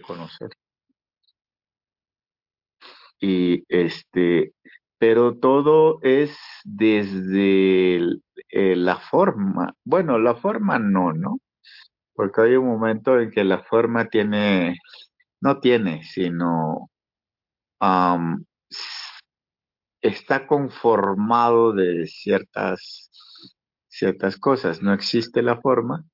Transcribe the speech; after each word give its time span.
reconocer. 0.00 0.50
Y 3.20 3.64
este, 3.68 4.54
pero 4.98 5.36
todo 5.38 6.00
es 6.02 6.36
desde 6.64 7.96
eh, 8.50 8.76
la 8.76 8.96
forma. 8.98 9.74
Bueno, 9.84 10.18
la 10.18 10.34
forma 10.36 10.78
no, 10.78 11.12
¿no? 11.12 11.38
Porque 12.14 12.42
hay 12.42 12.56
un 12.56 12.66
momento 12.66 13.20
en 13.20 13.30
que 13.30 13.44
la 13.44 13.62
forma 13.64 14.06
tiene, 14.08 14.76
no 15.40 15.60
tiene, 15.60 16.04
sino 16.04 16.90
está 20.02 20.46
conformado 20.46 21.72
de 21.72 22.06
ciertas, 22.06 23.10
ciertas 23.88 24.36
cosas. 24.38 24.82
No 24.82 24.92
existe 24.92 25.42
la 25.42 25.60
forma, 25.60 26.04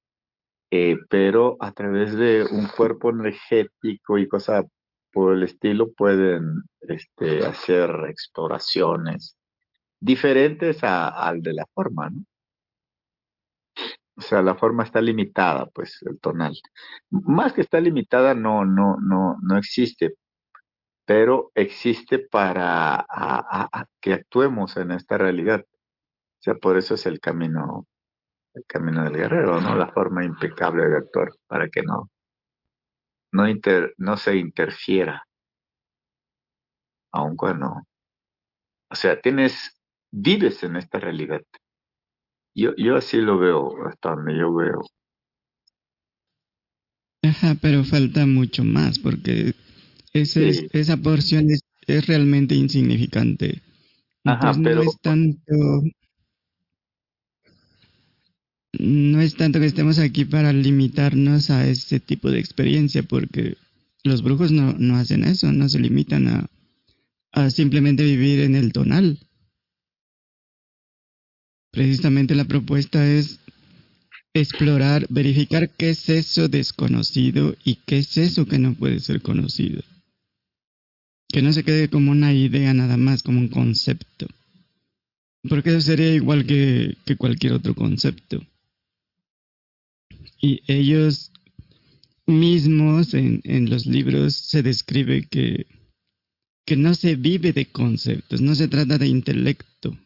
eh, 0.70 0.96
pero 1.08 1.56
a 1.60 1.72
través 1.72 2.14
de 2.14 2.44
un 2.44 2.66
cuerpo 2.68 3.10
energético 3.10 4.18
y 4.18 4.28
cosas 4.28 4.64
por 5.12 5.34
el 5.34 5.42
estilo 5.44 5.92
pueden 5.92 6.62
este, 6.80 7.44
hacer 7.46 7.90
exploraciones 8.08 9.36
diferentes 10.00 10.82
al 10.82 11.42
de 11.42 11.54
la 11.54 11.66
forma, 11.74 12.10
¿no? 12.10 12.24
O 14.18 14.22
sea, 14.22 14.40
la 14.42 14.54
forma 14.54 14.84
está 14.84 15.00
limitada, 15.02 15.66
pues, 15.66 16.02
el 16.02 16.18
tonal. 16.20 16.56
Más 17.10 17.52
que 17.52 17.60
está 17.60 17.80
limitada, 17.80 18.34
no, 18.34 18.64
no, 18.64 18.96
no, 19.00 19.36
no 19.42 19.58
existe, 19.58 20.14
pero 21.04 21.52
existe 21.54 22.18
para 22.20 23.06
que 24.00 24.14
actuemos 24.14 24.76
en 24.78 24.92
esta 24.92 25.18
realidad. 25.18 25.64
O 25.68 26.42
sea, 26.42 26.54
por 26.54 26.78
eso 26.78 26.94
es 26.94 27.06
el 27.06 27.20
camino, 27.20 27.86
el 28.56 28.64
camino 28.66 29.04
del 29.04 29.16
guerrero, 29.16 29.60
¿no? 29.60 29.76
La 29.76 29.92
forma 29.92 30.24
impecable 30.24 30.88
de 30.88 30.96
actuar, 30.96 31.28
para 31.46 31.68
que 31.68 31.82
no, 31.82 32.10
no, 33.32 33.48
inter, 33.48 33.94
no 33.98 34.16
se 34.16 34.36
interfiera. 34.36 35.22
Aun 37.12 37.36
cuando, 37.36 37.86
o 38.90 38.94
sea, 38.94 39.20
tienes, 39.20 39.78
vives 40.10 40.62
en 40.62 40.76
esta 40.76 40.98
realidad. 40.98 41.42
Yo, 42.54 42.74
yo 42.76 42.96
así 42.96 43.18
lo 43.18 43.38
veo, 43.38 43.86
hasta 43.86 44.14
donde 44.14 44.38
yo 44.38 44.54
veo. 44.54 44.80
Ajá, 47.22 47.56
pero 47.60 47.84
falta 47.84 48.24
mucho 48.24 48.64
más, 48.64 48.98
porque 48.98 49.54
ese, 50.14 50.68
esa 50.72 50.96
porción 50.96 51.50
es, 51.50 51.60
es, 51.86 52.06
realmente 52.06 52.54
insignificante. 52.54 53.62
Ajá, 54.24 54.54
pero... 54.62 54.76
no 54.76 54.90
es 54.90 55.00
tanto 55.02 55.52
no 58.78 59.20
es 59.20 59.34
tanto 59.34 59.60
que 59.60 59.66
estemos 59.66 59.98
aquí 59.98 60.24
para 60.24 60.52
limitarnos 60.52 61.50
a 61.50 61.66
ese 61.68 62.00
tipo 62.00 62.30
de 62.30 62.38
experiencia, 62.38 63.02
porque 63.02 63.56
los 64.04 64.22
brujos 64.22 64.52
no, 64.52 64.74
no 64.78 64.96
hacen 64.96 65.24
eso, 65.24 65.52
no 65.52 65.68
se 65.68 65.80
limitan 65.80 66.28
a, 66.28 66.46
a 67.32 67.50
simplemente 67.50 68.04
vivir 68.04 68.40
en 68.40 68.54
el 68.54 68.72
tonal. 68.72 69.18
Precisamente 71.72 72.34
la 72.34 72.44
propuesta 72.44 73.06
es 73.06 73.38
explorar, 74.32 75.06
verificar 75.10 75.70
qué 75.70 75.90
es 75.90 76.08
eso 76.08 76.48
desconocido 76.48 77.56
y 77.64 77.76
qué 77.86 77.98
es 77.98 78.16
eso 78.16 78.46
que 78.46 78.58
no 78.58 78.74
puede 78.74 79.00
ser 79.00 79.22
conocido. 79.22 79.82
Que 81.28 81.42
no 81.42 81.52
se 81.52 81.64
quede 81.64 81.88
como 81.88 82.12
una 82.12 82.32
idea 82.32 82.72
nada 82.72 82.96
más, 82.96 83.22
como 83.22 83.40
un 83.40 83.48
concepto. 83.48 84.26
Porque 85.48 85.70
eso 85.70 85.80
sería 85.80 86.14
igual 86.14 86.46
que, 86.46 86.96
que 87.04 87.16
cualquier 87.16 87.52
otro 87.54 87.74
concepto. 87.74 88.42
Y 90.40 90.62
ellos 90.66 91.32
mismos 92.26 93.14
en, 93.14 93.40
en 93.44 93.70
los 93.70 93.86
libros 93.86 94.34
se 94.34 94.62
describe 94.62 95.26
que, 95.28 95.66
que 96.66 96.76
no 96.76 96.94
se 96.94 97.16
vive 97.16 97.52
de 97.52 97.66
conceptos, 97.66 98.40
no 98.40 98.54
se 98.54 98.68
trata 98.68 98.98
de 98.98 99.06
intelecto, 99.06 99.96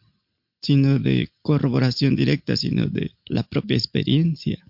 sino 0.61 0.99
de 0.99 1.29
corroboración 1.41 2.15
directa, 2.15 2.55
sino 2.55 2.85
de 2.85 3.11
la 3.25 3.43
propia 3.43 3.77
experiencia. 3.77 4.63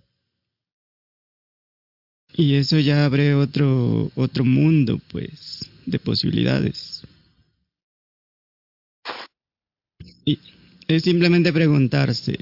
Y 2.34 2.54
eso 2.54 2.78
ya 2.78 3.04
abre 3.04 3.34
otro, 3.34 4.10
otro 4.14 4.44
mundo, 4.44 5.00
pues, 5.10 5.70
de 5.84 5.98
posibilidades. 5.98 7.02
Y 10.24 10.38
es 10.88 11.02
simplemente 11.02 11.52
preguntarse, 11.52 12.38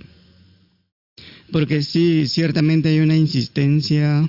porque 1.53 1.83
sí, 1.83 2.27
ciertamente 2.27 2.91
hay 2.91 3.01
una 3.01 3.17
insistencia, 3.17 4.29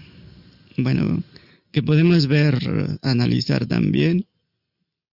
bueno, 0.78 1.24
que 1.72 1.84
podemos 1.84 2.28
ver, 2.28 2.58
analizar 3.02 3.66
también, 3.66 4.26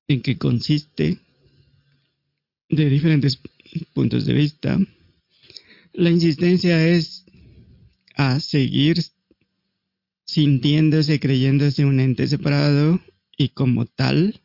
en 0.09 0.23
qué 0.23 0.39
consiste, 0.39 1.19
de 2.69 2.91
diferentes 2.91 3.39
puntos 3.95 4.27
de 4.27 4.33
vista. 4.33 4.79
La 5.93 6.11
insistencia 6.11 6.87
es 6.87 7.25
a 8.15 8.41
seguir 8.41 9.03
sintiéndose, 10.25 11.21
creyéndose 11.21 11.85
un 11.85 12.01
ente 12.01 12.27
separado 12.27 13.01
y 13.37 13.51
como 13.51 13.87
tal 13.87 14.41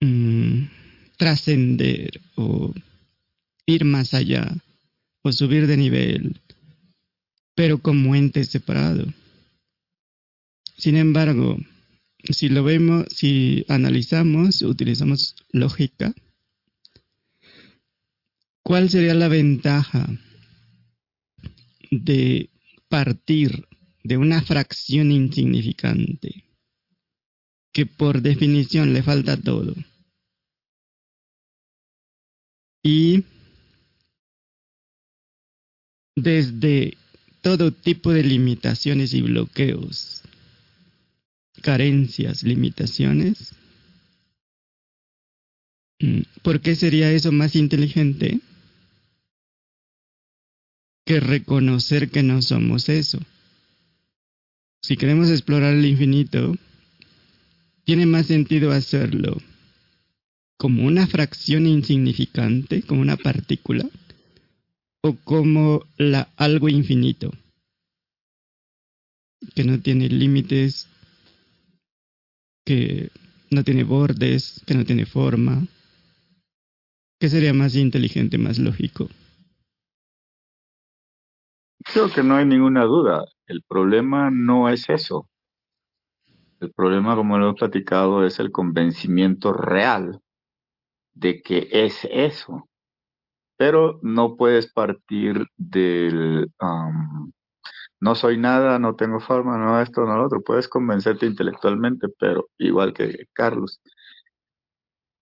mm, 0.00 0.64
trascender 1.16 2.20
o 2.36 2.74
ir 3.66 3.84
más 3.84 4.14
allá 4.14 4.56
o 5.28 5.32
subir 5.32 5.66
de 5.66 5.76
nivel, 5.76 6.40
pero 7.54 7.78
como 7.78 8.14
ente 8.14 8.44
separado. 8.44 9.04
Sin 10.76 10.96
embargo, 10.96 11.58
si 12.22 12.48
lo 12.48 12.64
vemos, 12.64 13.06
si 13.10 13.64
analizamos, 13.68 14.62
utilizamos 14.62 15.36
lógica, 15.52 16.14
¿cuál 18.62 18.88
sería 18.88 19.14
la 19.14 19.28
ventaja 19.28 20.08
de 21.90 22.50
partir 22.88 23.66
de 24.02 24.16
una 24.16 24.40
fracción 24.40 25.12
insignificante 25.12 26.44
que 27.72 27.84
por 27.84 28.22
definición 28.22 28.94
le 28.94 29.02
falta 29.02 29.36
todo? 29.36 29.74
Y 32.82 33.24
desde 36.22 36.96
todo 37.40 37.72
tipo 37.72 38.12
de 38.12 38.22
limitaciones 38.22 39.14
y 39.14 39.22
bloqueos, 39.22 40.22
carencias, 41.62 42.42
limitaciones. 42.42 43.54
Mm, 46.00 46.22
¿Por 46.42 46.60
qué 46.60 46.76
sería 46.76 47.10
eso 47.10 47.32
más 47.32 47.56
inteligente 47.56 48.40
que 51.04 51.20
reconocer 51.20 52.10
que 52.10 52.22
no 52.22 52.42
somos 52.42 52.88
eso? 52.88 53.18
Si 54.82 54.96
queremos 54.96 55.28
explorar 55.30 55.74
el 55.74 55.84
infinito, 55.84 56.56
tiene 57.84 58.06
más 58.06 58.26
sentido 58.26 58.70
hacerlo 58.72 59.38
como 60.58 60.84
una 60.84 61.06
fracción 61.06 61.66
insignificante, 61.66 62.82
como 62.82 63.00
una 63.00 63.16
partícula, 63.16 63.88
o 65.02 65.16
como 65.24 65.82
la 65.96 66.28
algo 66.36 66.68
infinito, 66.68 67.30
que 69.54 69.64
no 69.64 69.80
tiene 69.80 70.08
límites, 70.08 70.88
que 72.64 73.10
no 73.50 73.64
tiene 73.64 73.84
bordes, 73.84 74.62
que 74.66 74.74
no 74.74 74.84
tiene 74.84 75.06
forma, 75.06 75.66
que 77.20 77.28
sería 77.28 77.54
más 77.54 77.74
inteligente, 77.74 78.38
más 78.38 78.58
lógico. 78.58 79.08
Creo 81.84 82.10
que 82.12 82.22
no 82.22 82.36
hay 82.36 82.44
ninguna 82.44 82.84
duda. 82.84 83.24
El 83.46 83.62
problema 83.62 84.30
no 84.30 84.68
es 84.68 84.90
eso. 84.90 85.28
El 86.60 86.72
problema, 86.72 87.14
como 87.14 87.38
lo 87.38 87.50
he 87.50 87.54
platicado, 87.54 88.26
es 88.26 88.40
el 88.40 88.50
convencimiento 88.50 89.52
real 89.52 90.20
de 91.14 91.40
que 91.40 91.68
es 91.70 92.06
eso 92.10 92.67
pero 93.58 93.98
no 94.02 94.36
puedes 94.36 94.72
partir 94.72 95.46
del 95.56 96.50
no 98.00 98.14
soy 98.14 98.38
nada, 98.38 98.78
no 98.78 98.94
tengo 98.96 99.20
forma, 99.20 99.58
no 99.58 99.80
esto, 99.82 100.02
no 100.06 100.16
lo 100.16 100.26
otro. 100.26 100.42
Puedes 100.42 100.68
convencerte 100.68 101.26
intelectualmente, 101.26 102.08
pero 102.18 102.48
igual 102.58 102.94
que 102.94 103.26
Carlos. 103.32 103.80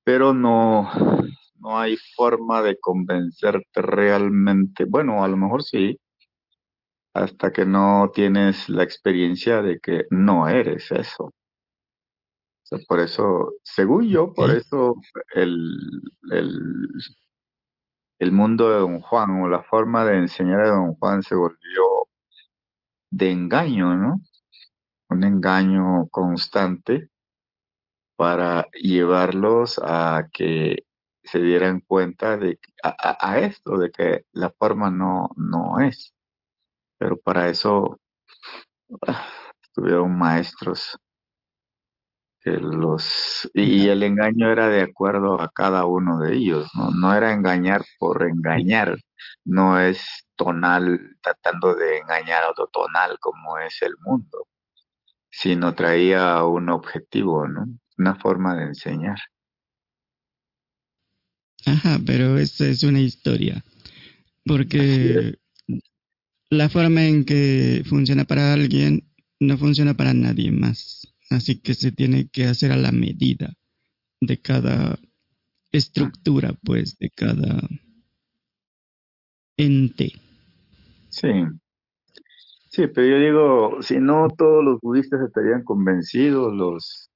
Pero 0.04 0.34
no, 0.34 0.90
no 1.58 1.78
hay 1.78 1.96
forma 2.14 2.62
de 2.62 2.78
convencerte 2.78 3.82
realmente. 3.82 4.84
Bueno, 4.84 5.24
a 5.24 5.28
lo 5.28 5.36
mejor 5.38 5.62
sí, 5.62 5.98
hasta 7.14 7.50
que 7.52 7.64
no 7.64 8.10
tienes 8.14 8.68
la 8.68 8.82
experiencia 8.82 9.62
de 9.62 9.78
que 9.80 10.04
no 10.10 10.48
eres 10.48 10.90
eso. 10.92 11.32
por 12.88 13.00
eso, 13.00 13.54
según 13.62 14.08
yo, 14.08 14.34
por 14.34 14.50
eso 14.50 14.96
el, 15.34 15.78
el 16.30 16.90
el 18.18 18.32
mundo 18.32 18.70
de 18.70 18.78
Don 18.80 19.00
Juan 19.00 19.42
o 19.42 19.48
la 19.48 19.62
forma 19.62 20.04
de 20.04 20.18
enseñar 20.18 20.62
de 20.64 20.70
Don 20.70 20.94
Juan 20.94 21.22
se 21.22 21.34
volvió 21.34 22.08
de 23.10 23.30
engaño, 23.30 23.94
¿no? 23.94 24.20
un 25.08 25.24
engaño 25.24 26.08
constante 26.08 27.10
para 28.16 28.66
llevarlos 28.72 29.80
a 29.82 30.28
que 30.32 30.84
se 31.22 31.40
dieran 31.40 31.80
cuenta 31.80 32.36
de 32.36 32.58
a, 32.82 33.16
a, 33.20 33.38
esto, 33.40 33.78
de 33.78 33.90
que 33.90 34.24
la 34.32 34.50
forma 34.50 34.90
no, 34.90 35.30
no 35.36 35.80
es. 35.80 36.14
Pero 36.98 37.18
para 37.18 37.48
eso 37.48 38.00
ah, 39.06 39.26
tuvieron 39.74 40.16
maestros 40.16 40.98
los 42.46 43.50
y 43.54 43.88
el 43.88 44.02
engaño 44.02 44.50
era 44.50 44.68
de 44.68 44.82
acuerdo 44.82 45.40
a 45.40 45.50
cada 45.50 45.84
uno 45.84 46.18
de 46.20 46.36
ellos, 46.36 46.68
no, 46.74 46.90
no 46.90 47.14
era 47.14 47.32
engañar 47.32 47.84
por 47.98 48.22
engañar, 48.22 48.98
no 49.44 49.80
es 49.80 50.26
tonal 50.36 51.16
tratando 51.22 51.74
de 51.74 51.98
engañar 51.98 52.44
a 52.44 52.50
otro 52.50 52.68
tonal 52.68 53.18
como 53.20 53.58
es 53.58 53.80
el 53.82 53.94
mundo, 54.04 54.46
sino 55.30 55.74
traía 55.74 56.44
un 56.44 56.68
objetivo, 56.68 57.48
¿no? 57.48 57.66
Una 57.98 58.14
forma 58.14 58.54
de 58.56 58.64
enseñar. 58.64 59.18
Ajá, 61.64 61.98
pero 62.06 62.38
esa 62.38 62.66
es 62.66 62.82
una 62.84 63.00
historia. 63.00 63.64
Porque 64.44 65.38
la 66.50 66.68
forma 66.68 67.04
en 67.04 67.24
que 67.24 67.82
funciona 67.86 68.24
para 68.24 68.52
alguien 68.52 69.10
no 69.40 69.58
funciona 69.58 69.94
para 69.94 70.14
nadie 70.14 70.52
más. 70.52 71.15
Así 71.30 71.60
que 71.60 71.74
se 71.74 71.92
tiene 71.92 72.28
que 72.28 72.44
hacer 72.44 72.72
a 72.72 72.76
la 72.76 72.92
medida 72.92 73.52
de 74.20 74.40
cada 74.40 74.98
estructura, 75.72 76.54
pues, 76.64 76.96
de 76.98 77.10
cada 77.10 77.68
ente. 79.56 80.12
Sí. 81.08 81.32
Sí, 82.68 82.86
pero 82.88 83.06
yo 83.06 83.18
digo, 83.18 83.82
si 83.82 83.98
no 83.98 84.28
todos 84.36 84.62
los 84.62 84.80
budistas 84.80 85.20
estarían 85.22 85.64
convencidos, 85.64 86.52
los, 86.54 87.10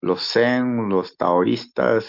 los 0.00 0.22
zen, 0.22 0.88
los 0.88 1.16
taoístas, 1.16 2.06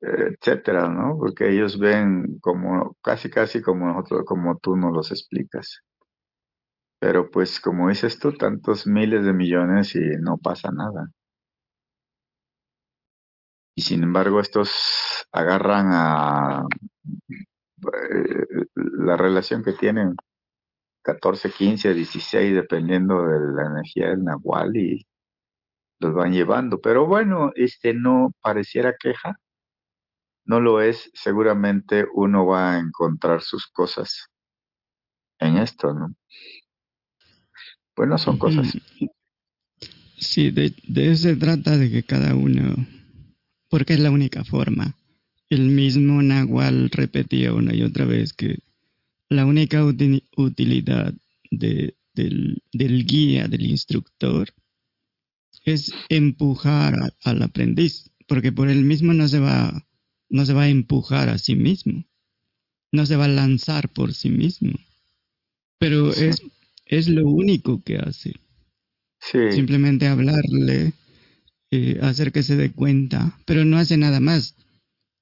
etcétera, 0.00 0.88
¿no? 0.88 1.16
Porque 1.18 1.50
ellos 1.50 1.78
ven 1.78 2.38
como 2.40 2.96
casi 3.02 3.30
casi 3.30 3.60
como 3.60 3.86
nosotros, 3.86 4.24
como 4.26 4.58
tú 4.58 4.76
nos 4.76 4.92
los 4.92 5.10
explicas. 5.10 5.80
Pero 7.00 7.30
pues 7.30 7.60
como 7.60 7.88
dices 7.88 8.18
tú, 8.18 8.32
tantos 8.32 8.86
miles 8.86 9.24
de 9.24 9.32
millones 9.32 9.94
y 9.94 10.00
no 10.20 10.38
pasa 10.38 10.70
nada. 10.72 11.10
Y 13.76 13.82
sin 13.82 14.02
embargo 14.02 14.40
estos 14.40 15.26
agarran 15.32 15.88
a 15.92 16.64
eh, 18.12 18.46
la 18.74 19.16
relación 19.16 19.62
que 19.62 19.72
tienen 19.72 20.16
14, 21.02 21.50
15, 21.52 21.94
16, 21.94 22.54
dependiendo 22.54 23.22
de 23.24 23.52
la 23.54 23.66
energía 23.66 24.10
del 24.10 24.24
Nahual 24.24 24.76
y 24.76 25.06
los 26.00 26.14
van 26.14 26.32
llevando. 26.32 26.80
Pero 26.80 27.06
bueno, 27.06 27.52
este 27.54 27.94
no 27.94 28.32
pareciera 28.42 28.96
queja 28.98 29.38
no 30.48 30.60
lo 30.60 30.80
es, 30.80 31.10
seguramente 31.12 32.06
uno 32.14 32.46
va 32.46 32.72
a 32.72 32.78
encontrar 32.78 33.42
sus 33.42 33.66
cosas 33.68 34.28
en 35.38 35.58
esto, 35.58 35.92
¿no? 35.92 36.14
Pues 37.98 38.08
no 38.08 38.16
son 38.16 38.38
cosas. 38.38 38.78
Sí, 40.16 40.52
de, 40.52 40.72
de 40.86 41.10
eso 41.10 41.24
se 41.24 41.34
trata 41.34 41.76
de 41.76 41.90
que 41.90 42.04
cada 42.04 42.36
uno, 42.36 42.86
porque 43.68 43.94
es 43.94 43.98
la 43.98 44.12
única 44.12 44.44
forma. 44.44 44.96
El 45.50 45.62
mismo 45.70 46.22
Nahual 46.22 46.90
repetía 46.90 47.52
una 47.52 47.74
y 47.74 47.82
otra 47.82 48.04
vez 48.04 48.34
que 48.34 48.60
la 49.28 49.44
única 49.46 49.84
utilidad 49.84 51.12
de, 51.50 51.96
del, 52.14 52.62
del, 52.72 53.04
guía, 53.04 53.48
del 53.48 53.66
instructor, 53.66 54.48
es 55.64 55.92
empujar 56.08 57.14
al 57.24 57.42
aprendiz, 57.42 58.12
porque 58.28 58.52
por 58.52 58.68
él 58.68 58.84
mismo 58.84 59.12
no 59.12 59.26
se 59.26 59.40
va 59.40 59.88
no 60.28 60.46
se 60.46 60.52
va 60.52 60.62
a 60.62 60.68
empujar 60.68 61.30
a 61.30 61.38
sí 61.38 61.56
mismo, 61.56 62.04
no 62.92 63.06
se 63.06 63.16
va 63.16 63.24
a 63.24 63.28
lanzar 63.28 63.88
por 63.88 64.14
sí 64.14 64.30
mismo, 64.30 64.78
pero 65.80 66.12
es, 66.12 66.40
es 66.88 67.08
lo 67.08 67.28
único 67.28 67.82
que 67.82 67.98
hace. 67.98 68.34
Simplemente 69.20 70.06
hablarle, 70.06 70.94
eh, 71.70 71.98
hacer 72.02 72.32
que 72.32 72.42
se 72.42 72.56
dé 72.56 72.72
cuenta, 72.72 73.38
pero 73.44 73.64
no 73.64 73.76
hace 73.76 73.96
nada 73.96 74.20
más. 74.20 74.56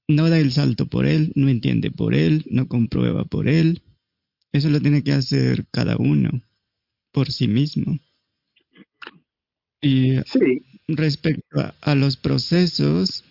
No 0.08 0.30
da 0.30 0.38
el 0.38 0.52
salto 0.52 0.86
por 0.86 1.06
él, 1.06 1.32
no 1.34 1.48
entiende 1.48 1.90
por 1.90 2.14
él, 2.14 2.44
no 2.48 2.68
comprueba 2.68 3.24
por 3.24 3.48
él. 3.48 3.82
Eso 4.52 4.70
lo 4.70 4.80
tiene 4.80 5.02
que 5.02 5.12
hacer 5.12 5.66
cada 5.72 5.96
uno 5.96 6.40
por 7.12 7.32
sí 7.32 7.48
mismo. 7.48 7.98
Y 9.82 10.16
respecto 10.86 11.74
a, 11.80 11.94
los 11.94 12.16
procesos, 12.16 13.24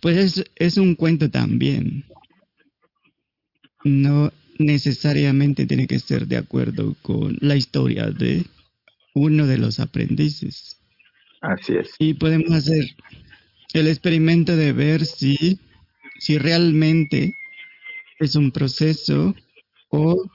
pues 0.00 0.16
es, 0.16 0.44
es 0.56 0.76
un 0.76 0.96
cuento 0.96 1.30
también. 1.30 2.04
No 3.84 4.32
necesariamente 4.58 5.66
tiene 5.66 5.86
que 5.86 5.98
ser 5.98 6.26
de 6.26 6.36
acuerdo 6.36 6.94
con 7.02 7.36
la 7.40 7.56
historia 7.56 8.10
de 8.10 8.44
uno 9.14 9.46
de 9.46 9.58
los 9.58 9.80
aprendices. 9.80 10.80
Así 11.40 11.74
es. 11.74 11.94
Y 11.98 12.14
podemos 12.14 12.52
hacer 12.52 12.84
el 13.72 13.88
experimento 13.88 14.56
de 14.56 14.72
ver 14.72 15.04
si, 15.04 15.58
si 16.18 16.38
realmente 16.38 17.34
es 18.18 18.36
un 18.36 18.50
proceso 18.50 19.34
o 19.90 20.30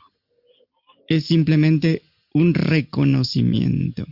es 1.08 1.26
simplemente 1.26 2.04
un 2.34 2.54
reconocimiento. 2.54 4.06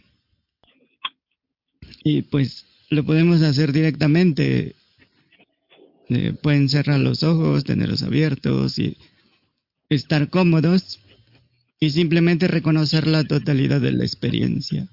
Y 2.04 2.24
pues 2.24 2.66
lo 2.90 3.04
podemos 3.04 3.42
hacer 3.42 3.74
directamente 3.74 4.76
eh, 6.10 6.34
pueden 6.42 6.70
cerrar 6.70 7.00
los 7.02 7.24
ojos, 7.24 7.66
tenerlos 7.66 8.02
abiertos 8.02 8.80
y 8.80 8.98
estar 9.90 10.30
cómodos 10.30 11.00
y 11.80 11.92
simplemente 11.92 12.48
reconocer 12.48 13.08
la 13.08 13.24
totalidad 13.24 13.82
de 13.82 13.92
la 13.92 14.04
experiencia, 14.04 14.88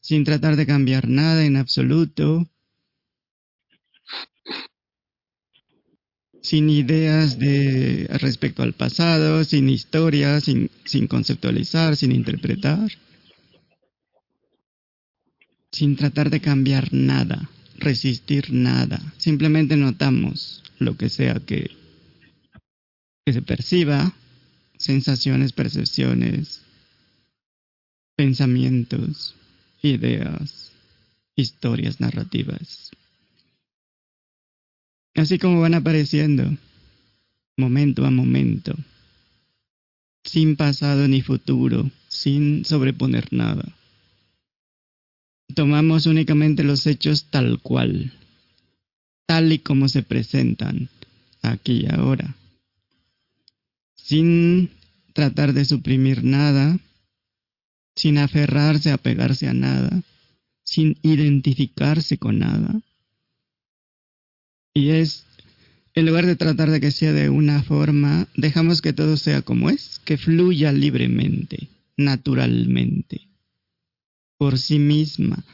sin 0.00 0.24
tratar 0.24 0.56
de 0.56 0.66
cambiar 0.66 1.08
nada 1.08 1.44
en 1.44 1.56
absoluto, 1.56 2.48
sin 6.42 6.70
ideas 6.70 7.38
de 7.38 8.06
respecto 8.20 8.62
al 8.62 8.72
pasado, 8.72 9.42
sin 9.44 9.68
historia, 9.68 10.40
sin, 10.40 10.70
sin 10.84 11.08
conceptualizar, 11.08 11.96
sin 11.96 12.12
interpretar, 12.12 12.90
sin 15.72 15.96
tratar 15.96 16.30
de 16.30 16.40
cambiar 16.40 16.92
nada 16.92 17.50
resistir 17.78 18.52
nada. 18.52 19.00
Simplemente 19.16 19.76
notamos 19.76 20.62
lo 20.78 20.96
que 20.96 21.08
sea 21.08 21.34
que, 21.34 21.70
que 23.26 23.34
se 23.34 23.42
perciba, 23.42 24.14
sensaciones, 24.78 25.52
percepciones, 25.52 26.62
pensamientos, 28.16 29.34
ideas, 29.82 30.72
historias 31.34 32.00
narrativas. 32.00 32.92
Así 35.14 35.38
como 35.38 35.60
van 35.60 35.74
apareciendo, 35.74 36.56
momento 37.58 38.06
a 38.06 38.10
momento, 38.10 38.74
sin 40.24 40.56
pasado 40.56 41.06
ni 41.08 41.20
futuro, 41.20 41.90
sin 42.08 42.64
sobreponer 42.64 43.30
nada 43.32 43.76
tomamos 45.56 46.06
únicamente 46.06 46.64
los 46.64 46.86
hechos 46.86 47.24
tal 47.30 47.60
cual, 47.60 48.12
tal 49.26 49.52
y 49.52 49.58
como 49.58 49.88
se 49.88 50.02
presentan 50.02 50.90
aquí 51.42 51.84
y 51.84 51.94
ahora, 51.94 52.36
sin 54.06 54.70
tratar 55.14 55.52
de 55.52 55.64
suprimir 55.64 56.22
nada, 56.22 56.78
sin 57.96 58.18
aferrarse 58.18 58.92
a 58.92 58.98
pegarse 58.98 59.48
a 59.48 59.52
nada, 59.52 60.02
sin 60.62 60.96
identificarse 61.02 62.18
con 62.18 62.38
nada. 62.38 62.80
Y 64.74 64.90
es, 64.90 65.24
en 65.94 66.06
lugar 66.06 66.26
de 66.26 66.36
tratar 66.36 66.70
de 66.70 66.80
que 66.80 66.92
sea 66.92 67.12
de 67.12 67.30
una 67.30 67.64
forma, 67.64 68.28
dejamos 68.36 68.80
que 68.80 68.92
todo 68.92 69.16
sea 69.16 69.42
como 69.42 69.70
es, 69.70 70.00
que 70.04 70.18
fluya 70.18 70.70
libremente, 70.70 71.68
naturalmente 71.96 73.26
por 74.38 74.58
sí 74.58 74.78
misma. 74.78 75.44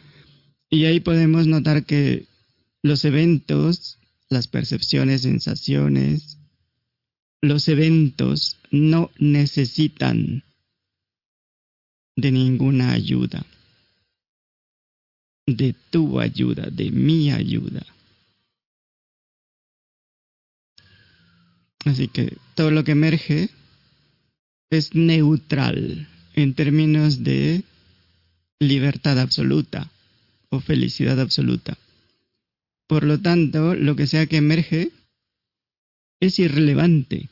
Y 0.69 0.85
ahí 0.85 1.01
podemos 1.01 1.47
notar 1.47 1.85
que 1.85 2.27
los 2.83 3.05
eventos, 3.05 3.99
las 4.29 4.49
percepciones, 4.49 5.23
sensaciones, 5.23 6.39
los 7.43 7.67
eventos 7.69 8.57
no 8.71 9.11
necesitan 9.19 10.45
de 12.17 12.31
ninguna 12.31 12.93
ayuda, 12.93 13.45
de 15.47 15.75
tu 15.91 16.21
ayuda, 16.21 16.69
de 16.71 16.91
mi 16.93 17.33
ayuda. 17.33 17.85
Así 21.85 22.07
que 22.07 22.37
todo 22.55 22.71
lo 22.71 22.85
que 22.85 22.93
emerge 22.93 23.51
es 24.71 24.95
neutral 24.95 26.09
en 26.35 26.55
términos 26.55 27.25
de 27.25 27.65
libertad 28.61 29.19
absoluta 29.19 29.91
o 30.49 30.61
felicidad 30.61 31.19
absoluta. 31.19 31.77
Por 32.87 33.03
lo 33.03 33.21
tanto, 33.21 33.75
lo 33.75 33.97
que 33.97 34.07
sea 34.07 34.27
que 34.27 34.37
emerge 34.37 34.93
es 36.21 36.39
irrelevante 36.39 37.32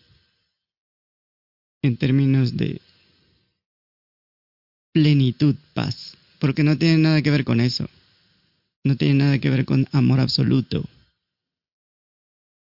en 1.83 1.97
términos 1.97 2.57
de 2.57 2.81
plenitud, 4.93 5.55
paz, 5.75 6.17
porque 6.39 6.63
no 6.63 6.77
tiene 6.77 6.99
nada 6.99 7.23
que 7.23 7.31
ver 7.31 7.45
con 7.45 7.61
eso. 7.61 7.89
No 8.85 8.97
tiene 8.97 9.15
nada 9.15 9.39
que 9.39 9.51
ver 9.51 9.65
con 9.65 9.87
amor 9.93 10.21
absoluto. 10.21 10.85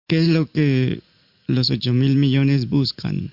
¿Qué 0.09 0.19
es 0.19 0.29
lo 0.29 0.51
que 0.51 1.01
los 1.47 1.71
ocho 1.71 1.93
mil 1.93 2.17
millones 2.17 2.69
buscan? 2.69 3.31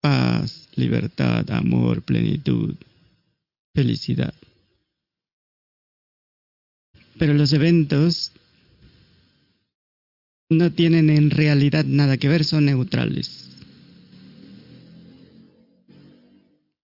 Paz, 0.00 0.68
libertad, 0.76 1.50
amor, 1.50 2.02
plenitud, 2.02 2.74
felicidad. 3.74 4.32
Pero 7.18 7.34
los 7.34 7.52
eventos 7.52 8.32
no 10.50 10.72
tienen 10.72 11.10
en 11.10 11.30
realidad 11.30 11.84
nada 11.84 12.16
que 12.16 12.28
ver, 12.28 12.44
son 12.44 12.66
neutrales. 12.66 13.47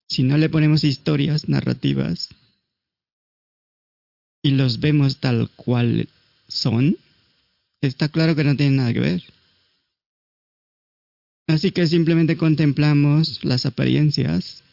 Si 0.07 0.23
no 0.23 0.37
le 0.37 0.49
ponemos 0.49 0.83
historias, 0.83 1.49
narrativas, 1.49 2.29
y 4.43 4.51
los 4.51 4.79
vemos 4.79 5.19
tal 5.19 5.49
cual 5.55 6.07
son, 6.47 6.97
está 7.81 8.09
claro 8.09 8.35
que 8.35 8.43
no 8.43 8.55
tienen 8.55 8.75
nada 8.75 8.93
que 8.93 8.99
ver. 8.99 9.23
Así 11.47 11.71
que 11.71 11.87
simplemente 11.87 12.37
contemplamos 12.37 13.43
las 13.43 13.65
apariencias 13.65 14.63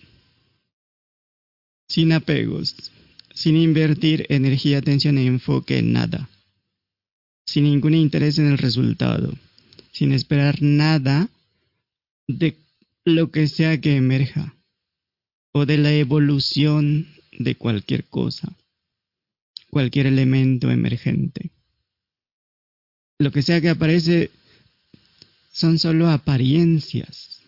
sin 1.89 2.12
apegos, 2.12 2.93
sin 3.35 3.57
invertir 3.57 4.27
energía, 4.29 4.79
atención 4.79 5.19
e 5.19 5.27
enfoque 5.27 5.79
en 5.79 5.93
nada, 5.93 6.29
sin 7.47 7.65
ningún 7.65 7.95
interés 7.95 8.39
en 8.39 8.47
el 8.47 8.59
resultado, 8.59 9.33
sin 9.93 10.12
esperar 10.12 10.61
nada 10.62 11.29
de 12.29 12.57
lo 13.05 13.31
que 13.31 13.49
sea 13.49 13.81
que 13.81 13.97
emerja 13.97 14.55
o 15.52 15.66
de 15.66 15.78
la 15.78 15.92
evolución 15.92 17.09
de 17.32 17.54
cualquier 17.54 18.04
cosa 18.04 18.54
cualquier 19.73 20.06
elemento 20.06 20.71
emergente. 20.71 21.50
Lo 23.18 23.32
que 23.32 23.40
sea 23.40 23.62
que 23.62 23.71
aparece 23.71 24.30
son 25.50 25.78
solo 25.78 26.11
apariencias, 26.11 27.40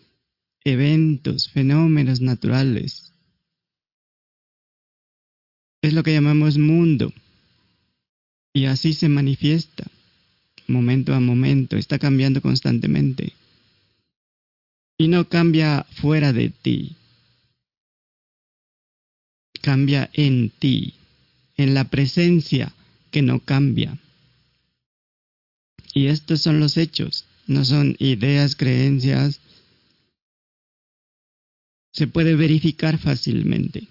eventos, 0.63 1.49
fenómenos 1.49 2.21
naturales. 2.21 3.13
Es 5.83 5.93
lo 5.93 6.01
que 6.01 6.13
llamamos 6.13 6.57
mundo. 6.57 7.13
Y 8.53 8.65
así 8.65 8.93
se 8.93 9.07
manifiesta, 9.07 9.85
momento 10.67 11.13
a 11.13 11.19
momento, 11.19 11.77
está 11.77 11.99
cambiando 11.99 12.41
constantemente. 12.41 13.33
Y 14.97 15.09
no 15.09 15.29
cambia 15.29 15.85
fuera 16.01 16.33
de 16.33 16.49
ti, 16.49 16.95
cambia 19.65 20.11
en 20.13 20.51
ti 20.51 20.93
en 21.57 21.73
la 21.73 21.85
presencia 21.85 22.71
que 23.09 23.23
no 23.23 23.39
cambia. 23.39 23.97
Y 25.91 26.05
estos 26.05 26.43
son 26.43 26.59
los 26.59 26.77
hechos, 26.77 27.25
no 27.47 27.65
son 27.65 27.95
ideas, 27.97 28.55
creencias. 28.55 29.39
Se 31.93 32.05
puede 32.05 32.35
verificar 32.35 32.99
fácilmente, 32.99 33.87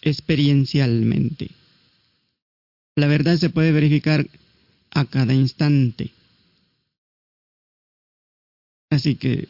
experiencialmente. 0.00 1.52
La 2.96 3.06
verdad 3.06 3.36
se 3.36 3.50
puede 3.50 3.70
verificar 3.70 4.28
a 4.90 5.04
cada 5.04 5.34
instante. 5.34 6.10
Así 8.90 9.14
que 9.14 9.46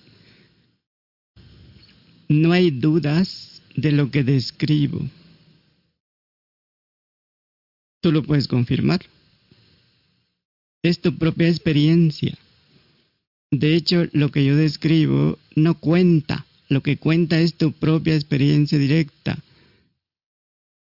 no 2.29 2.53
hay 2.53 2.71
dudas 2.71 3.52
de 3.77 3.93
lo 3.93 4.11
que 4.11 4.25
describo. 4.25 5.01
Tú 8.01 8.13
lo 8.13 8.23
puedes 8.23 8.49
confirmar. 8.49 9.01
Es 10.83 11.01
tu 11.01 11.17
propia 11.17 11.49
experiencia. 11.49 12.37
De 13.51 13.77
hecho, 13.77 14.07
lo 14.13 14.31
que 14.31 14.45
yo 14.45 14.57
describo 14.57 15.39
no 15.55 15.79
cuenta. 15.79 16.47
Lo 16.69 16.83
que 16.83 16.97
cuenta 16.97 17.39
es 17.39 17.55
tu 17.55 17.73
propia 17.73 18.15
experiencia 18.15 18.79
directa 18.79 19.39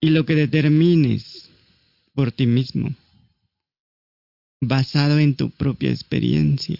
y 0.01 0.11
lo 0.11 0.27
que 0.27 0.35
determines 0.35 1.49
por 2.15 2.33
ti 2.33 2.47
mismo, 2.47 2.95
basado 4.61 5.19
en 5.19 5.37
tu 5.37 5.51
propia 5.51 5.91
experiencia. 5.91 6.79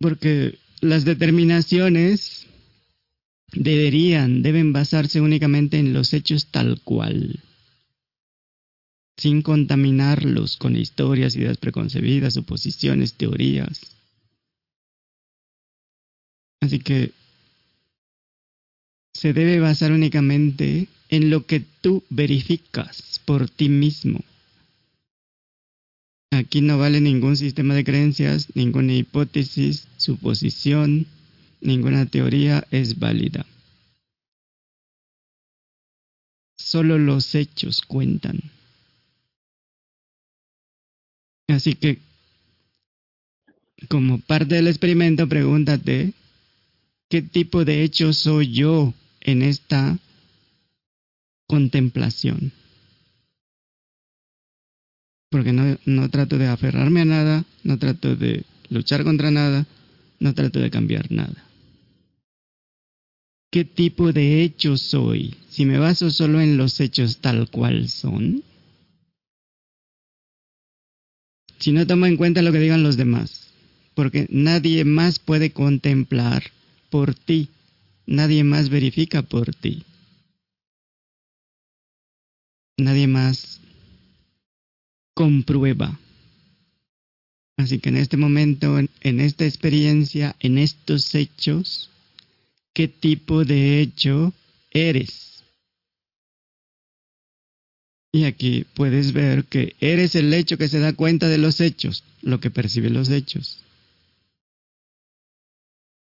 Porque 0.00 0.58
las 0.80 1.04
determinaciones 1.04 2.47
deberían, 3.52 4.42
deben 4.42 4.72
basarse 4.72 5.20
únicamente 5.20 5.78
en 5.78 5.92
los 5.92 6.12
hechos 6.12 6.46
tal 6.46 6.80
cual 6.82 7.40
sin 9.18 9.42
contaminarlos 9.42 10.56
con 10.56 10.76
historias, 10.76 11.34
ideas 11.34 11.58
preconcebidas, 11.58 12.34
suposiciones, 12.34 13.14
teorías. 13.14 13.80
Así 16.60 16.78
que 16.78 17.12
se 19.12 19.32
debe 19.32 19.58
basar 19.58 19.90
únicamente 19.90 20.86
en 21.08 21.30
lo 21.30 21.46
que 21.46 21.60
tú 21.60 22.04
verificas 22.08 23.20
por 23.24 23.50
ti 23.50 23.68
mismo. 23.68 24.20
Aquí 26.30 26.60
no 26.60 26.78
vale 26.78 27.00
ningún 27.00 27.36
sistema 27.36 27.74
de 27.74 27.84
creencias, 27.84 28.54
ninguna 28.54 28.94
hipótesis, 28.94 29.88
suposición, 29.96 31.06
ninguna 31.60 32.06
teoría 32.06 32.66
es 32.70 32.98
válida. 32.98 33.46
Solo 36.56 36.98
los 36.98 37.34
hechos 37.34 37.80
cuentan. 37.82 38.40
Así 41.48 41.74
que, 41.74 41.98
como 43.88 44.20
parte 44.20 44.56
del 44.56 44.68
experimento, 44.68 45.28
pregúntate, 45.28 46.12
¿qué 47.08 47.22
tipo 47.22 47.64
de 47.64 47.82
hecho 47.82 48.12
soy 48.12 48.52
yo 48.52 48.92
en 49.20 49.42
esta 49.42 49.98
contemplación? 51.46 52.52
Porque 55.30 55.52
no, 55.52 55.78
no 55.86 56.10
trato 56.10 56.36
de 56.36 56.48
aferrarme 56.48 57.02
a 57.02 57.06
nada, 57.06 57.44
no 57.64 57.78
trato 57.78 58.14
de 58.14 58.44
luchar 58.68 59.04
contra 59.04 59.30
nada, 59.30 59.66
no 60.20 60.34
trato 60.34 60.58
de 60.58 60.70
cambiar 60.70 61.10
nada. 61.10 61.47
¿Qué 63.50 63.64
tipo 63.64 64.12
de 64.12 64.42
hecho 64.42 64.76
soy? 64.76 65.34
Si 65.48 65.64
me 65.64 65.78
baso 65.78 66.10
solo 66.10 66.40
en 66.40 66.58
los 66.58 66.80
hechos 66.80 67.18
tal 67.18 67.50
cual 67.50 67.88
son, 67.88 68.44
si 71.58 71.72
no 71.72 71.86
tomo 71.86 72.04
en 72.06 72.16
cuenta 72.16 72.42
lo 72.42 72.52
que 72.52 72.60
digan 72.60 72.82
los 72.82 72.98
demás, 72.98 73.48
porque 73.94 74.26
nadie 74.30 74.84
más 74.84 75.18
puede 75.18 75.50
contemplar 75.50 76.44
por 76.90 77.14
ti, 77.14 77.48
nadie 78.06 78.44
más 78.44 78.68
verifica 78.68 79.22
por 79.22 79.54
ti, 79.54 79.82
nadie 82.76 83.06
más 83.06 83.60
comprueba. 85.14 85.98
Así 87.56 87.80
que 87.80 87.88
en 87.88 87.96
este 87.96 88.16
momento, 88.16 88.78
en 88.78 89.20
esta 89.20 89.46
experiencia, 89.46 90.36
en 90.38 90.58
estos 90.58 91.12
hechos, 91.14 91.90
¿qué 92.78 92.86
tipo 92.86 93.44
de 93.44 93.80
hecho 93.80 94.32
eres? 94.70 95.42
Y 98.12 98.22
aquí 98.22 98.66
puedes 98.74 99.12
ver 99.12 99.46
que 99.46 99.74
eres 99.80 100.14
el 100.14 100.32
hecho 100.32 100.56
que 100.56 100.68
se 100.68 100.78
da 100.78 100.92
cuenta 100.92 101.28
de 101.28 101.38
los 101.38 101.60
hechos, 101.60 102.04
lo 102.22 102.38
que 102.38 102.52
percibe 102.52 102.88
los 102.88 103.10
hechos. 103.10 103.64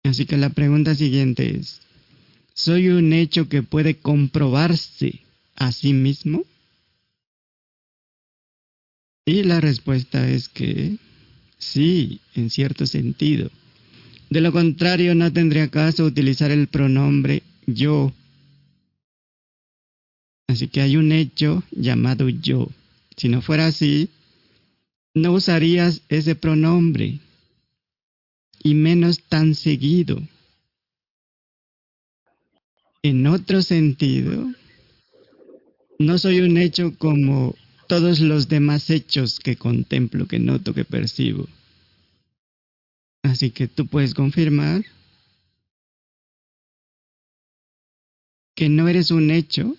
Así 0.02 0.26
que 0.26 0.36
la 0.36 0.50
pregunta 0.50 0.96
siguiente 0.96 1.60
es, 1.60 1.80
¿soy 2.54 2.88
un 2.88 3.12
hecho 3.12 3.48
que 3.48 3.62
puede 3.62 3.94
comprobarse 3.94 5.20
a 5.54 5.70
sí 5.70 5.92
mismo? 5.92 6.42
Y 9.24 9.44
la 9.44 9.60
respuesta 9.60 10.28
es 10.28 10.48
que 10.48 10.96
sí, 11.56 12.20
en 12.34 12.50
cierto 12.50 12.84
sentido. 12.84 13.48
De 14.30 14.40
lo 14.40 14.52
contrario, 14.52 15.14
no 15.14 15.32
tendría 15.32 15.68
caso 15.68 16.04
utilizar 16.04 16.50
el 16.50 16.66
pronombre 16.68 17.42
yo 17.66 18.12
Así 20.48 20.68
que 20.68 20.80
hay 20.80 20.96
un 20.96 21.12
hecho 21.12 21.62
llamado 21.70 22.28
yo. 22.30 22.68
Si 23.16 23.28
no 23.28 23.42
fuera 23.42 23.66
así, 23.66 24.08
no 25.14 25.32
usarías 25.32 26.00
ese 26.08 26.34
pronombre, 26.34 27.20
y 28.62 28.74
menos 28.74 29.20
tan 29.28 29.54
seguido. 29.54 30.20
En 33.02 33.26
otro 33.26 33.62
sentido, 33.62 34.52
no 35.98 36.18
soy 36.18 36.40
un 36.40 36.56
hecho 36.56 36.96
como 36.96 37.54
todos 37.86 38.20
los 38.20 38.48
demás 38.48 38.90
hechos 38.90 39.40
que 39.40 39.56
contemplo, 39.56 40.26
que 40.26 40.38
noto, 40.38 40.72
que 40.72 40.84
percibo. 40.84 41.46
Así 43.22 43.50
que 43.50 43.68
tú 43.68 43.86
puedes 43.86 44.14
confirmar 44.14 44.84
que 48.54 48.68
no 48.68 48.88
eres 48.88 49.10
un 49.10 49.30
hecho 49.30 49.76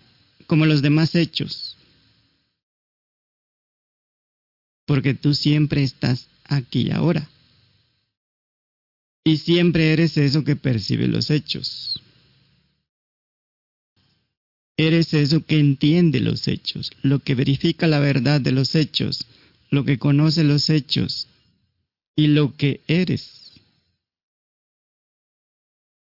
como 0.48 0.66
los 0.66 0.82
demás 0.82 1.16
hechos. 1.16 1.78
Porque 4.86 5.14
tú 5.14 5.34
siempre 5.34 5.84
estás 5.84 6.28
aquí 6.46 6.88
y 6.88 6.92
ahora. 6.92 7.30
Y 9.24 9.38
siempre 9.38 9.94
eres 9.94 10.18
eso 10.18 10.44
que 10.44 10.56
percibe 10.56 11.08
los 11.08 11.30
hechos. 11.30 12.02
Eres 14.78 15.14
eso 15.14 15.46
que 15.46 15.60
entiende 15.60 16.22
los 16.22 16.48
hechos, 16.48 16.92
lo 17.02 17.20
que 17.20 17.36
verifica 17.36 17.86
la 17.86 18.00
verdad 18.00 18.40
de 18.40 18.54
los 18.54 18.76
hechos, 18.76 19.26
lo 19.70 19.84
que 19.84 20.00
conoce 20.00 20.46
los 20.46 20.70
hechos 20.70 21.28
y 22.20 22.28
lo 22.28 22.54
que 22.58 22.82
eres. 22.90 23.54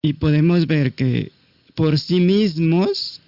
Y 0.03 0.13
podemos 0.15 0.67
ver 0.67 0.93
que 0.93 1.33
por 1.75 1.99
sí 1.99 2.21
mismos 2.21 3.23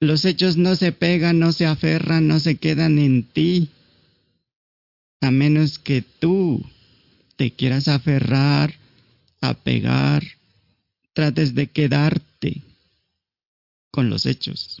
los 0.00 0.24
hechos 0.24 0.56
no 0.56 0.76
se 0.76 0.92
pegan, 0.92 1.38
no 1.38 1.52
se 1.52 1.66
aferran, 1.66 2.26
no 2.26 2.40
se 2.40 2.56
quedan 2.56 2.98
en 2.98 3.24
ti, 3.24 3.68
a 5.20 5.30
menos 5.30 5.78
que 5.78 6.00
tú 6.00 6.64
te 7.36 7.50
quieras 7.50 7.86
aferrar, 7.86 8.74
apegar, 9.42 10.22
trates 11.12 11.54
de 11.54 11.66
quedarte 11.66 12.62
con 13.90 14.08
los 14.08 14.24
hechos. 14.24 14.80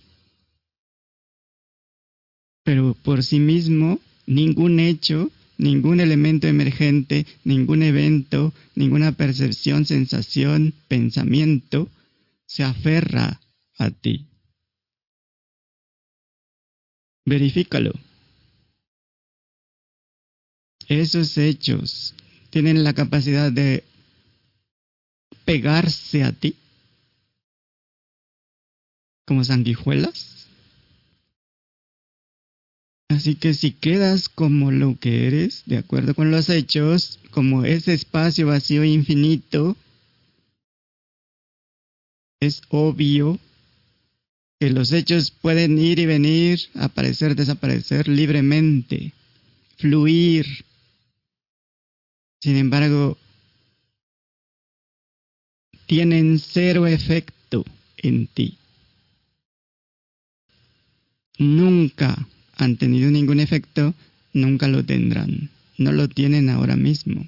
Pero 2.64 2.94
por 3.02 3.22
sí 3.22 3.40
mismo, 3.40 4.00
ningún 4.24 4.80
hecho, 4.80 5.30
ningún 5.60 6.00
elemento 6.00 6.46
emergente, 6.46 7.26
ningún 7.44 7.82
evento, 7.82 8.54
ninguna 8.74 9.12
percepción, 9.12 9.84
sensación, 9.84 10.72
pensamiento, 10.88 11.88
se 12.46 12.64
aferra 12.64 13.40
a 13.78 13.90
ti. 13.90 14.26
Verifícalo. 17.26 17.92
Esos 20.88 21.36
hechos 21.36 22.14
tienen 22.48 22.82
la 22.82 22.94
capacidad 22.94 23.52
de 23.52 23.84
pegarse 25.44 26.24
a 26.24 26.32
ti 26.32 26.56
como 29.26 29.44
sanguijuelas. 29.44 30.39
Así 33.10 33.34
que 33.34 33.54
si 33.54 33.72
quedas 33.72 34.28
como 34.28 34.70
lo 34.70 34.96
que 34.96 35.26
eres, 35.26 35.64
de 35.66 35.78
acuerdo 35.78 36.14
con 36.14 36.30
los 36.30 36.48
hechos, 36.48 37.18
como 37.32 37.64
ese 37.64 37.92
espacio 37.92 38.46
vacío 38.46 38.84
infinito, 38.84 39.76
es 42.38 42.62
obvio 42.68 43.40
que 44.60 44.70
los 44.70 44.92
hechos 44.92 45.32
pueden 45.32 45.76
ir 45.76 45.98
y 45.98 46.06
venir, 46.06 46.60
aparecer, 46.74 47.34
desaparecer 47.34 48.06
libremente, 48.06 49.12
fluir. 49.76 50.46
Sin 52.40 52.56
embargo, 52.56 53.18
tienen 55.86 56.38
cero 56.38 56.86
efecto 56.86 57.64
en 57.96 58.28
ti 58.28 58.56
nunca 61.40 62.28
han 62.60 62.76
tenido 62.76 63.10
ningún 63.10 63.40
efecto, 63.40 63.94
nunca 64.34 64.68
lo 64.68 64.84
tendrán. 64.84 65.48
No 65.78 65.92
lo 65.92 66.08
tienen 66.08 66.50
ahora 66.50 66.76
mismo. 66.76 67.26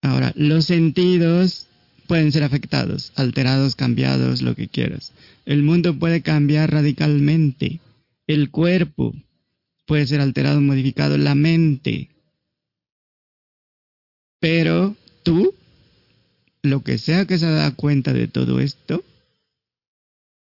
Ahora, 0.00 0.32
los 0.34 0.64
sentidos 0.64 1.66
pueden 2.06 2.32
ser 2.32 2.42
afectados, 2.42 3.12
alterados, 3.16 3.76
cambiados, 3.76 4.40
lo 4.40 4.54
que 4.56 4.68
quieras. 4.68 5.12
El 5.44 5.62
mundo 5.62 5.98
puede 5.98 6.22
cambiar 6.22 6.72
radicalmente. 6.72 7.80
El 8.26 8.50
cuerpo 8.50 9.14
puede 9.84 10.06
ser 10.06 10.22
alterado, 10.22 10.62
modificado, 10.62 11.18
la 11.18 11.34
mente. 11.34 12.08
Pero 14.40 14.96
tú, 15.22 15.54
lo 16.62 16.82
que 16.82 16.96
sea 16.96 17.26
que 17.26 17.36
se 17.36 17.50
da 17.50 17.72
cuenta 17.72 18.14
de 18.14 18.26
todo 18.26 18.58
esto, 18.58 19.04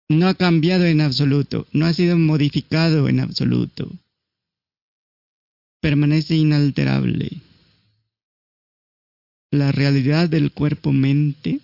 no 0.09 0.27
ha 0.27 0.35
cambiado 0.35 0.85
en 0.85 1.01
absoluto, 1.01 1.67
no 1.73 1.85
ha 1.85 1.93
sido 1.93 2.17
modificado 2.17 3.09
en 3.09 3.19
absoluto. 3.19 3.91
Permanece 5.81 6.35
inalterable. 6.35 7.31
La 9.51 9.71
realidad 9.71 10.29
del 10.29 10.51
cuerpo-mente 10.51 11.59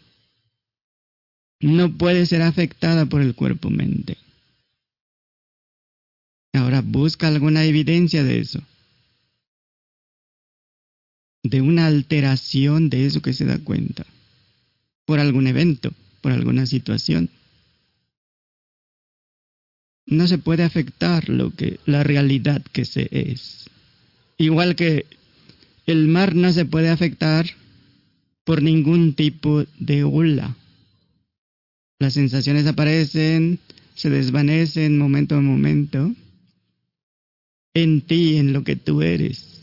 no 1.60 1.95
puede 1.97 2.25
ser 2.25 2.41
afectada 2.41 3.06
por 3.06 3.21
el 3.21 3.36
cuerpo-mente. 3.36 4.17
Ahora 6.54 6.82
busca 6.82 7.27
alguna 7.27 7.63
evidencia 7.65 8.23
de 8.23 8.39
eso. 8.39 8.62
De 11.43 11.62
una 11.62 11.88
alteración 11.88 12.89
de 12.89 13.06
eso 13.06 13.21
que 13.21 13.34
se 13.34 13.45
da 13.45 13.60
cuenta. 13.60 14.06
Por 15.06 15.19
algún 15.19 15.47
evento, 15.47 15.91
por 16.21 16.32
alguna 16.32 16.65
situación 16.65 17.30
no 20.06 20.28
se 20.28 20.38
puede 20.38 20.64
afectar 20.64 21.30
lo 21.30 21.52
que 21.52 21.80
la 21.86 22.04
realidad 22.04 22.62
que 22.72 22.86
se 22.86 23.08
es. 23.12 23.70
Igual 24.38 24.76
que 24.76 25.06
el 25.86 26.08
mar 26.08 26.36
no 26.36 26.52
se 26.52 26.66
puede 26.66 26.90
afectar 26.90 27.46
por 28.44 28.62
ningún 28.62 29.14
tipo 29.14 29.64
de 29.80 30.04
ola. 30.04 30.56
Las 32.00 32.14
sensaciones 32.14 32.66
aparecen, 32.66 33.60
se 33.96 34.10
desvanecen 34.10 34.98
momento 34.98 35.36
a 35.36 35.42
momento 35.42 36.12
en 37.74 38.02
ti, 38.02 38.38
en 38.38 38.54
lo 38.54 38.64
que 38.64 38.76
tú 38.76 39.02
eres. 39.02 39.62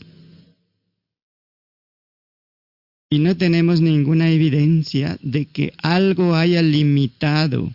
Y 3.11 3.19
no 3.19 3.35
tenemos 3.35 3.81
ninguna 3.81 4.29
evidencia 4.29 5.17
de 5.21 5.45
que 5.45 5.73
algo 5.81 6.35
haya 6.35 6.61
limitado 6.61 7.73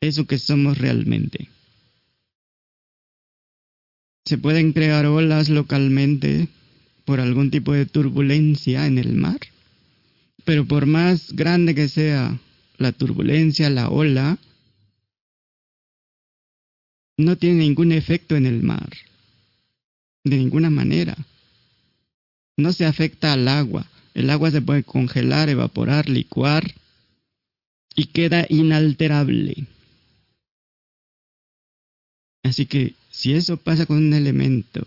eso 0.00 0.26
que 0.26 0.38
somos 0.38 0.78
realmente. 0.78 1.48
Se 4.24 4.38
pueden 4.38 4.72
crear 4.72 5.06
olas 5.06 5.48
localmente 5.48 6.48
por 7.04 7.20
algún 7.20 7.50
tipo 7.50 7.72
de 7.72 7.86
turbulencia 7.86 8.86
en 8.86 8.98
el 8.98 9.14
mar, 9.14 9.38
pero 10.44 10.66
por 10.66 10.86
más 10.86 11.32
grande 11.32 11.74
que 11.74 11.88
sea 11.88 12.38
la 12.78 12.92
turbulencia, 12.92 13.70
la 13.70 13.88
ola, 13.88 14.38
no 17.16 17.36
tiene 17.36 17.60
ningún 17.60 17.92
efecto 17.92 18.36
en 18.36 18.46
el 18.46 18.62
mar, 18.62 18.90
de 20.24 20.36
ninguna 20.36 20.70
manera. 20.70 21.16
No 22.56 22.72
se 22.72 22.84
afecta 22.84 23.32
al 23.32 23.48
agua. 23.48 23.86
El 24.14 24.30
agua 24.30 24.50
se 24.50 24.62
puede 24.62 24.82
congelar, 24.82 25.48
evaporar, 25.48 26.08
licuar 26.08 26.74
y 27.94 28.06
queda 28.06 28.46
inalterable. 28.48 29.66
Así 32.46 32.66
que 32.66 32.94
si 33.10 33.32
eso 33.32 33.56
pasa 33.56 33.86
con 33.86 33.96
un 33.96 34.14
elemento 34.14 34.84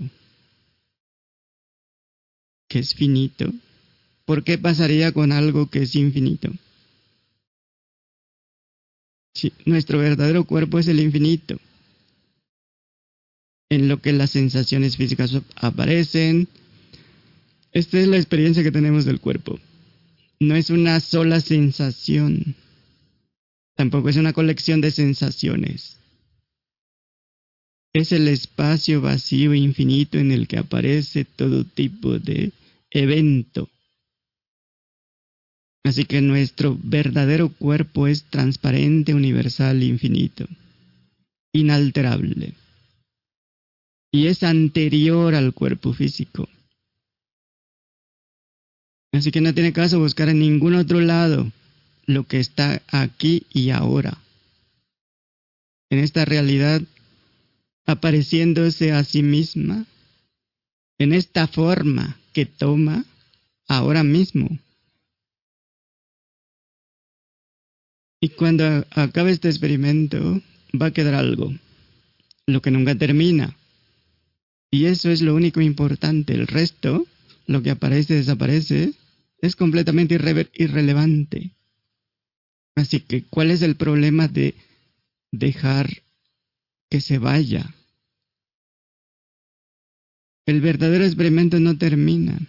que 2.70 2.80
es 2.80 2.94
finito, 2.94 3.52
¿por 4.24 4.46
qué 4.46 4.58
pasaría 4.58 5.12
con 5.12 5.34
algo 5.34 5.70
que 5.70 5.84
es 5.84 5.94
infinito? 5.96 6.50
Si 9.34 9.52
nuestro 9.66 10.00
verdadero 10.00 10.46
cuerpo 10.46 10.80
es 10.80 10.88
el 10.88 11.02
infinito, 11.02 11.60
en 13.70 13.90
lo 13.90 14.02
que 14.02 14.14
las 14.14 14.32
sensaciones 14.32 14.96
físicas 14.96 15.34
aparecen. 15.56 16.48
Esta 17.74 18.00
es 18.00 18.08
la 18.08 18.16
experiencia 18.16 18.64
que 18.64 18.72
tenemos 18.72 19.04
del 19.04 19.20
cuerpo. 19.20 19.60
No 20.40 20.56
es 20.56 20.70
una 20.70 21.02
sola 21.02 21.42
sensación, 21.42 22.56
tampoco 23.76 24.08
es 24.08 24.16
una 24.16 24.32
colección 24.32 24.80
de 24.80 24.92
sensaciones 24.92 25.99
es 27.94 28.12
el 28.12 28.28
espacio 28.28 29.02
vacío 29.02 29.54
e 29.54 29.58
infinito 29.58 30.18
en 30.18 30.32
el 30.32 30.48
que 30.48 30.58
aparece 30.58 31.26
todo 31.26 31.64
tipo 31.64 32.20
de 32.20 32.52
evento. 32.92 33.70
Así 35.84 36.06
que 36.06 36.22
nuestro 36.22 36.78
verdadero 36.82 37.50
cuerpo 37.50 38.08
es 38.08 38.24
transparente, 38.26 39.14
universal, 39.14 39.82
infinito, 39.82 40.46
inalterable. 41.54 42.54
Y 44.12 44.28
es 44.28 44.44
anterior 44.44 45.36
al 45.36 45.54
cuerpo 45.54 45.94
físico. 45.94 46.48
Así 49.12 49.32
que 49.32 49.42
no 49.42 49.54
tiene 49.54 49.74
caso 49.74 50.00
buscar 50.00 50.30
en 50.30 50.40
ningún 50.40 50.76
otro 50.76 51.02
lado 51.02 51.52
lo 52.06 52.26
que 52.26 52.40
está 52.40 52.82
aquí 52.88 53.44
y 53.52 53.72
ahora. 53.72 54.18
En 55.90 56.00
esta 56.00 56.26
realidad 56.26 56.82
apareciéndose 57.90 58.92
a 58.92 59.04
sí 59.04 59.24
misma, 59.24 59.86
en 61.00 61.14
esta 61.14 61.48
forma 61.48 62.20
que 62.34 62.46
toma 62.46 63.04
ahora 63.68 64.04
mismo. 64.04 64.60
Y 68.22 68.30
cuando 68.30 68.86
acabe 68.92 69.32
este 69.32 69.50
experimento, 69.50 70.42
va 70.80 70.88
a 70.88 70.92
quedar 70.92 71.16
algo, 71.16 71.52
lo 72.46 72.62
que 72.62 72.70
nunca 72.70 72.94
termina. 72.96 73.56
Y 74.70 74.86
eso 74.86 75.10
es 75.10 75.22
lo 75.22 75.34
único 75.34 75.62
importante. 75.62 76.34
El 76.34 76.46
resto, 76.46 77.08
lo 77.48 77.64
que 77.64 77.72
aparece, 77.72 78.14
desaparece, 78.16 78.94
es 79.42 79.56
completamente 79.56 80.20
irrelevante. 80.54 81.56
Así 82.76 83.00
que, 83.00 83.24
¿cuál 83.24 83.50
es 83.50 83.64
el 83.64 83.78
problema 83.78 84.28
de 84.28 84.54
dejar 85.32 86.04
que 86.90 87.02
se 87.02 87.18
vaya? 87.18 87.74
El 90.50 90.62
verdadero 90.62 91.06
experimento 91.06 91.60
no 91.60 91.78
termina, 91.78 92.40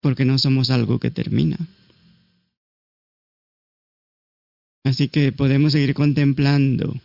porque 0.00 0.24
no 0.24 0.38
somos 0.38 0.70
algo 0.70 0.98
que 0.98 1.10
termina. 1.10 1.58
Así 4.82 5.08
que 5.08 5.30
podemos 5.30 5.72
seguir 5.72 5.92
contemplando. 5.92 6.98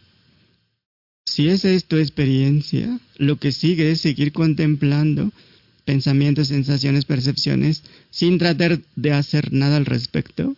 Si 1.26 1.50
esa 1.50 1.70
es 1.70 1.88
tu 1.88 1.98
experiencia, 1.98 3.02
lo 3.18 3.36
que 3.36 3.52
sigue 3.52 3.92
es 3.92 4.00
seguir 4.00 4.32
contemplando 4.32 5.34
pensamientos, 5.84 6.48
sensaciones, 6.48 7.04
percepciones, 7.04 7.84
sin 8.12 8.38
tratar 8.38 8.80
de 8.96 9.12
hacer 9.12 9.52
nada 9.52 9.76
al 9.76 9.88
respecto. 9.88 10.56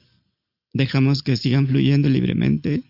Dejamos 0.73 1.23
que 1.23 1.37
sigan 1.37 1.67
fluyendo 1.67 2.07
libremente. 2.07 2.83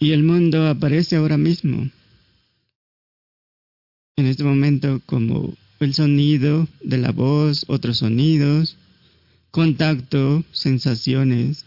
Y 0.00 0.12
el 0.12 0.22
mundo 0.22 0.66
aparece 0.68 1.16
ahora 1.16 1.36
mismo. 1.36 1.90
En 4.16 4.26
este 4.26 4.44
momento 4.44 5.02
como 5.04 5.54
el 5.78 5.92
sonido 5.92 6.66
de 6.82 6.96
la 6.96 7.12
voz, 7.12 7.66
otros 7.68 7.98
sonidos, 7.98 8.78
contacto, 9.50 10.42
sensaciones 10.52 11.66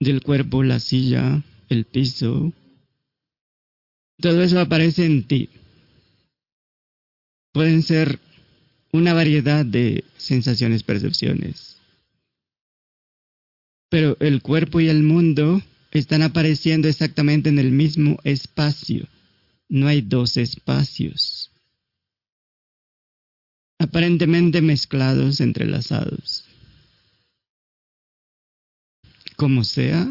del 0.00 0.22
cuerpo, 0.22 0.64
la 0.64 0.80
silla, 0.80 1.44
el 1.68 1.84
piso. 1.84 2.52
Todo 4.20 4.42
eso 4.42 4.58
aparece 4.58 5.06
en 5.06 5.22
ti. 5.22 5.50
Pueden 7.52 7.82
ser 7.82 8.18
una 8.92 9.14
variedad 9.14 9.64
de 9.64 10.04
sensaciones, 10.16 10.82
percepciones. 10.82 11.76
Pero 13.88 14.16
el 14.18 14.42
cuerpo 14.42 14.80
y 14.80 14.88
el 14.88 15.04
mundo 15.04 15.62
están 15.92 16.22
apareciendo 16.22 16.88
exactamente 16.88 17.50
en 17.50 17.60
el 17.60 17.70
mismo 17.70 18.18
espacio. 18.24 19.06
No 19.68 19.86
hay 19.86 20.00
dos 20.00 20.36
espacios. 20.36 21.51
Aparentemente 23.82 24.62
mezclados, 24.62 25.40
entrelazados 25.40 26.44
como 29.34 29.64
sea, 29.64 30.06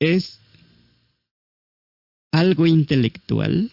es 0.00 0.40
algo 2.32 2.66
intelectual 2.66 3.70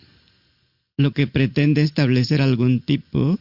lo 0.95 1.13
que 1.13 1.25
pretende 1.25 1.81
establecer 1.81 2.43
algún 2.43 2.79
tipo 2.79 3.39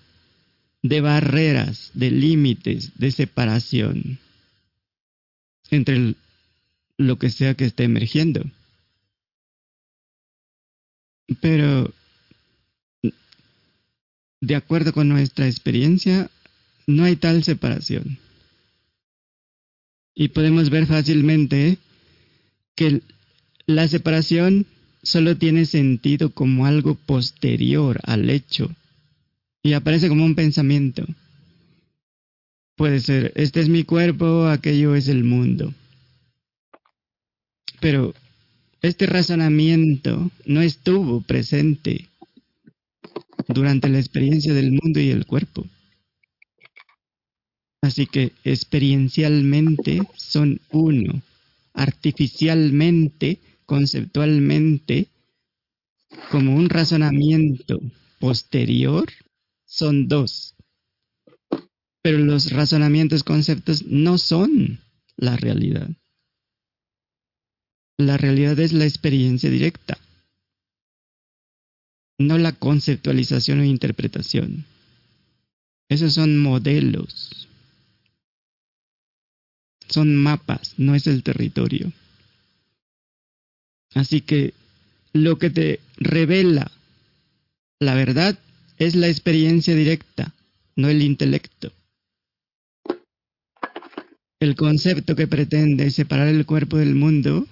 de 0.80 1.02
barreras, 1.02 1.90
de 1.92 2.10
límites, 2.10 2.98
de 2.98 3.10
separación 3.10 4.18
entre 5.70 6.14
lo 6.96 7.18
que 7.18 7.28
sea 7.28 7.52
que 7.52 7.66
esté 7.66 7.84
emergiendo. 7.84 8.42
Pero, 11.42 11.92
de 14.42 14.56
acuerdo 14.56 14.92
con 14.92 15.08
nuestra 15.08 15.46
experiencia, 15.46 16.28
no 16.88 17.04
hay 17.04 17.14
tal 17.14 17.44
separación. 17.44 18.18
Y 20.14 20.28
podemos 20.28 20.68
ver 20.68 20.86
fácilmente 20.86 21.78
que 22.74 23.02
la 23.66 23.86
separación 23.86 24.66
solo 25.02 25.36
tiene 25.38 25.64
sentido 25.64 26.30
como 26.30 26.66
algo 26.66 26.96
posterior 26.96 28.00
al 28.02 28.28
hecho 28.30 28.74
y 29.62 29.74
aparece 29.74 30.08
como 30.08 30.24
un 30.24 30.34
pensamiento. 30.34 31.06
Puede 32.76 32.98
ser, 32.98 33.32
este 33.36 33.60
es 33.60 33.68
mi 33.68 33.84
cuerpo, 33.84 34.48
aquello 34.48 34.96
es 34.96 35.06
el 35.06 35.22
mundo. 35.22 35.72
Pero 37.80 38.12
este 38.80 39.06
razonamiento 39.06 40.32
no 40.46 40.62
estuvo 40.62 41.20
presente 41.20 42.08
durante 43.48 43.88
la 43.88 43.98
experiencia 43.98 44.54
del 44.54 44.72
mundo 44.72 45.00
y 45.00 45.10
el 45.10 45.26
cuerpo. 45.26 45.66
Así 47.82 48.06
que 48.06 48.32
experiencialmente 48.44 50.02
son 50.16 50.60
uno, 50.70 51.20
artificialmente, 51.74 53.40
conceptualmente, 53.66 55.08
como 56.30 56.54
un 56.54 56.68
razonamiento 56.68 57.80
posterior, 58.20 59.10
son 59.66 60.06
dos. 60.06 60.54
Pero 62.02 62.18
los 62.18 62.52
razonamientos, 62.52 63.24
conceptos 63.24 63.84
no 63.86 64.18
son 64.18 64.80
la 65.16 65.36
realidad. 65.36 65.88
La 67.98 68.16
realidad 68.16 68.58
es 68.58 68.72
la 68.72 68.84
experiencia 68.84 69.50
directa, 69.50 69.98
no 72.18 72.38
la 72.38 72.52
conceptualización 72.52 73.60
o 73.60 73.64
interpretación. 73.64 74.64
Esos 75.88 76.14
son 76.14 76.38
modelos 76.38 77.42
son 79.92 80.16
mapas, 80.16 80.74
no 80.78 80.94
es 80.94 81.06
el 81.06 81.22
territorio. 81.22 81.92
Así 83.94 84.22
que 84.22 84.54
lo 85.12 85.38
que 85.38 85.50
te 85.50 85.80
revela 85.98 86.70
la 87.78 87.94
verdad 87.94 88.38
es 88.78 88.94
la 88.94 89.08
experiencia 89.08 89.74
directa, 89.74 90.32
no 90.76 90.88
el 90.88 91.02
intelecto. 91.02 91.72
El 94.40 94.56
concepto 94.56 95.14
que 95.14 95.26
pretende 95.26 95.90
separar 95.90 96.28
el 96.28 96.46
cuerpo 96.46 96.78
del 96.78 96.94
mundo 96.94 97.46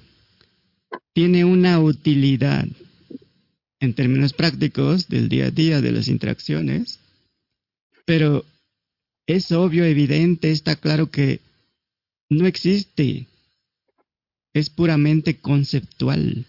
tiene 1.13 1.45
una 1.45 1.79
utilidad 1.79 2.67
en 3.81 3.95
términos 3.95 4.35
prácticos 4.35 5.09
del 5.09 5.29
día 5.29 5.47
a 5.47 5.51
día 5.51 5.81
de 5.81 5.93
las 5.93 6.07
interacciones, 6.09 7.01
pero 8.05 8.45
es 9.27 9.53
obvio, 9.53 9.85
evidente, 9.85 10.51
está 10.51 10.77
claro 10.77 11.11
que 11.11 11.41
no 12.29 12.47
existe. 12.47 13.27
Es 14.53 14.69
puramente 14.69 15.39
conceptual. 15.39 16.47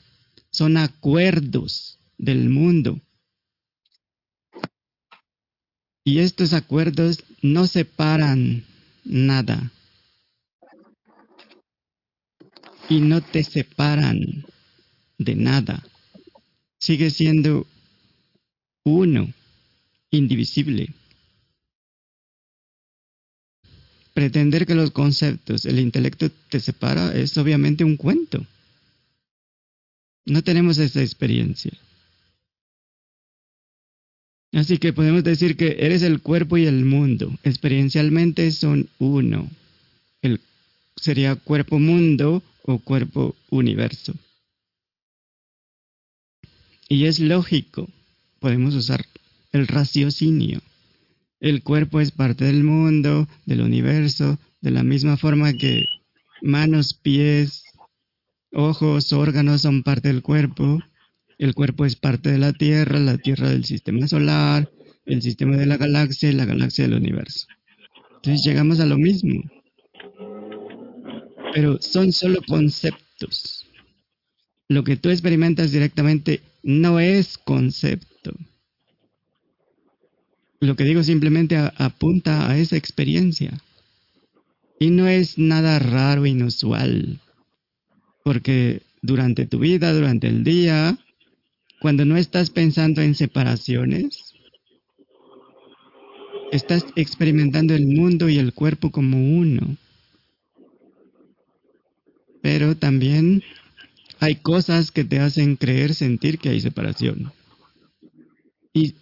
Son 0.51 0.77
acuerdos 0.77 1.99
del 2.17 2.49
mundo. 2.49 2.99
Y 6.03 6.19
estos 6.19 6.53
acuerdos 6.53 7.23
no 7.41 7.67
separan 7.67 8.65
nada. 9.03 9.71
Y 12.89 12.99
no 12.99 13.21
te 13.21 13.43
separan 13.43 14.45
de 15.17 15.35
nada. 15.35 15.83
Sigue 16.81 17.09
siendo 17.11 17.65
uno, 18.83 19.31
indivisible. 20.09 20.93
pretender 24.13 24.65
que 24.65 24.75
los 24.75 24.91
conceptos, 24.91 25.65
el 25.65 25.79
intelecto 25.79 26.29
te 26.49 26.59
separa 26.59 27.15
es 27.15 27.37
obviamente 27.37 27.83
un 27.83 27.97
cuento. 27.97 28.45
No 30.25 30.43
tenemos 30.43 30.77
esa 30.77 31.01
experiencia. 31.01 31.71
Así 34.53 34.77
que 34.77 34.93
podemos 34.93 35.23
decir 35.23 35.55
que 35.55 35.77
eres 35.79 36.03
el 36.03 36.21
cuerpo 36.21 36.57
y 36.57 36.65
el 36.65 36.83
mundo. 36.83 37.33
Experiencialmente 37.43 38.51
son 38.51 38.89
uno. 38.99 39.49
El, 40.21 40.41
sería 40.97 41.35
cuerpo 41.35 41.79
mundo 41.79 42.43
o 42.63 42.79
cuerpo 42.79 43.35
universo. 43.49 44.13
Y 46.91 47.05
es 47.05 47.21
lógico. 47.21 47.87
Podemos 48.41 48.75
usar 48.75 49.05
el 49.53 49.65
raciocinio. 49.65 50.59
El 51.39 51.63
cuerpo 51.63 52.01
es 52.01 52.11
parte 52.11 52.43
del 52.43 52.65
mundo, 52.65 53.29
del 53.45 53.61
universo, 53.61 54.37
de 54.59 54.71
la 54.71 54.83
misma 54.83 55.15
forma 55.15 55.53
que 55.53 55.85
manos, 56.41 56.93
pies, 56.93 57.63
ojos, 58.51 59.13
órganos 59.13 59.61
son 59.61 59.83
parte 59.83 60.09
del 60.09 60.21
cuerpo. 60.21 60.81
El 61.37 61.55
cuerpo 61.55 61.85
es 61.85 61.95
parte 61.95 62.29
de 62.29 62.39
la 62.39 62.51
Tierra, 62.51 62.99
la 62.99 63.17
Tierra 63.17 63.49
del 63.49 63.63
sistema 63.63 64.05
solar, 64.09 64.69
el 65.05 65.21
sistema 65.21 65.55
de 65.55 65.67
la 65.67 65.77
galaxia 65.77 66.29
y 66.29 66.33
la 66.33 66.43
galaxia 66.43 66.83
del 66.83 66.95
universo. 66.95 67.47
Entonces 68.15 68.45
llegamos 68.45 68.81
a 68.81 68.85
lo 68.85 68.97
mismo. 68.97 69.41
Pero 71.53 71.81
son 71.81 72.11
solo 72.11 72.41
conceptos. 72.45 73.65
Lo 74.67 74.83
que 74.83 74.97
tú 74.97 75.09
experimentas 75.09 75.71
directamente 75.71 76.41
no 76.63 76.99
es 76.99 77.37
concepto. 77.37 78.33
Lo 80.59 80.75
que 80.75 80.83
digo 80.83 81.03
simplemente 81.03 81.57
apunta 81.57 82.49
a 82.49 82.57
esa 82.57 82.77
experiencia. 82.77 83.61
Y 84.79 84.91
no 84.91 85.07
es 85.07 85.37
nada 85.37 85.79
raro, 85.79 86.25
inusual. 86.25 87.19
Porque 88.23 88.81
durante 89.01 89.47
tu 89.47 89.59
vida, 89.59 89.91
durante 89.93 90.27
el 90.27 90.43
día, 90.43 90.97
cuando 91.79 92.05
no 92.05 92.15
estás 92.15 92.51
pensando 92.51 93.01
en 93.01 93.15
separaciones, 93.15 94.35
estás 96.51 96.85
experimentando 96.95 97.73
el 97.73 97.87
mundo 97.87 98.29
y 98.29 98.37
el 98.37 98.53
cuerpo 98.53 98.91
como 98.91 99.17
uno. 99.17 99.77
Pero 102.43 102.75
también 102.77 103.43
hay 104.21 104.35
cosas 104.35 104.91
que 104.91 105.03
te 105.03 105.19
hacen 105.19 105.55
creer, 105.55 105.95
sentir 105.95 106.37
que 106.37 106.49
hay 106.49 106.61
separación. 106.61 107.33
Y 108.71 108.93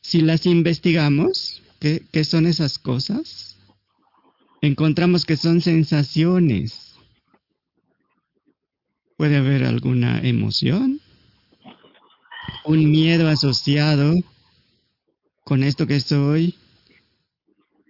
si 0.00 0.20
las 0.20 0.46
investigamos, 0.46 1.62
¿qué, 1.78 2.02
¿qué, 2.10 2.24
son 2.24 2.44
esas 2.46 2.80
cosas? 2.80 3.56
Encontramos 4.60 5.24
que 5.24 5.36
son 5.36 5.60
sensaciones. 5.60 6.96
Puede 9.16 9.36
haber 9.36 9.62
alguna 9.62 10.20
emoción, 10.20 11.00
un 12.64 12.90
miedo 12.90 13.28
asociado 13.28 14.12
con 15.44 15.62
esto 15.62 15.86
que 15.86 16.00
soy 16.00 16.56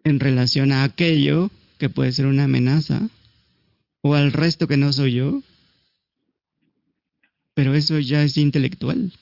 en 0.04 0.20
relación 0.20 0.70
a 0.70 0.84
aquello 0.84 1.50
que 1.78 1.88
puede 1.88 2.12
ser 2.12 2.26
una 2.26 2.44
amenaza 2.44 3.08
o 4.02 4.14
al 4.14 4.32
resto 4.32 4.68
que 4.68 4.76
no 4.76 4.92
soy 4.92 5.14
yo. 5.14 5.42
Pero 7.54 7.74
eso 7.74 7.98
ya 7.98 8.22
es 8.22 8.36
intelectual. 8.36 9.12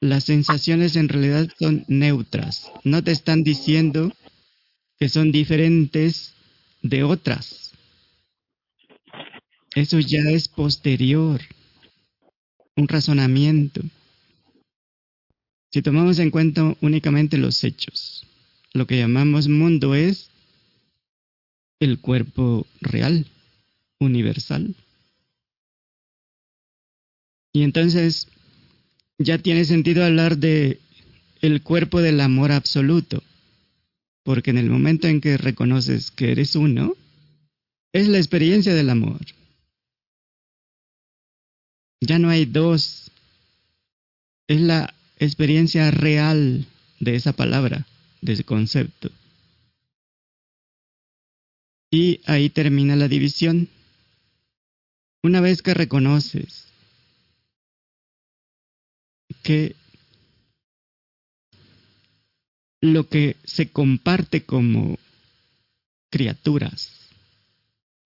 Las 0.00 0.24
sensaciones 0.24 0.96
en 0.96 1.08
realidad 1.08 1.48
son 1.58 1.84
neutras. 1.88 2.70
No 2.84 3.04
te 3.04 3.12
están 3.12 3.44
diciendo 3.44 4.12
que 4.98 5.08
son 5.08 5.30
diferentes 5.30 6.32
de 6.82 7.04
otras. 7.04 7.72
Eso 9.74 10.00
ya 10.00 10.20
es 10.30 10.48
posterior 10.48 11.40
un 12.76 12.88
razonamiento. 12.88 13.82
Si 15.70 15.82
tomamos 15.82 16.18
en 16.18 16.30
cuenta 16.30 16.76
únicamente 16.80 17.38
los 17.38 17.62
hechos, 17.62 18.26
lo 18.72 18.86
que 18.86 18.98
llamamos 18.98 19.48
mundo 19.48 19.94
es 19.94 20.30
el 21.78 22.00
cuerpo 22.00 22.66
real, 22.80 23.26
universal. 23.98 24.74
Y 27.52 27.62
entonces 27.62 28.28
ya 29.18 29.38
tiene 29.38 29.64
sentido 29.64 30.04
hablar 30.04 30.38
de 30.38 30.80
el 31.40 31.62
cuerpo 31.62 32.00
del 32.00 32.20
amor 32.20 32.52
absoluto, 32.52 33.22
porque 34.22 34.50
en 34.50 34.58
el 34.58 34.70
momento 34.70 35.08
en 35.08 35.20
que 35.20 35.36
reconoces 35.36 36.10
que 36.10 36.32
eres 36.32 36.54
uno, 36.54 36.94
es 37.92 38.08
la 38.08 38.18
experiencia 38.18 38.74
del 38.74 38.90
amor. 38.90 39.20
Ya 42.00 42.18
no 42.18 42.30
hay 42.30 42.44
dos. 42.46 43.10
Es 44.46 44.60
la 44.60 44.94
experiencia 45.18 45.90
real 45.90 46.66
de 46.98 47.14
esa 47.14 47.32
palabra, 47.32 47.86
de 48.20 48.32
ese 48.32 48.44
concepto. 48.44 49.10
Y 51.90 52.20
ahí 52.26 52.48
termina 52.48 52.96
la 52.96 53.08
división. 53.08 53.68
Una 55.22 55.40
vez 55.40 55.62
que 55.62 55.74
reconoces 55.74 56.69
que 59.42 59.76
lo 62.80 63.08
que 63.08 63.36
se 63.44 63.70
comparte 63.70 64.44
como 64.44 64.98
criaturas 66.10 66.90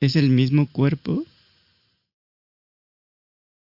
es 0.01 0.17
el 0.17 0.29
mismo 0.29 0.67
cuerpo, 0.67 1.25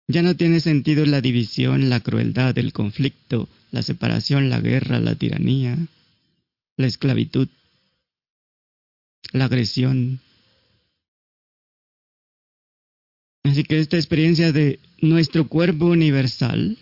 ya 0.07 0.21
no 0.21 0.35
tiene 0.35 0.59
sentido 0.59 1.05
la 1.05 1.21
división, 1.21 1.89
la 1.89 1.99
crueldad, 1.99 2.57
el 2.57 2.73
conflicto, 2.73 3.47
la 3.71 3.81
separación, 3.83 4.49
la 4.49 4.59
guerra, 4.59 4.99
la 4.99 5.15
tiranía, 5.15 5.77
la 6.77 6.87
esclavitud, 6.87 7.47
la 9.31 9.45
agresión. 9.45 10.19
Así 13.43 13.63
que 13.63 13.79
esta 13.79 13.97
experiencia 13.97 14.51
de 14.51 14.79
nuestro 15.01 15.47
cuerpo 15.47 15.85
universal 15.85 16.77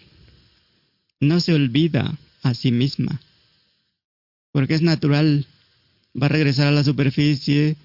no 1.19 1.39
se 1.39 1.53
olvida 1.53 2.17
a 2.43 2.53
sí 2.53 2.71
misma, 2.71 3.21
porque 4.51 4.75
es 4.75 4.81
natural, 4.81 5.45
va 6.19 6.27
a 6.27 6.29
regresar 6.29 6.67
a 6.67 6.71
la 6.71 6.83
superficie 6.83 7.75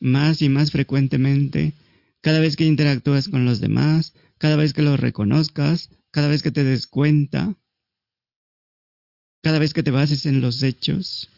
más 0.00 0.42
y 0.42 0.48
más 0.48 0.70
frecuentemente 0.70 1.74
cada 2.22 2.38
vez 2.40 2.56
que 2.56 2.64
interactúas 2.64 3.28
con 3.28 3.44
los 3.44 3.60
demás, 3.60 4.14
cada 4.38 4.56
vez 4.56 4.72
que 4.72 4.82
lo 4.82 4.96
reconozcas, 4.96 5.90
cada 6.10 6.28
vez 6.28 6.42
que 6.42 6.52
te 6.52 6.64
des 6.64 6.86
cuenta, 6.86 7.56
cada 9.42 9.58
vez 9.58 9.74
que 9.74 9.82
te 9.82 9.90
bases 9.90 10.24
en 10.26 10.40
los 10.40 10.62
hechos. 10.62 11.28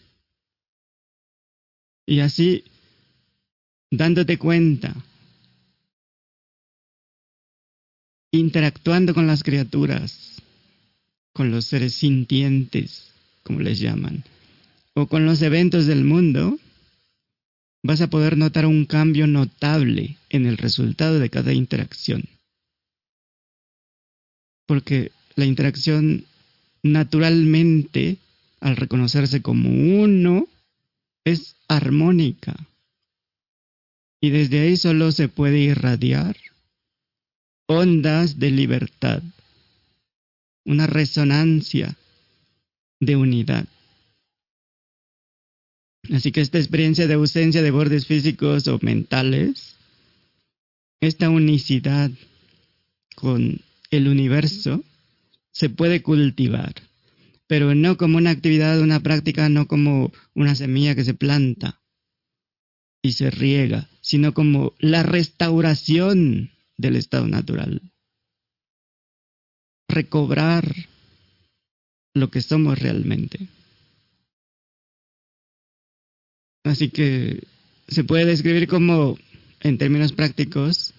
Y 2.07 2.21
así, 2.21 2.65
dándote 3.91 4.37
cuenta, 4.39 4.95
interactuando 8.31 9.15
con 9.15 9.27
las 9.27 9.43
criaturas, 9.43 10.34
con 11.35 11.51
los 11.51 11.67
seres 11.67 11.95
sintientes, 11.95 13.11
como 13.43 13.61
les 13.61 13.79
llaman, 13.79 14.25
o 14.95 15.07
con 15.07 15.27
los 15.27 15.43
eventos 15.43 15.85
del 15.85 16.05
mundo, 16.05 16.59
vas 17.83 18.01
a 18.01 18.09
poder 18.09 18.39
notar 18.39 18.65
un 18.65 18.87
cambio 18.87 19.27
notable 19.27 20.17
en 20.31 20.47
el 20.47 20.57
resultado 20.57 21.19
de 21.19 21.29
cada 21.29 21.53
interacción 21.53 22.25
porque 24.67 25.13
la 25.37 25.45
interacción 25.45 26.25
naturalmente, 26.83 28.19
al 28.61 28.77
reconocerse 28.77 29.43
como 29.43 29.69
uno, 30.03 30.49
es 31.25 31.57
armónica. 31.69 32.55
Y 34.21 34.31
desde 34.31 34.61
ahí 34.61 34.77
solo 34.77 35.13
se 35.13 35.29
puede 35.29 35.59
irradiar 35.59 36.37
ondas 37.67 38.39
de 38.39 38.51
libertad, 38.51 39.23
una 40.65 40.87
resonancia 40.87 41.97
de 43.01 43.17
unidad. 43.17 43.67
Así 46.13 46.33
que 46.33 46.41
esta 46.41 46.59
experiencia 46.59 47.07
de 47.07 47.15
ausencia 47.15 47.63
de 47.63 47.71
bordes 47.71 48.07
físicos 48.07 48.69
o 48.69 48.79
mentales, 48.83 49.77
esta 51.01 51.31
unicidad 51.31 52.11
con 53.15 53.61
el 53.91 54.09
universo 54.09 54.83
se 55.53 55.71
puede 55.71 56.03
cultivar, 56.03 56.75
pero 57.47 57.75
no 57.75 57.97
como 57.97 58.19
una 58.19 58.31
actividad, 58.31 58.81
una 58.81 59.01
práctica, 59.01 59.49
no 59.49 59.67
como 59.67 60.13
una 60.35 60.55
semilla 60.55 60.95
que 60.95 61.05
se 61.05 61.15
planta 61.15 61.81
y 63.03 63.13
se 63.13 63.31
riega, 63.31 63.89
sino 64.01 64.35
como 64.35 64.75
la 64.79 65.03
restauración 65.03 66.51
del 66.77 66.97
estado 66.97 67.29
natural. 67.29 67.81
Recobrar 69.95 70.75
lo 72.15 72.29
que 72.29 72.43
somos 72.43 72.77
realmente. 72.77 73.47
Así 76.65 76.89
que 76.91 77.47
se 77.87 78.03
puede 78.03 78.25
describir 78.25 78.67
como, 78.67 79.17
en 79.61 79.79
términos 79.79 80.13
prácticos, 80.13 80.95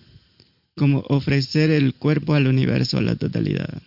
como 0.78 1.00
ofrecer 1.10 1.72
el 1.72 1.94
cuerpo 1.94 2.36
al 2.36 2.48
universo, 2.48 2.98
a 2.98 3.02
la 3.02 3.18
totalidad. 3.18 3.82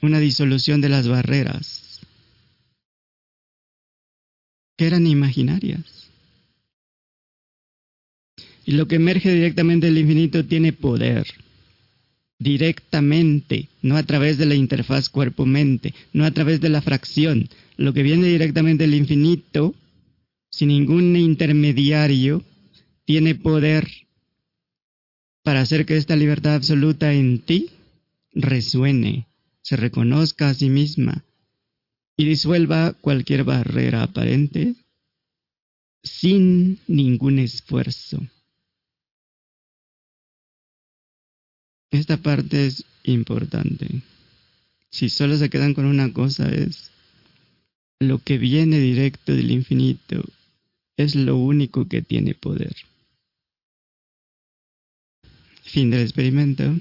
Una 0.00 0.20
disolución 0.20 0.80
de 0.80 0.90
las 0.90 1.08
barreras 1.08 2.00
que 4.76 4.86
eran 4.86 5.08
imaginarias. 5.08 6.08
Y 8.64 8.72
lo 8.72 8.86
que 8.86 8.96
emerge 8.96 9.32
directamente 9.32 9.86
del 9.86 9.98
infinito 9.98 10.44
tiene 10.46 10.72
poder. 10.72 11.43
Directamente, 12.38 13.68
no 13.82 13.96
a 13.96 14.02
través 14.02 14.38
de 14.38 14.46
la 14.46 14.54
interfaz 14.54 15.08
cuerpo-mente, 15.08 15.94
no 16.12 16.24
a 16.24 16.30
través 16.32 16.60
de 16.60 16.68
la 16.68 16.82
fracción. 16.82 17.48
Lo 17.76 17.92
que 17.92 18.02
viene 18.02 18.26
directamente 18.26 18.84
del 18.84 18.94
infinito, 18.94 19.74
sin 20.50 20.68
ningún 20.68 21.16
intermediario, 21.16 22.44
tiene 23.04 23.34
poder 23.34 23.88
para 25.42 25.60
hacer 25.60 25.84
que 25.84 25.96
esta 25.96 26.16
libertad 26.16 26.54
absoluta 26.54 27.12
en 27.12 27.38
ti 27.38 27.70
resuene 28.32 29.26
se 29.62 29.76
reconozca 29.76 30.48
a 30.48 30.54
sí 30.54 30.70
misma 30.70 31.24
y 32.16 32.24
disuelva 32.24 32.94
cualquier 33.00 33.44
barrera 33.44 34.02
aparente 34.02 34.74
sin 36.02 36.78
ningún 36.86 37.38
esfuerzo. 37.38 38.20
Esta 41.90 42.16
parte 42.16 42.66
es 42.66 42.84
importante. 43.04 44.02
Si 44.90 45.08
solo 45.08 45.36
se 45.36 45.50
quedan 45.50 45.74
con 45.74 45.86
una 45.86 46.12
cosa 46.12 46.48
es 46.48 46.90
lo 48.00 48.18
que 48.18 48.38
viene 48.38 48.78
directo 48.78 49.34
del 49.34 49.50
infinito 49.50 50.24
es 50.96 51.14
lo 51.14 51.36
único 51.36 51.88
que 51.88 52.02
tiene 52.02 52.34
poder. 52.34 52.74
Fin 55.62 55.90
del 55.90 56.02
experimento. 56.02 56.78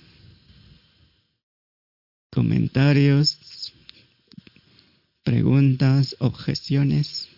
Comentarios, 2.32 3.74
preguntas, 5.24 6.16
objeciones. 6.20 7.30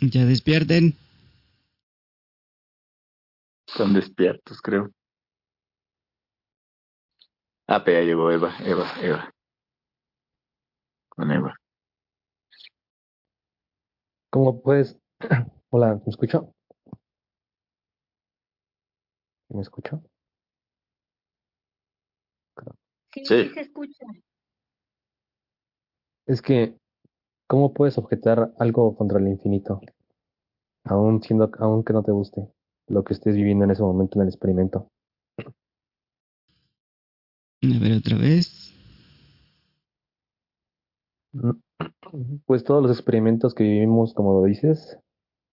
Ya 0.00 0.24
despierten. 0.24 0.96
Están 3.74 3.92
despiertos, 3.92 4.62
creo. 4.62 4.92
Ah, 7.66 7.82
pero 7.82 7.98
ya 7.98 8.04
llegó 8.06 8.30
Eva, 8.30 8.54
Eva, 8.64 8.86
Eva. 9.02 9.34
Con 11.08 11.32
Eva. 11.32 11.56
¿Cómo 14.30 14.62
puedes? 14.62 14.96
Hola, 15.70 15.96
¿me 15.96 16.08
escucho? 16.08 16.54
¿Me 19.48 19.62
escucho? 19.62 20.04
Sí, 23.12 23.24
Sí. 23.24 23.42
sí 23.48 23.54
se 23.54 23.60
escucha. 23.60 24.06
Es 26.26 26.40
que, 26.42 26.76
¿cómo 27.48 27.74
puedes 27.74 27.98
objetar 27.98 28.54
algo 28.60 28.94
contra 28.94 29.18
el 29.18 29.26
infinito? 29.26 29.80
Aún 30.84 31.20
siendo, 31.24 31.50
aún 31.58 31.82
que 31.82 31.92
no 31.92 32.04
te 32.04 32.12
guste 32.12 32.53
lo 32.88 33.04
que 33.04 33.14
estés 33.14 33.34
viviendo 33.34 33.64
en 33.64 33.70
ese 33.70 33.82
momento 33.82 34.18
en 34.18 34.22
el 34.22 34.28
experimento. 34.28 34.88
A 37.62 37.78
ver 37.80 37.98
otra 37.98 38.16
vez. 38.18 38.72
Pues 42.46 42.62
todos 42.62 42.82
los 42.82 42.92
experimentos 42.92 43.54
que 43.54 43.64
vivimos, 43.64 44.14
como 44.14 44.34
lo 44.34 44.44
dices, 44.44 44.98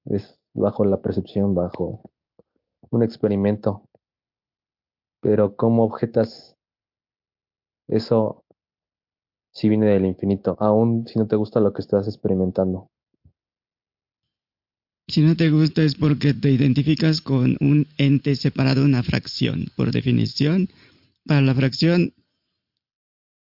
es 0.06 0.40
bajo 0.54 0.86
la 0.86 1.02
percepción, 1.02 1.56
bajo 1.56 2.02
un 2.90 3.04
experimento. 3.04 3.84
Pero 5.22 5.56
¿cómo 5.56 5.84
objetas 5.84 6.58
eso 7.88 8.44
si 9.54 9.70
viene 9.70 9.88
del 9.88 10.06
infinito, 10.06 10.56
aún 10.60 11.08
si 11.08 11.20
no 11.20 11.28
te 11.28 11.36
gusta 11.36 11.60
lo 11.60 11.74
que 11.74 11.82
estás 11.82 12.08
experimentando? 12.08 12.91
Si 15.12 15.20
no 15.20 15.36
te 15.36 15.50
gusta 15.50 15.84
es 15.84 15.96
porque 15.96 16.34
te 16.34 16.54
identificas 16.54 17.20
con 17.20 17.58
un 17.60 17.86
ente 17.98 18.34
separado, 18.38 18.86
una 18.86 19.04
fracción. 19.04 19.66
Por 19.76 19.92
definición, 19.92 20.70
para 21.26 21.42
la 21.42 21.54
fracción 21.54 22.14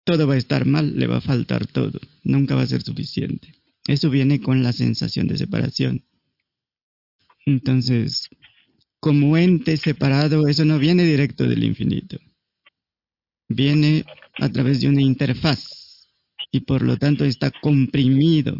todo 0.03 0.25
va 0.25 0.33
a 0.33 0.37
estar 0.37 0.65
mal, 0.65 0.97
le 0.97 1.05
va 1.05 1.17
a 1.17 1.21
faltar 1.21 1.67
todo, 1.67 1.99
nunca 2.23 2.55
va 2.55 2.63
a 2.63 2.67
ser 2.67 2.81
suficiente. 2.81 3.53
Eso 3.85 4.09
viene 4.09 4.41
con 4.41 4.63
la 4.63 4.73
sensación 4.73 5.27
de 5.27 5.37
separación. 5.37 6.03
Entonces, 7.45 8.27
como 8.99 9.37
ente 9.37 9.77
separado, 9.77 10.47
eso 10.47 10.65
no 10.65 10.79
viene 10.79 11.05
directo 11.05 11.47
del 11.47 11.63
infinito. 11.63 12.17
Viene 13.47 14.03
a 14.39 14.49
través 14.49 14.81
de 14.81 14.89
una 14.89 15.03
interfaz 15.03 16.07
y 16.51 16.61
por 16.61 16.81
lo 16.81 16.97
tanto 16.97 17.23
está 17.23 17.51
comprimido. 17.51 18.57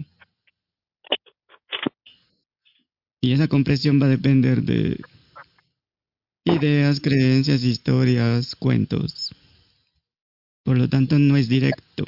Y 3.22 3.34
esa 3.34 3.48
compresión 3.48 4.02
va 4.02 4.08
a 4.08 4.10
depender 4.10 4.64
de 4.64 5.00
ideas, 6.44 7.00
creencias, 7.00 7.64
historias, 7.64 8.56
cuentos. 8.56 9.36
Por 10.64 10.78
lo 10.78 10.90
tanto, 10.90 11.20
no 11.20 11.38
es 11.38 11.48
directo. 11.48 12.06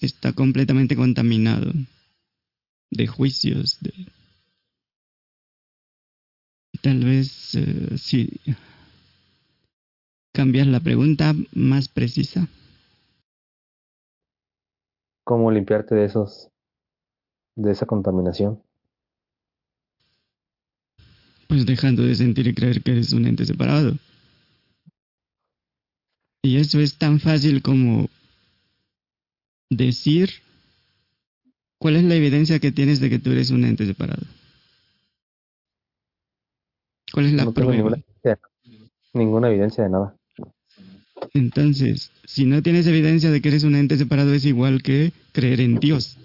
Está 0.00 0.32
completamente 0.32 0.94
contaminado 0.94 1.72
de 2.90 3.06
juicios. 3.08 3.78
Tal 6.80 7.04
vez 7.04 7.54
eh, 7.54 7.98
si 7.98 8.40
cambias 10.32 10.66
la 10.68 10.80
pregunta 10.80 11.34
más 11.54 11.88
precisa. 11.88 12.46
¿Cómo 15.24 15.50
limpiarte 15.50 15.96
de 15.96 16.04
esos, 16.04 16.50
de 17.56 17.72
esa 17.72 17.86
contaminación? 17.86 18.65
Pues 21.46 21.64
dejando 21.66 22.02
de 22.02 22.14
sentir 22.14 22.46
y 22.46 22.54
creer 22.54 22.82
que 22.82 22.92
eres 22.92 23.12
un 23.12 23.26
ente 23.26 23.44
separado. 23.44 23.96
Y 26.42 26.56
eso 26.56 26.80
es 26.80 26.96
tan 26.96 27.20
fácil 27.20 27.62
como 27.62 28.08
decir 29.70 30.30
cuál 31.78 31.96
es 31.96 32.04
la 32.04 32.14
evidencia 32.14 32.58
que 32.58 32.72
tienes 32.72 33.00
de 33.00 33.10
que 33.10 33.18
tú 33.18 33.30
eres 33.32 33.50
un 33.50 33.64
ente 33.64 33.86
separado. 33.86 34.22
¿Cuál 37.12 37.26
es 37.26 37.32
la 37.34 37.44
no 37.44 37.52
tengo 37.52 37.72
ninguna, 37.72 37.96
evidencia- 37.96 38.40
ninguna 39.12 39.48
evidencia 39.48 39.84
de 39.84 39.90
nada. 39.90 40.16
Entonces, 41.32 42.10
si 42.24 42.44
no 42.44 42.62
tienes 42.62 42.86
evidencia 42.86 43.30
de 43.30 43.40
que 43.40 43.48
eres 43.48 43.64
un 43.64 43.74
ente 43.74 43.96
separado, 43.96 44.34
es 44.34 44.44
igual 44.44 44.82
que 44.82 45.12
creer 45.32 45.60
en 45.60 45.76
Dios. 45.76 46.18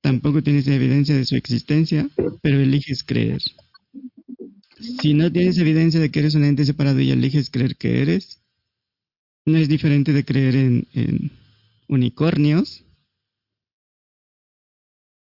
Tampoco 0.00 0.42
tienes 0.42 0.66
evidencia 0.66 1.14
de 1.14 1.24
su 1.24 1.36
existencia, 1.36 2.08
pero 2.42 2.58
eliges 2.58 3.02
creer. 3.04 3.40
Si 4.80 5.14
no 5.14 5.30
tienes 5.30 5.58
evidencia 5.58 6.00
de 6.00 6.10
que 6.10 6.20
eres 6.20 6.34
un 6.34 6.44
ente 6.44 6.64
separado 6.64 7.00
y 7.00 7.10
eliges 7.10 7.50
creer 7.50 7.76
que 7.76 8.00
eres, 8.00 8.40
no 9.46 9.58
es 9.58 9.68
diferente 9.68 10.12
de 10.12 10.24
creer 10.24 10.56
en, 10.56 10.86
en 10.94 11.30
unicornios 11.88 12.82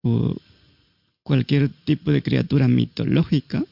o 0.03 0.35
cualquier 1.23 1.69
tipo 1.69 2.11
de 2.11 2.23
criatura 2.23 2.67
mitológica. 2.67 3.63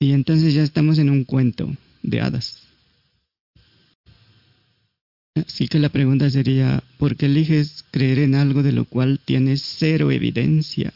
Y 0.00 0.12
entonces 0.12 0.54
ya 0.54 0.62
estamos 0.62 0.98
en 0.98 1.10
un 1.10 1.24
cuento 1.24 1.72
de 2.02 2.20
hadas. 2.20 2.62
Así 5.36 5.66
que 5.66 5.80
la 5.80 5.88
pregunta 5.88 6.30
sería, 6.30 6.82
¿por 6.98 7.16
qué 7.16 7.26
eliges 7.26 7.84
creer 7.90 8.20
en 8.20 8.36
algo 8.36 8.62
de 8.62 8.72
lo 8.72 8.84
cual 8.84 9.18
tienes 9.24 9.62
cero 9.62 10.12
evidencia? 10.12 10.92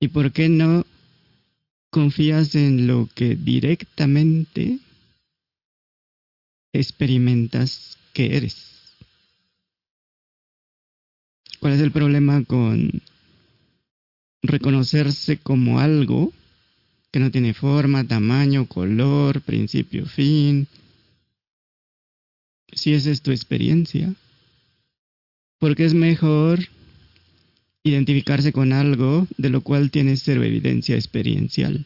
¿Y 0.00 0.08
por 0.08 0.32
qué 0.32 0.48
no 0.48 0.84
confías 1.94 2.56
en 2.56 2.88
lo 2.88 3.08
que 3.14 3.36
directamente 3.36 4.80
experimentas 6.72 7.96
que 8.12 8.36
eres? 8.36 8.96
¿Cuál 11.60 11.74
es 11.74 11.80
el 11.80 11.92
problema 11.92 12.42
con 12.42 13.00
reconocerse 14.42 15.38
como 15.38 15.78
algo 15.78 16.32
que 17.12 17.20
no 17.20 17.30
tiene 17.30 17.54
forma, 17.54 18.02
tamaño, 18.02 18.66
color, 18.66 19.40
principio, 19.42 20.04
fin? 20.04 20.66
Si 22.72 22.92
esa 22.92 23.12
es 23.12 23.22
tu 23.22 23.30
experiencia. 23.30 24.12
Porque 25.60 25.84
es 25.84 25.94
mejor 25.94 26.58
identificarse 27.84 28.52
con 28.52 28.72
algo 28.72 29.28
de 29.36 29.50
lo 29.50 29.60
cual 29.60 29.90
tienes 29.90 30.22
cero 30.24 30.42
evidencia 30.42 30.96
experiencial. 30.96 31.84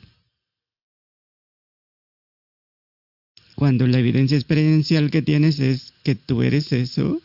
Cuando 3.56 3.88
la 3.88 3.98
evidencia 3.98 4.36
experiencial 4.36 5.10
que 5.10 5.22
tienes 5.22 5.58
es 5.58 5.92
que 6.04 6.14
tú 6.14 6.42
eres 6.42 6.72
eso, 6.72 7.20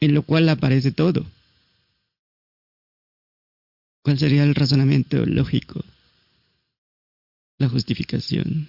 en 0.00 0.14
lo 0.14 0.22
cual 0.22 0.48
aparece 0.48 0.92
todo. 0.92 1.26
¿Cuál 4.02 4.18
sería 4.20 4.44
el 4.44 4.54
razonamiento 4.54 5.26
lógico? 5.26 5.84
La 7.58 7.68
justificación. 7.68 8.68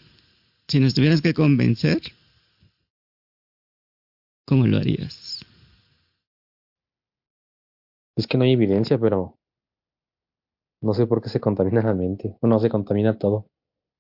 Si 0.68 0.80
nos 0.80 0.96
tuvieras 0.96 1.22
que 1.22 1.36
convencer, 1.36 2.02
¿cómo 4.46 4.66
lo 4.66 4.78
harías? 4.78 5.46
Es 8.18 8.26
que 8.26 8.38
no 8.38 8.44
hay 8.44 8.54
evidencia, 8.54 8.98
pero 8.98 9.38
no 10.82 10.94
sé 10.96 11.06
por 11.06 11.22
qué 11.22 11.30
se 11.30 11.40
contamina 11.40 11.84
la 11.84 11.94
mente. 11.94 12.36
O 12.42 12.48
no 12.48 12.60
se 12.60 12.68
contamina 12.68 13.20
todo. 13.20 13.48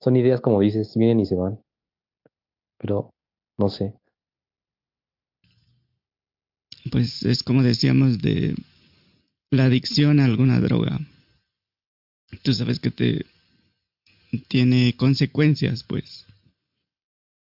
Son 0.02 0.16
ideas, 0.16 0.42
como 0.42 0.60
dices, 0.60 0.96
vienen 0.96 1.20
y 1.20 1.28
se 1.28 1.36
van. 1.36 1.62
Pero 2.80 3.12
no 3.60 3.70
sé. 3.70 3.94
Pues 6.92 7.24
es 7.24 7.44
como 7.44 7.62
decíamos 7.62 8.20
de 8.20 8.56
la 9.52 9.66
adicción 9.66 10.20
a 10.20 10.26
alguna 10.26 10.60
droga. 10.60 11.00
Tú 12.42 12.54
sabes 12.54 12.80
que 12.80 12.90
te 12.90 13.26
tiene 14.48 14.96
consecuencias, 14.98 15.84
pues. 15.84 16.26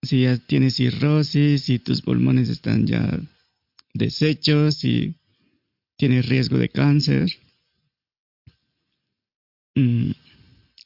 si 0.03 0.23
ya 0.23 0.39
tienes 0.39 0.77
cirrosis, 0.77 1.65
si 1.65 1.79
tus 1.81 2.01
pulmones 2.01 2.49
están 2.49 2.87
ya 2.87 3.21
deshechos, 3.93 4.77
si 4.77 5.20
tienes 6.01 6.27
riesgo 6.31 6.57
de 6.57 6.71
cáncer. 6.71 7.29
Mm, 9.75 10.13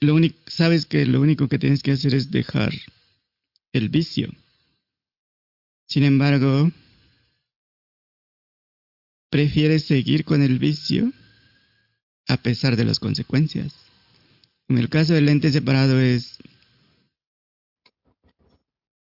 lo 0.01 0.15
único, 0.17 0.37
sabes 0.49 0.87
que 0.87 1.07
lo 1.07 1.21
único 1.21 1.49
que 1.49 1.61
tienes 1.61 1.85
que 1.85 1.93
hacer 1.93 2.17
es 2.17 2.33
dejar 2.33 2.73
el 3.73 3.91
vicio. 3.91 4.29
Sin 5.87 6.03
embargo, 6.03 6.69
prefieres 9.31 9.85
seguir 9.85 10.25
con 10.25 10.43
el 10.43 10.59
vicio 10.59 11.13
a 12.27 12.37
pesar 12.37 12.75
de 12.75 12.85
las 12.85 12.99
consecuencias. 12.99 13.73
En 14.67 14.79
el 14.79 14.89
caso 14.89 15.15
del 15.15 15.29
ente 15.29 15.53
separado 15.53 16.01
es 16.01 16.39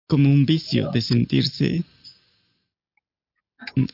como 0.06 0.30
un 0.30 0.46
vicio 0.46 0.88
de 0.92 1.02
sentirse 1.02 1.82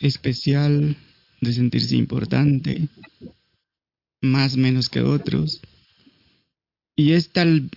especial, 0.01 0.95
de 1.43 1.53
sentirse 1.53 1.97
importante, 1.97 2.89
más 4.23 4.57
menos 4.57 4.89
que 4.89 5.03
otros. 5.03 5.61
Y 6.97 7.13
es 7.13 7.31
tal, 7.33 7.69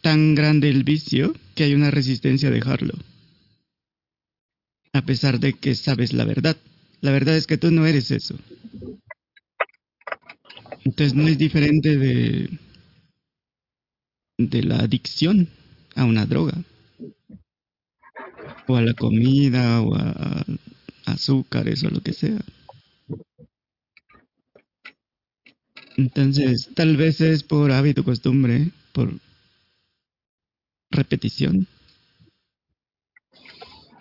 tan 0.00 0.34
grande 0.34 0.70
el 0.70 0.84
vicio 0.84 1.34
que 1.54 1.64
hay 1.64 1.74
una 1.74 1.90
resistencia 1.90 2.48
a 2.48 2.52
dejarlo. 2.52 2.94
A 4.92 5.02
pesar 5.02 5.38
de 5.38 5.52
que 5.52 5.74
sabes 5.74 6.14
la 6.14 6.24
verdad. 6.24 6.56
La 7.02 7.12
verdad 7.12 7.36
es 7.36 7.46
que 7.46 7.58
tú 7.58 7.70
no 7.70 7.86
eres 7.86 8.10
eso. 8.10 8.38
Entonces 10.84 11.14
no 11.14 11.28
es 11.28 11.36
diferente 11.36 11.98
de, 11.98 12.48
de 14.38 14.62
la 14.62 14.78
adicción 14.78 15.48
a 15.94 16.06
una 16.06 16.24
droga. 16.24 16.54
O 18.66 18.76
a 18.76 18.82
la 18.82 18.94
comida, 18.94 19.82
o 19.82 19.94
a, 19.94 20.44
azúcares, 21.04 21.84
o 21.84 21.90
lo 21.90 22.00
que 22.00 22.14
sea. 22.14 22.38
Entonces, 26.00 26.70
tal 26.74 26.96
vez 26.96 27.20
es 27.20 27.42
por 27.42 27.70
hábito, 27.72 28.02
costumbre, 28.04 28.70
por 28.92 29.12
repetición. 30.90 31.66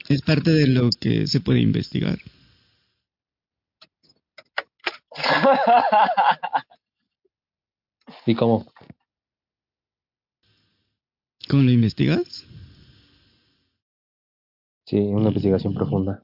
Es 0.07 0.21
parte 0.21 0.51
de 0.51 0.67
lo 0.67 0.89
que 0.99 1.27
se 1.27 1.41
puede 1.41 1.59
investigar. 1.59 2.17
¿Y 8.25 8.33
cómo? 8.33 8.65
¿Cómo 11.49 11.63
lo 11.63 11.71
investigas? 11.71 12.45
Sí, 14.85 14.97
una 14.99 15.27
investigación 15.27 15.73
profunda. 15.73 16.23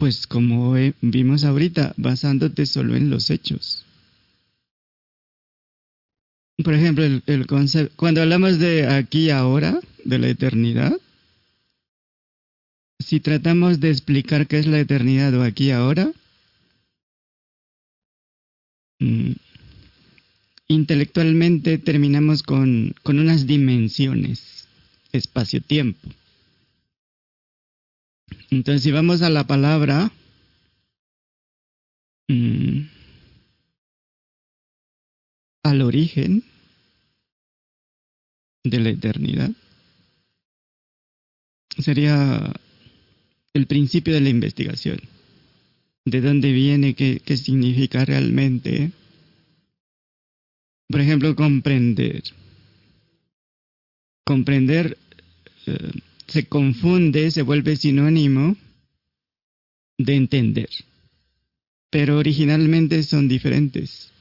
Pues 0.00 0.26
como 0.26 0.76
vimos 1.02 1.44
ahorita, 1.44 1.92
basándote 1.98 2.64
solo 2.64 2.96
en 2.96 3.10
los 3.10 3.28
hechos. 3.28 3.84
Por 6.64 6.72
ejemplo, 6.72 7.04
el, 7.04 7.46
concepto, 7.46 7.92
cuando 7.96 8.22
hablamos 8.22 8.58
de 8.58 8.86
aquí 8.86 9.26
y 9.26 9.30
ahora, 9.30 9.78
de 10.06 10.18
la 10.18 10.28
eternidad, 10.28 10.98
si 12.98 13.20
tratamos 13.20 13.78
de 13.80 13.90
explicar 13.90 14.46
qué 14.46 14.60
es 14.60 14.66
la 14.66 14.80
eternidad 14.80 15.34
o 15.34 15.42
aquí 15.42 15.66
y 15.66 15.72
ahora, 15.72 16.10
mm, 19.00 19.32
intelectualmente 20.68 21.76
terminamos 21.76 22.42
con 22.42 22.94
unas 23.04 23.46
dimensiones, 23.46 24.66
espacio-tiempo. 25.12 26.08
Entonces, 28.50 28.82
si 28.82 28.90
vamos 28.90 29.22
a 29.22 29.30
la 29.30 29.46
palabra, 29.46 30.10
mm, 32.28 32.80
al 35.62 35.82
origen 35.82 36.42
de 38.64 38.80
la 38.80 38.90
eternidad, 38.90 39.50
sería 41.78 42.52
el 43.54 43.66
principio 43.66 44.14
de 44.14 44.20
la 44.20 44.28
investigación. 44.30 45.00
¿De 46.04 46.20
dónde 46.20 46.52
viene? 46.52 46.94
¿Qué, 46.94 47.36
significa 47.36 48.04
realmente? 48.04 48.90
Por 50.88 51.00
ejemplo, 51.00 51.36
comprender. 51.36 52.24
Comprender 54.24 54.98
eh, 55.66 55.90
se 56.30 56.46
confunde, 56.46 57.30
se 57.30 57.42
vuelve 57.42 57.76
sinónimo 57.76 58.56
de 59.98 60.14
entender. 60.14 60.68
Pero 61.90 62.18
originalmente 62.18 63.02
son 63.02 63.28
diferentes. 63.28 64.12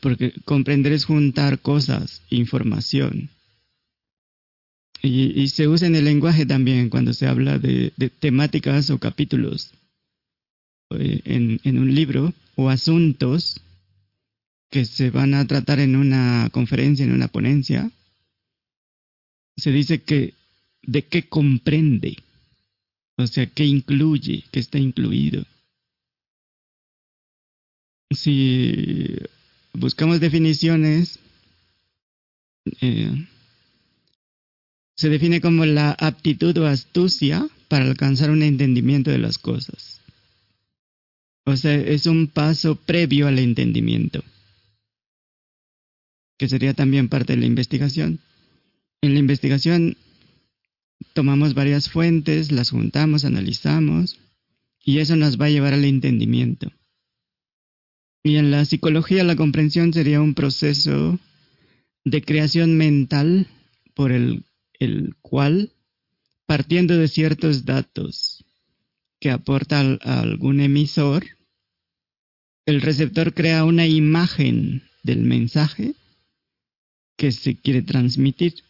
Porque 0.00 0.32
comprender 0.44 0.92
es 0.92 1.04
juntar 1.04 1.60
cosas, 1.60 2.22
información. 2.30 3.30
Y, 5.02 5.48
se 5.48 5.68
usa 5.68 5.86
en 5.86 5.96
el 5.96 6.06
lenguaje 6.06 6.46
también 6.46 6.88
cuando 6.88 7.12
se 7.12 7.26
habla 7.26 7.58
de, 7.58 7.92
temáticas 8.20 8.88
o 8.88 8.98
capítulos 8.98 9.70
eh, 10.98 11.20
en, 11.26 11.60
en 11.62 11.78
un 11.78 11.94
libro 11.94 12.32
o 12.56 12.70
asuntos 12.70 13.60
que 14.70 14.86
se 14.86 15.10
van 15.10 15.34
a 15.34 15.46
tratar 15.46 15.78
en 15.78 15.94
una 15.94 16.48
conferencia, 16.50 17.04
en 17.04 17.12
una 17.12 17.28
ponencia 17.28 17.90
se 19.56 19.70
dice 19.70 20.02
que 20.02 20.34
de 20.82 21.02
qué 21.06 21.28
comprende, 21.28 22.16
o 23.16 23.26
sea, 23.26 23.46
qué 23.46 23.64
incluye, 23.64 24.44
qué 24.50 24.60
está 24.60 24.78
incluido. 24.78 25.44
Si 28.10 29.16
buscamos 29.72 30.20
definiciones, 30.20 31.18
eh, 32.80 33.26
se 34.96 35.08
define 35.08 35.40
como 35.40 35.64
la 35.64 35.92
aptitud 35.92 36.56
o 36.58 36.66
astucia 36.66 37.48
para 37.68 37.84
alcanzar 37.84 38.30
un 38.30 38.42
entendimiento 38.42 39.10
de 39.10 39.18
las 39.18 39.38
cosas. 39.38 40.00
O 41.46 41.56
sea, 41.56 41.74
es 41.74 42.06
un 42.06 42.28
paso 42.28 42.76
previo 42.76 43.26
al 43.26 43.38
entendimiento, 43.38 44.24
que 46.38 46.48
sería 46.48 46.72
también 46.74 47.08
parte 47.08 47.34
de 47.34 47.40
la 47.40 47.46
investigación. 47.46 48.20
En 49.04 49.12
la 49.12 49.20
investigación 49.20 49.98
tomamos 51.12 51.52
varias 51.52 51.90
fuentes, 51.90 52.50
las 52.50 52.70
juntamos, 52.70 53.26
analizamos 53.26 54.18
y 54.82 55.00
eso 55.00 55.14
nos 55.14 55.38
va 55.38 55.44
a 55.44 55.50
llevar 55.50 55.74
al 55.74 55.84
entendimiento. 55.84 56.72
Y 58.22 58.36
en 58.36 58.50
la 58.50 58.64
psicología 58.64 59.22
la 59.22 59.36
comprensión 59.36 59.92
sería 59.92 60.22
un 60.22 60.32
proceso 60.32 61.20
de 62.06 62.22
creación 62.22 62.78
mental 62.78 63.46
por 63.92 64.10
el, 64.10 64.44
el 64.78 65.14
cual, 65.20 65.72
partiendo 66.46 66.96
de 66.96 67.08
ciertos 67.08 67.66
datos 67.66 68.42
que 69.20 69.30
aporta 69.30 69.80
algún 70.00 70.60
emisor, 70.60 71.26
el 72.64 72.80
receptor 72.80 73.34
crea 73.34 73.66
una 73.66 73.86
imagen 73.86 74.82
del 75.02 75.24
mensaje 75.24 75.94
que 77.18 77.32
se 77.32 77.54
quiere 77.54 77.82
transmitir. 77.82 78.64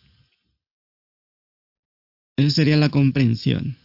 Eso 2.36 2.50
sería 2.50 2.76
la 2.76 2.88
comprensión. 2.88 3.76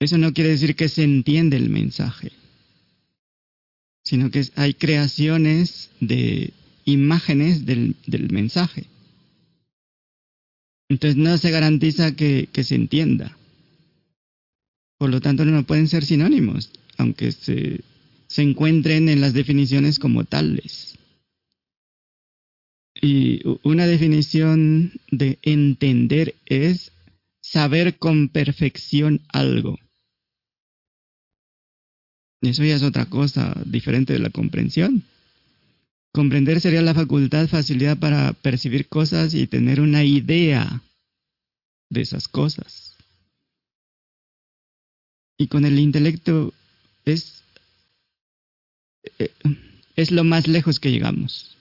Eso 0.00 0.18
no 0.18 0.32
quiere 0.32 0.50
decir 0.50 0.76
que 0.76 0.88
se 0.88 1.04
entiende 1.04 1.56
el 1.56 1.70
mensaje, 1.70 2.32
sino 4.04 4.30
que 4.30 4.44
hay 4.56 4.74
creaciones 4.74 5.90
de 6.00 6.52
imágenes 6.84 7.64
del, 7.64 7.96
mensaje. 8.30 8.86
Entonces 10.88 11.16
no 11.16 11.38
se 11.38 11.50
garantiza 11.50 12.14
que, 12.14 12.48
se 12.52 12.74
entienda. 12.74 13.36
Por 14.98 15.10
lo 15.10 15.20
tanto, 15.20 15.44
no 15.44 15.64
pueden 15.64 15.88
ser 15.88 16.04
sinónimos, 16.04 16.70
aunque 16.98 17.32
se 17.32 17.82
encuentren 18.42 19.08
en 19.08 19.20
las 19.20 19.32
definiciones 19.32 19.98
como 19.98 20.24
tales. 20.24 20.95
Y 23.00 23.42
una 23.62 23.86
definición 23.86 24.92
de 25.10 25.38
entender 25.42 26.34
es 26.46 26.92
saber 27.40 27.98
con 27.98 28.28
perfección 28.28 29.20
algo. 29.28 29.78
Eso 32.42 32.64
ya 32.64 32.76
es 32.76 32.82
otra 32.82 33.06
cosa 33.06 33.54
diferente 33.64 34.12
de 34.12 34.18
la 34.18 34.30
comprensión. 34.30 35.04
Comprender 36.12 36.60
sería 36.60 36.82
la 36.82 36.94
facultad, 36.94 37.48
facilidad 37.48 37.98
para 37.98 38.32
percibir 38.32 38.88
cosas 38.88 39.34
y 39.34 39.46
tener 39.46 39.80
una 39.80 40.04
idea 40.04 40.80
de 41.90 42.00
esas 42.00 42.28
cosas. 42.28 42.96
Y 45.38 45.48
con 45.48 45.64
el 45.66 45.78
intelecto 45.78 46.54
es, 47.04 47.42
eh, 49.18 49.30
es 49.96 50.10
lo 50.10 50.24
más 50.24 50.48
lejos 50.48 50.80
que 50.80 50.90
llegamos. 50.90 51.55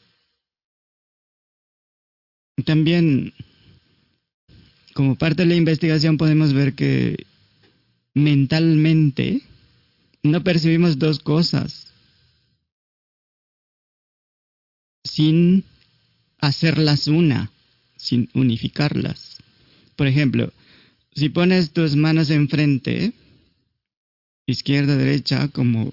También, 2.63 3.33
como 4.93 5.15
parte 5.15 5.43
de 5.43 5.49
la 5.49 5.55
investigación, 5.55 6.17
podemos 6.17 6.53
ver 6.53 6.73
que 6.73 7.25
mentalmente 8.13 9.41
no 10.23 10.43
percibimos 10.43 10.97
dos 10.97 11.19
cosas 11.19 11.93
sin 15.03 15.63
hacerlas 16.39 17.07
una, 17.07 17.51
sin 17.95 18.29
unificarlas. 18.33 19.37
Por 19.95 20.07
ejemplo, 20.07 20.51
si 21.13 21.29
pones 21.29 21.71
tus 21.71 21.95
manos 21.95 22.29
enfrente, 22.29 23.13
izquierda, 24.45 24.97
derecha, 24.97 25.47
como 25.49 25.91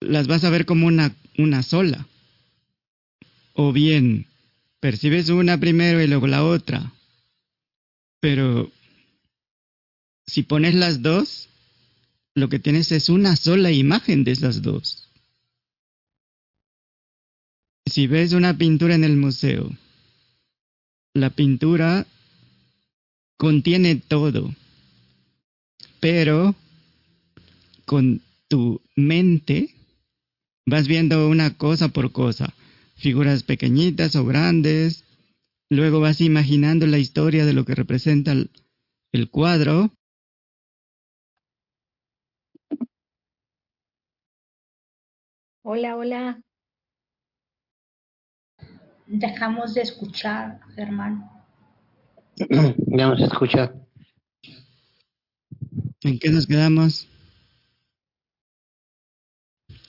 las 0.00 0.26
vas 0.26 0.44
a 0.44 0.50
ver 0.50 0.66
como 0.66 0.86
una, 0.86 1.14
una 1.38 1.62
sola. 1.62 2.06
O 3.52 3.72
bien, 3.72 4.26
percibes 4.80 5.28
una 5.28 5.58
primero 5.58 6.02
y 6.02 6.06
luego 6.06 6.26
la 6.26 6.44
otra. 6.44 6.92
Pero 8.20 8.70
si 10.26 10.42
pones 10.42 10.74
las 10.74 11.02
dos, 11.02 11.48
lo 12.34 12.48
que 12.48 12.58
tienes 12.58 12.92
es 12.92 13.08
una 13.08 13.36
sola 13.36 13.70
imagen 13.70 14.24
de 14.24 14.32
esas 14.32 14.62
dos. 14.62 15.08
Si 17.86 18.06
ves 18.06 18.32
una 18.32 18.56
pintura 18.56 18.94
en 18.94 19.04
el 19.04 19.16
museo, 19.16 19.70
la 21.14 21.30
pintura 21.30 22.06
contiene 23.36 23.96
todo, 23.96 24.54
pero 25.98 26.54
con 27.84 28.22
tu 28.48 28.80
mente 28.94 29.74
vas 30.66 30.86
viendo 30.86 31.28
una 31.28 31.56
cosa 31.56 31.88
por 31.88 32.12
cosa, 32.12 32.54
figuras 33.00 33.42
pequeñitas 33.42 34.14
o 34.16 34.24
grandes, 34.24 35.04
luego 35.70 36.00
vas 36.00 36.20
imaginando 36.20 36.86
la 36.86 36.98
historia 36.98 37.44
de 37.46 37.52
lo 37.52 37.64
que 37.64 37.74
representa 37.74 38.32
el, 38.32 38.50
el 39.12 39.30
cuadro 39.30 39.90
Hola, 45.62 45.94
hola. 45.96 46.42
Dejamos 49.06 49.74
de 49.74 49.82
escuchar, 49.82 50.58
Germán. 50.74 51.30
Ya 52.88 53.06
nos 53.06 53.20
escucha. 53.20 53.72
¿En 56.02 56.18
qué 56.18 56.30
nos 56.30 56.46
quedamos? 56.46 57.06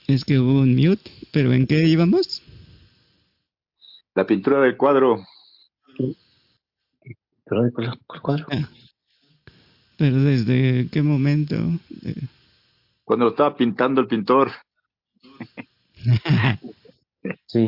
Es 0.07 0.25
que 0.25 0.37
hubo 0.37 0.59
un 0.59 0.75
mute, 0.75 1.09
pero 1.31 1.53
¿en 1.53 1.65
qué 1.65 1.87
íbamos? 1.87 2.43
La 4.15 4.25
pintura 4.25 4.59
del 4.61 4.77
cuadro. 4.77 5.23
¿Pero 7.45 7.63
de 7.63 7.71
cuál 7.71 7.99
cuál 8.07 8.21
cuadro? 8.21 8.45
Ah. 8.51 8.69
Pero 9.97 10.17
¿desde 10.17 10.87
qué 10.89 11.01
momento? 11.01 11.55
De- 11.89 12.15
Cuando 13.03 13.25
lo 13.25 13.31
estaba 13.31 13.55
pintando 13.55 14.01
el 14.01 14.07
pintor. 14.07 14.51
Sí, 17.45 17.65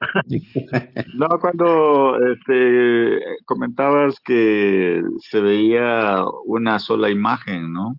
No, 1.14 1.28
cuando 1.40 2.16
este, 2.32 3.20
comentabas 3.44 4.18
que 4.20 5.02
se 5.20 5.40
veía 5.40 6.24
una 6.46 6.78
sola 6.78 7.10
imagen, 7.10 7.72
¿no? 7.72 7.96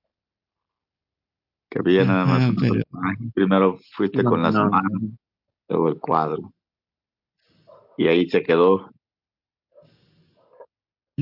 Que 1.69 1.79
había 1.79 2.03
nada 2.05 2.25
más 2.25 2.49
una 2.49 2.59
pero- 2.59 2.73
sola 2.73 2.83
imagen. 2.91 3.31
Primero 3.31 3.79
fuiste 3.95 4.23
No, 4.23 4.29
con 4.31 4.41
las 4.41 4.53
no. 4.55 4.69
manos, 4.69 5.01
luego 5.69 5.89
el 5.89 5.99
cuadro. 5.99 6.51
Y 8.01 8.07
ahí 8.07 8.27
se 8.31 8.41
quedó. 8.41 8.89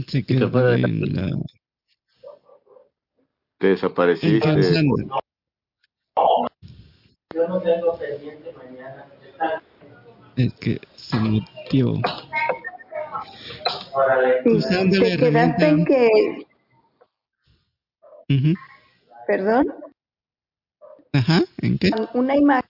Se 0.08 0.26
quedó 0.26 0.50
la- 0.50 0.76
en 0.76 1.14
la... 1.14 1.30
Te 3.58 3.68
desapareciste. 3.68 4.54
Pensando. 4.54 4.96
Es 10.38 10.54
que 10.54 10.80
se 10.96 11.18
mutió. 11.18 11.96
Sí, 11.96 12.02
Usando 14.50 15.00
la 15.00 15.04
te 15.04 15.18
quedaste 15.18 15.68
en 15.68 15.84
que, 15.86 16.08
Ujú. 18.30 18.54
perdón, 19.28 19.68
Ajá, 21.12 21.42
¿en 21.62 21.78
qué? 21.78 21.92
una 22.14 22.38
imagen, 22.38 22.70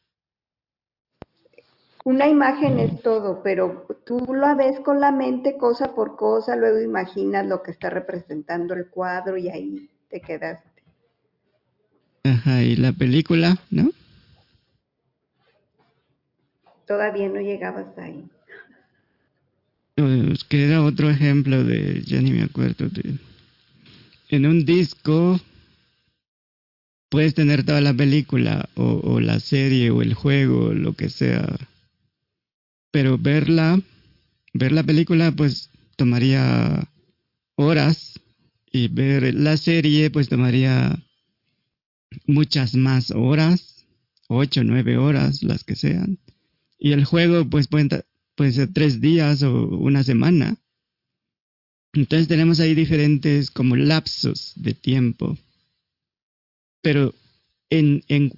una 2.10 2.28
imagen 2.28 2.80
es 2.80 3.04
todo, 3.04 3.44
pero 3.44 3.86
tú 4.04 4.34
la 4.34 4.56
ves 4.56 4.80
con 4.80 5.00
la 5.00 5.12
mente 5.12 5.58
cosa 5.58 5.94
por 5.94 6.16
cosa, 6.16 6.56
luego 6.56 6.82
imaginas 6.82 7.46
lo 7.46 7.62
que 7.62 7.70
está 7.70 7.92
representando 7.92 8.74
el 8.74 8.88
cuadro 8.88 9.38
y 9.38 9.48
ahí 9.48 9.88
te 10.10 10.20
quedaste. 10.20 10.82
Ajá, 12.24 12.64
y 12.64 12.76
la 12.78 12.94
película, 12.94 13.58
¿no? 13.70 13.92
Todavía 16.88 17.30
no 17.30 17.42
llegabas 17.42 17.96
ahí. 18.00 18.26
Pues 19.94 20.44
que 20.46 20.66
era 20.66 20.82
otro 20.82 21.12
ejemplo 21.12 21.64
de, 21.64 22.02
ya 22.02 22.22
ni 22.22 22.32
me 22.32 22.42
acuerdo 22.42 22.90
de... 22.90 23.20
En 24.30 24.48
un 24.48 24.66
disco 24.66 25.40
puedes 27.10 27.36
tener 27.36 27.64
toda 27.64 27.82
la 27.82 27.94
película 27.94 28.68
o, 28.74 29.00
o 29.04 29.20
la 29.20 29.40
serie 29.40 29.92
o 29.92 30.02
el 30.02 30.16
juego, 30.16 30.74
lo 30.74 30.94
que 30.94 31.10
sea. 31.10 31.46
Pero 32.92 33.18
verla, 33.18 33.82
ver 34.54 34.72
la 34.72 34.84
película 34.84 35.32
pues 35.32 35.70
tomaría 35.96 36.90
horas 37.56 38.20
y 38.72 38.88
ver 38.88 39.34
la 39.36 39.58
serie 39.58 40.10
pues 40.10 40.30
tomaría 40.30 40.98
muchas 42.26 42.76
más 42.76 43.12
horas, 43.12 43.86
ocho, 44.28 44.64
nueve 44.64 44.98
horas, 44.98 45.44
las 45.44 45.64
que 45.64 45.76
sean. 45.76 46.20
Y 46.78 46.94
el 46.94 47.06
juego 47.06 47.50
pues 47.50 47.68
puede 47.68 48.52
ser 48.52 48.74
tres 48.74 49.02
días 49.02 49.44
o 49.44 49.68
una 49.68 50.04
semana. 50.04 50.58
Entonces 51.94 52.28
tenemos 52.28 52.60
ahí 52.60 52.76
diferentes 52.76 53.52
como 53.52 53.76
lapsos 53.76 54.54
de 54.56 54.74
tiempo. 54.74 55.38
Pero 56.82 57.14
en, 57.70 58.04
en, 58.08 58.34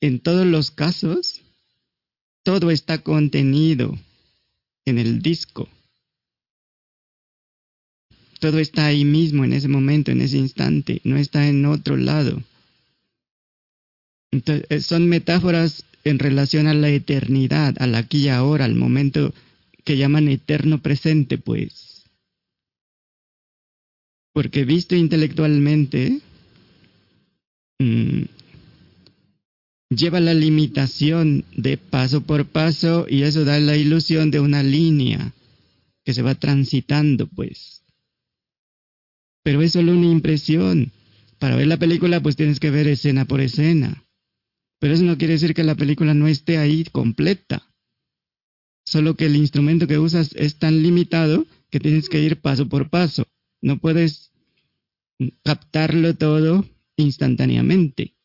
en 0.00 0.20
todos 0.20 0.46
los 0.46 0.70
casos, 0.70 1.35
todo 2.46 2.70
está 2.70 2.98
contenido 2.98 3.98
en 4.84 4.98
el 4.98 5.20
disco. 5.20 5.68
Todo 8.38 8.60
está 8.60 8.86
ahí 8.86 9.04
mismo, 9.04 9.44
en 9.44 9.52
ese 9.52 9.66
momento, 9.66 10.12
en 10.12 10.20
ese 10.20 10.38
instante, 10.38 11.00
no 11.02 11.16
está 11.16 11.48
en 11.48 11.66
otro 11.66 11.96
lado. 11.96 12.40
Entonces, 14.30 14.64
eh, 14.70 14.80
son 14.80 15.08
metáforas 15.08 15.84
en 16.04 16.20
relación 16.20 16.68
a 16.68 16.74
la 16.74 16.88
eternidad, 16.88 17.74
al 17.80 17.96
aquí 17.96 18.18
y 18.18 18.28
ahora, 18.28 18.64
al 18.64 18.76
momento 18.76 19.34
que 19.84 19.96
llaman 19.96 20.28
eterno 20.28 20.80
presente, 20.80 21.38
pues. 21.38 22.04
Porque 24.32 24.64
visto 24.64 24.94
intelectualmente, 24.94 26.20
mm, 27.80 28.35
lleva 29.90 30.20
la 30.20 30.34
limitación 30.34 31.44
de 31.56 31.76
paso 31.76 32.22
por 32.22 32.46
paso 32.46 33.06
y 33.08 33.22
eso 33.22 33.44
da 33.44 33.58
la 33.60 33.76
ilusión 33.76 34.30
de 34.30 34.40
una 34.40 34.62
línea 34.62 35.32
que 36.04 36.12
se 36.14 36.22
va 36.22 36.34
transitando, 36.34 37.26
pues. 37.26 37.82
Pero 39.42 39.62
es 39.62 39.72
solo 39.72 39.92
una 39.92 40.06
impresión. 40.06 40.92
Para 41.38 41.56
ver 41.56 41.66
la 41.66 41.76
película, 41.76 42.20
pues 42.20 42.36
tienes 42.36 42.60
que 42.60 42.70
ver 42.70 42.88
escena 42.88 43.26
por 43.26 43.40
escena. 43.40 44.04
Pero 44.78 44.94
eso 44.94 45.04
no 45.04 45.18
quiere 45.18 45.34
decir 45.34 45.54
que 45.54 45.64
la 45.64 45.74
película 45.74 46.14
no 46.14 46.28
esté 46.28 46.58
ahí 46.58 46.84
completa. 46.84 47.62
Solo 48.84 49.14
que 49.14 49.26
el 49.26 49.36
instrumento 49.36 49.86
que 49.86 49.98
usas 49.98 50.32
es 50.34 50.58
tan 50.58 50.82
limitado 50.82 51.46
que 51.70 51.80
tienes 51.80 52.08
que 52.08 52.20
ir 52.20 52.40
paso 52.40 52.68
por 52.68 52.88
paso. 52.88 53.26
No 53.60 53.78
puedes 53.78 54.32
captarlo 55.42 56.14
todo 56.14 56.64
instantáneamente. 56.96 58.15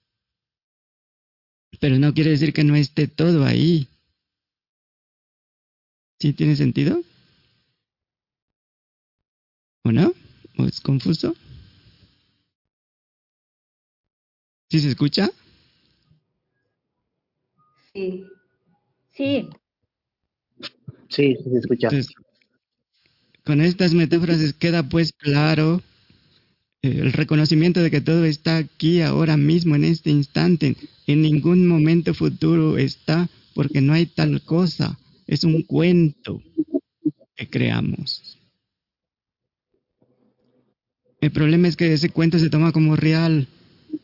Pero 1.79 1.97
no 1.97 2.13
quiere 2.13 2.31
decir 2.31 2.53
que 2.53 2.63
no 2.63 2.75
esté 2.75 3.07
todo 3.07 3.45
ahí. 3.45 3.87
¿Sí 6.19 6.33
tiene 6.33 6.55
sentido? 6.55 7.01
¿O 9.83 9.91
no? 9.91 10.13
¿O 10.57 10.65
es 10.65 10.79
confuso? 10.81 11.35
¿Sí 14.69 14.79
se 14.79 14.89
escucha? 14.89 15.31
Sí, 17.93 18.25
Sí, 19.09 19.49
Sí, 21.09 21.35
sí 21.43 21.49
se 21.49 21.57
escucha. 21.57 21.87
Entonces, 21.87 22.13
con 23.43 23.59
estas 23.59 23.93
metáforas 23.93 24.53
queda 24.53 24.83
pues 24.87 25.11
claro 25.11 25.81
eh, 26.81 26.99
el 27.01 27.11
reconocimiento 27.11 27.81
de 27.81 27.91
que 27.91 28.01
todo 28.01 28.23
está 28.25 28.57
aquí, 28.57 29.01
ahora 29.01 29.35
mismo, 29.35 29.75
en 29.75 29.83
este 29.83 30.09
instante. 30.09 30.75
En 31.11 31.23
ningún 31.23 31.67
momento 31.67 32.13
futuro 32.13 32.77
está, 32.77 33.29
porque 33.53 33.81
no 33.81 33.91
hay 33.91 34.05
tal 34.05 34.41
cosa. 34.43 34.97
Es 35.27 35.43
un 35.43 35.61
cuento 35.63 36.41
que 37.35 37.49
creamos. 37.49 38.37
El 41.19 41.31
problema 41.33 41.67
es 41.67 41.75
que 41.75 41.91
ese 41.91 42.11
cuento 42.11 42.39
se 42.39 42.49
toma 42.49 42.71
como 42.71 42.95
real, 42.95 43.49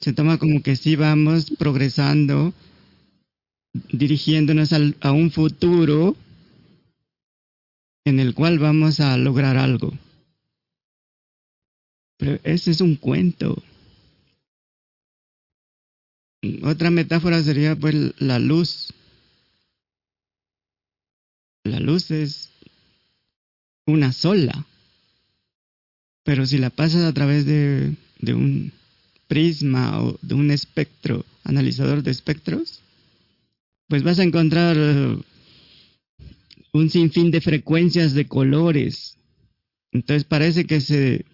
se 0.01 0.11
toma 0.11 0.37
como 0.37 0.61
que 0.61 0.75
sí 0.75 0.97
vamos 0.97 1.49
progresando, 1.57 2.53
dirigiéndonos 3.93 4.73
al- 4.73 4.97
a 4.99 5.13
un 5.13 5.31
futuro 5.31 6.17
en 8.03 8.19
el 8.19 8.33
cual 8.33 8.59
vamos 8.59 8.99
a 8.99 9.17
lograr 9.17 9.55
algo. 9.55 9.93
Pero 12.17 12.37
ese 12.43 12.71
es 12.71 12.81
un 12.81 12.97
cuento. 12.97 13.63
Otra 16.63 16.91
metáfora 16.91 17.41
sería 17.43 17.75
pues 17.75 17.95
la 18.19 18.39
luz. 18.39 18.93
La 21.63 21.79
luz 21.79 22.11
es 22.11 22.49
una 23.85 24.13
sola. 24.13 24.65
Pero 26.23 26.45
si 26.45 26.57
la 26.57 26.69
pasas 26.69 27.03
a 27.03 27.13
través 27.13 27.45
de, 27.45 27.95
un 28.33 28.71
prisma 29.27 30.03
o 30.03 30.19
de 30.21 30.35
un 30.35 30.51
espectro, 30.51 31.25
analizador 31.43 32.03
de 32.03 32.11
espectros, 32.11 32.81
pues 33.87 34.03
vas 34.03 34.19
a 34.19 34.23
encontrar 34.23 34.75
eh, 34.77 35.17
un 36.73 36.89
sinfín 36.89 37.31
de 37.31 37.41
frecuencias 37.41 38.13
de 38.13 38.27
colores. 38.27 39.17
Entonces 39.91 40.25
parece 40.25 40.65
que 40.65 40.81
se 40.81 41.25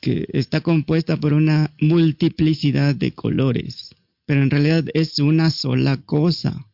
que 0.00 0.26
está 0.32 0.60
compuesta 0.60 1.16
por 1.16 1.32
una 1.32 1.72
multiplicidad 1.80 2.94
de 2.94 3.12
colores, 3.12 3.94
pero 4.28 4.42
en 4.42 4.50
realidad 4.50 4.84
es 4.92 5.20
una 5.20 5.50
sola 5.50 5.96
cosa. 5.96 6.66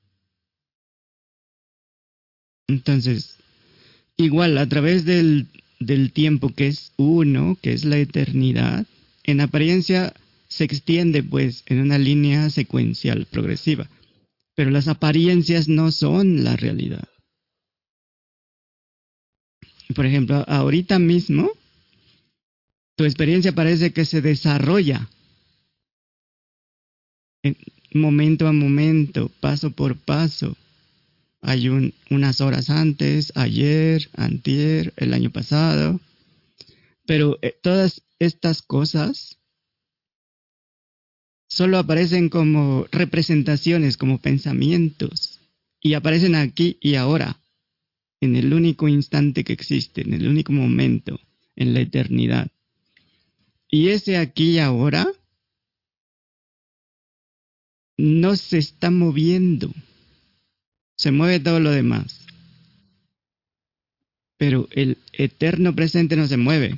Entonces, 2.66 3.36
igual 4.16 4.59
a 4.59 4.68
través 4.68 5.05
del, 5.05 5.46
del 5.78 6.11
tiempo 6.11 6.52
que 6.52 6.66
es 6.66 6.90
uno, 6.96 7.57
que 7.62 7.72
es 7.72 7.84
la 7.84 7.98
eternidad, 7.98 8.88
en 9.22 9.40
apariencia 9.40 10.12
se 10.48 10.64
extiende 10.64 11.22
pues 11.22 11.62
en 11.66 11.80
una 11.80 11.96
línea 11.96 12.50
secuencial 12.50 13.26
progresiva, 13.26 13.88
pero 14.57 14.72
las 14.72 14.88
apariencias 14.88 15.68
no 15.68 15.92
son 15.92 16.42
la 16.42 16.57
realidad. 16.57 17.07
Por 19.94 20.07
ejemplo, 20.07 20.44
ahorita 20.48 20.98
mismo, 20.98 21.52
tu 22.96 23.05
experiencia 23.05 23.52
parece 23.52 23.92
que 23.92 24.05
se 24.05 24.22
desarrolla 24.22 25.09
momento 27.92 28.47
a 28.47 28.53
momento, 28.53 29.30
paso 29.40 29.70
por 29.70 29.97
paso. 29.97 30.57
Hay 31.40 31.68
un, 31.68 31.95
unas 32.11 32.40
horas 32.40 32.70
antes, 32.70 33.32
ayer, 33.36 34.09
antier, 34.16 34.92
el 34.97 35.14
año 35.14 35.30
pasado. 35.30 36.01
Pero 37.07 37.38
eh, 37.42 37.55
todas 37.62 38.03
estas 38.18 38.62
cosas 38.62 39.38
solo 41.49 41.78
aparecen 41.78 42.28
como 42.28 42.86
representaciones, 42.90 43.97
como 43.97 44.18
pensamientos. 44.18 45.40
Y 45.80 45.95
aparecen 45.95 46.34
aquí 46.34 46.78
y 46.80 46.95
ahora, 46.95 47.38
en 48.20 48.36
el 48.36 48.55
único 48.55 48.88
instante 48.88 49.45
que 49.45 49.53
existe, 49.53 50.01
en 50.01 50.14
el 50.14 50.26
único 50.26 50.53
momento, 50.53 51.20
en 51.57 51.74
la 51.74 51.80
eternidad. 51.80 52.51
Y 53.68 53.88
ese 53.88 54.16
aquí 54.16 54.53
y 54.53 54.59
ahora 54.61 55.07
no 57.97 58.36
se 58.36 58.59
está 58.59 58.90
moviendo. 58.90 59.72
Se 60.97 61.11
mueve 61.11 61.40
todo 61.40 61.61
lo 61.61 61.70
demás. 61.70 62.26
Pero 64.36 64.68
el 64.72 64.99
eterno 65.12 65.74
presente 65.74 66.16
no 66.16 66.26
se 66.26 66.36
mueve. 66.36 66.74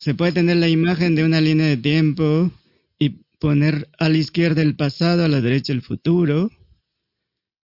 Se 0.00 0.14
puede 0.14 0.32
tener 0.32 0.56
la 0.58 0.68
imagen 0.68 1.14
de 1.14 1.24
una 1.24 1.40
línea 1.40 1.66
de 1.66 1.76
tiempo 1.76 2.50
y 2.98 3.10
poner 3.38 3.88
a 3.98 4.08
la 4.08 4.18
izquierda 4.18 4.62
el 4.62 4.76
pasado, 4.76 5.24
a 5.24 5.28
la 5.28 5.40
derecha 5.40 5.72
el 5.72 5.82
futuro. 5.82 6.50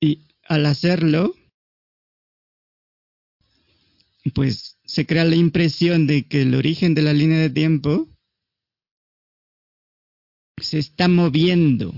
Y 0.00 0.26
al 0.44 0.66
hacerlo, 0.66 1.34
pues 4.34 4.78
se 4.84 5.06
crea 5.06 5.24
la 5.24 5.36
impresión 5.36 6.06
de 6.06 6.26
que 6.26 6.42
el 6.42 6.54
origen 6.54 6.94
de 6.94 7.02
la 7.02 7.12
línea 7.12 7.38
de 7.38 7.50
tiempo 7.50 8.08
se 10.60 10.78
está 10.78 11.08
moviendo 11.08 11.94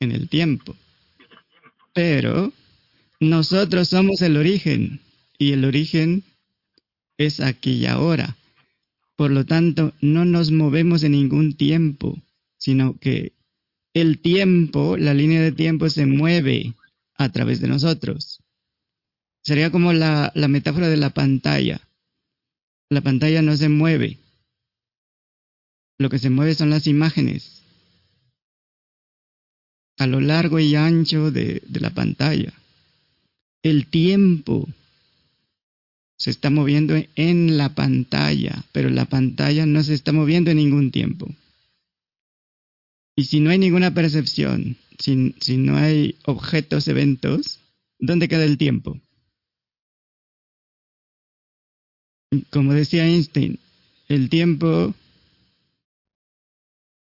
en 0.00 0.12
el 0.12 0.28
tiempo. 0.28 0.76
Pero 1.94 2.52
nosotros 3.20 3.88
somos 3.88 4.22
el 4.22 4.36
origen 4.36 5.00
y 5.38 5.52
el 5.52 5.64
origen 5.64 6.24
es 7.16 7.40
aquí 7.40 7.72
y 7.72 7.86
ahora. 7.86 8.36
Por 9.16 9.30
lo 9.30 9.44
tanto, 9.44 9.92
no 10.00 10.24
nos 10.24 10.52
movemos 10.52 11.02
en 11.02 11.12
ningún 11.12 11.56
tiempo, 11.56 12.16
sino 12.56 12.96
que 12.98 13.32
el 13.94 14.20
tiempo, 14.20 14.96
la 14.96 15.14
línea 15.14 15.42
de 15.42 15.52
tiempo 15.52 15.90
se 15.90 16.06
mueve 16.06 16.74
a 17.16 17.30
través 17.30 17.60
de 17.60 17.68
nosotros. 17.68 18.40
Sería 19.42 19.72
como 19.72 19.92
la, 19.92 20.30
la 20.34 20.46
metáfora 20.46 20.88
de 20.88 20.96
la 20.96 21.10
pantalla. 21.10 21.80
La 22.90 23.00
pantalla 23.00 23.42
no 23.42 23.56
se 23.56 23.68
mueve. 23.68 24.18
Lo 25.98 26.10
que 26.10 26.20
se 26.20 26.30
mueve 26.30 26.54
son 26.54 26.70
las 26.70 26.86
imágenes 26.86 27.57
a 29.98 30.06
lo 30.06 30.20
largo 30.20 30.60
y 30.60 30.76
ancho 30.76 31.30
de, 31.30 31.62
la 31.80 31.90
pantalla. 31.90 32.52
El 33.62 33.86
tiempo 33.86 34.68
se 36.16 36.30
está 36.30 36.50
moviendo 36.50 36.94
en 37.16 37.58
la 37.58 37.74
pantalla, 37.74 38.64
pero 38.72 38.90
la 38.90 39.04
pantalla 39.04 39.66
no 39.66 39.82
se 39.82 39.94
está 39.94 40.12
moviendo 40.12 40.50
en 40.50 40.56
ningún 40.56 40.90
tiempo. 40.92 41.28
Y 43.16 43.24
si 43.24 43.40
no 43.40 43.50
hay 43.50 43.58
ninguna 43.58 43.92
percepción, 43.92 44.76
si, 44.98 45.34
si 45.40 45.56
no 45.56 45.76
hay 45.76 46.16
objetos, 46.24 46.86
eventos, 46.86 47.58
¿dónde 47.98 48.28
queda 48.28 48.44
el 48.44 48.56
tiempo? 48.56 49.00
Como 52.50 52.72
decía 52.72 53.06
Einstein, 53.06 53.58
el 54.08 54.28
tiempo 54.28 54.94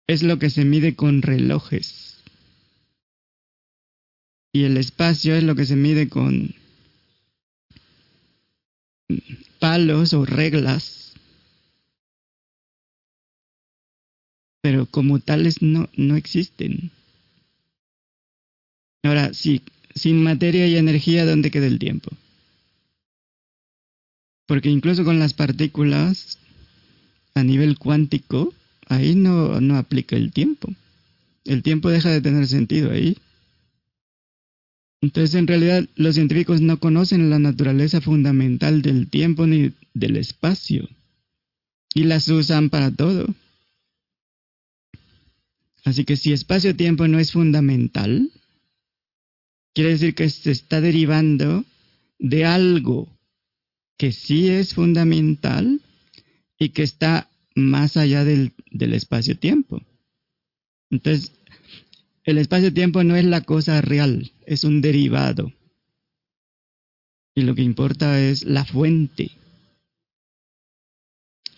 es 0.07 0.22
lo 0.22 0.38
que 0.38 0.51
se 0.51 0.64
mide 0.64 0.95
con 0.95 1.22
relojes. 1.22 2.14
Y 4.55 4.63
el 4.63 4.77
espacio 4.77 5.35
es 5.35 5.43
lo 5.43 5.57
que 5.57 5.67
se 5.67 5.75
mide 5.75 6.09
con 6.09 6.55
palos 9.59 10.15
o 10.15 10.25
reglas. 10.25 11.13
Pero 14.63 14.87
como 14.87 15.19
tales 15.19 15.61
no, 15.61 15.89
no 15.97 16.15
existen. 16.15 16.93
Ahora, 19.03 19.35
sí, 19.35 19.61
sin 19.93 20.23
materia 20.23 20.69
y 20.69 20.77
energía, 20.77 21.27
¿dónde 21.27 21.51
queda 21.51 21.67
el 21.67 21.81
tiempo? 21.81 22.13
Porque 24.47 24.71
incluso 24.71 25.05
con 25.05 25.19
las 25.19 25.35
partículas 25.35 26.39
a 27.35 27.43
nivel 27.43 27.77
cuántico, 27.77 28.55
ahí 28.87 29.17
no, 29.17 29.61
no 29.61 29.77
aplica 29.79 30.15
el 30.15 30.33
tiempo. 30.33 30.73
El 31.45 31.65
tiempo 31.65 31.91
deja 31.91 32.11
de 32.11 32.21
tener 32.21 32.47
sentido 32.47 32.93
ahí. 32.93 33.19
Entonces, 35.05 35.35
en 35.35 35.47
realidad, 35.47 35.87
los 35.97 36.15
científicos 36.15 36.63
no 36.63 36.81
conocen 36.81 37.29
la 37.29 37.39
naturaleza 37.39 38.01
fundamental 38.01 38.81
del 38.81 39.11
tiempo 39.11 39.47
ni 39.47 39.71
del 39.93 40.17
espacio. 40.17 40.89
Y 41.93 42.05
las 42.05 42.27
usan 42.29 42.71
para 42.71 42.91
todo. 42.91 43.27
Así 45.85 46.07
que 46.07 46.17
si 46.17 46.33
espacio-tiempo 46.33 47.07
no 47.07 47.19
es 47.19 47.33
fundamental, 47.33 48.31
quiere 49.75 49.91
decir 49.91 50.15
que 50.15 50.31
se 50.31 50.51
está 50.51 50.81
derivando 50.81 51.67
de 52.19 52.47
algo 52.47 53.07
que 53.99 54.11
sí 54.11 54.49
es 54.49 54.73
fundamental 54.73 55.83
y 56.59 56.71
que 56.71 56.83
está 56.83 57.29
más 57.55 57.99
allá 57.99 58.25
del, 58.25 58.53
del 58.71 58.95
espacio-tiempo. 58.95 59.83
Entonces, 60.89 61.31
el 62.25 62.39
espacio-tiempo 62.39 63.05
no 63.05 63.16
es 63.16 63.25
la 63.25 63.43
cosa 63.43 63.81
real, 63.81 64.33
es 64.47 64.64
un 64.64 64.81
derivado. 64.81 65.53
Y 67.35 67.43
lo 67.43 67.55
que 67.55 67.62
importa 67.62 68.20
es 68.20 68.45
la 68.45 68.64
fuente. 68.64 69.33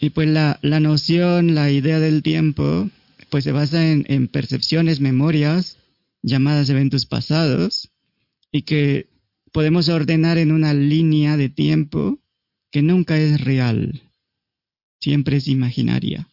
Y 0.00 0.10
pues 0.10 0.28
la, 0.28 0.58
la 0.62 0.80
noción, 0.80 1.54
la 1.54 1.70
idea 1.70 2.00
del 2.00 2.22
tiempo, 2.22 2.90
pues 3.30 3.44
se 3.44 3.52
basa 3.52 3.90
en, 3.90 4.04
en 4.08 4.28
percepciones, 4.28 5.00
memorias, 5.00 5.78
llamadas 6.22 6.68
eventos 6.68 7.06
pasados, 7.06 7.90
y 8.50 8.62
que 8.62 9.08
podemos 9.52 9.88
ordenar 9.88 10.38
en 10.38 10.52
una 10.52 10.74
línea 10.74 11.36
de 11.36 11.48
tiempo 11.48 12.18
que 12.70 12.82
nunca 12.82 13.18
es 13.18 13.40
real, 13.40 14.02
siempre 15.00 15.36
es 15.36 15.48
imaginaria. 15.48 16.28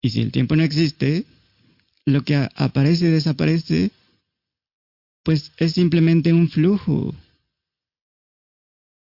Y 0.00 0.10
si 0.10 0.20
el 0.20 0.32
tiempo 0.32 0.54
no 0.54 0.62
existe, 0.62 1.24
lo 2.06 2.22
que 2.22 2.48
aparece 2.54 3.06
y 3.06 3.10
desaparece, 3.10 3.90
pues 5.22 5.52
es 5.56 5.72
simplemente 5.72 6.32
un 6.32 6.48
flujo. 6.48 7.14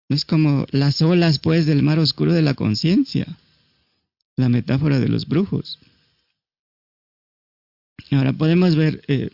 Es 0.08 0.24
como 0.24 0.66
las 0.70 1.02
olas, 1.02 1.40
pues, 1.40 1.66
del 1.66 1.82
mar 1.82 1.98
oscuro 1.98 2.32
de 2.32 2.42
la 2.42 2.54
conciencia. 2.54 3.26
La 4.36 4.48
metáfora 4.48 5.00
de 5.00 5.08
los 5.08 5.26
brujos. 5.26 5.80
Ahora 8.12 8.32
podemos 8.32 8.76
ver 8.76 9.02
eh, 9.08 9.30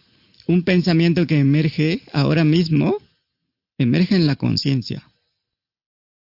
un 0.46 0.62
pensamiento 0.62 1.26
que 1.26 1.38
emerge 1.38 2.02
ahora 2.12 2.44
mismo, 2.44 2.96
emerge 3.76 4.16
en 4.16 4.26
la 4.26 4.36
conciencia. 4.36 5.06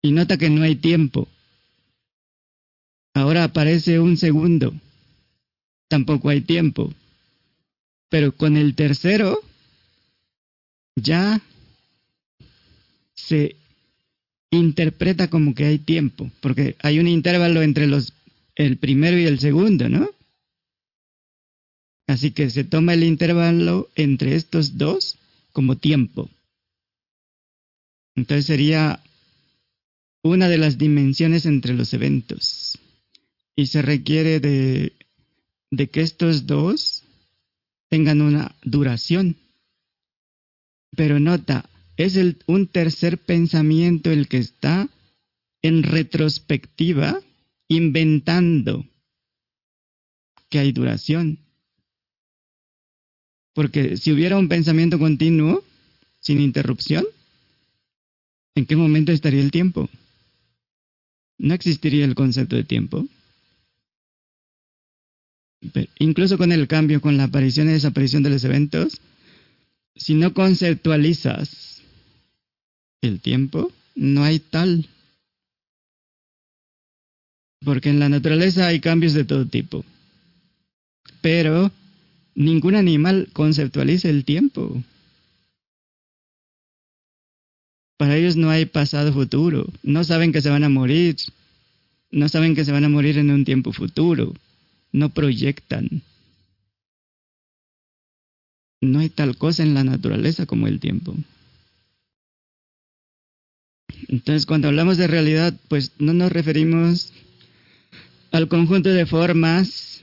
Y 0.02 0.12
nota 0.12 0.38
que 0.38 0.50
no 0.50 0.62
hay 0.62 0.76
tiempo. 0.76 1.28
Ahora 3.14 3.44
aparece 3.44 4.00
un 4.00 4.16
segundo. 4.16 4.74
Tampoco 5.90 6.30
hay 6.30 6.42
tiempo. 6.42 6.94
Pero 8.10 8.32
con 8.32 8.58
el 8.58 8.76
tercero 8.76 9.40
ya 10.96 11.42
se 13.14 13.56
interpreta 14.52 15.30
como 15.30 15.54
que 15.54 15.66
hay 15.66 15.80
tiempo, 15.80 16.32
porque 16.42 16.76
hay 16.80 17.00
un 17.00 17.08
intervalo 17.08 17.62
entre 17.62 17.88
los 17.88 18.14
el 18.56 18.78
primero 18.78 19.18
y 19.18 19.26
el 19.26 19.40
segundo, 19.40 19.88
¿no? 19.88 20.10
Así 22.08 22.32
que 22.32 22.50
se 22.50 22.64
toma 22.64 22.96
el 22.96 23.04
intervalo 23.04 23.90
entre 23.96 24.36
estos 24.36 24.78
dos 24.78 25.18
como 25.54 25.78
tiempo. 25.78 26.30
Entonces 28.16 28.48
sería 28.48 29.00
una 30.24 30.50
de 30.50 30.58
las 30.58 30.78
dimensiones 30.78 31.46
entre 31.46 31.74
los 31.74 31.94
eventos. 31.94 32.78
Y 33.56 33.68
se 33.68 33.82
requiere 33.82 34.40
de, 34.40 34.94
de 35.72 35.88
que 35.88 36.02
estos 36.02 36.48
dos 36.48 36.99
tengan 37.90 38.22
una 38.22 38.56
duración. 38.64 39.36
Pero 40.96 41.20
nota, 41.20 41.70
es 41.98 42.16
el, 42.16 42.38
un 42.48 42.68
tercer 42.68 43.18
pensamiento 43.18 44.12
el 44.12 44.28
que 44.28 44.38
está 44.38 44.90
en 45.62 45.84
retrospectiva 45.84 47.20
inventando 47.68 48.86
que 50.50 50.60
hay 50.60 50.72
duración. 50.72 51.40
Porque 53.54 53.98
si 53.98 54.12
hubiera 54.12 54.38
un 54.38 54.48
pensamiento 54.48 54.98
continuo, 54.98 55.64
sin 56.20 56.40
interrupción, 56.42 57.06
¿en 58.56 58.66
qué 58.66 58.76
momento 58.76 59.12
estaría 59.12 59.42
el 59.42 59.52
tiempo? 59.52 59.90
No 61.38 61.54
existiría 61.54 62.06
el 62.06 62.16
concepto 62.16 62.56
de 62.56 62.64
tiempo. 62.64 63.08
Incluso 65.98 66.38
con 66.38 66.52
el 66.52 66.68
cambio, 66.68 67.02
con 67.02 67.18
la 67.18 67.26
aparición 67.26 67.70
y 67.70 67.74
desaparición 67.74 68.24
de 68.24 68.30
los 68.30 68.44
eventos, 68.44 69.02
si 69.96 70.14
no 70.14 70.34
conceptualizas 70.34 71.82
el 73.02 73.20
tiempo, 73.20 73.72
no 73.96 74.24
hay 74.24 74.40
tal. 74.40 74.88
Porque 77.64 77.90
en 77.90 78.00
la 78.00 78.08
naturaleza 78.08 78.68
hay 78.68 78.80
cambios 78.80 79.14
de 79.14 79.26
todo 79.26 79.46
tipo. 79.46 79.84
Pero 81.22 81.72
ningún 82.36 82.76
animal 82.76 83.28
conceptualiza 83.34 84.10
el 84.10 84.24
tiempo. 84.24 84.82
Para 87.98 88.16
ellos 88.16 88.38
no 88.38 88.50
hay 88.50 88.66
pasado 88.66 89.12
futuro. 89.12 89.68
No 89.84 90.06
saben 90.06 90.32
que 90.32 90.42
se 90.42 90.50
van 90.50 90.64
a 90.64 90.70
morir. 90.70 91.18
No 92.12 92.30
saben 92.30 92.56
que 92.56 92.64
se 92.64 92.72
van 92.72 92.86
a 92.86 92.90
morir 92.90 93.18
en 93.18 93.30
un 93.30 93.44
tiempo 93.44 93.74
futuro. 93.74 94.34
No 94.92 95.10
proyectan. 95.10 96.02
No 98.82 99.00
hay 99.00 99.10
tal 99.10 99.38
cosa 99.38 99.64
en 99.64 99.74
la 99.74 99.84
naturaleza 99.84 100.46
como 100.46 100.68
el 100.68 100.80
tiempo. 100.80 101.16
Entonces, 104.08 104.46
cuando 104.46 104.68
hablamos 104.70 104.98
de 104.98 105.08
realidad, 105.08 105.54
pues 105.68 105.92
no 106.00 106.14
nos 106.14 106.32
referimos 106.32 107.12
al 108.32 108.48
conjunto 108.48 108.90
de 108.90 109.06
formas 109.06 110.02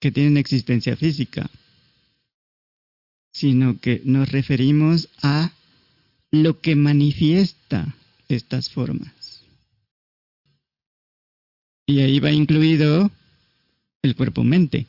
que 0.00 0.10
tienen 0.10 0.36
existencia 0.36 0.96
física, 0.96 1.48
sino 3.32 3.78
que 3.78 4.02
nos 4.04 4.30
referimos 4.30 5.08
a 5.22 5.52
lo 6.30 6.60
que 6.60 6.76
manifiesta 6.76 7.94
estas 8.28 8.68
formas. 8.68 9.13
Y 11.86 12.00
ahí 12.00 12.18
va 12.18 12.30
incluido 12.30 13.10
el 14.02 14.16
cuerpo-mente 14.16 14.86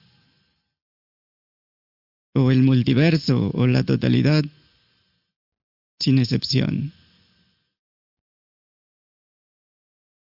o 2.33 2.51
el 2.51 2.63
multiverso 2.63 3.51
o 3.53 3.65
la 3.65 3.83
totalidad, 3.83 4.43
sin 5.99 6.19
excepción. 6.19 6.91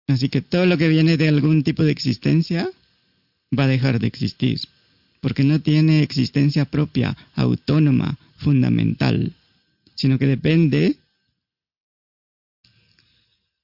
Así 0.07 0.29
que 0.29 0.41
todo 0.41 0.65
lo 0.65 0.77
que 0.77 0.89
viene 0.89 1.17
de 1.17 1.29
algún 1.29 1.63
tipo 1.63 1.83
de 1.83 1.91
existencia 1.91 2.69
va 3.57 3.63
a 3.63 3.67
dejar 3.67 3.99
de 3.99 4.07
existir, 4.07 4.59
porque 5.21 5.43
no 5.43 5.61
tiene 5.61 6.03
existencia 6.03 6.65
propia, 6.65 7.15
autónoma, 7.35 8.17
fundamental, 8.37 9.33
sino 9.95 10.19
que 10.19 10.27
depende 10.27 10.97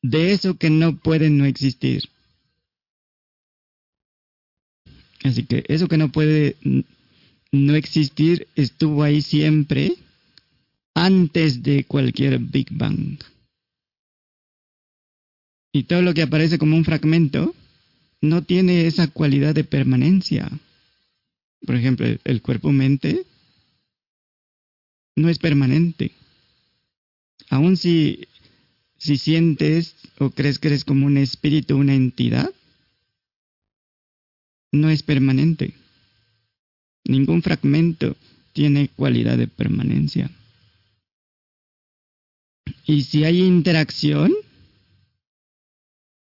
de 0.01 0.31
eso 0.31 0.57
que 0.57 0.69
no 0.69 0.95
puede 0.95 1.29
no 1.29 1.45
existir. 1.45 2.09
Así 5.23 5.43
que 5.43 5.63
eso 5.67 5.87
que 5.87 5.97
no 5.97 6.11
puede 6.11 6.55
no 7.51 7.75
existir 7.75 8.47
estuvo 8.55 9.03
ahí 9.03 9.21
siempre 9.21 9.95
antes 10.93 11.63
de 11.63 11.83
cualquier 11.83 12.39
Big 12.39 12.67
Bang. 12.71 13.19
Y 15.71 15.83
todo 15.83 16.01
lo 16.01 16.13
que 16.13 16.23
aparece 16.23 16.57
como 16.57 16.75
un 16.75 16.85
fragmento 16.85 17.53
no 18.21 18.43
tiene 18.43 18.87
esa 18.87 19.07
cualidad 19.07 19.53
de 19.53 19.63
permanencia. 19.63 20.49
Por 21.65 21.75
ejemplo, 21.75 22.07
el 22.23 22.41
cuerpo-mente 22.41 23.25
no 25.15 25.29
es 25.29 25.37
permanente. 25.37 26.11
Aun 27.49 27.77
si, 27.77 28.27
si 28.97 29.17
sientes 29.17 29.95
o 30.17 30.29
crees 30.31 30.59
que 30.59 30.69
eres 30.69 30.85
como 30.85 31.05
un 31.05 31.17
espíritu, 31.17 31.77
una 31.77 31.95
entidad, 31.95 32.51
no 34.71 34.89
es 34.89 35.03
permanente. 35.03 35.73
Ningún 37.05 37.41
fragmento 37.41 38.15
tiene 38.53 38.89
cualidad 38.89 39.37
de 39.37 39.47
permanencia. 39.47 40.29
Y 42.85 43.03
si 43.03 43.23
hay 43.23 43.41
interacción, 43.41 44.33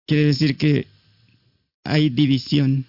quiere 0.06 0.24
decir 0.24 0.56
que 0.56 0.86
hay 1.84 2.10
división. 2.10 2.84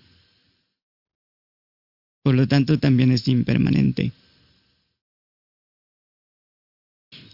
Por 2.24 2.36
lo 2.36 2.48
tanto, 2.48 2.78
también 2.80 3.12
es 3.12 3.28
impermanente. 3.28 4.12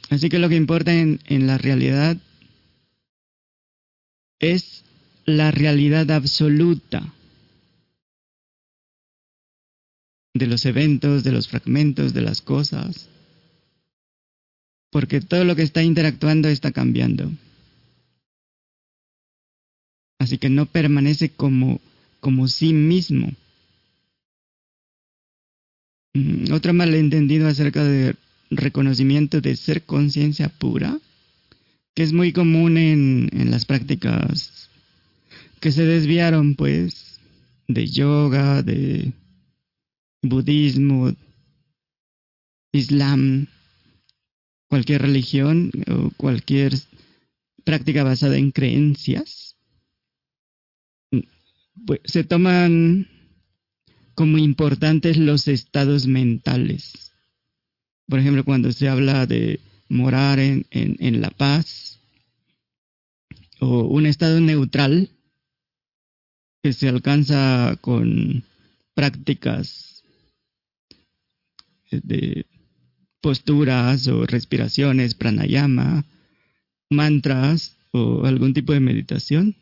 Así 0.09 0.29
que 0.29 0.39
lo 0.39 0.49
que 0.49 0.55
importa 0.55 0.93
en, 0.93 1.19
la 1.47 1.57
realidad 1.57 2.17
es 4.39 4.83
la 5.25 5.51
realidad 5.51 6.11
absoluta 6.11 7.11
de 10.35 10.47
los 10.47 10.65
eventos, 10.65 11.23
de 11.23 11.31
los 11.31 11.47
fragmentos, 11.47 12.13
de 12.13 12.21
las 12.21 12.41
cosas. 12.41 13.09
Porque 14.91 15.21
todo 15.21 15.45
lo 15.45 15.55
que 15.55 15.63
está 15.63 15.81
interactuando 15.81 16.49
está 16.49 16.71
cambiando. 16.71 17.31
Así 20.19 20.37
que 20.37 20.49
no 20.49 20.65
permanece 20.65 21.29
como, 21.29 21.79
como 22.19 22.49
sí 22.49 22.73
mismo. 22.73 23.31
Mm, 26.13 26.51
otro 26.51 26.73
malentendido 26.73 27.47
acerca 27.47 27.83
de 27.83 28.15
reconocimiento 28.49 29.39
de 29.39 29.55
ser 29.55 29.83
conciencia 29.83 30.49
pura, 30.49 30.99
que 31.93 32.03
es 32.03 32.11
muy 32.11 32.33
común 32.33 32.77
en, 32.77 33.29
en 33.31 33.51
las 33.51 33.65
prácticas 33.65 34.69
que 35.61 35.71
se 35.71 35.85
desviaron, 35.85 36.55
pues, 36.55 37.19
de 37.69 37.87
yoga, 37.87 38.61
de 38.61 39.13
budismo, 40.29 41.13
islam, 42.71 43.47
cualquier 44.67 45.01
religión 45.01 45.71
o 45.87 46.11
cualquier 46.17 46.73
práctica 47.63 48.03
basada 48.03 48.37
en 48.37 48.51
creencias, 48.51 49.57
pues, 51.85 51.99
se 52.05 52.23
toman 52.23 53.07
como 54.13 54.37
importantes 54.37 55.17
los 55.17 55.47
estados 55.47 56.07
mentales. 56.07 57.11
Por 58.07 58.19
ejemplo, 58.19 58.45
cuando 58.45 58.71
se 58.71 58.87
habla 58.87 59.25
de 59.25 59.59
morar 59.89 60.39
en, 60.39 60.65
en 60.71 61.21
la 61.21 61.31
paz 61.31 61.99
o 63.59 63.83
un 63.83 64.05
estado 64.05 64.39
neutral 64.39 65.09
que 66.63 66.73
se 66.73 66.87
alcanza 66.87 67.77
con 67.81 68.43
prácticas 68.93 69.94
de 72.03 72.45
posturas 73.21 74.07
o 74.07 74.25
respiraciones, 74.25 75.15
pranayama, 75.15 76.05
mantras 76.89 77.75
o 77.91 78.25
algún 78.25 78.53
tipo 78.53 78.73
de 78.73 78.79
meditación. 78.79 79.55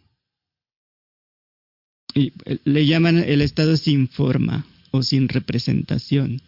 Y 2.14 2.34
eh, 2.46 2.60
le 2.66 2.86
llaman 2.86 3.18
el 3.18 3.42
estado 3.42 3.78
sin 3.78 4.08
forma 4.08 4.66
o 4.92 5.02
sin 5.02 5.30
representación. 5.30 6.42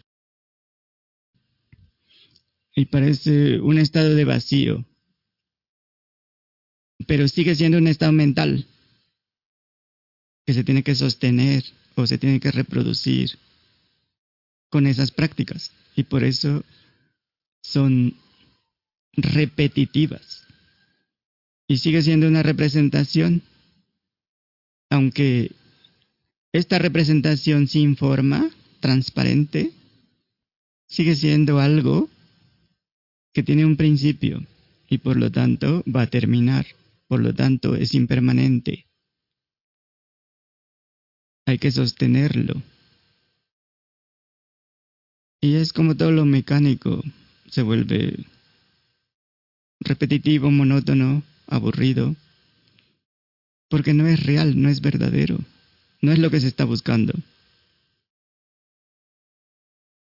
Y 2.74 2.84
parece 2.86 3.60
un 3.60 3.78
estado 3.78 4.14
de 4.14 4.24
vacío. 4.24 4.84
Pero 7.06 7.26
sigue 7.28 7.54
siendo 7.54 7.78
un 7.78 7.88
estado 7.88 8.12
mental 8.12 8.66
que 10.46 10.54
se 10.54 10.64
tiene 10.64 10.82
que 10.82 10.94
sostener 10.94 11.64
o 11.96 12.06
se 12.06 12.18
tiene 12.18 12.40
que 12.40 12.52
reproducir 12.52 13.38
con 14.68 14.86
esas 14.86 15.10
prácticas. 15.10 15.72
Y 15.96 16.04
por 16.04 16.22
eso 16.22 16.62
son 17.62 18.14
repetitivas. 19.14 20.46
Y 21.66 21.78
sigue 21.78 22.02
siendo 22.02 22.28
una 22.28 22.42
representación, 22.42 23.42
aunque 24.90 25.50
esta 26.52 26.78
representación 26.78 27.66
sin 27.66 27.96
forma, 27.96 28.50
transparente, 28.80 29.72
sigue 30.86 31.16
siendo 31.16 31.58
algo 31.58 32.08
que 33.32 33.42
tiene 33.42 33.64
un 33.64 33.76
principio 33.76 34.46
y 34.88 34.98
por 34.98 35.16
lo 35.16 35.32
tanto 35.32 35.82
va 35.84 36.02
a 36.02 36.06
terminar, 36.06 36.66
por 37.08 37.20
lo 37.20 37.34
tanto 37.34 37.74
es 37.74 37.94
impermanente. 37.94 38.86
Hay 41.46 41.58
que 41.58 41.70
sostenerlo. 41.70 42.62
Y 45.40 45.56
es 45.56 45.72
como 45.72 45.96
todo 45.96 46.12
lo 46.12 46.24
mecánico, 46.24 47.02
se 47.48 47.62
vuelve 47.62 48.24
repetitivo, 49.80 50.50
monótono, 50.50 51.22
aburrido, 51.46 52.16
porque 53.68 53.94
no 53.94 54.06
es 54.06 54.24
real, 54.24 54.60
no 54.60 54.68
es 54.68 54.80
verdadero, 54.80 55.38
no 56.00 56.12
es 56.12 56.18
lo 56.18 56.30
que 56.30 56.40
se 56.40 56.48
está 56.48 56.64
buscando. 56.64 57.12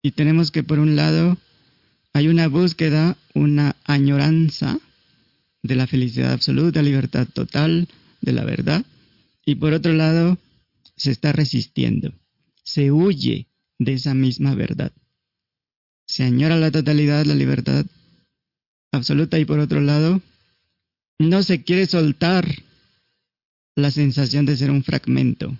Y 0.02 0.12
tenemos 0.12 0.52
que, 0.52 0.64
por 0.64 0.80
un 0.80 0.96
lado, 0.96 1.38
hay 2.14 2.28
una 2.28 2.48
búsqueda, 2.48 3.18
una 3.34 3.76
añoranza 3.84 4.80
de 5.62 5.76
la 5.76 5.88
felicidad 5.88 6.32
absoluta, 6.32 6.82
libertad 6.82 7.28
total, 7.28 7.88
de 8.22 8.32
la 8.32 8.46
verdad, 8.46 8.86
y 9.46 9.56
por 9.56 9.74
otro 9.74 9.94
lado, 9.94 10.38
se 10.96 11.12
está 11.12 11.32
resistiendo, 11.32 12.14
se 12.64 12.92
huye 12.92 13.48
de 13.78 13.94
esa 13.94 14.14
misma 14.14 14.56
verdad. 14.56 14.92
Se 16.10 16.24
añora 16.24 16.58
la 16.58 16.72
totalidad, 16.72 17.24
la 17.26 17.36
libertad 17.36 17.86
absoluta 18.92 19.38
y 19.38 19.46
por 19.46 19.60
otro 19.60 19.80
lado, 19.80 20.24
no 21.20 21.44
se 21.44 21.64
quiere 21.64 21.86
soltar 21.86 22.48
la 23.76 23.92
sensación 23.92 24.48
de 24.48 24.58
ser 24.58 24.72
un 24.72 24.84
fragmento, 24.84 25.56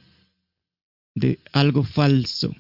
de 1.14 1.38
algo 1.54 1.84
falso. 1.84 2.56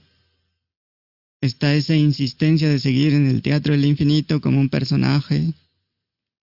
Está 1.41 1.73
esa 1.73 1.95
insistencia 1.95 2.69
de 2.69 2.79
seguir 2.79 3.15
en 3.15 3.25
el 3.25 3.41
teatro 3.41 3.73
del 3.73 3.85
infinito 3.85 4.39
como 4.39 4.61
un 4.61 4.69
personaje 4.69 5.51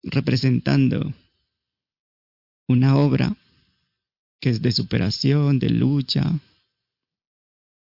representando 0.03 1.13
una 2.69 2.97
obra 2.97 3.37
que 4.41 4.49
es 4.49 4.63
de 4.63 4.73
superación, 4.73 5.59
de 5.59 5.69
lucha, 5.69 6.41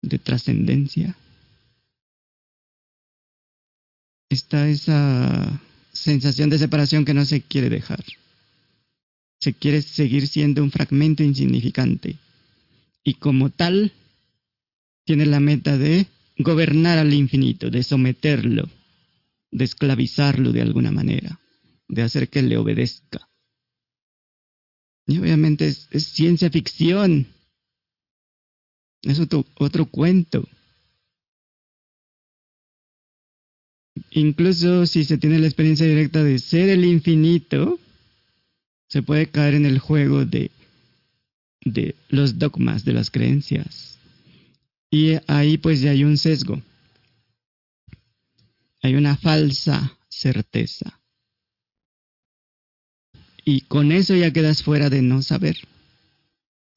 de 0.03 0.19
trascendencia. 0.19 1.17
Está 4.29 4.69
esa 4.69 5.61
sensación 5.93 6.51
de 6.51 6.59
separación 6.59 7.05
que 7.05 7.15
no 7.15 7.25
se 7.25 7.43
quiere 7.43 7.71
dejar. 7.71 8.05
Se 9.41 9.55
quiere 9.55 9.83
seguir 9.83 10.27
siendo 10.27 10.63
un 10.63 10.71
fragmento 10.71 11.23
insignificante. 11.23 12.17
Y 13.05 13.15
como 13.15 13.51
tal, 13.51 13.93
tiene 15.05 15.27
la 15.27 15.41
meta 15.41 15.79
de 15.79 16.07
gobernar 16.37 16.99
al 16.99 17.15
infinito, 17.15 17.71
de 17.71 17.83
someterlo, 17.83 18.69
de 19.51 19.65
esclavizarlo 19.65 20.53
de 20.53 20.63
alguna 20.63 20.91
manera, 20.91 21.41
de 21.89 22.03
hacer 22.03 22.29
que 22.29 22.43
le 22.43 22.59
obedezca. 22.59 23.29
Y 25.07 25.19
obviamente 25.19 25.69
es, 25.69 25.89
ciencia 26.09 26.51
ficción. 26.51 27.27
Es 29.03 29.19
otro, 29.19 29.47
otro 29.55 29.87
cuento. 29.87 30.47
Incluso 34.11 34.87
si 34.87 35.05
se 35.05 35.19
tiene 35.19 35.39
la 35.39 35.47
experiencia 35.47 35.87
directa 35.87 36.23
de 36.23 36.39
ser 36.39 36.69
el 36.69 36.85
infinito, 36.85 37.79
se 38.89 39.03
puede 39.03 39.29
caer 39.29 39.55
en 39.55 39.67
el 39.67 39.79
juego 39.79 40.25
de, 40.25 40.51
los 42.09 42.39
dogmas, 42.39 42.85
de 42.85 42.93
las 42.93 43.11
creencias. 43.11 43.99
Y 44.91 45.17
ahí 45.27 45.59
pues 45.59 45.81
ya 45.81 45.91
hay 45.91 46.05
un 46.05 46.17
sesgo. 46.17 46.63
Hay 48.83 48.95
una 48.95 49.17
falsa 49.17 49.97
certeza. 50.09 50.99
Y 53.45 53.63
con 53.63 53.93
eso 53.93 54.15
ya 54.15 54.33
quedas 54.33 54.63
fuera 54.63 54.91
de 54.91 55.03
no 55.03 55.23
saber. 55.23 55.57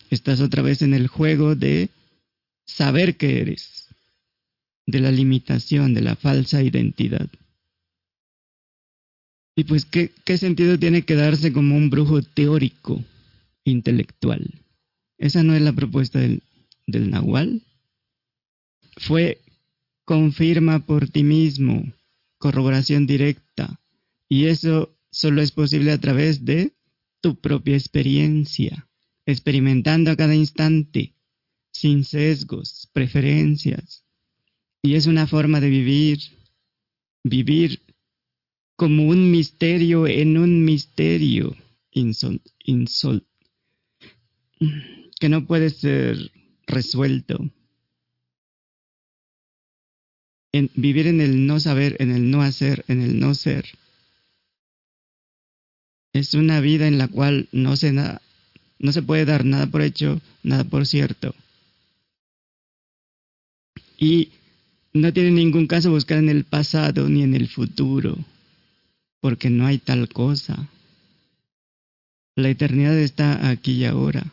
Estás 0.09 0.41
otra 0.41 0.61
vez 0.61 0.81
en 0.81 0.93
el 0.93 1.07
juego 1.07 1.55
de 1.55 1.89
saber 2.65 3.17
que 3.17 3.41
eres 3.41 3.80
de 4.91 4.99
la 4.99 5.11
limitación, 5.11 5.93
de 5.93 6.01
la 6.01 6.15
falsa 6.15 6.61
identidad. 6.61 7.27
Y 9.55 9.65
pues, 9.65 9.85
¿qué, 9.85 10.11
sentido 10.37 10.79
tiene 10.79 11.03
quedarse 11.03 11.51
como 11.51 11.75
un 11.75 11.89
brujo 11.89 12.21
teórico, 12.21 13.03
intelectual? 13.63 14.49
Esa 15.17 15.43
no 15.43 15.55
es 15.55 15.61
la 15.61 15.73
propuesta 15.73 16.19
del, 16.19 16.41
del 16.87 17.09
Nahual. 17.09 17.61
Fue 18.97 19.39
confirma 20.05 20.85
por 20.85 21.09
ti 21.09 21.23
mismo, 21.23 21.85
corroboración 22.37 23.07
directa. 23.07 23.79
Y 24.27 24.45
eso 24.45 24.95
solo 25.11 25.41
es 25.41 25.51
posible 25.51 25.91
a 25.91 25.99
través 25.99 26.43
de 26.45 26.73
tu 27.21 27.39
propia 27.39 27.75
experiencia, 27.75 28.87
experimentando 29.25 30.11
a 30.11 30.15
cada 30.15 30.35
instante, 30.35 31.13
sin 31.71 32.03
sesgos, 32.03 32.89
preferencias, 32.93 34.00
y 34.81 34.95
es 34.95 35.05
una 35.05 35.27
forma 35.27 35.59
de 35.59 35.69
vivir, 35.69 36.19
vivir 37.23 37.81
como 38.75 39.07
un 39.07 39.29
misterio 39.29 40.07
en 40.07 40.37
un 40.37 40.65
misterio 40.65 41.55
insol, 41.91 43.27
que 45.19 45.29
no 45.29 45.45
puede 45.45 45.69
ser 45.69 46.31
resuelto. 46.65 47.37
Vivir 50.53 51.07
en 51.07 51.21
el 51.21 51.45
no 51.45 51.59
saber, 51.59 51.95
en 51.99 52.11
el 52.11 52.29
no 52.29 52.41
hacer, 52.41 52.83
en 52.87 53.01
el 53.01 53.19
no 53.19 53.35
ser. 53.35 53.65
Es 56.11 56.33
una 56.33 56.59
vida 56.59 56.87
en 56.87 56.97
la 56.97 57.07
cual 57.07 57.47
no 57.53 57.77
se, 57.77 57.93
no 57.93 58.91
se 58.91 59.01
puede 59.01 59.25
dar 59.25 59.45
nada 59.45 59.67
por 59.67 59.81
hecho, 59.81 60.19
nada 60.43 60.65
por 60.65 60.85
cierto. 60.85 61.33
Y 63.97 64.31
no 64.93 65.13
tiene 65.13 65.31
ningún 65.31 65.67
caso 65.67 65.91
buscar 65.91 66.17
en 66.17 66.29
el 66.29 66.43
pasado 66.43 67.07
ni 67.07 67.23
en 67.23 67.33
el 67.33 67.47
futuro, 67.47 68.17
porque 69.21 69.49
no 69.49 69.65
hay 69.65 69.77
tal 69.77 70.09
cosa. 70.09 70.69
La 72.35 72.49
eternidad 72.49 72.97
está 72.97 73.49
aquí 73.49 73.73
y 73.73 73.85
ahora. 73.85 74.25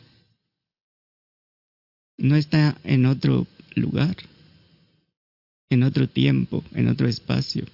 No 2.17 2.35
está 2.35 2.77
en 2.83 3.05
otro 3.05 3.47
lugar, 3.75 4.15
en 5.69 5.83
otro 5.83 6.09
tiempo, 6.09 6.63
en 6.73 6.89
otro 6.89 7.07
espacio. 7.07 7.65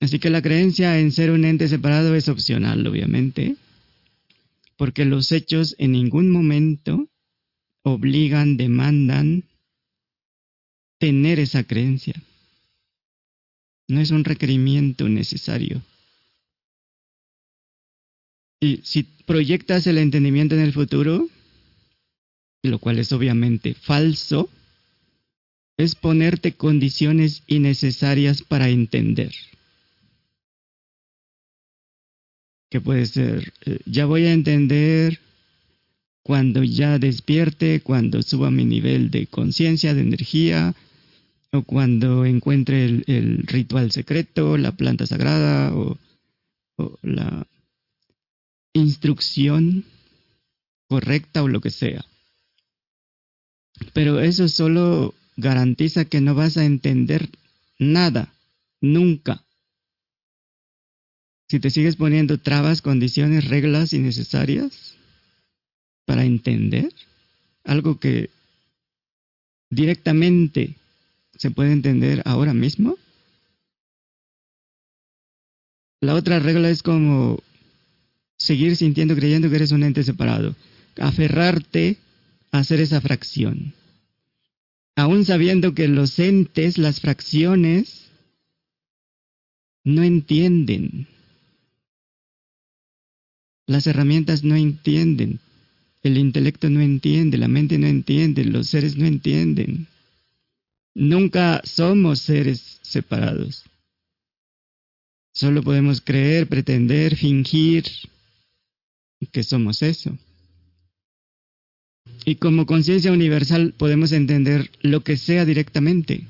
Así 0.00 0.18
que 0.18 0.30
la 0.30 0.42
creencia 0.42 0.98
en 0.98 1.12
ser 1.12 1.30
un 1.30 1.44
ente 1.44 1.68
separado 1.68 2.14
es 2.14 2.28
opcional, 2.28 2.86
obviamente, 2.86 3.56
porque 4.76 5.04
los 5.04 5.32
hechos 5.32 5.74
en 5.78 5.92
ningún 5.92 6.30
momento 6.30 7.08
obligan, 7.82 8.56
demandan 8.56 9.44
tener 10.98 11.38
esa 11.38 11.64
creencia. 11.64 12.14
No 13.88 14.00
es 14.00 14.10
un 14.10 14.24
requerimiento 14.24 15.08
necesario. 15.08 15.82
Y 18.60 18.80
si 18.82 19.02
proyectas 19.02 19.86
el 19.86 19.98
entendimiento 19.98 20.54
en 20.54 20.62
el 20.62 20.72
futuro, 20.72 21.28
lo 22.62 22.78
cual 22.78 22.98
es 22.98 23.12
obviamente 23.12 23.74
falso, 23.74 24.48
es 25.76 25.94
ponerte 25.94 26.52
condiciones 26.52 27.42
innecesarias 27.46 28.42
para 28.42 28.68
entender. 28.68 29.32
Que 32.70 32.80
puede 32.80 33.06
ser, 33.06 33.52
eh, 33.66 33.78
ya 33.84 34.06
voy 34.06 34.24
a 34.24 34.32
entender 34.32 35.20
cuando 36.22 36.64
ya 36.64 36.98
despierte, 36.98 37.80
cuando 37.80 38.22
suba 38.22 38.50
mi 38.50 38.64
nivel 38.64 39.10
de 39.10 39.28
conciencia, 39.28 39.94
de 39.94 40.00
energía, 40.00 40.74
o 41.56 41.62
cuando 41.62 42.24
encuentre 42.24 42.84
el, 42.84 43.44
ritual 43.46 43.90
secreto, 43.90 44.56
la 44.56 44.72
planta 44.72 45.06
sagrada 45.06 45.74
o, 45.74 45.98
la 47.02 47.46
instrucción 48.74 49.84
correcta 50.88 51.42
o 51.42 51.48
lo 51.48 51.60
que 51.60 51.70
sea. 51.70 52.04
Pero 53.92 54.20
eso 54.20 54.48
solo 54.48 55.14
garantiza 55.36 56.04
que 56.04 56.20
no 56.20 56.34
vas 56.34 56.56
a 56.56 56.64
entender 56.64 57.30
nada, 57.78 58.32
nunca. 58.80 59.42
Si 61.48 61.60
te 61.60 61.70
sigues 61.70 61.96
poniendo 61.96 62.38
trabas, 62.38 62.82
condiciones, 62.82 63.48
reglas 63.48 63.92
innecesarias 63.92 64.96
para 66.04 66.24
entender 66.24 66.92
algo 67.64 67.98
que 67.98 68.30
directamente 69.70 70.76
se 71.36 71.50
puede 71.50 71.72
entender 71.72 72.22
ahora 72.24 72.54
mismo. 72.54 72.96
La 76.00 76.14
otra 76.14 76.38
regla 76.38 76.70
es 76.70 76.82
como 76.82 77.42
seguir 78.36 78.76
sintiendo, 78.76 79.14
creyendo 79.14 79.48
que 79.48 79.56
eres 79.56 79.72
un 79.72 79.82
ente 79.82 80.02
separado. 80.02 80.54
Aferrarte 80.98 81.98
a 82.52 82.58
hacer 82.58 82.80
esa 82.80 83.00
fracción. 83.00 83.74
Aún 84.94 85.24
sabiendo 85.24 85.74
que 85.74 85.88
los 85.88 86.18
entes, 86.18 86.78
las 86.78 87.00
fracciones, 87.00 88.06
no 89.84 90.02
entienden. 90.02 91.06
Las 93.66 93.86
herramientas 93.86 94.42
no 94.42 94.56
entienden. 94.56 95.40
El 96.02 96.18
intelecto 96.18 96.70
no 96.70 96.80
entiende, 96.80 97.36
la 97.36 97.48
mente 97.48 97.78
no 97.78 97.86
entiende, 97.86 98.44
los 98.44 98.68
seres 98.68 98.96
no 98.96 99.06
entienden. 99.06 99.88
Nunca 100.98 101.60
somos 101.62 102.20
seres 102.20 102.78
separados. 102.80 103.66
Solo 105.34 105.62
podemos 105.62 106.00
creer, 106.00 106.46
pretender, 106.46 107.16
fingir 107.16 107.84
que 109.30 109.44
somos 109.44 109.82
eso. 109.82 110.16
Y 112.24 112.36
como 112.36 112.64
conciencia 112.64 113.12
universal 113.12 113.74
podemos 113.76 114.12
entender 114.12 114.70
lo 114.80 115.04
que 115.04 115.18
sea 115.18 115.44
directamente. 115.44 116.24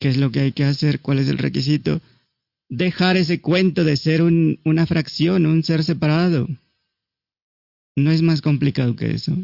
¿Qué 0.00 0.08
es 0.08 0.16
lo 0.16 0.30
que 0.30 0.40
hay 0.40 0.52
que 0.52 0.64
hacer? 0.64 1.00
¿Cuál 1.00 1.18
es 1.18 1.28
el 1.28 1.36
requisito? 1.36 2.00
Dejar 2.70 3.18
ese 3.18 3.42
cuento 3.42 3.84
de 3.84 3.98
ser 3.98 4.22
una 4.22 4.86
fracción, 4.86 5.44
un 5.44 5.62
ser 5.62 5.84
separado. 5.84 6.48
No 7.94 8.10
es 8.10 8.22
más 8.22 8.40
complicado 8.40 8.96
que 8.96 9.10
eso. 9.10 9.36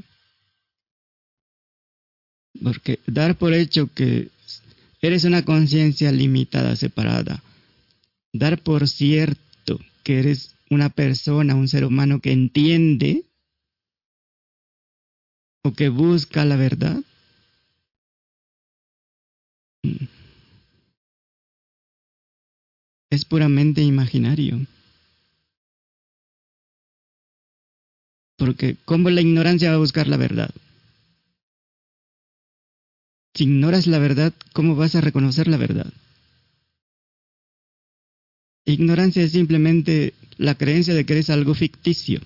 Porque 2.62 2.98
dar 3.06 3.36
por 3.36 3.54
hecho 3.54 3.88
que 3.94 4.28
eres 5.00 5.24
una 5.24 5.44
conciencia 5.44 6.12
limitada, 6.12 6.76
separada, 6.76 7.42
dar 8.32 8.60
por 8.60 8.86
cierto 8.88 9.80
que 10.02 10.18
eres 10.18 10.54
una 10.68 10.88
persona, 10.88 11.54
un 11.54 11.68
ser 11.68 11.84
humano 11.84 12.20
que 12.20 12.32
entiende 12.32 13.24
o 15.62 15.72
que 15.72 15.88
busca 15.88 16.44
la 16.44 16.56
verdad, 16.56 17.02
es 23.10 23.24
puramente 23.24 23.82
imaginario. 23.82 24.66
Porque 28.38 28.76
¿cómo 28.84 29.10
la 29.10 29.20
ignorancia 29.20 29.70
va 29.70 29.76
a 29.76 29.78
buscar 29.78 30.06
la 30.06 30.16
verdad? 30.16 30.50
Si 33.34 33.44
ignoras 33.44 33.86
la 33.86 33.98
verdad, 33.98 34.32
¿cómo 34.52 34.74
vas 34.76 34.94
a 34.94 35.00
reconocer 35.00 35.48
la 35.48 35.56
verdad? 35.56 35.92
Ignorancia 38.64 39.22
es 39.22 39.32
simplemente 39.32 40.14
la 40.36 40.54
creencia 40.54 40.94
de 40.94 41.04
que 41.04 41.14
eres 41.14 41.30
algo 41.30 41.54
ficticio. 41.54 42.20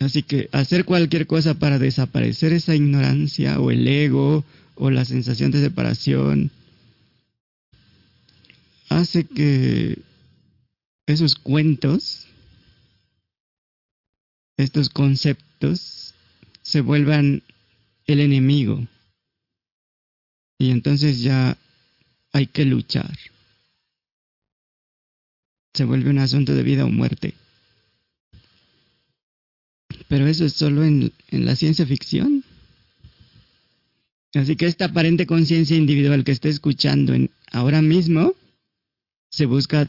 Así 0.00 0.22
que 0.22 0.48
hacer 0.52 0.84
cualquier 0.84 1.26
cosa 1.26 1.54
para 1.54 1.78
desaparecer 1.78 2.52
esa 2.52 2.74
ignorancia 2.74 3.60
o 3.60 3.70
el 3.70 3.86
ego 3.86 4.44
o 4.74 4.90
la 4.90 5.04
sensación 5.04 5.50
de 5.50 5.60
separación 5.60 6.50
hace 8.88 9.24
que 9.24 9.98
esos 11.06 11.34
cuentos 11.34 12.26
estos 14.56 14.88
conceptos 14.88 16.14
se 16.62 16.80
vuelvan 16.80 17.42
el 18.12 18.20
enemigo. 18.20 18.86
Y 20.58 20.70
entonces 20.70 21.22
ya 21.22 21.56
hay 22.32 22.46
que 22.46 22.64
luchar. 22.64 23.16
Se 25.74 25.84
vuelve 25.84 26.10
un 26.10 26.18
asunto 26.18 26.54
de 26.54 26.62
vida 26.62 26.84
o 26.84 26.90
muerte. 26.90 27.34
Pero 30.08 30.26
eso 30.26 30.44
es 30.44 30.54
solo 30.54 30.84
en, 30.84 31.12
la 31.30 31.56
ciencia 31.56 31.86
ficción. 31.86 32.44
Así 34.34 34.56
que 34.56 34.66
esta 34.66 34.86
aparente 34.86 35.26
conciencia 35.26 35.76
individual 35.76 36.24
que 36.24 36.32
está 36.32 36.48
escuchando 36.48 37.14
en, 37.14 37.30
ahora 37.50 37.82
mismo 37.82 38.34
se 39.30 39.46
busca 39.46 39.88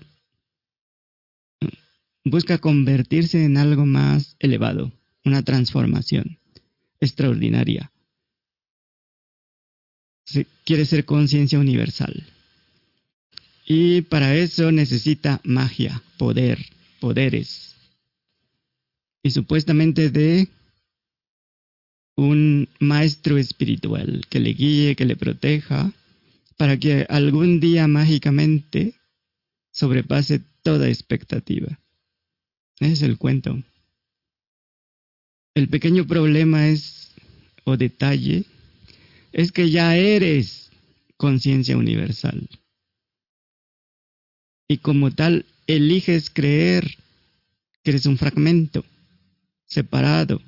busca 2.24 2.60
convertirse 2.60 3.44
en 3.44 3.58
algo 3.58 3.86
más 3.86 4.36
elevado, 4.40 4.92
una 5.26 5.42
transformación 5.44 6.38
extraordinaria. 7.00 7.91
Quiere 10.66 10.86
ser 10.86 11.06
conciencia 11.06 11.60
universal. 11.60 12.24
Y 13.66 14.02
para 14.02 14.36
eso 14.36 14.72
necesita 14.72 15.40
magia, 15.44 16.02
poder, 16.18 16.60
poderes. 17.00 17.76
Y 19.24 19.32
supuestamente 19.32 20.10
de 20.10 20.48
un 22.16 22.68
maestro 22.80 23.38
espiritual 23.38 24.26
que 24.30 24.40
le 24.40 24.54
guíe, 24.54 24.96
que 24.96 25.06
le 25.06 25.16
proteja, 25.16 25.92
para 26.58 26.78
que 26.78 27.06
algún 27.10 27.60
día 27.60 27.88
mágicamente 27.88 28.94
sobrepase 29.72 30.42
toda 30.64 30.90
expectativa. 30.90 31.80
Es 32.80 33.02
el 33.02 33.18
cuento. 33.18 33.62
El 35.54 35.70
pequeño 35.70 36.06
problema 36.08 36.68
es, 36.68 37.12
o 37.64 37.78
detalle, 37.78 38.46
es 39.32 39.52
que 39.52 39.70
ya 39.70 39.96
eres 39.96 40.72
conciencia 41.18 41.78
universal. 41.78 42.50
Y 44.68 44.78
como 44.78 45.12
tal, 45.12 45.46
eliges 45.68 46.30
creer 46.30 46.98
que 47.84 47.92
eres 47.92 48.06
un 48.06 48.18
fragmento, 48.18 48.86
separado. 49.66 50.42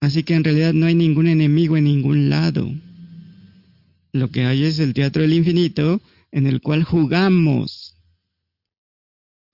Así 0.00 0.22
que 0.22 0.34
en 0.34 0.44
realidad 0.44 0.72
no 0.72 0.86
hay 0.86 0.94
ningún 0.94 1.26
enemigo 1.26 1.76
en 1.76 1.84
ningún 1.84 2.30
lado. 2.30 2.70
Lo 4.12 4.30
que 4.30 4.44
hay 4.44 4.64
es 4.64 4.78
el 4.78 4.94
teatro 4.94 5.22
del 5.22 5.34
infinito 5.34 6.00
en 6.32 6.46
el 6.46 6.60
cual 6.60 6.84
jugamos 6.84 7.96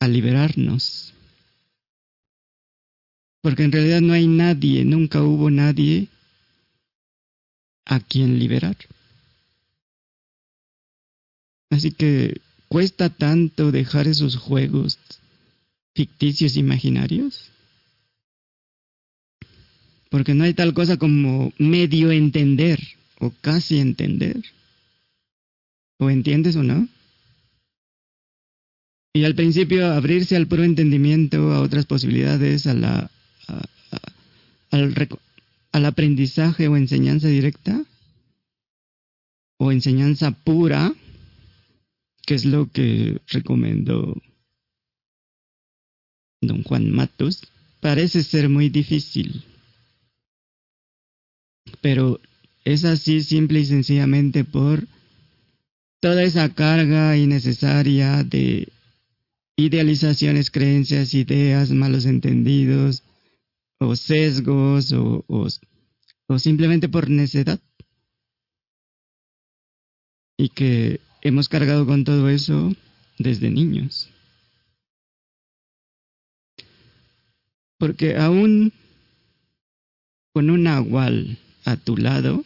a 0.00 0.08
liberarnos. 0.08 1.14
Porque 3.42 3.64
en 3.64 3.72
realidad 3.72 4.00
no 4.00 4.12
hay 4.12 4.26
nadie, 4.26 4.84
nunca 4.84 5.22
hubo 5.22 5.50
nadie 5.50 6.08
a 7.86 8.00
quien 8.00 8.38
liberar. 8.38 8.76
Así 11.70 11.92
que 11.92 12.40
cuesta 12.68 13.08
tanto 13.08 13.72
dejar 13.72 14.06
esos 14.06 14.36
juegos 14.36 14.98
ficticios 15.94 16.56
imaginarios. 16.56 17.50
Porque 20.10 20.34
no 20.34 20.44
hay 20.44 20.54
tal 20.54 20.74
cosa 20.74 20.98
como 20.98 21.52
medio 21.58 22.12
entender 22.12 22.80
o 23.18 23.30
casi 23.40 23.78
entender. 23.78 24.42
¿O 25.98 26.10
entiendes 26.10 26.56
o 26.56 26.62
no? 26.62 26.88
Y 29.14 29.24
al 29.24 29.34
principio 29.34 29.86
abrirse 29.92 30.36
al 30.36 30.46
puro 30.46 30.62
entendimiento, 30.62 31.50
a 31.52 31.62
otras 31.62 31.86
posibilidades, 31.86 32.66
a 32.66 32.74
la, 32.74 33.10
al, 34.70 34.94
al 35.72 35.84
aprendizaje 35.86 36.68
o 36.68 36.76
enseñanza 36.76 37.28
directa, 37.28 37.84
o 39.58 39.72
enseñanza 39.72 40.30
pura, 40.30 40.92
que 42.26 42.34
es 42.34 42.44
lo 42.44 42.70
que 42.70 43.20
recomendó 43.28 44.16
don 46.40 46.62
Juan 46.62 46.90
Matos, 46.90 47.42
parece 47.80 48.22
ser 48.22 48.48
muy 48.48 48.68
difícil. 48.68 49.44
Pero 51.80 52.20
es 52.64 52.84
así 52.84 53.22
simple 53.22 53.60
y 53.60 53.64
sencillamente 53.64 54.44
por 54.44 54.86
toda 56.00 56.22
esa 56.22 56.52
carga 56.54 57.16
innecesaria 57.16 58.22
de 58.24 58.68
idealizaciones, 59.56 60.50
creencias, 60.50 61.14
ideas, 61.14 61.70
malos 61.70 62.04
entendidos, 62.04 63.02
o 63.78 63.96
sesgos, 63.96 64.92
o, 64.92 65.24
o, 65.28 66.38
simplemente 66.38 66.88
por 66.88 67.10
necedad. 67.10 67.60
Y 70.38 70.50
que 70.50 71.00
hemos 71.22 71.48
cargado 71.48 71.86
con 71.86 72.04
todo 72.04 72.28
eso 72.28 72.74
desde 73.18 73.50
niños. 73.50 74.10
Porque 77.78 78.16
aún 78.16 78.72
con 80.32 80.50
un 80.50 80.64
nahual 80.64 81.38
a 81.64 81.76
tu 81.76 81.96
lado, 81.96 82.44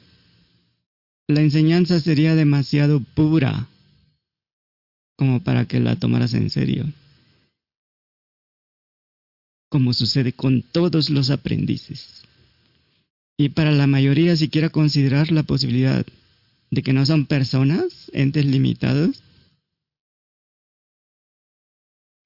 la 1.28 1.40
enseñanza 1.40 2.00
sería 2.00 2.34
demasiado 2.34 3.00
pura 3.00 3.68
como 5.16 5.42
para 5.42 5.66
que 5.66 5.80
la 5.80 5.96
tomaras 5.96 6.34
en 6.34 6.50
serio. 6.50 6.86
Como 9.70 9.94
sucede 9.94 10.34
con 10.34 10.60
todos 10.60 11.08
los 11.08 11.30
aprendices. 11.30 12.22
Y 13.38 13.48
para 13.48 13.72
la 13.72 13.86
mayoría 13.86 14.36
siquiera 14.36 14.68
considerar 14.68 15.32
la 15.32 15.44
posibilidad 15.44 16.04
de 16.70 16.82
que 16.82 16.92
no 16.92 17.06
son 17.06 17.24
personas, 17.24 18.10
entes 18.12 18.44
limitados, 18.44 19.22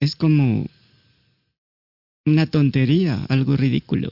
es 0.01 0.17
como 0.17 0.67
una 2.27 2.47
tontería, 2.47 3.25
algo 3.29 3.57
ridículo. 3.57 4.11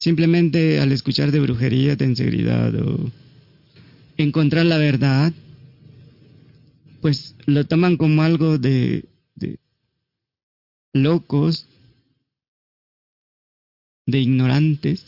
Simplemente 0.00 0.80
al 0.80 0.92
escuchar 0.92 1.30
de 1.30 1.40
brujería, 1.40 1.96
de 1.96 2.04
inseguridad 2.04 2.74
o 2.74 3.10
encontrar 4.16 4.66
la 4.66 4.78
verdad, 4.78 5.32
pues 7.00 7.34
lo 7.46 7.64
toman 7.66 7.96
como 7.96 8.22
algo 8.22 8.58
de, 8.58 9.04
de 9.34 9.58
locos, 10.92 11.66
de 14.06 14.20
ignorantes, 14.20 15.04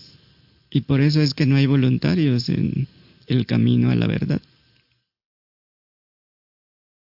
y 0.71 0.83
por 0.83 1.01
eso 1.01 1.23
es 1.23 1.35
que 1.35 1.47
no 1.47 1.57
hay 1.57 1.67
voluntarios 1.67 2.49
en 2.49 2.89
el 3.27 3.47
camino 3.47 3.91
a 3.91 3.95
la 3.95 4.07
verdad. 4.07 4.43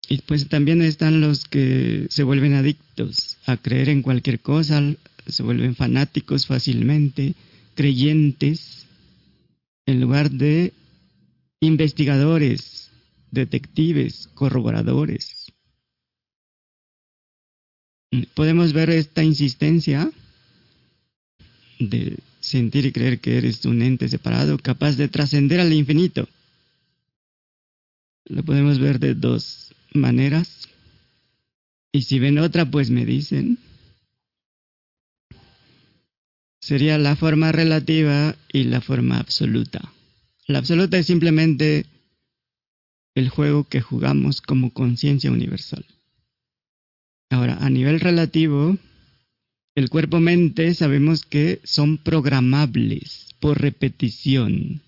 Y 0.07 0.19
pues 0.21 0.47
también 0.49 0.81
están 0.81 1.21
los 1.21 1.45
que 1.45 2.07
se 2.09 2.23
vuelven 2.23 2.53
adictos 2.53 3.37
a 3.45 3.57
creer 3.57 3.89
en 3.89 4.01
cualquier 4.01 4.39
cosa, 4.39 4.83
se 5.27 5.43
vuelven 5.43 5.75
fanáticos 5.75 6.47
fácilmente, 6.47 7.35
creyentes, 7.75 8.87
en 9.85 10.01
lugar 10.01 10.31
de 10.31 10.73
investigadores, 11.59 12.91
detectives, 13.31 14.27
corroboradores. 14.33 15.51
Podemos 18.33 18.73
ver 18.73 18.89
esta 18.89 19.23
insistencia 19.23 20.11
de 21.79 22.19
sentir 22.41 22.85
y 22.85 22.91
creer 22.91 23.19
que 23.19 23.37
eres 23.37 23.65
un 23.65 23.81
ente 23.81 24.07
separado, 24.09 24.57
capaz 24.57 24.97
de 24.97 25.07
trascender 25.07 25.59
al 25.59 25.73
infinito. 25.73 26.27
Lo 28.25 28.43
podemos 28.43 28.79
ver 28.79 28.99
de 28.99 29.15
dos 29.15 29.73
maneras. 29.93 30.67
Y 31.91 32.03
si 32.03 32.19
ven 32.19 32.37
otra, 32.37 32.69
pues 32.69 32.89
me 32.91 33.05
dicen. 33.05 33.57
Sería 36.61 36.97
la 36.97 37.15
forma 37.15 37.51
relativa 37.51 38.35
y 38.51 38.65
la 38.65 38.81
forma 38.81 39.17
absoluta. 39.17 39.91
La 40.45 40.59
absoluta 40.59 40.97
es 40.97 41.07
simplemente 41.07 41.85
el 43.15 43.29
juego 43.29 43.63
que 43.63 43.81
jugamos 43.81 44.41
como 44.41 44.71
conciencia 44.71 45.31
universal. 45.31 45.85
Ahora, 47.31 47.57
a 47.61 47.69
nivel 47.69 47.99
relativo, 47.99 48.77
el 49.75 49.89
cuerpo-mente 49.89 50.73
sabemos 50.73 51.25
que 51.25 51.61
son 51.63 51.97
programables 51.97 53.35
por 53.39 53.61
repetición. 53.61 54.81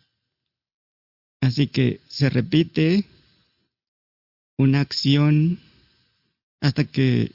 Así 1.41 1.67
que 1.67 2.01
se 2.07 2.29
repite 2.29 3.05
una 4.57 4.82
acción 4.82 5.59
hasta 6.59 6.84
que 6.84 7.32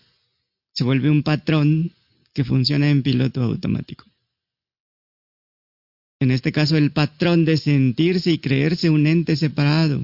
se 0.73 0.85
vuelve 0.85 1.11
un 1.11 1.23
patrón 1.23 1.93
que 2.33 2.45
funciona 2.45 2.91
en 2.91 3.03
piloto 3.03 3.43
automático. 3.43 4.05
En 6.21 6.31
este 6.31 6.53
caso, 6.53 6.77
el 6.77 6.93
patrón 6.93 7.45
de 7.45 7.57
sentirse 7.57 8.31
y 8.31 8.39
creerse 8.39 8.91
un 8.91 9.07
ente 9.07 9.37
separado. 9.37 10.03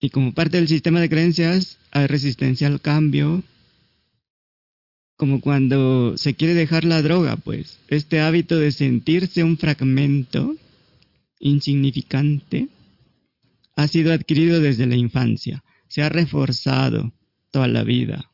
Y 0.00 0.10
como 0.10 0.34
parte 0.34 0.58
del 0.58 0.68
sistema 0.68 1.00
de 1.00 1.08
creencias, 1.08 1.78
hay 1.90 2.06
resistencia 2.06 2.66
al 2.68 2.80
cambio, 2.80 3.42
como 5.16 5.40
cuando 5.40 6.16
se 6.18 6.34
quiere 6.34 6.54
dejar 6.54 6.84
la 6.84 7.02
droga, 7.02 7.36
pues 7.36 7.78
este 7.88 8.20
hábito 8.20 8.58
de 8.58 8.72
sentirse 8.72 9.42
un 9.42 9.56
fragmento 9.56 10.56
insignificante 11.38 12.68
ha 13.76 13.88
sido 13.88 14.12
adquirido 14.12 14.60
desde 14.60 14.86
la 14.86 14.96
infancia, 14.96 15.64
se 15.88 16.02
ha 16.02 16.08
reforzado 16.08 17.12
toda 17.50 17.68
la 17.68 17.82
vida. 17.82 18.30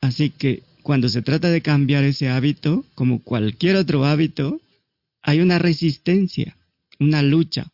Así 0.00 0.30
que 0.30 0.62
cuando 0.82 1.08
se 1.08 1.22
trata 1.22 1.50
de 1.50 1.60
cambiar 1.60 2.04
ese 2.04 2.28
hábito, 2.28 2.84
como 2.94 3.22
cualquier 3.22 3.76
otro 3.76 4.04
hábito, 4.04 4.60
hay 5.22 5.40
una 5.40 5.58
resistencia, 5.58 6.56
una 6.98 7.22
lucha, 7.22 7.70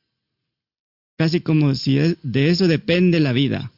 casi 1.17 1.41
como 1.41 1.75
si 1.75 1.99
de 2.23 2.51
eso 2.51 2.69
depende 2.69 3.21
la 3.21 3.33
vida. 3.33 3.73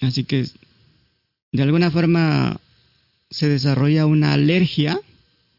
Así 0.00 0.24
que 0.24 0.46
de 1.52 1.62
alguna 1.62 1.90
forma 1.90 2.60
se 3.30 3.48
desarrolla 3.48 4.06
una 4.06 4.32
alergia 4.32 5.00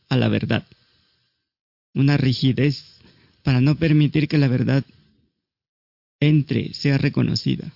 a 0.09 0.17
la 0.17 0.27
verdad, 0.27 0.65
una 1.93 2.17
rigidez 2.17 2.99
para 3.43 3.61
no 3.61 3.75
permitir 3.75 4.27
que 4.27 4.37
la 4.37 4.47
verdad 4.47 4.83
entre, 6.19 6.73
sea 6.73 6.97
reconocida. 6.97 7.71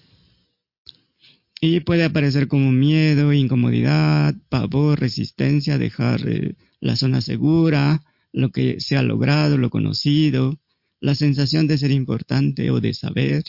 Y 1.62 1.82
puede 1.82 2.06
aparecer 2.06 2.48
como 2.48 2.72
miedo, 2.72 3.34
incomodidad, 3.34 4.34
pavor, 4.48 5.00
resistencia, 5.00 5.78
dejar 5.78 6.28
eh, 6.28 6.56
la 6.80 6.96
zona 6.96 7.22
segura, 7.22 8.04
lo 8.32 8.52
que 8.52 8.80
se 8.80 8.96
ha 8.96 9.04
logrado, 9.04 9.58
lo 9.58 9.70
conocido, 9.70 10.58
la 11.02 11.16
sensación 11.16 11.68
de 11.68 11.78
ser 11.78 11.92
importante 11.92 12.72
o 12.72 12.80
de 12.80 12.94
saber, 12.94 13.44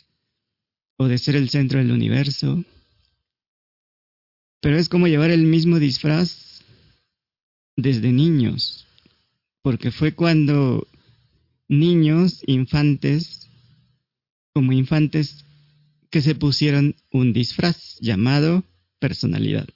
o 0.97 1.07
de 1.07 1.19
ser 1.19 1.37
el 1.37 1.49
centro 1.51 1.79
del 1.79 1.93
universo. 1.93 2.65
Pero 4.61 4.77
es 4.77 4.89
como 4.89 5.09
llevar 5.09 5.31
el 5.31 5.45
mismo 5.45 5.79
disfraz 5.79 6.63
desde 7.76 8.13
niños, 8.13 8.87
porque 9.63 9.91
fue 9.91 10.14
cuando 10.14 10.87
niños, 11.68 12.43
infantes, 12.47 13.49
como 14.53 14.72
infantes 14.72 15.45
que 16.11 16.21
se 16.21 16.34
pusieron 16.34 16.97
un 17.13 17.33
disfraz 17.33 17.99
llamado 18.01 18.64
personalidad. 18.99 19.68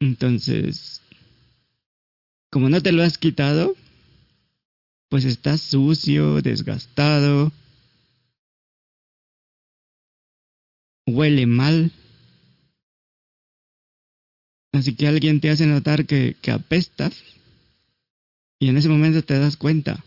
Entonces, 0.00 1.02
como 2.50 2.68
no 2.70 2.80
te 2.80 2.92
lo 2.92 3.02
has 3.02 3.18
quitado, 3.18 3.76
pues 5.10 5.24
estás 5.24 5.60
sucio, 5.60 6.40
desgastado, 6.40 7.52
huele 11.14 11.46
mal. 11.46 11.92
Así 14.72 14.94
que 14.94 15.08
alguien 15.08 15.40
te 15.40 15.50
hace 15.50 15.66
notar 15.66 16.06
que, 16.06 16.36
que 16.40 16.50
apestas 16.50 17.22
y 18.60 18.68
en 18.68 18.76
ese 18.76 18.88
momento 18.88 19.22
te 19.22 19.38
das 19.38 19.56
cuenta. 19.56 20.04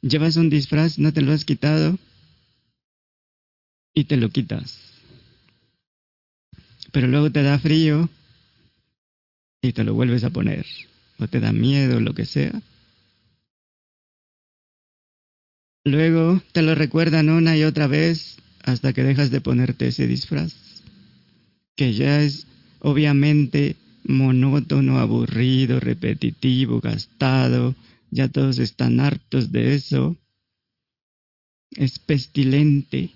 Llevas 0.00 0.36
un 0.36 0.50
disfraz, 0.50 0.98
no 0.98 1.12
te 1.12 1.20
lo 1.20 1.32
has 1.32 1.44
quitado 1.44 1.98
y 3.94 4.04
te 4.04 4.16
lo 4.16 4.30
quitas. 4.30 4.80
Pero 6.92 7.06
luego 7.08 7.30
te 7.30 7.42
da 7.42 7.58
frío 7.58 8.08
y 9.62 9.72
te 9.72 9.84
lo 9.84 9.94
vuelves 9.94 10.24
a 10.24 10.30
poner. 10.30 10.66
O 11.18 11.28
te 11.28 11.40
da 11.40 11.52
miedo, 11.52 12.00
lo 12.00 12.14
que 12.14 12.24
sea. 12.24 12.52
Luego 15.84 16.42
te 16.52 16.62
lo 16.62 16.74
recuerdan 16.74 17.28
una 17.28 17.56
y 17.56 17.64
otra 17.64 17.86
vez 17.86 18.38
hasta 18.64 18.92
que 18.92 19.04
dejas 19.04 19.30
de 19.30 19.40
ponerte 19.40 19.88
ese 19.88 20.06
disfraz. 20.06 20.54
Que 21.76 21.92
ya 21.92 22.22
es 22.22 22.46
obviamente 22.80 23.76
monótono, 24.04 24.98
aburrido, 24.98 25.80
repetitivo, 25.80 26.80
gastado, 26.80 27.74
ya 28.10 28.28
todos 28.28 28.58
están 28.58 29.00
hartos 29.00 29.52
de 29.52 29.74
eso, 29.74 30.16
es 31.72 31.98
pestilente, 31.98 33.10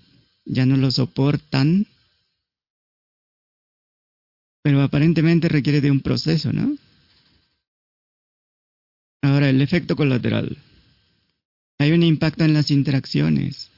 ya 0.45 0.65
no 0.65 0.77
lo 0.77 0.91
soportan, 0.91 1.87
pero 4.61 4.81
aparentemente 4.81 5.47
requiere 5.47 5.81
de 5.81 5.91
un 5.91 6.01
proceso, 6.01 6.51
¿no? 6.51 6.75
Ahora, 9.21 9.49
el 9.49 9.61
efecto 9.61 9.95
colateral. 9.95 10.57
Hay 11.79 11.91
un 11.91 12.03
impacto 12.03 12.43
en 12.43 12.53
las 12.53 12.71
interacciones. 12.71 13.69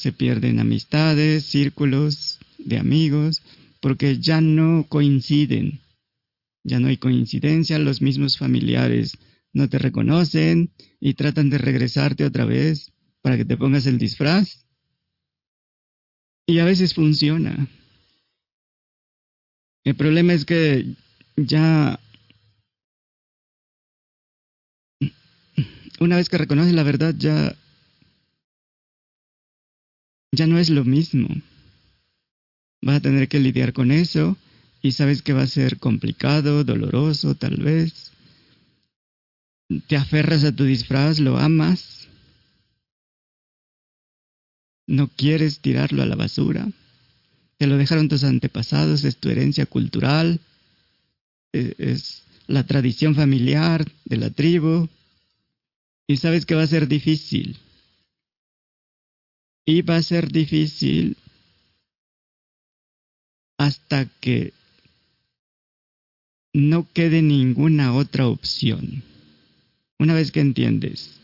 Se 0.00 0.12
pierden 0.12 0.58
amistades, 0.58 1.44
círculos 1.44 2.38
de 2.58 2.78
amigos, 2.78 3.42
porque 3.80 4.18
ya 4.18 4.40
no 4.40 4.86
coinciden 4.88 5.80
ya 6.62 6.78
no 6.78 6.88
hay 6.88 6.96
coincidencia, 6.96 7.78
los 7.78 8.02
mismos 8.02 8.36
familiares 8.36 9.18
no 9.52 9.68
te 9.68 9.78
reconocen 9.78 10.72
y 11.00 11.14
tratan 11.14 11.50
de 11.50 11.58
regresarte 11.58 12.24
otra 12.24 12.44
vez 12.44 12.92
para 13.22 13.36
que 13.36 13.44
te 13.44 13.56
pongas 13.56 13.86
el 13.86 13.98
disfraz. 13.98 14.66
Y 16.46 16.58
a 16.58 16.64
veces 16.64 16.94
funciona. 16.94 17.68
El 19.84 19.96
problema 19.96 20.34
es 20.34 20.44
que 20.44 20.94
ya 21.36 21.98
una 26.00 26.16
vez 26.16 26.28
que 26.28 26.38
reconoces 26.38 26.74
la 26.74 26.82
verdad 26.82 27.14
ya 27.16 27.56
ya 30.32 30.46
no 30.46 30.58
es 30.58 30.70
lo 30.70 30.84
mismo. 30.84 31.28
Vas 32.82 32.96
a 32.96 33.00
tener 33.00 33.28
que 33.28 33.40
lidiar 33.40 33.72
con 33.72 33.90
eso 33.90 34.36
y 34.82 34.92
sabes 34.92 35.22
que 35.22 35.32
va 35.32 35.42
a 35.42 35.46
ser 35.46 35.78
complicado, 35.78 36.64
doloroso 36.64 37.34
tal 37.34 37.56
vez. 37.56 38.12
Te 39.86 39.96
aferras 39.96 40.44
a 40.44 40.54
tu 40.54 40.64
disfraz, 40.64 41.20
lo 41.20 41.38
amas. 41.38 42.08
No 44.86 45.08
quieres 45.08 45.60
tirarlo 45.60 46.02
a 46.02 46.06
la 46.06 46.16
basura. 46.16 46.68
Te 47.58 47.66
lo 47.66 47.76
dejaron 47.76 48.08
tus 48.08 48.24
antepasados, 48.24 49.04
es 49.04 49.18
tu 49.18 49.28
herencia 49.28 49.66
cultural, 49.66 50.40
e-, 51.52 51.74
es 51.78 52.22
la 52.46 52.66
tradición 52.66 53.14
familiar 53.14 53.84
de 54.06 54.16
la 54.16 54.30
tribu. 54.30 54.88
Y 56.08 56.16
sabes 56.16 56.46
que 56.46 56.54
va 56.54 56.62
a 56.62 56.66
ser 56.66 56.88
difícil. 56.88 57.58
Y 59.66 59.82
va 59.82 59.96
a 59.96 60.02
ser 60.02 60.32
difícil 60.32 61.16
hasta 63.58 64.06
que 64.20 64.52
no 66.54 66.90
quede 66.92 67.22
ninguna 67.22 67.94
otra 67.94 68.26
opción. 68.26 69.02
Una 69.98 70.14
vez 70.14 70.32
que 70.32 70.40
entiendes, 70.40 71.20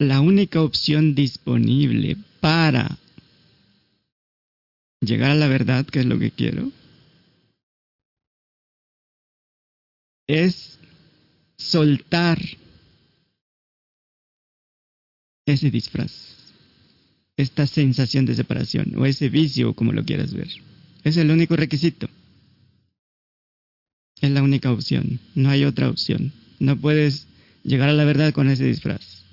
la 0.00 0.20
única 0.20 0.62
opción 0.62 1.14
disponible 1.14 2.16
para 2.40 2.98
llegar 5.00 5.30
a 5.30 5.34
la 5.34 5.46
verdad, 5.46 5.86
que 5.86 6.00
es 6.00 6.06
lo 6.06 6.18
que 6.18 6.30
quiero, 6.30 6.72
es 10.26 10.78
soltar 11.58 12.38
ese 15.50 15.70
disfraz, 15.70 16.12
esta 17.36 17.66
sensación 17.66 18.26
de 18.26 18.34
separación 18.34 18.94
o 18.96 19.06
ese 19.06 19.28
vicio, 19.28 19.74
como 19.74 19.92
lo 19.92 20.04
quieras 20.04 20.32
ver. 20.32 20.48
Es 21.04 21.16
el 21.16 21.30
único 21.30 21.56
requisito. 21.56 22.08
Es 24.20 24.30
la 24.30 24.42
única 24.42 24.70
opción. 24.70 25.18
No 25.34 25.48
hay 25.48 25.64
otra 25.64 25.88
opción. 25.88 26.32
No 26.58 26.76
puedes 26.76 27.26
llegar 27.64 27.88
a 27.88 27.94
la 27.94 28.04
verdad 28.04 28.32
con 28.32 28.50
ese 28.50 28.64
disfraz. 28.64 29.24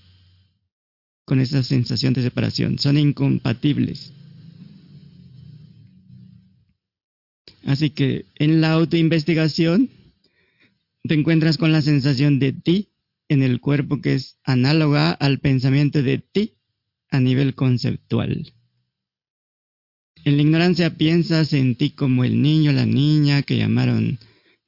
Con 1.26 1.42
esa 1.42 1.62
sensación 1.64 2.14
de 2.14 2.24
separación. 2.24 2.80
Son 2.80 2.98
incompatibles. 2.98 4.14
Así 7.66 7.90
que 7.90 8.26
en 8.36 8.62
la 8.62 8.72
autoinvestigación 8.72 9.90
te 11.04 11.14
encuentras 11.16 11.58
con 11.58 11.74
la 11.74 11.82
sensación 11.82 12.40
de 12.40 12.54
ti 12.54 12.88
en 13.30 13.44
el 13.44 13.60
cuerpo 13.60 14.02
que 14.02 14.14
es 14.14 14.38
análoga 14.44 15.12
al 15.12 15.40
pensamiento 15.40 16.02
de 16.02 16.20
ti 16.20 16.54
a 17.10 17.20
nivel 17.20 17.56
conceptual. 17.56 18.54
En 20.24 20.36
la 20.36 20.42
ignorancia 20.42 20.98
piensas 20.98 21.54
en 21.54 21.76
ti 21.76 21.92
como 21.92 22.24
el 22.24 22.42
niño, 22.42 22.72
la 22.72 22.86
niña 22.86 23.44
que 23.44 23.58
llamaron 23.58 24.20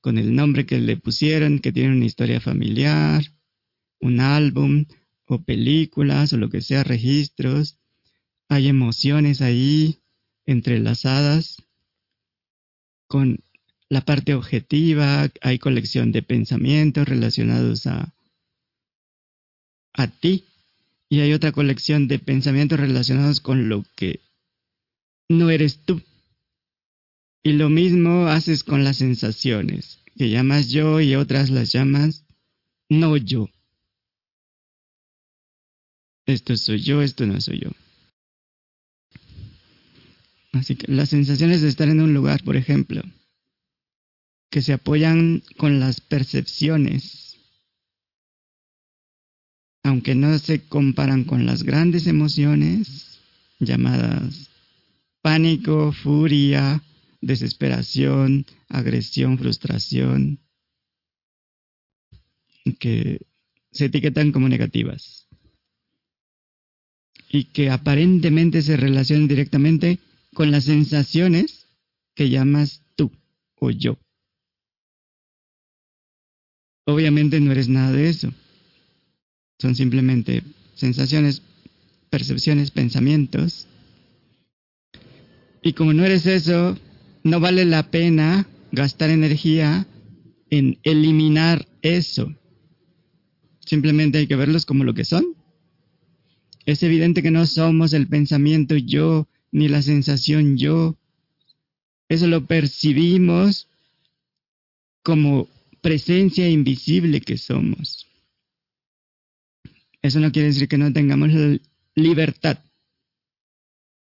con 0.02 0.18
el 0.18 0.34
nombre 0.34 0.65
que 0.65 0.80
le 0.80 0.98
pusieron, 0.98 1.60
que 1.60 1.72
tiene 1.72 1.95
una 1.95 2.06
historia 2.06 2.40
familiar, 2.40 3.23
un 3.99 4.22
álbum 4.22 4.86
o 5.26 5.44
películas 5.44 6.31
o 6.34 6.38
lo 6.38 6.49
que 6.49 6.61
sea, 6.61 6.84
registros. 6.84 7.77
Hay 8.48 8.68
emociones 8.68 9.41
ahí 9.41 9.99
entrelazadas 10.45 11.57
con 13.07 13.44
la 13.90 14.02
parte 14.02 14.36
objetiva, 14.36 15.30
hay 15.41 15.60
colección 15.60 16.11
de 16.11 16.22
pensamientos 16.22 17.07
relacionados 17.07 17.88
a, 17.88 18.14
a 19.99 20.07
ti 20.07 20.45
y 21.09 21.19
hay 21.19 21.34
otra 21.34 21.51
colección 21.51 22.07
de 22.07 22.19
pensamientos 22.19 22.80
relacionados 22.80 23.41
con 23.41 23.67
lo 23.67 23.84
que 23.95 24.21
no 25.27 25.49
eres 25.49 25.80
tú. 25.85 26.01
Y 27.43 27.53
lo 27.53 27.69
mismo 27.69 28.27
haces 28.27 28.63
con 28.63 28.84
las 28.84 28.97
sensaciones, 28.97 29.99
que 30.17 30.30
llamas 30.30 30.69
yo 30.69 30.99
y 31.01 31.15
otras 31.15 31.49
las 31.49 31.71
llamas 31.71 32.26
no 32.89 33.17
yo. 33.17 33.49
Esto 36.26 36.55
soy 36.55 36.80
yo, 36.80 37.01
esto 37.01 37.26
no 37.26 37.41
soy 37.41 37.59
yo. 37.59 37.71
Así 40.51 40.76
que 40.76 40.91
las 40.91 41.09
sensaciones 41.09 41.61
de 41.61 41.69
estar 41.69 41.89
en 41.89 42.01
un 42.01 42.13
lugar, 42.13 42.43
por 42.43 42.55
ejemplo, 42.55 43.01
que 44.49 44.61
se 44.61 44.73
apoyan 44.73 45.43
con 45.57 45.80
las 45.80 46.01
percepciones, 46.01 47.28
aunque 49.84 50.15
no 50.15 50.38
se 50.39 50.61
comparan 50.68 51.23
con 51.23 51.45
las 51.45 51.64
grandes 51.64 52.07
emociones 52.07 53.19
llamadas 53.60 54.49
pánico, 55.22 55.91
furia, 55.91 56.81
desesperación, 57.22 58.45
agresión, 58.69 59.38
frustración, 59.38 60.39
que 62.80 63.19
se 63.72 63.85
etiquetan 63.85 64.31
como 64.31 64.47
negativas 64.49 65.27
y 67.30 67.45
que 67.45 67.69
aparentemente 67.69 68.61
se 68.61 68.77
relacionan 68.77 69.27
directamente 69.27 69.99
con 70.34 70.51
las 70.51 70.65
sensaciones 70.65 71.68
que 72.15 72.30
llamas 72.30 72.84
tú 72.95 73.11
o 73.56 73.69
yo. 73.69 73.97
Obviamente 76.85 77.39
no 77.39 77.51
eres 77.51 77.69
nada 77.69 77.91
de 77.91 78.10
eso. 78.10 78.34
Son 79.60 79.76
simplemente 79.76 80.41
sensaciones, 80.76 81.41
percepciones, 82.10 82.72
pensamientos. 82.72 83.68
Y 85.61 85.73
como 85.73 85.94
no 85.94 86.06
eres 86.06 86.26
eso, 86.26 86.77
no 87.23 87.40
vale 87.40 87.65
la 87.65 87.91
pena 87.91 88.48
gastar 88.72 89.10
energía 89.10 89.86
en 90.49 90.80
eliminar 90.84 91.68
eso. 91.81 92.34
Simplemente 93.60 94.18
hay 94.18 94.27
que 94.27 94.36
verlos 94.36 94.65
como 94.65 94.84
lo 94.84 94.94
que 94.94 95.06
son. 95.06 95.36
Es 96.65 96.81
evidente 96.81 97.22
que 97.22 97.31
no 97.31 97.45
somos 97.45 97.94
el 97.94 98.07
pensamiento 98.07 98.76
yo 98.77 99.27
ni 99.52 99.68
la 99.68 99.81
sensación 99.81 100.57
yo. 100.57 100.98
Eso 102.07 102.27
lo 102.27 102.45
percibimos 102.45 103.68
como 105.03 105.48
presencia 105.81 106.49
invisible 106.49 107.22
que 107.22 107.38
somos. 107.38 108.09
Eso 110.01 110.19
no 110.19 110.31
quiere 110.31 110.49
decir 110.49 110.67
que 110.67 110.77
no 110.77 110.91
tengamos 110.93 111.30
libertad 111.95 112.59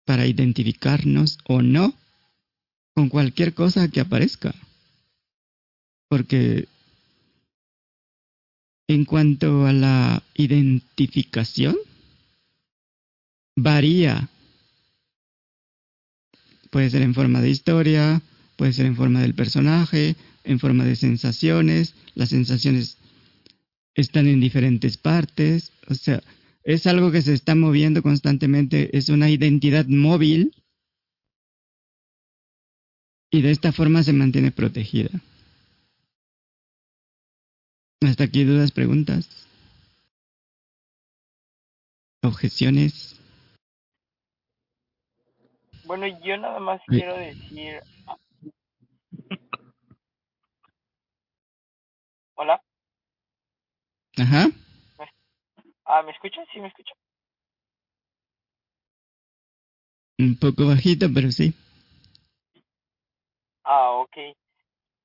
para 0.05 0.25
identificarnos 0.25 1.37
o 1.45 1.61
no 1.61 1.93
con 2.93 3.09
cualquier 3.09 3.53
cosa 3.53 3.89
que 3.89 3.99
aparezca. 3.99 4.53
Porque 6.09 6.67
en 8.87 9.05
cuanto 9.05 9.65
a 9.65 9.73
la 9.73 10.23
identificación, 10.35 11.75
varía. 13.55 14.29
Puede 16.69 16.89
ser 16.89 17.01
en 17.01 17.13
forma 17.13 17.41
de 17.41 17.49
historia, 17.49 18.21
puede 18.55 18.73
ser 18.73 18.85
en 18.85 18.95
forma 18.95 19.21
del 19.21 19.33
personaje, 19.33 20.15
en 20.43 20.59
forma 20.59 20.85
de 20.85 20.95
sensaciones. 20.95 21.95
Las 22.15 22.29
sensaciones 22.29 22.97
están 23.97 24.27
en 24.27 24.39
diferentes 24.39 24.95
partes. 24.97 25.73
O 25.89 25.95
sea, 25.95 26.21
es 26.63 26.87
algo 26.87 27.11
que 27.11 27.21
se 27.21 27.33
está 27.33 27.55
moviendo 27.55 28.01
constantemente. 28.01 28.95
Es 28.97 29.09
una 29.09 29.29
identidad 29.29 29.85
móvil 29.87 30.53
y 33.31 33.41
de 33.41 33.51
esta 33.51 33.73
forma 33.73 34.03
se 34.03 34.13
mantiene 34.13 34.51
protegida. 34.51 35.09
Hasta 38.01 38.25
aquí 38.25 38.43
dudas, 38.43 38.71
preguntas, 38.71 39.47
objeciones. 42.21 43.19
Bueno, 45.85 46.05
yo 46.23 46.37
nada 46.37 46.59
más 46.59 46.81
quiero 46.87 47.17
decir. 47.17 47.81
Hola. 52.35 52.61
Ajá. 54.17 54.47
Ah, 55.85 56.01
¿me 56.03 56.11
escuchas? 56.11 56.47
Sí, 56.51 56.59
me 56.59 56.67
escuchas. 56.67 56.97
Un 60.19 60.37
poco 60.39 60.67
bajito, 60.67 61.07
pero 61.13 61.31
sí. 61.31 61.53
Ah, 63.63 63.91
ok. 63.91 64.17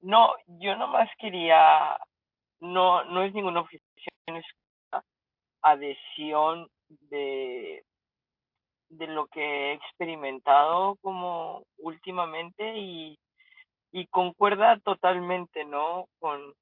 No, 0.01 0.35
yo 0.47 0.77
nomás 0.77 1.09
quería 1.19 1.97
no, 2.63 3.05
no 3.05 3.23
es 3.23 3.35
ninguna 3.35 3.61
objeción, 3.61 3.83
es 4.27 4.45
una 4.93 5.05
adhesión 5.63 6.69
de, 7.11 7.85
de 8.89 9.07
lo 9.09 9.27
que 9.27 9.41
he 9.41 9.73
experimentado 9.75 10.97
como 11.03 11.65
últimamente 11.79 12.79
y, 12.79 13.19
y 13.93 14.07
concuerda 14.07 14.79
totalmente, 14.81 15.65
¿no? 15.65 16.07
Con, 16.21 16.55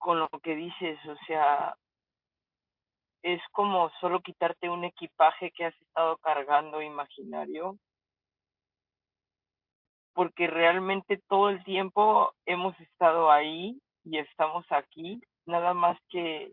con 0.00 0.18
lo 0.18 0.28
que 0.42 0.56
dices, 0.56 0.98
o 1.06 1.16
sea, 1.26 1.76
es 3.22 3.40
como 3.52 3.90
solo 4.00 4.20
quitarte 4.20 4.68
un 4.68 4.84
equipaje 4.84 5.52
que 5.52 5.66
has 5.66 5.80
estado 5.82 6.16
cargando 6.18 6.82
imaginario, 6.82 7.76
porque 10.14 10.46
realmente 10.46 11.20
todo 11.28 11.50
el 11.50 11.62
tiempo 11.64 12.32
hemos 12.46 12.78
estado 12.80 13.30
ahí 13.30 13.78
y 14.04 14.18
estamos 14.18 14.64
aquí, 14.70 15.20
nada 15.46 15.74
más 15.74 15.98
que 16.08 16.50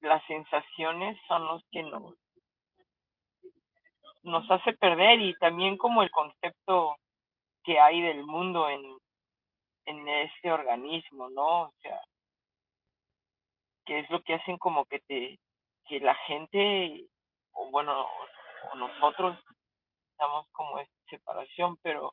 las 0.00 0.24
sensaciones 0.26 1.18
son 1.28 1.44
los 1.46 1.62
que 1.70 1.82
nos 1.82 2.14
nos 4.22 4.50
hace 4.50 4.72
perder 4.72 5.20
y 5.20 5.34
también 5.34 5.76
como 5.76 6.02
el 6.02 6.10
concepto 6.10 6.96
que 7.62 7.78
hay 7.78 8.02
del 8.02 8.24
mundo 8.24 8.68
en, 8.68 8.82
en 9.84 10.08
este 10.08 10.50
organismo, 10.50 11.30
¿no? 11.30 11.62
O 11.62 11.72
sea, 11.80 12.00
que 13.86 14.00
es 14.00 14.10
lo 14.10 14.20
que 14.22 14.34
hacen 14.34 14.58
como 14.58 14.84
que 14.84 15.00
te, 15.00 15.38
que 15.86 16.00
la 16.00 16.14
gente, 16.26 17.06
o 17.52 17.70
bueno, 17.70 18.06
o 18.72 18.76
nosotros 18.76 19.38
estamos 20.10 20.46
como 20.52 20.80
en 20.80 20.86
separación, 21.08 21.76
pero 21.82 22.12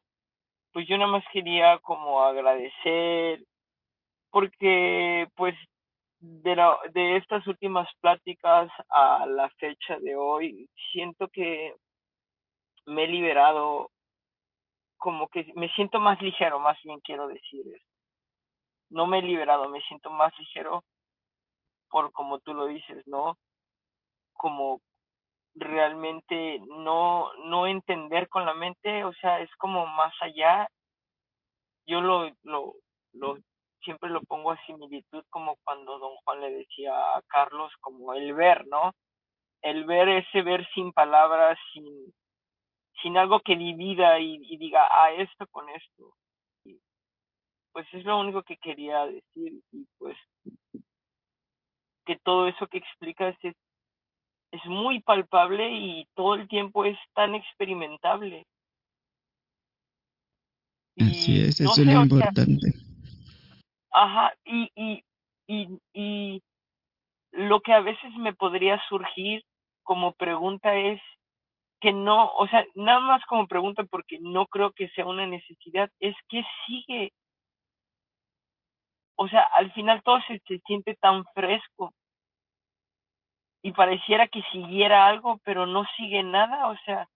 pues 0.71 0.87
yo 0.87 0.97
nada 0.97 1.11
más 1.11 1.23
quería 1.31 1.79
como 1.79 2.21
agradecer, 2.23 3.43
porque 4.29 5.27
pues 5.35 5.55
de, 6.19 6.55
la, 6.55 6.77
de 6.93 7.17
estas 7.17 7.45
últimas 7.47 7.87
pláticas 8.01 8.69
a 8.89 9.25
la 9.25 9.49
fecha 9.57 9.99
de 9.99 10.15
hoy, 10.15 10.69
siento 10.91 11.27
que 11.27 11.75
me 12.85 13.03
he 13.03 13.07
liberado, 13.07 13.89
como 14.97 15.27
que 15.27 15.51
me 15.55 15.69
siento 15.69 15.99
más 15.99 16.21
ligero, 16.21 16.59
más 16.59 16.77
bien 16.83 16.99
quiero 17.01 17.27
decir 17.27 17.65
eso. 17.67 17.85
No 18.89 19.07
me 19.07 19.19
he 19.19 19.21
liberado, 19.21 19.69
me 19.69 19.81
siento 19.81 20.09
más 20.11 20.37
ligero 20.37 20.83
por 21.93 22.11
como 22.11 22.39
tú 22.39 22.55
lo 22.55 22.65
dices, 22.65 23.05
¿no? 23.05 23.37
Como 24.33 24.81
realmente 25.53 26.59
no, 26.65 27.31
no 27.45 27.67
entender 27.67 28.27
con 28.29 28.47
la 28.47 28.55
mente, 28.55 29.03
o 29.03 29.13
sea, 29.13 29.39
es 29.41 29.55
como 29.57 29.85
más 29.85 30.11
allá. 30.19 30.67
Yo 31.85 32.01
lo, 32.01 32.31
lo, 32.41 32.73
lo 33.13 33.37
siempre 33.83 34.09
lo 34.09 34.21
pongo 34.21 34.49
a 34.49 34.65
similitud 34.65 35.23
como 35.29 35.57
cuando 35.63 35.99
don 35.99 36.15
Juan 36.23 36.41
le 36.41 36.49
decía 36.49 36.95
a 37.15 37.21
Carlos 37.27 37.71
como 37.79 38.15
el 38.15 38.33
ver, 38.33 38.65
¿no? 38.65 38.93
El 39.61 39.85
ver 39.85 40.09
ese 40.09 40.41
ver 40.41 40.67
sin 40.73 40.93
palabras, 40.93 41.59
sin, 41.73 42.11
sin 43.03 43.17
algo 43.19 43.39
que 43.41 43.55
divida 43.55 44.19
y, 44.19 44.39
diga, 44.57 44.87
ah, 44.89 45.11
esto 45.11 45.45
con 45.51 45.69
esto. 45.69 46.15
Pues 47.71 47.85
es 47.93 48.03
lo 48.03 48.19
único 48.19 48.41
que 48.41 48.57
quería 48.57 49.05
decir 49.05 49.61
y 49.71 49.85
pues 49.99 50.17
que 52.05 52.17
todo 52.17 52.47
eso 52.47 52.67
que 52.67 52.77
explicas 52.77 53.35
es, 53.41 53.55
es 54.51 54.65
muy 54.65 55.01
palpable 55.01 55.71
y 55.71 56.07
todo 56.15 56.35
el 56.35 56.47
tiempo 56.47 56.85
es 56.85 56.97
tan 57.13 57.35
experimentable. 57.35 58.45
Así 60.99 61.41
Y 61.41 61.41
es, 61.41 61.59
no 61.61 61.71
eso 61.71 61.81
es 61.81 61.87
sé, 61.87 61.93
lo 61.93 62.03
importante. 62.03 62.73
ajá, 63.91 64.33
y, 64.45 64.69
y, 64.75 65.03
y, 65.47 65.79
y 65.93 66.43
lo 67.31 67.61
que 67.61 67.73
a 67.73 67.81
veces 67.81 68.13
me 68.17 68.33
podría 68.33 68.81
surgir 68.87 69.43
como 69.83 70.13
pregunta 70.13 70.75
es 70.75 71.01
que 71.81 71.91
no, 71.91 72.31
o 72.37 72.47
sea, 72.47 72.65
nada 72.75 73.01
más 73.01 73.25
como 73.25 73.47
pregunta 73.47 73.83
porque 73.83 74.17
no 74.21 74.47
creo 74.47 74.71
que 74.71 74.87
sea 74.89 75.05
una 75.05 75.27
necesidad, 75.27 75.89
es 75.99 76.15
que 76.29 76.43
sigue, 76.65 77.11
o 79.15 79.27
sea, 79.27 79.41
al 79.53 79.71
final 79.73 80.01
todo 80.03 80.19
se, 80.27 80.41
se 80.47 80.59
siente 80.65 80.95
tan 80.95 81.23
fresco 81.33 81.93
y 83.63 83.71
pareciera 83.71 84.27
que 84.27 84.41
siguiera 84.51 85.07
algo, 85.07 85.39
pero 85.45 85.65
no 85.65 85.85
sigue 85.97 86.21
nada, 86.23 86.67
o 86.67 86.75
sea, 86.85 87.07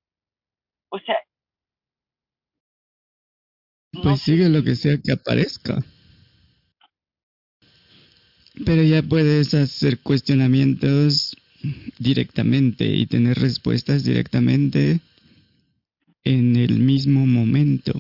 o 0.90 1.00
sea, 1.00 1.18
no 3.94 4.02
Pues 4.04 4.22
sé 4.22 4.32
sigue 4.32 4.50
lo 4.50 4.64
que 4.64 4.76
sea 4.76 4.98
que 4.98 5.12
aparezca. 5.12 5.84
Pero 8.66 8.82
ya 8.84 9.04
puedes 9.04 9.54
hacer 9.54 10.00
cuestionamientos 10.00 11.36
directamente 12.00 12.86
y 12.86 13.06
tener 13.06 13.38
respuestas 13.38 14.04
directamente 14.04 15.00
en 16.24 16.56
el 16.56 16.80
mismo 16.80 17.26
momento. 17.26 17.94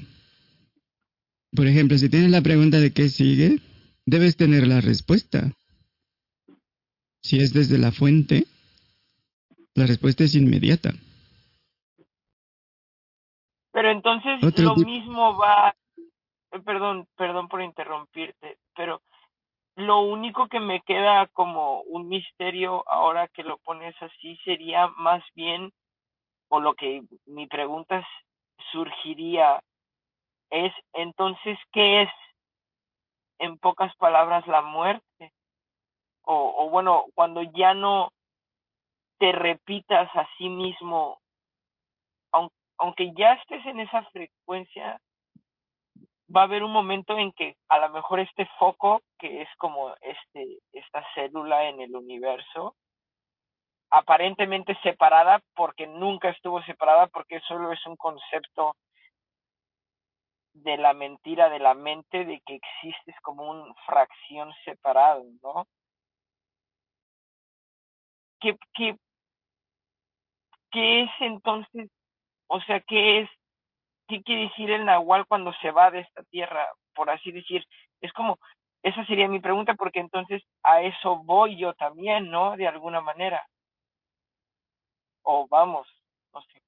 Por 1.55 1.67
ejemplo, 1.67 1.97
si 1.97 2.09
tienes 2.09 2.31
la 2.31 2.41
pregunta 2.41 2.79
de 2.79 2.91
qué 2.91 3.09
sigue, 3.09 3.59
debes 4.07 4.37
tener 4.37 4.65
la 4.65 4.81
respuesta. 4.81 5.51
Si 7.21 7.37
es 7.37 7.53
desde 7.53 7.77
la 7.77 7.91
fuente, 7.91 8.45
la 9.75 9.85
respuesta 9.85 10.23
es 10.23 10.33
inmediata. 10.33 10.93
pero 13.77 13.91
entonces 13.91 14.43
Otro 14.43 14.63
lo 14.63 14.75
mismo 14.77 15.37
va, 15.37 15.75
eh, 16.51 16.59
perdón, 16.65 17.07
perdón 17.15 17.47
por 17.47 17.61
interrumpirte, 17.61 18.57
pero 18.75 19.03
lo 19.75 19.99
único 19.99 20.47
que 20.47 20.59
me 20.59 20.81
queda 20.81 21.27
como 21.27 21.81
un 21.81 22.07
misterio 22.09 22.83
ahora 22.89 23.27
que 23.27 23.43
lo 23.43 23.59
pones 23.59 23.93
así 24.01 24.35
sería 24.43 24.87
más 24.97 25.21
bien, 25.35 25.71
o 26.47 26.59
lo 26.59 26.73
que 26.73 27.03
mi 27.27 27.45
pregunta 27.45 28.03
surgiría 28.71 29.61
es, 30.49 30.73
entonces, 30.93 31.59
¿qué 31.71 32.01
es, 32.01 32.09
en 33.39 33.57
pocas 33.57 33.95
palabras, 33.97 34.45
la 34.47 34.61
muerte? 34.61 35.33
O, 36.23 36.69
bueno, 36.69 37.05
cuando 37.15 37.41
ya 37.41 37.73
no 37.73 38.11
te 39.17 39.31
repitas 39.31 40.13
a 40.15 40.27
sí 40.37 40.49
mismo, 40.49 41.19
aun- 42.33 42.51
aunque 42.77 43.13
ya 43.13 43.33
estés 43.33 43.65
en 43.65 43.79
esa 43.79 44.03
frecuencia, 44.11 44.99
va 46.35 46.41
a 46.41 46.43
haber 46.43 46.63
un 46.63 46.71
momento 46.73 47.17
en 47.17 47.31
que 47.31 47.55
a 47.69 47.79
lo 47.79 47.89
mejor 47.89 48.19
este 48.19 48.45
foco, 48.59 49.01
que 49.17 49.41
es 49.41 49.49
como 49.57 49.95
este, 50.01 50.59
esta 50.73 51.03
célula 51.13 51.69
en 51.69 51.79
el 51.81 51.95
universo, 51.95 52.75
aparentemente 53.89 54.77
separada, 54.83 55.41
porque 55.55 55.87
nunca 55.87 56.29
estuvo 56.29 56.61
separada, 56.63 57.07
porque 57.07 57.39
solo 57.47 57.71
es 57.71 57.85
un 57.85 57.95
concepto 57.95 58.75
de 60.63 60.77
la 60.77 60.93
mentira 60.93 61.49
de 61.49 61.59
la 61.59 61.73
mente 61.73 62.25
de 62.25 62.41
que 62.45 62.55
existes 62.55 63.15
como 63.21 63.49
una 63.49 63.73
fracción 63.85 64.53
separado, 64.65 65.23
¿no? 65.41 65.67
¿Qué, 68.39 68.57
qué, 68.73 68.95
qué 70.71 71.03
es 71.03 71.09
entonces, 71.21 71.89
o 72.47 72.61
sea, 72.61 72.79
qué 72.81 73.21
es, 73.21 73.29
qué 74.07 74.21
quiere 74.21 74.43
decir 74.43 74.69
el 74.71 74.85
nahual 74.85 75.25
cuando 75.25 75.53
se 75.61 75.71
va 75.71 75.91
de 75.91 76.01
esta 76.01 76.23
tierra, 76.23 76.67
por 76.93 77.09
así 77.09 77.31
decir? 77.31 77.65
Es 78.01 78.13
como, 78.13 78.37
esa 78.83 79.05
sería 79.05 79.27
mi 79.27 79.39
pregunta, 79.39 79.73
porque 79.73 79.99
entonces 79.99 80.43
a 80.63 80.81
eso 80.81 81.17
voy 81.23 81.57
yo 81.57 81.73
también, 81.73 82.29
¿no? 82.29 82.55
De 82.55 82.67
alguna 82.67 83.01
manera. 83.01 83.45
O 85.23 85.47
vamos, 85.47 85.87
no 86.33 86.41
sé. 86.41 86.61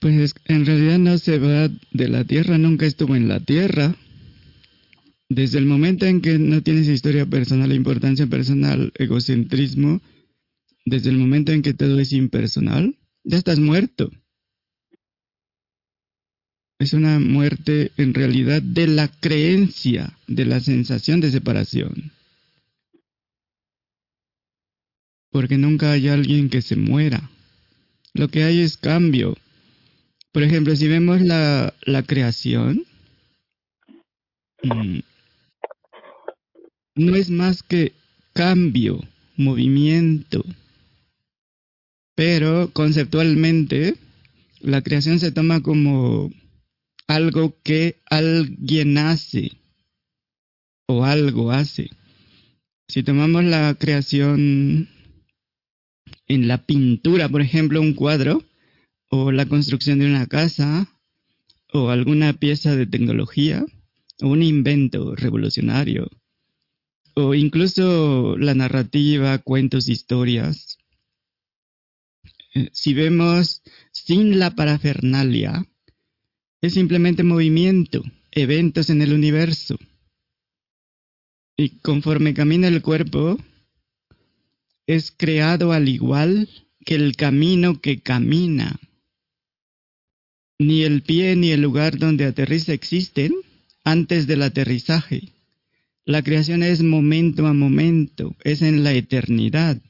Pues 0.00 0.34
en 0.44 0.64
realidad 0.64 0.98
no 0.98 1.18
se 1.18 1.38
va 1.38 1.68
de 1.68 2.08
la 2.08 2.24
Tierra, 2.24 2.58
nunca 2.58 2.86
estuvo 2.86 3.16
en 3.16 3.28
la 3.28 3.40
Tierra. 3.40 3.96
Desde 5.28 5.58
el 5.58 5.66
momento 5.66 6.06
en 6.06 6.20
que 6.20 6.38
no 6.38 6.62
tienes 6.62 6.88
historia 6.88 7.26
personal, 7.26 7.72
importancia 7.72 8.26
personal, 8.26 8.92
egocentrismo, 8.94 10.00
desde 10.84 11.10
el 11.10 11.18
momento 11.18 11.52
en 11.52 11.62
que 11.62 11.74
todo 11.74 11.98
es 11.98 12.12
impersonal, 12.12 12.96
ya 13.24 13.36
estás 13.36 13.58
muerto. 13.58 14.10
Es 16.78 16.92
una 16.92 17.18
muerte 17.18 17.90
en 17.96 18.14
realidad 18.14 18.62
de 18.62 18.86
la 18.86 19.08
creencia, 19.08 20.16
de 20.28 20.44
la 20.44 20.60
sensación 20.60 21.20
de 21.20 21.32
separación. 21.32 22.12
Porque 25.30 25.58
nunca 25.58 25.92
hay 25.92 26.08
alguien 26.08 26.48
que 26.48 26.62
se 26.62 26.76
muera. 26.76 27.30
Lo 28.14 28.28
que 28.28 28.44
hay 28.44 28.60
es 28.60 28.76
cambio. 28.76 29.36
Por 30.32 30.42
ejemplo, 30.42 30.76
si 30.76 30.88
vemos 30.88 31.20
la, 31.22 31.74
creación, 32.06 32.84
mm, 34.62 34.98
no 36.96 37.16
es 37.16 37.30
más 37.30 37.62
que 37.62 37.92
cambio, 38.34 39.00
movimiento. 39.36 40.44
Pero 42.14 42.70
conceptualmente, 42.72 43.94
la 44.60 44.82
creación 44.82 45.18
se 45.18 45.32
toma 45.32 45.62
como 45.62 46.30
algo 47.06 47.56
que 47.62 48.00
alguien 48.06 48.98
hace. 48.98 49.52
o 50.90 51.04
algo 51.04 51.52
hace. 51.52 51.90
Si 52.88 53.02
tomamos 53.02 53.44
la 53.44 53.74
creación 53.74 54.88
en 56.26 56.48
la 56.48 56.64
pintura, 56.64 57.28
por 57.28 57.42
ejemplo, 57.42 57.82
un 57.82 57.92
cuadro, 57.92 58.42
o 59.08 59.32
la 59.32 59.46
construcción 59.46 59.98
de 59.98 60.06
una 60.06 60.26
casa, 60.26 60.88
o 61.72 61.90
alguna 61.90 62.32
pieza 62.32 62.76
de 62.76 62.86
tecnología, 62.86 63.64
o 64.20 64.28
un 64.28 64.42
invento 64.42 65.14
revolucionario, 65.14 66.10
o 67.14 67.34
incluso 67.34 68.36
la 68.38 68.54
narrativa, 68.54 69.38
cuentos, 69.38 69.88
historias. 69.88 70.78
Eh, 72.54 72.68
si 72.72 72.94
vemos 72.94 73.62
sin 73.92 74.38
la 74.38 74.54
parafernalia, 74.54 75.66
es 76.60 76.74
simplemente 76.74 77.22
movimiento, 77.22 78.02
eventos 78.32 78.90
en 78.90 79.02
el 79.02 79.12
universo. 79.12 79.78
Y 81.56 81.70
conforme 81.80 82.34
camina 82.34 82.68
el 82.68 82.82
cuerpo, 82.82 83.36
es 84.86 85.10
creado 85.10 85.72
al 85.72 85.88
igual 85.88 86.48
que 86.84 86.94
el 86.94 87.16
camino 87.16 87.80
que 87.80 88.00
camina. 88.00 88.78
Ni 90.58 90.82
el 90.82 91.02
pie 91.02 91.36
ni 91.36 91.50
el 91.50 91.62
lugar 91.62 91.98
donde 91.98 92.24
aterriza 92.24 92.72
existen 92.72 93.32
antes 93.84 94.26
del 94.26 94.42
aterrizaje. 94.42 95.32
La 96.04 96.22
creación 96.22 96.62
es 96.62 96.82
momento 96.82 97.46
a 97.46 97.52
momento, 97.52 98.34
es 98.42 98.62
en 98.62 98.82
la 98.82 98.92
eternidad. 98.92 99.80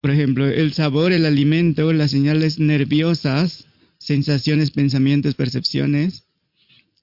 Por 0.00 0.10
ejemplo, 0.10 0.46
el 0.46 0.72
sabor, 0.72 1.12
el 1.12 1.24
alimento, 1.24 1.92
las 1.92 2.10
señales 2.10 2.58
nerviosas, 2.58 3.66
sensaciones, 3.98 4.70
pensamientos, 4.70 5.34
percepciones, 5.34 6.24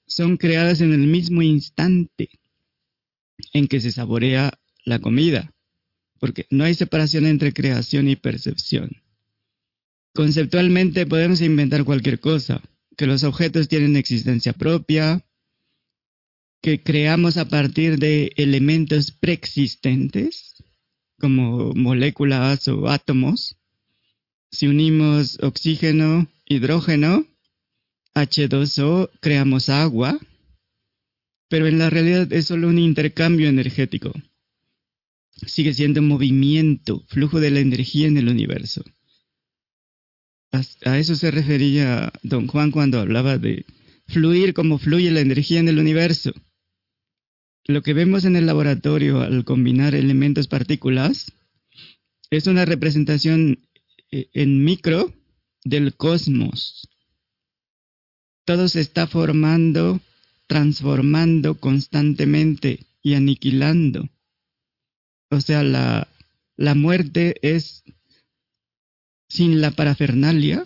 son 0.06 0.36
creadas 0.36 0.80
en 0.80 0.92
el 0.92 1.06
mismo 1.06 1.42
instante 1.42 2.28
en 3.52 3.66
que 3.66 3.80
se 3.80 3.92
saborea 3.92 4.58
la 4.84 4.98
comida, 4.98 5.54
porque 6.18 6.46
no 6.50 6.64
hay 6.64 6.74
separación 6.74 7.24
entre 7.26 7.52
creación 7.52 8.08
y 8.08 8.16
percepción. 8.16 9.03
Conceptualmente 10.14 11.06
podemos 11.06 11.40
inventar 11.40 11.84
cualquier 11.84 12.20
cosa, 12.20 12.62
que 12.96 13.06
los 13.06 13.24
objetos 13.24 13.66
tienen 13.66 13.96
existencia 13.96 14.52
propia, 14.52 15.26
que 16.62 16.82
creamos 16.82 17.36
a 17.36 17.48
partir 17.48 17.98
de 17.98 18.32
elementos 18.36 19.10
preexistentes, 19.10 20.54
como 21.18 21.72
moléculas 21.74 22.68
o 22.68 22.88
átomos. 22.88 23.56
Si 24.52 24.68
unimos 24.68 25.38
oxígeno, 25.42 26.28
hidrógeno, 26.46 27.26
H2O, 28.14 29.10
creamos 29.20 29.68
agua, 29.68 30.16
pero 31.48 31.66
en 31.66 31.78
la 31.78 31.90
realidad 31.90 32.32
es 32.32 32.46
solo 32.46 32.68
un 32.68 32.78
intercambio 32.78 33.48
energético. 33.48 34.12
Sigue 35.44 35.74
siendo 35.74 36.02
movimiento, 36.02 37.02
flujo 37.08 37.40
de 37.40 37.50
la 37.50 37.58
energía 37.58 38.06
en 38.06 38.16
el 38.16 38.28
universo. 38.28 38.84
A 40.84 40.98
eso 40.98 41.16
se 41.16 41.30
refería 41.30 42.12
don 42.22 42.46
Juan 42.46 42.70
cuando 42.70 43.00
hablaba 43.00 43.38
de 43.38 43.66
fluir 44.06 44.54
como 44.54 44.78
fluye 44.78 45.10
la 45.10 45.20
energía 45.20 45.60
en 45.60 45.68
el 45.68 45.78
universo. 45.78 46.32
Lo 47.66 47.82
que 47.82 47.94
vemos 47.94 48.24
en 48.24 48.36
el 48.36 48.46
laboratorio 48.46 49.22
al 49.22 49.44
combinar 49.44 49.94
elementos 49.94 50.48
partículas 50.48 51.32
es 52.30 52.46
una 52.46 52.64
representación 52.64 53.66
eh, 54.10 54.28
en 54.32 54.64
micro 54.64 55.12
del 55.64 55.94
cosmos. 55.94 56.88
Todo 58.44 58.68
se 58.68 58.80
está 58.80 59.06
formando, 59.06 60.00
transformando 60.46 61.54
constantemente 61.54 62.86
y 63.02 63.14
aniquilando. 63.14 64.08
O 65.30 65.40
sea, 65.40 65.64
la, 65.64 66.06
la 66.56 66.74
muerte 66.74 67.36
es, 67.42 67.82
sin 69.34 69.60
la 69.60 69.72
parafernalia, 69.72 70.62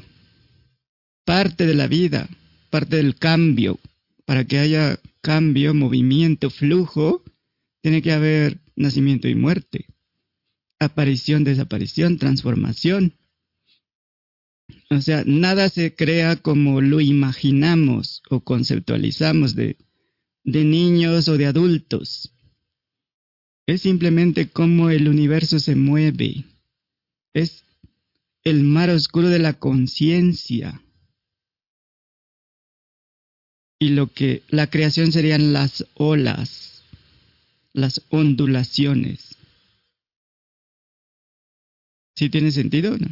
parte 1.25 1.65
de 1.65 1.73
la 1.73 1.87
vida, 1.87 2.29
parte 2.69 2.97
del 2.97 3.17
cambio. 3.17 3.81
Para 4.27 4.45
que 4.45 4.59
haya 4.59 5.01
cambio, 5.23 5.73
movimiento, 5.73 6.51
flujo, 6.51 7.25
tiene 7.81 8.03
que 8.03 8.13
haber 8.13 8.59
nacimiento 8.77 9.27
y 9.27 9.35
muerte, 9.35 9.87
aparición, 10.79 11.45
desaparición, 11.45 12.19
transformación. 12.19 13.15
O 14.91 15.01
sea, 15.01 15.23
nada 15.25 15.71
se 15.71 15.95
crea 15.95 16.37
como 16.37 16.83
lo 16.83 17.01
imaginamos 17.01 18.23
o 18.29 18.41
conceptualizamos 18.41 19.55
de, 19.55 19.79
de 20.45 20.65
niños 20.65 21.29
o 21.29 21.39
de 21.39 21.47
adultos. 21.47 22.35
Es 23.67 23.81
simplemente 23.81 24.51
cómo 24.51 24.91
el 24.91 25.09
universo 25.09 25.59
se 25.59 25.75
mueve. 25.75 26.45
Es 27.33 27.65
el 28.49 28.63
mar 28.63 28.89
oscuro 28.91 29.29
de 29.29 29.39
la 29.39 29.55
conciencia. 29.55 30.81
Y 33.79 33.91
lo 33.91 34.09
que 34.09 34.43
la 34.49 34.69
creación 34.69 35.13
serían 35.13 35.53
las 35.53 35.87
olas, 35.95 36.85
las 37.73 38.05
ondulaciones. 38.11 39.37
¿Sí 42.17 42.31
tiene 42.31 42.51
sentido 42.51 42.97
no? 42.99 43.07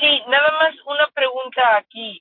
Sí, 0.00 0.20
nada 0.28 0.50
más 0.58 0.74
una 0.86 1.06
pregunta 1.14 1.76
aquí. 1.76 2.20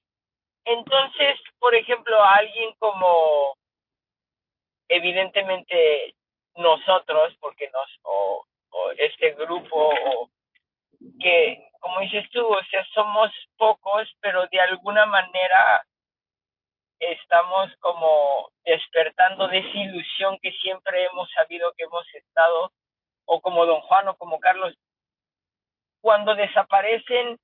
Entonces, 0.66 1.40
por 1.60 1.74
ejemplo, 1.74 2.16
alguien 2.24 2.74
como 2.78 3.58
evidentemente 4.88 6.14
nosotros, 6.58 7.34
porque 7.40 7.70
nos, 7.72 7.90
o, 8.04 8.46
o 8.70 8.92
este 8.92 9.34
grupo, 9.34 9.90
o 9.90 10.30
que, 11.20 11.68
como 11.80 12.00
dices 12.02 12.30
tú, 12.32 12.46
o 12.46 12.64
sea, 12.70 12.86
somos 12.94 13.32
pocos, 13.58 14.10
pero 14.22 14.48
de 14.48 14.62
alguna 14.62 15.06
manera 15.06 15.84
estamos 17.00 17.72
como 17.80 18.50
despertando 18.64 19.48
de 19.48 19.60
esa 19.60 19.78
ilusión 19.78 20.38
que 20.42 20.52
siempre 20.54 21.06
hemos 21.06 21.30
sabido 21.32 21.74
que 21.78 21.84
hemos 21.84 22.06
estado, 22.14 22.72
o 23.26 23.42
como 23.42 23.66
don 23.66 23.82
Juan 23.82 24.08
o 24.08 24.16
como 24.16 24.40
Carlos, 24.40 24.74
cuando 26.02 26.36
desaparecen 26.36 27.38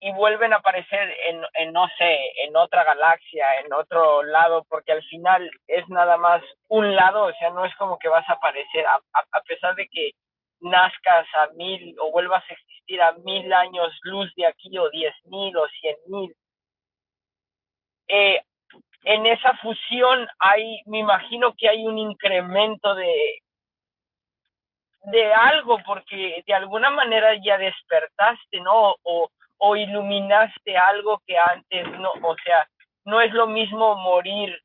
y 0.00 0.12
vuelven 0.12 0.52
a 0.52 0.56
aparecer 0.56 1.14
en, 1.26 1.42
en, 1.54 1.72
no 1.72 1.86
sé, 1.98 2.18
en 2.44 2.56
otra 2.56 2.84
galaxia, 2.84 3.60
en 3.60 3.72
otro 3.72 4.22
lado, 4.22 4.64
porque 4.68 4.92
al 4.92 5.02
final 5.04 5.50
es 5.66 5.86
nada 5.88 6.16
más 6.16 6.42
un 6.68 6.96
lado, 6.96 7.24
o 7.24 7.32
sea, 7.34 7.50
no 7.50 7.64
es 7.66 7.74
como 7.76 7.98
que 7.98 8.08
vas 8.08 8.26
a 8.28 8.32
aparecer, 8.32 8.86
a, 8.86 8.94
a, 8.94 9.24
a 9.30 9.42
pesar 9.42 9.74
de 9.74 9.86
que 9.88 10.12
nazcas 10.60 11.26
a 11.34 11.48
mil 11.54 11.96
o 12.00 12.10
vuelvas 12.10 12.44
a 12.48 12.52
existir 12.52 13.00
a 13.02 13.12
mil 13.12 13.52
años 13.52 13.98
luz 14.02 14.32
de 14.36 14.46
aquí 14.46 14.76
o 14.78 14.88
diez 14.90 15.14
mil 15.24 15.56
o 15.56 15.68
cien 15.80 15.96
mil. 16.06 16.34
Eh, 18.08 18.42
en 19.04 19.26
esa 19.26 19.56
fusión 19.58 20.28
hay, 20.38 20.82
me 20.86 20.98
imagino 20.98 21.54
que 21.56 21.68
hay 21.68 21.86
un 21.86 21.98
incremento 21.98 22.94
de, 22.94 23.42
de 25.04 25.32
algo, 25.32 25.78
porque 25.86 26.42
de 26.46 26.54
alguna 26.54 26.90
manera 26.90 27.34
ya 27.42 27.56
despertaste, 27.56 28.60
¿no? 28.60 28.96
O, 29.02 29.30
o 29.58 29.76
iluminaste 29.76 30.76
algo 30.76 31.22
que 31.26 31.38
antes 31.38 31.86
no, 31.98 32.12
o 32.12 32.36
sea, 32.44 32.68
no 33.04 33.20
es 33.20 33.32
lo 33.32 33.46
mismo 33.46 33.94
morir 33.96 34.60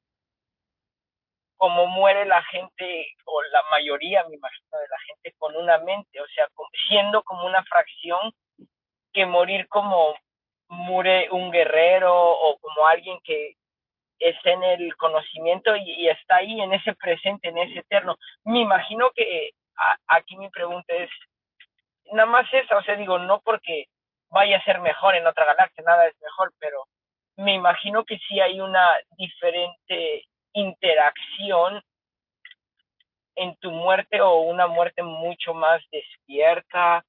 como 1.57 1.88
muere 1.88 2.26
la 2.26 2.44
gente, 2.44 3.07
o 3.26 3.41
la 3.44 3.64
mayoría, 3.72 4.23
me 4.27 4.36
imagino, 4.36 4.77
de 4.77 4.88
la 4.88 4.99
gente 5.07 5.34
con 5.38 5.56
una 5.56 5.77
mente, 5.80 6.19
o 6.22 6.27
sea, 6.27 6.48
siendo 6.88 7.23
como 7.23 7.45
una 7.45 7.64
fracción, 7.64 8.34
que 9.14 9.26
morir 9.26 9.68
como 9.69 10.15
muere 10.68 11.30
un 11.32 11.52
guerrero 11.52 12.14
o 12.14 12.57
como 12.60 12.88
alguien 12.88 13.18
que 13.23 13.56
está 14.19 14.52
en 14.52 14.64
el 14.64 14.95
conocimiento 14.98 15.76
y, 15.76 16.10
está 16.10 16.38
ahí 16.38 16.60
en 16.61 16.73
ese 16.73 16.94
presente, 16.95 17.49
en 17.49 17.57
ese 17.57 17.80
eterno. 17.80 18.18
Me 18.44 18.60
imagino 18.60 19.11
que 19.15 19.52
aquí 20.07 20.38
mi 20.38 20.49
pregunta 20.49 20.94
es, 20.94 21.10
nada 22.11 22.26
más 22.27 22.53
esa, 22.53 22.77
o 22.77 22.84
sea, 22.84 22.95
digo, 22.95 23.19
no 23.19 23.40
porque 23.41 23.86
vaya 24.30 24.57
a 24.57 24.64
ser 24.64 24.80
mejor 24.80 25.15
en 25.15 25.27
otra 25.27 25.45
galaxia, 25.45 25.84
nada 25.86 26.07
es 26.07 26.15
mejor, 26.22 26.52
pero 26.60 26.86
me 27.38 27.53
imagino 27.53 28.03
que 28.06 28.18
sí 28.27 28.40
hay 28.40 28.60
una 28.60 28.98
diferente 29.18 30.26
interacción 30.56 31.82
en 33.36 33.56
tu 33.57 33.69
muerte 33.72 34.22
o 34.22 34.40
una 34.41 34.68
muerte 34.68 35.03
mucho 35.03 35.53
más 35.53 35.82
despierta 35.91 37.06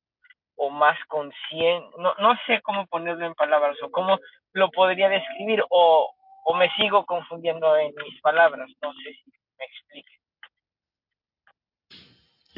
o 0.57 0.71
más 0.71 0.99
consciente, 1.09 1.87
no, 1.99 2.15
no 2.19 2.37
sé 2.47 2.61
cómo 2.63 2.87
ponerlo 2.87 3.27
en 3.27 3.35
palabras 3.35 3.77
o 3.83 3.91
cómo 3.91 4.19
lo 4.53 4.71
podría 4.71 5.09
describir 5.09 5.63
o, 5.71 6.11
o 6.45 6.55
me 6.55 6.71
sigo 6.77 7.05
confundiendo 7.05 7.77
en 7.77 7.95
mis 8.05 8.21
palabras, 8.21 8.69
no 8.83 8.93
sé 8.95 9.13
si 9.13 9.31
me 9.59 9.65
explique. 9.65 10.13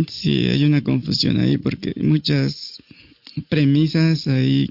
Sí, 0.06 0.48
hay 0.48 0.64
una 0.64 0.82
confusión 0.82 1.40
ahí 1.40 1.58
porque 1.58 1.92
hay 1.96 2.02
muchas 2.04 2.80
premisas 3.48 4.28
ahí 4.28 4.68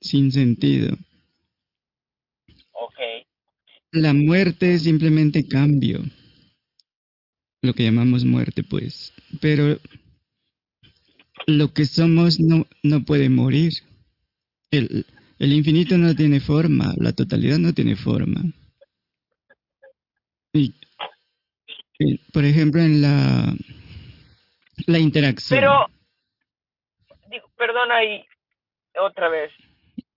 sin 0.00 0.30
sentido. 0.30 0.94
Ok. 2.72 3.26
La 3.92 4.12
muerte 4.12 4.74
es 4.74 4.82
simplemente 4.82 5.48
cambio. 5.48 6.00
lo 7.62 7.74
que 7.74 7.84
llamamos 7.84 8.24
muerte, 8.24 8.62
pues. 8.62 9.12
Pero 9.40 9.78
lo 11.46 11.72
que 11.72 11.84
somos 11.86 12.38
no, 12.40 12.66
no 12.82 13.04
puede 13.04 13.28
morir. 13.28 13.72
El, 14.70 15.06
el 15.38 15.52
infinito 15.52 15.96
no 15.96 16.14
tiene 16.14 16.40
forma, 16.40 16.94
la 16.98 17.12
totalidad 17.12 17.58
no 17.58 17.72
tiene 17.72 17.96
forma. 17.96 18.42
Por 22.32 22.44
ejemplo, 22.44 22.80
en 22.80 23.02
la, 23.02 23.54
la 24.86 24.98
interacción. 24.98 25.58
Pero, 25.58 25.86
digo, 27.30 27.48
perdona 27.56 27.96
otra 29.00 29.28
vez, 29.28 29.52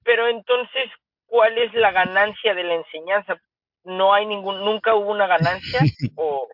pero 0.04 0.28
entonces, 0.28 0.90
¿cuál 1.26 1.58
es 1.58 1.74
la 1.74 1.92
ganancia 1.92 2.54
de 2.54 2.64
la 2.64 2.76
enseñanza? 2.76 3.42
¿No 3.84 4.14
hay 4.14 4.26
ningún, 4.28 4.60
nunca 4.64 4.96
hubo 4.96 5.12
una 5.12 5.28
ganancia? 5.28 5.80
o 6.16 6.48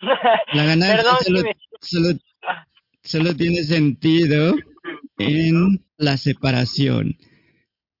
La 0.52 0.64
ganancia 0.64 0.96
Perdón 0.96 1.16
solo, 1.24 1.38
si 1.40 1.44
me- 1.44 1.56
solo- 1.80 2.18
Ah. 2.42 2.66
solo 3.02 3.34
tiene 3.36 3.64
sentido 3.64 4.54
en 5.18 5.84
la 5.96 6.16
separación, 6.16 7.16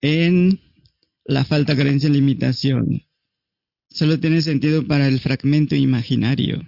en 0.00 0.60
la 1.24 1.44
falta, 1.44 1.76
carencia, 1.76 2.08
limitación. 2.08 3.02
Solo 3.90 4.20
tiene 4.20 4.42
sentido 4.42 4.86
para 4.86 5.08
el 5.08 5.18
fragmento 5.18 5.74
imaginario, 5.74 6.62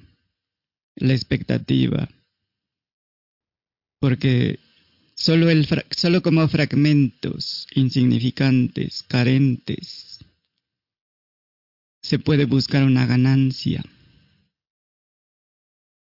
la 0.97 1.13
expectativa. 1.13 2.09
Porque 4.01 4.59
solo, 5.15 5.49
el 5.51 5.67
fra- 5.67 5.85
solo 5.91 6.23
como 6.23 6.47
fragmentos 6.49 7.67
insignificantes, 7.75 9.05
carentes, 9.05 10.10
se 12.11 12.19
puede 12.19 12.45
buscar 12.45 12.83
una 12.83 13.07
ganancia 13.07 13.85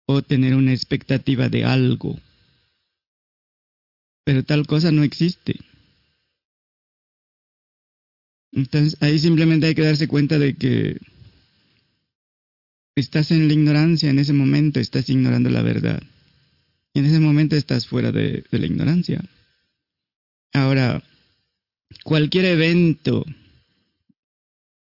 o 0.08 0.20
tener 0.20 0.56
una 0.56 0.72
expectativa 0.72 1.48
de 1.48 1.64
algo. 1.64 2.18
Pero 4.24 4.42
tal 4.42 4.66
cosa 4.66 4.90
no 4.90 5.04
existe. 5.04 5.60
Entonces 8.50 9.00
ahí 9.00 9.16
simplemente 9.20 9.68
hay 9.68 9.76
que 9.76 9.84
darse 9.84 10.08
cuenta 10.08 10.40
de 10.40 10.54
que 10.56 10.98
estás 12.96 13.30
en 13.30 13.46
la 13.46 13.54
ignorancia 13.54 14.10
en 14.10 14.18
ese 14.18 14.32
momento, 14.32 14.80
estás 14.80 15.08
ignorando 15.08 15.50
la 15.50 15.62
verdad. 15.62 16.02
Y 16.94 16.98
en 16.98 17.04
ese 17.04 17.20
momento 17.20 17.54
estás 17.54 17.86
fuera 17.86 18.10
de, 18.10 18.44
de 18.50 18.58
la 18.58 18.66
ignorancia. 18.66 19.22
Ahora, 20.52 21.00
cualquier 22.02 22.46
evento, 22.46 23.24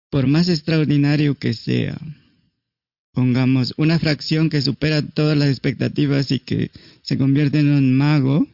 por 0.09 0.27
más 0.27 0.49
extraordinario 0.49 1.35
que 1.35 1.53
sea, 1.53 1.97
pongamos 3.11 3.73
una 3.77 3.99
fracción 3.99 4.49
que 4.49 4.61
supera 4.61 5.01
todas 5.01 5.37
las 5.37 5.49
expectativas 5.49 6.31
y 6.31 6.39
que 6.39 6.71
se 7.01 7.17
convierte 7.17 7.59
en 7.59 7.71
un 7.71 7.95
mago 7.95 8.47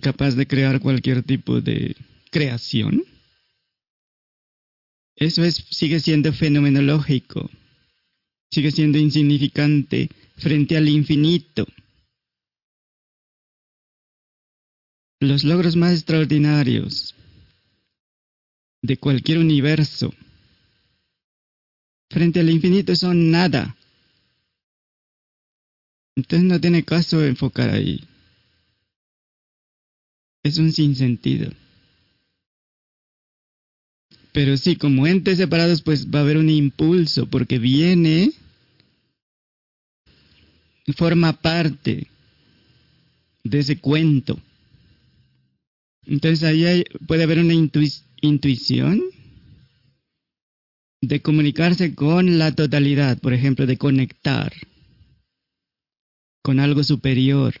capaz 0.00 0.34
de 0.36 0.46
crear 0.46 0.80
cualquier 0.80 1.22
tipo 1.22 1.60
de 1.60 1.96
creación. 2.30 3.04
Eso 5.16 5.44
es, 5.44 5.66
sigue 5.70 6.00
siendo 6.00 6.32
fenomenológico, 6.32 7.50
sigue 8.50 8.70
siendo 8.70 8.98
insignificante 8.98 10.08
frente 10.36 10.76
al 10.76 10.88
infinito. 10.88 11.66
Los 15.20 15.44
logros 15.44 15.76
más 15.76 15.92
extraordinarios 15.92 17.14
de 18.82 18.96
cualquier 18.96 19.38
universo 19.38 20.12
frente 22.08 22.40
al 22.40 22.50
infinito 22.50 22.94
son 22.96 23.30
nada. 23.30 23.76
Entonces 26.16 26.46
no 26.48 26.60
tiene 26.60 26.84
caso 26.84 27.24
enfocar 27.24 27.70
ahí. 27.70 28.04
Es 30.42 30.58
un 30.58 30.72
sinsentido. 30.72 31.52
Pero 34.32 34.56
sí, 34.56 34.76
como 34.76 35.06
entes 35.06 35.38
separados, 35.38 35.82
pues 35.82 36.08
va 36.08 36.20
a 36.20 36.22
haber 36.22 36.36
un 36.36 36.50
impulso, 36.50 37.26
porque 37.26 37.58
viene, 37.58 38.32
forma 40.96 41.32
parte 41.32 42.08
de 43.44 43.58
ese 43.58 43.78
cuento. 43.78 44.40
Entonces 46.06 46.42
ahí 46.42 46.64
hay- 46.64 46.84
puede 47.06 47.22
haber 47.22 47.38
una 47.38 47.54
intui- 47.54 48.02
intuición 48.20 49.02
de 51.02 51.20
comunicarse 51.22 51.94
con 51.94 52.38
la 52.38 52.54
totalidad, 52.54 53.18
por 53.18 53.32
ejemplo, 53.32 53.66
de 53.66 53.78
conectar 53.78 54.52
con 56.42 56.58
algo 56.60 56.82
superior, 56.84 57.54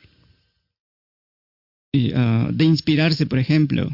y, 1.92 2.12
ah, 2.14 2.48
de 2.52 2.64
inspirarse, 2.64 3.26
por 3.26 3.38
ejemplo, 3.38 3.88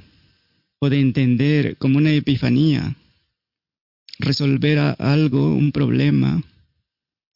o 0.79 0.91
de 0.91 1.01
entender 1.01 1.77
como 1.79 1.99
una 1.99 2.13
epifanía, 2.13 2.97
resolver 4.19 4.79
algo, 4.99 5.55
un 5.55 5.73
problema 5.73 6.43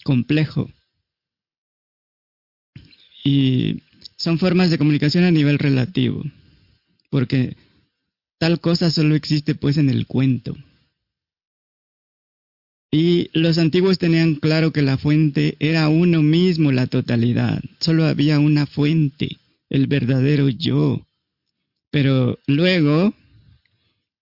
complejo. 0.05 0.70
Y 3.24 3.82
son 4.16 4.39
formas 4.39 4.70
de 4.70 4.78
comunicación 4.78 5.24
a 5.24 5.31
nivel 5.31 5.59
relativo, 5.59 6.23
porque 7.11 7.57
tal 8.41 8.59
cosa 8.59 8.91
solo 8.91 9.15
existe 9.15 9.55
pues 9.55 9.77
en 9.77 9.91
el 9.91 10.07
cuento. 10.07 10.57
Y 12.91 13.29
los 13.39 13.59
antiguos 13.59 13.99
tenían 13.99 14.37
claro 14.37 14.73
que 14.73 14.81
la 14.81 14.97
fuente 14.97 15.57
era 15.61 15.91
uno 15.91 16.23
mismo, 16.23 16.73
la 16.73 16.87
totalidad. 16.87 17.62
Solo 17.81 18.07
había 18.07 18.41
una 18.41 18.67
fuente, 18.67 19.39
el 19.69 19.87
verdadero 19.87 20.49
yo. 20.49 21.07
Pero 21.91 22.39
luego 22.47 23.15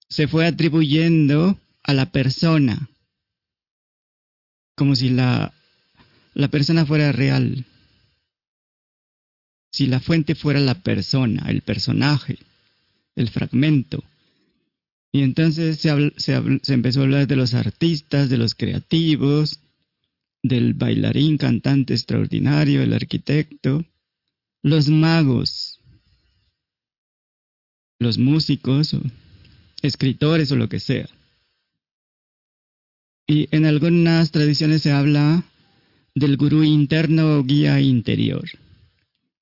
se 0.08 0.26
fue 0.26 0.46
atribuyendo 0.46 1.58
a 1.84 1.94
la 1.94 2.10
persona, 2.10 2.90
como 4.74 4.96
si 4.96 5.10
la, 5.10 5.54
la 6.34 6.48
persona 6.48 6.84
fuera 6.84 7.12
real. 7.12 7.64
Si 9.70 9.86
la 9.86 10.00
fuente 10.00 10.34
fuera 10.34 10.58
la 10.58 10.74
persona, 10.74 11.48
el 11.48 11.62
personaje, 11.62 12.38
el 13.18 13.28
fragmento. 13.28 14.04
Y 15.12 15.22
entonces 15.22 15.80
se, 15.80 16.12
se, 16.16 16.72
empezó 16.72 17.00
a 17.00 17.04
hablar 17.04 17.26
de 17.26 17.36
los 17.36 17.54
artistas, 17.54 18.30
de 18.30 18.38
los 18.38 18.54
creativos, 18.54 19.60
del 20.42 20.74
bailarín, 20.74 21.36
cantante 21.36 21.94
extraordinario, 21.94 22.80
el 22.82 22.92
arquitecto, 22.92 23.84
los 24.62 24.88
magos, 24.88 25.80
los 27.98 28.18
músicos, 28.18 28.96
escritores 29.82 30.52
o 30.52 30.56
lo 30.56 30.68
que 30.68 30.78
sea. 30.78 31.08
Y 33.26 33.48
en 33.50 33.66
algunas 33.66 34.30
tradiciones 34.30 34.82
se 34.82 34.92
habla 34.92 35.42
del 36.14 36.36
gurú 36.36 36.62
interno 36.62 37.38
o 37.38 37.44
guía 37.44 37.80
interior. 37.80 38.48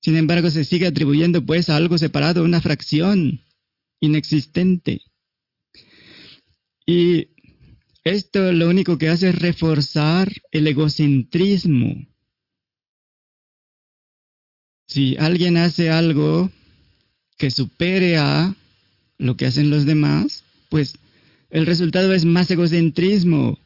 Sin 0.01 0.17
embargo, 0.17 0.49
se 0.49 0.63
sigue 0.63 0.87
atribuyendo 0.87 1.45
pues 1.45 1.69
a 1.69 1.75
algo 1.75 1.97
separado, 1.97 2.43
una 2.43 2.61
fracción 2.61 3.41
inexistente. 3.99 5.01
Y 6.85 7.29
esto 8.03 8.53
lo 8.53 8.69
único 8.69 8.97
que 8.97 9.09
hace 9.09 9.29
es 9.29 9.35
reforzar 9.39 10.31
el 10.51 10.67
egocentrismo. 10.67 12.07
Si 14.87 15.17
alguien 15.17 15.57
hace 15.57 15.89
algo 15.89 16.49
que 17.37 17.51
supere 17.51 18.17
a 18.17 18.55
lo 19.17 19.35
que 19.35 19.45
hacen 19.45 19.69
los 19.69 19.85
demás, 19.85 20.45
pues 20.69 20.97
el 21.49 21.65
resultado 21.65 22.13
es 22.13 22.23
más 22.23 22.49
egocentrismo, 22.49 23.59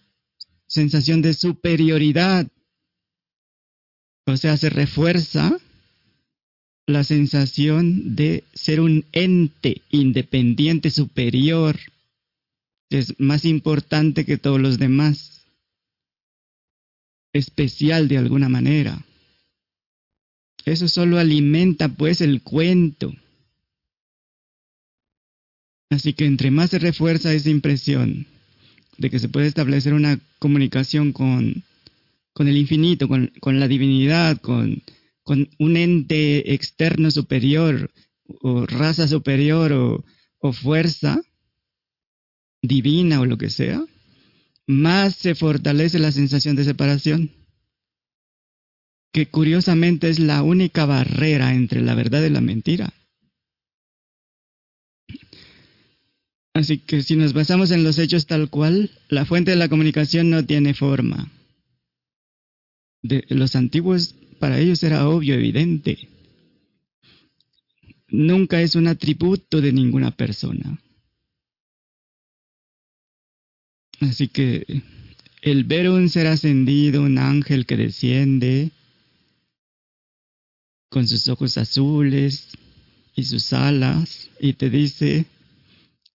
sensación 0.67 1.21
de 1.21 1.33
superioridad. 1.33 2.47
O 4.25 4.37
sea, 4.37 4.57
se 4.57 4.69
refuerza 4.69 5.57
la 6.91 7.03
sensación 7.03 8.15
de 8.15 8.43
ser 8.53 8.79
un 8.79 9.05
ente 9.11 9.81
independiente 9.89 10.91
superior 10.91 11.79
es 12.89 13.19
más 13.19 13.45
importante 13.45 14.25
que 14.25 14.37
todos 14.37 14.59
los 14.59 14.77
demás, 14.77 15.45
especial 17.33 18.07
de 18.07 18.17
alguna 18.17 18.49
manera. 18.49 19.03
Eso 20.65 20.87
solo 20.87 21.17
alimenta 21.17 21.89
pues 21.89 22.21
el 22.21 22.41
cuento. 22.41 23.13
Así 25.89 26.13
que 26.13 26.25
entre 26.25 26.51
más 26.51 26.69
se 26.69 26.79
refuerza 26.79 27.33
esa 27.33 27.49
impresión 27.49 28.27
de 28.97 29.09
que 29.09 29.19
se 29.19 29.29
puede 29.29 29.47
establecer 29.47 29.93
una 29.93 30.19
comunicación 30.39 31.11
con, 31.11 31.63
con 32.33 32.47
el 32.47 32.57
infinito, 32.57 33.07
con, 33.07 33.31
con 33.39 33.59
la 33.59 33.67
divinidad, 33.67 34.39
con, 34.39 34.83
con 35.23 35.49
un 35.59 35.77
ente 35.77 36.53
externo 36.53 37.11
superior, 37.11 37.91
o 38.41 38.65
raza 38.65 39.07
superior, 39.07 39.71
o, 39.73 40.53
fuerza, 40.53 41.21
divina 42.61 43.19
o 43.19 43.25
lo 43.25 43.37
que 43.37 43.49
sea, 43.49 43.83
más 44.67 45.15
se 45.15 45.35
fortalece 45.35 45.99
la 45.99 46.11
sensación 46.11 46.55
de 46.55 46.63
separación, 46.63 47.31
que 49.11 49.27
curiosamente 49.27 50.09
es 50.09 50.19
la 50.19 50.41
única 50.41 50.85
barrera 50.85 51.53
entre 51.53 51.81
la 51.81 51.95
verdad 51.95 52.23
y 52.23 52.29
la 52.29 52.41
mentira. 52.41 52.93
Así 56.53 56.79
que 56.79 57.01
si 57.01 57.15
nos 57.15 57.33
basamos 57.33 57.71
en 57.71 57.83
los 57.83 57.97
hechos 57.97 58.27
tal 58.27 58.49
cual, 58.49 58.91
la 59.09 59.25
fuente 59.25 59.51
de 59.51 59.57
la 59.57 59.69
comunicación 59.69 60.29
no 60.29 60.45
tiene 60.45 60.73
forma. 60.73 61.31
De 63.01 63.25
los 63.29 63.55
antiguos, 63.55 64.15
para 64.41 64.57
ellos 64.57 64.81
era 64.81 65.07
obvio, 65.07 65.35
evidente. 65.35 66.09
Nunca 68.07 68.59
es 68.59 68.75
un 68.75 68.87
atributo 68.87 69.61
de 69.61 69.71
ninguna 69.71 70.09
persona. 70.09 70.81
Así 73.99 74.27
que 74.29 74.65
el 75.43 75.63
ver 75.63 75.89
un 75.89 76.09
ser 76.09 76.25
ascendido, 76.25 77.03
un 77.03 77.19
ángel 77.19 77.67
que 77.67 77.77
desciende 77.77 78.71
con 80.89 81.07
sus 81.07 81.29
ojos 81.29 81.59
azules 81.59 82.49
y 83.15 83.25
sus 83.25 83.53
alas 83.53 84.27
y 84.39 84.53
te 84.53 84.71
dice, 84.71 85.27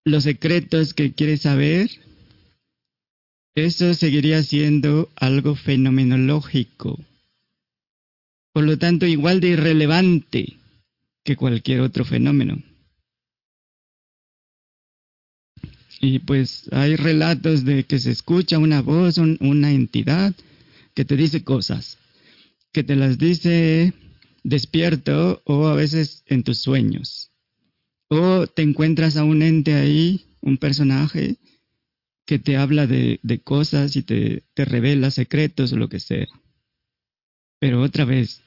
los 0.03 0.23
secretos 0.23 0.93
que 0.93 1.13
quieres 1.13 1.43
saber, 1.43 1.89
eso 3.55 3.93
seguiría 3.93 4.43
siendo 4.43 5.09
algo 5.15 5.55
fenomenológico. 5.55 6.99
Por 8.57 8.65
lo 8.65 8.75
tanto, 8.79 9.05
igual 9.05 9.39
de 9.39 9.49
irrelevante 9.49 10.57
que 11.23 11.35
cualquier 11.35 11.81
otro 11.81 12.03
fenómeno. 12.03 12.63
Y 16.01 16.17
pues 16.17 16.67
hay 16.71 16.95
relatos 16.95 17.65
de 17.65 17.83
que 17.83 17.99
se 17.99 18.09
escucha 18.09 18.57
una 18.57 18.81
voz, 18.81 19.19
una 19.19 19.71
entidad 19.71 20.33
que 20.95 21.05
te 21.05 21.15
dice 21.15 21.43
cosas, 21.43 21.99
que 22.71 22.83
te 22.83 22.95
las 22.95 23.19
dice 23.19 23.93
despierto 24.43 25.43
o 25.45 25.67
a 25.67 25.75
veces 25.75 26.23
en 26.25 26.41
tus 26.41 26.57
sueños. 26.57 27.29
O 28.09 28.47
te 28.47 28.63
encuentras 28.63 29.17
a 29.17 29.23
un 29.23 29.43
ente 29.43 29.75
ahí, 29.75 30.25
un 30.41 30.57
personaje, 30.57 31.37
que 32.25 32.39
te 32.39 32.57
habla 32.57 32.87
de, 32.87 33.19
cosas 33.43 33.95
y 33.95 34.01
te, 34.01 34.45
te 34.55 34.65
revela 34.65 35.11
secretos 35.11 35.73
o 35.73 35.77
lo 35.77 35.89
que 35.89 35.99
sea. 35.99 36.27
Pero 37.59 37.81
otra 37.81 38.05
vez, 38.05 38.41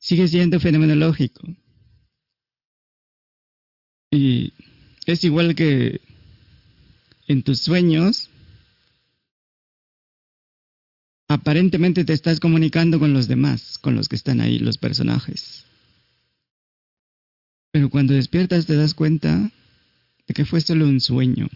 sigue 0.00 0.26
siendo 0.26 0.58
fenomenológico. 0.58 1.46
Y 4.10 4.52
es 5.06 5.22
igual 5.22 5.54
que 5.54 6.00
en 7.28 7.44
tus 7.44 7.60
sueños, 7.60 8.28
aparentemente 11.28 12.04
te 12.04 12.12
estás 12.12 12.40
comunicando 12.40 12.98
con 12.98 13.12
los 13.12 13.28
demás, 13.28 13.78
con 13.78 13.94
los 13.94 14.08
que 14.08 14.16
están 14.16 14.40
ahí, 14.40 14.58
los 14.58 14.78
personajes. 14.78 15.64
Pero 17.70 17.88
cuando 17.88 18.14
despiertas 18.14 18.66
te 18.66 18.74
das 18.74 18.94
cuenta 18.94 19.52
de 20.26 20.34
que 20.34 20.44
fue 20.44 20.60
solo 20.60 20.86
un 20.86 21.00
sueño. 21.00 21.48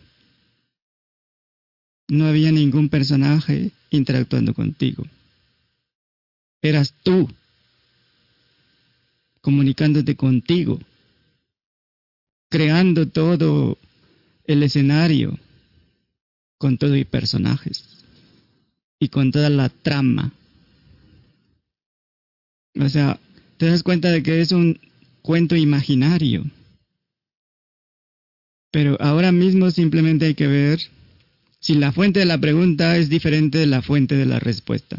No 2.06 2.26
había 2.26 2.52
ningún 2.52 2.88
personaje 2.88 3.72
interactuando 3.90 4.54
contigo. 4.54 5.04
Eras 6.62 6.94
tú 7.02 7.28
comunicándote 9.44 10.16
contigo, 10.16 10.80
creando 12.48 13.06
todo 13.06 13.76
el 14.44 14.62
escenario 14.62 15.38
con 16.56 16.78
todo 16.78 16.96
y 16.96 17.04
personajes 17.04 17.84
y 18.98 19.10
con 19.10 19.32
toda 19.32 19.50
la 19.50 19.68
trama. 19.68 20.32
O 22.80 22.88
sea, 22.88 23.20
te 23.58 23.66
das 23.66 23.82
cuenta 23.82 24.10
de 24.10 24.22
que 24.22 24.40
es 24.40 24.50
un 24.50 24.80
cuento 25.20 25.56
imaginario. 25.56 26.50
Pero 28.72 28.96
ahora 28.98 29.30
mismo 29.30 29.70
simplemente 29.70 30.24
hay 30.24 30.34
que 30.34 30.46
ver 30.46 30.80
si 31.60 31.74
la 31.74 31.92
fuente 31.92 32.20
de 32.20 32.26
la 32.26 32.38
pregunta 32.38 32.96
es 32.96 33.10
diferente 33.10 33.58
de 33.58 33.66
la 33.66 33.82
fuente 33.82 34.16
de 34.16 34.24
la 34.24 34.38
respuesta. 34.38 34.96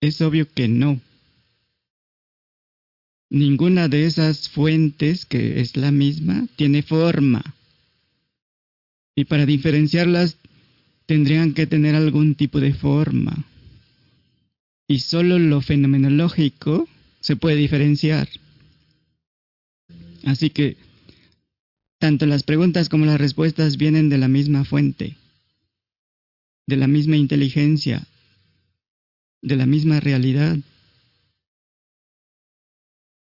Es 0.00 0.20
obvio 0.20 0.48
que 0.48 0.68
no. 0.68 1.00
Ninguna 3.28 3.88
de 3.88 4.06
esas 4.06 4.48
fuentes, 4.48 5.26
que 5.26 5.60
es 5.60 5.76
la 5.76 5.90
misma, 5.90 6.46
tiene 6.56 6.82
forma. 6.82 7.54
Y 9.16 9.24
para 9.24 9.46
diferenciarlas 9.46 10.36
tendrían 11.06 11.54
que 11.54 11.66
tener 11.66 11.94
algún 11.94 12.34
tipo 12.34 12.60
de 12.60 12.74
forma. 12.74 13.44
Y 14.88 15.00
solo 15.00 15.38
lo 15.38 15.60
fenomenológico 15.60 16.88
se 17.20 17.36
puede 17.36 17.56
diferenciar. 17.56 18.28
Así 20.24 20.50
que 20.50 20.76
tanto 21.98 22.26
las 22.26 22.42
preguntas 22.42 22.88
como 22.88 23.06
las 23.06 23.18
respuestas 23.18 23.76
vienen 23.78 24.08
de 24.08 24.18
la 24.18 24.28
misma 24.28 24.64
fuente, 24.64 25.16
de 26.66 26.76
la 26.76 26.86
misma 26.86 27.16
inteligencia, 27.16 28.06
de 29.40 29.56
la 29.56 29.66
misma 29.66 30.00
realidad. 30.00 30.58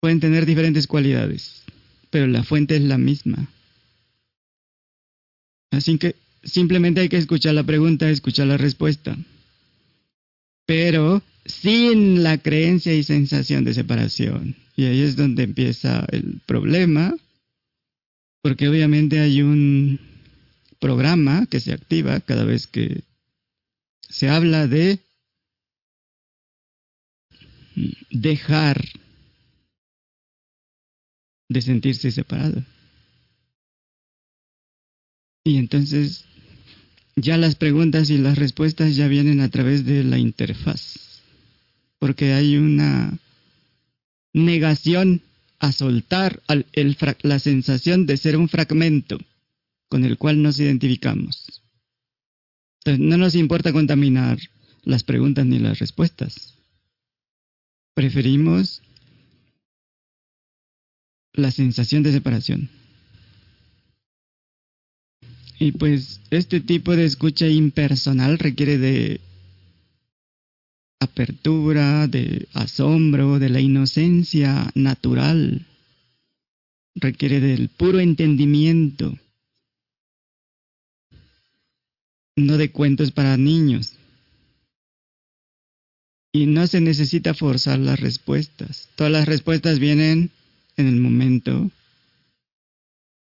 Pueden 0.01 0.21
tener 0.21 0.47
diferentes 0.47 0.87
cualidades, 0.87 1.63
pero 2.11 2.27
la 2.27 2.43
fuente 2.43 2.77
es 2.77 2.83
la 2.83 2.99
misma. 2.99 3.49
Así 5.71 5.99
que 5.99 6.17
simplemente 6.43 7.01
hay 7.01 7.09
que 7.09 7.19
escuchar 7.19 7.55
la 7.55 7.65
pregunta, 7.65 8.11
escuchar 8.11 8.47
la 8.47 8.57
respuesta. 8.57 9.17
Pero 10.67 11.23
sin 11.45 12.23
la 12.23 12.39
creencia 12.39 12.95
y 12.95 13.03
sensación 13.03 13.65
de 13.65 13.75
separación. 13.75 14.57
Y 14.77 14.85
ahí 14.85 15.03
es 15.03 15.17
donde 15.17 15.43
empieza 15.43 16.07
el 16.11 16.41
problema, 16.47 17.15
porque 18.43 18.69
obviamente 18.69 19.21
hay 19.21 19.43
un 19.43 20.01
programa 20.79 21.47
que 21.47 21.61
se 21.61 21.73
activa 21.73 22.21
cada 22.21 22.45
vez 22.45 22.67
que 22.67 23.03
se 24.09 24.29
habla 24.29 24.67
de 24.67 24.99
dejar 28.11 28.83
de 31.51 31.61
sentirse 31.61 32.11
separado. 32.13 32.65
Y 35.45 35.57
entonces 35.57 36.25
ya 37.17 37.37
las 37.37 37.57
preguntas 37.57 38.09
y 38.09 38.19
las 38.19 38.39
respuestas 38.39 38.95
ya 38.95 39.09
vienen 39.09 39.41
a 39.41 39.51
través 39.51 39.85
de 39.85 40.05
la 40.05 40.17
interfaz, 40.17 41.21
porque 41.99 42.33
hay 42.33 42.57
una 42.57 43.19
negación 44.33 45.23
a 45.59 45.73
soltar 45.73 46.41
la 47.23 47.39
sensación 47.41 48.07
de 48.07 48.17
ser 48.17 48.37
un 48.37 48.49
fragmento 48.49 49.19
con 49.89 50.05
el 50.05 50.19
cual 50.19 50.41
nos 50.41 50.61
identificamos. 50.61 51.63
Entonces, 52.79 53.07
no 53.07 53.19
nos 53.19 53.35
importa 53.35 53.73
contaminar 53.73 54.39
las 54.85 55.03
preguntas 55.03 55.45
ni 55.45 55.59
las 55.59 55.81
respuestas. 55.81 56.55
Preferimos 57.95 58.83
la 61.33 61.51
sensación 61.51 62.03
de 62.03 62.13
separación. 62.13 62.69
Y 65.59 65.73
pues 65.73 66.21
este 66.31 66.61
tipo 66.61 66.97
de 66.97 67.05
escucha 67.05 67.47
impersonal 67.47 68.39
requiere 68.39 68.79
de 68.79 69.21
apertura, 71.01 72.07
de 72.09 72.49
asombro, 72.55 73.39
de 73.39 73.51
la 73.51 73.61
inocencia 73.61 74.71
natural. 74.75 75.67
Requiere 76.95 77.41
del 77.41 77.69
puro 77.69 78.01
entendimiento, 78.01 79.19
no 82.37 82.57
de 82.57 82.71
cuentos 82.71 83.13
para 83.13 83.37
niños. 83.37 83.95
Y 86.33 86.47
no 86.47 86.67
se 86.67 86.81
necesita 86.81 87.35
forzar 87.35 87.79
las 87.79 88.01
respuestas. 88.01 88.89
Todas 88.95 89.13
las 89.13 89.27
respuestas 89.27 89.79
vienen 89.79 90.31
en 90.81 90.89
el 90.89 90.97
momento 90.97 91.71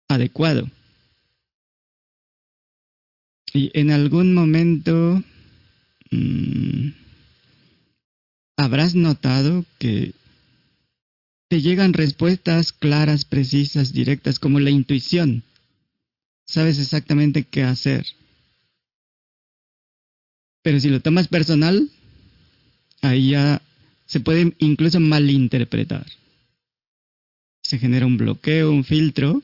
adecuado. 0.07 0.69
Y 3.53 3.71
en 3.73 3.91
algún 3.91 4.33
momento 4.33 5.23
mm, 6.11 6.89
habrás 8.57 8.95
notado 8.95 9.65
que 9.79 10.13
te 11.47 11.61
llegan 11.61 11.93
respuestas 11.93 12.73
claras, 12.73 13.23
precisas, 13.23 13.93
directas, 13.93 14.39
como 14.39 14.59
la 14.59 14.71
intuición. 14.71 15.43
Sabes 16.45 16.79
exactamente 16.79 17.43
qué 17.43 17.63
hacer. 17.63 18.05
Pero 20.63 20.79
si 20.79 20.89
lo 20.89 20.99
tomas 20.99 21.27
personal, 21.27 21.89
ahí 23.01 23.31
ya 23.31 23.61
se 24.05 24.19
puede 24.19 24.53
incluso 24.59 24.99
malinterpretar. 24.99 26.05
Se 27.65 27.79
genera 27.79 28.05
un 28.05 28.17
bloqueo, 28.17 28.71
un 28.71 28.83
filtro 28.83 29.41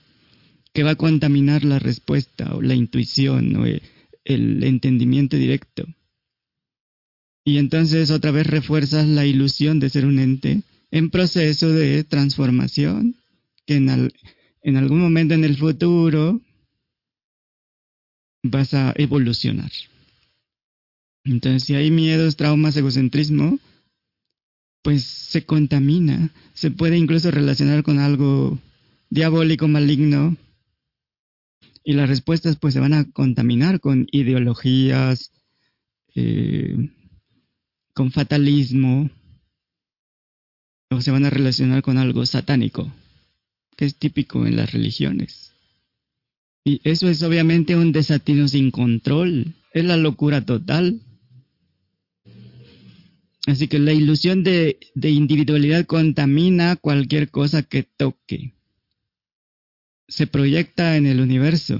que 0.73 0.83
va 0.83 0.91
a 0.91 0.95
contaminar 0.95 1.63
la 1.63 1.79
respuesta 1.79 2.55
o 2.55 2.61
la 2.61 2.75
intuición 2.75 3.55
o 3.55 3.65
el 3.65 4.63
entendimiento 4.63 5.37
directo. 5.37 5.87
Y 7.43 7.57
entonces 7.57 8.11
otra 8.11 8.29
vez 8.29 8.45
refuerzas 8.45 9.07
la 9.07 9.25
ilusión 9.25 9.79
de 9.79 9.89
ser 9.89 10.05
un 10.05 10.19
ente 10.19 10.61
en 10.91 11.09
proceso 11.09 11.69
de 11.69 12.03
transformación, 12.03 13.15
que 13.65 13.77
en, 13.77 14.11
en 14.61 14.77
algún 14.77 14.99
momento 14.99 15.33
en 15.33 15.43
el 15.43 15.57
futuro 15.57 16.41
vas 18.43 18.75
a 18.75 18.93
evolucionar. 18.97 19.71
Entonces, 21.23 21.63
si 21.63 21.73
hay 21.75 21.89
miedos, 21.89 22.35
traumas, 22.35 22.77
egocentrismo, 22.77 23.59
pues 24.81 25.03
se 25.03 25.45
contamina, 25.45 26.31
se 26.53 26.71
puede 26.71 26.97
incluso 26.97 27.31
relacionar 27.31 27.83
con 27.83 27.99
algo 27.99 28.59
diabólico, 29.09 29.67
maligno, 29.67 30.37
y 31.83 31.93
las 31.93 32.09
respuestas 32.09 32.57
pues 32.57 32.73
se 32.73 32.79
van 32.79 32.93
a 32.93 33.09
contaminar 33.11 33.79
con 33.79 34.07
ideologías, 34.11 35.31
eh, 36.15 36.89
con 37.93 38.11
fatalismo, 38.11 39.09
o 40.89 41.01
se 41.01 41.11
van 41.11 41.25
a 41.25 41.29
relacionar 41.29 41.81
con 41.81 41.97
algo 41.97 42.25
satánico, 42.25 42.91
que 43.77 43.85
es 43.85 43.95
típico 43.95 44.45
en 44.45 44.57
las 44.57 44.71
religiones. 44.71 45.53
Y 46.63 46.81
eso 46.83 47.07
es 47.09 47.23
obviamente 47.23 47.75
un 47.75 47.91
desatino 47.91 48.47
sin 48.47 48.71
control, 48.71 49.55
es 49.73 49.85
la 49.85 49.97
locura 49.97 50.45
total. 50.45 51.01
Así 53.47 53.67
que 53.67 53.79
la 53.79 53.93
ilusión 53.93 54.43
de, 54.43 54.77
individualidad 55.01 55.85
contamina 55.85 56.75
cualquier 56.75 57.29
cosa 57.29 57.63
que 57.63 57.83
toque. 57.83 58.53
Se 60.07 60.27
proyecta 60.27 60.97
en 60.97 61.07
el 61.07 61.21
universo. 61.21 61.79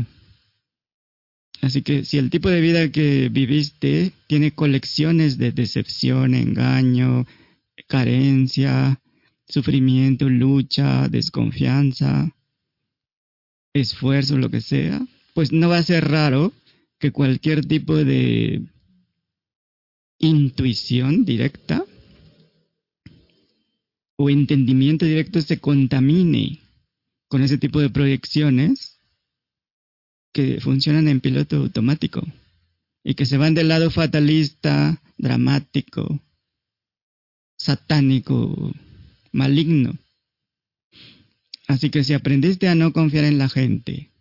Así 1.62 1.84
que 1.84 2.04
si 2.04 2.18
el 2.18 2.32
tipo 2.32 2.50
de 2.50 2.62
vida 2.62 2.92
que 2.92 3.30
viviste 3.30 4.14
tiene 4.26 4.52
colecciones 4.52 5.38
de 5.38 5.52
decepción, 5.52 6.34
engaño, 6.34 7.28
carencia, 7.88 9.00
sufrimiento, 9.48 10.28
lucha, 10.30 11.08
desconfianza, 11.10 12.36
esfuerzo, 13.74 14.38
lo 14.38 14.50
que 14.50 14.62
sea, 14.62 15.06
pues 15.36 15.52
no 15.52 15.70
va 15.70 15.78
a 15.78 15.84
ser 15.84 16.10
raro 16.10 16.54
que 16.98 17.12
cualquier 17.12 17.66
tipo 17.66 17.96
de 17.96 18.64
intuición 20.22 21.26
directa 21.26 21.84
o 24.18 24.30
entendimiento 24.30 25.06
directo 25.06 25.42
se 25.42 25.60
contamine 25.60 26.60
con 27.28 27.42
ese 27.42 27.58
tipo 27.58 27.82
de 27.82 27.90
proyecciones 27.90 29.00
que 30.32 30.62
funcionan 30.62 31.08
en 31.08 31.22
piloto 31.22 31.58
automático 31.58 32.22
y 33.04 33.16
que 33.16 33.26
se 33.26 33.38
van 33.38 33.56
del 33.56 33.68
lado 33.68 33.90
fatalista, 33.90 35.02
dramático, 35.18 36.22
satánico, 37.58 38.74
maligno. 39.32 39.98
Así 41.68 41.90
que 41.90 42.04
si 42.04 42.14
aprendiste 42.14 42.68
a 42.68 42.76
no 42.76 42.94
confiar 42.94 43.26
en 43.26 43.38
la 43.38 43.50
gente, 43.50 44.12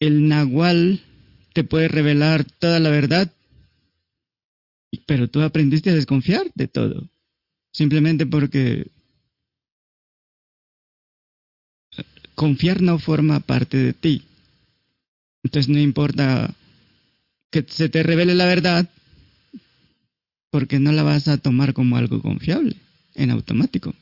el 0.00 0.28
nahual 0.28 1.00
te 1.52 1.62
puede 1.62 1.88
revelar 1.88 2.44
toda 2.44 2.80
la 2.80 2.90
verdad 2.90 3.32
pero 4.98 5.28
tú 5.28 5.40
aprendiste 5.40 5.90
a 5.90 5.94
desconfiar 5.94 6.50
de 6.54 6.68
todo. 6.68 7.08
Simplemente 7.72 8.26
porque 8.26 8.86
confiar 12.34 12.82
no 12.82 12.98
forma 12.98 13.40
parte 13.40 13.76
de 13.76 13.92
ti. 13.92 14.22
Entonces 15.42 15.68
no 15.68 15.78
importa 15.78 16.54
que 17.50 17.64
se 17.68 17.88
te 17.88 18.02
revele 18.02 18.34
la 18.34 18.46
verdad, 18.46 18.88
porque 20.50 20.78
no 20.78 20.92
la 20.92 21.02
vas 21.02 21.28
a 21.28 21.38
tomar 21.38 21.72
como 21.72 21.96
algo 21.96 22.20
confiable, 22.20 22.76
en 23.14 23.30
automático. 23.30 23.94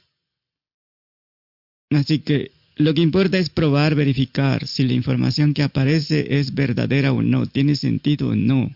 Así 1.90 2.20
que 2.20 2.52
lo 2.76 2.94
que 2.94 3.02
importa 3.02 3.38
es 3.38 3.50
probar, 3.50 3.94
verificar 3.94 4.66
si 4.66 4.84
la 4.84 4.92
información 4.92 5.54
que 5.54 5.62
aparece 5.62 6.38
es 6.38 6.54
verdadera 6.54 7.12
o 7.12 7.22
no, 7.22 7.46
tiene 7.46 7.76
sentido 7.76 8.28
o 8.28 8.34
no. 8.34 8.70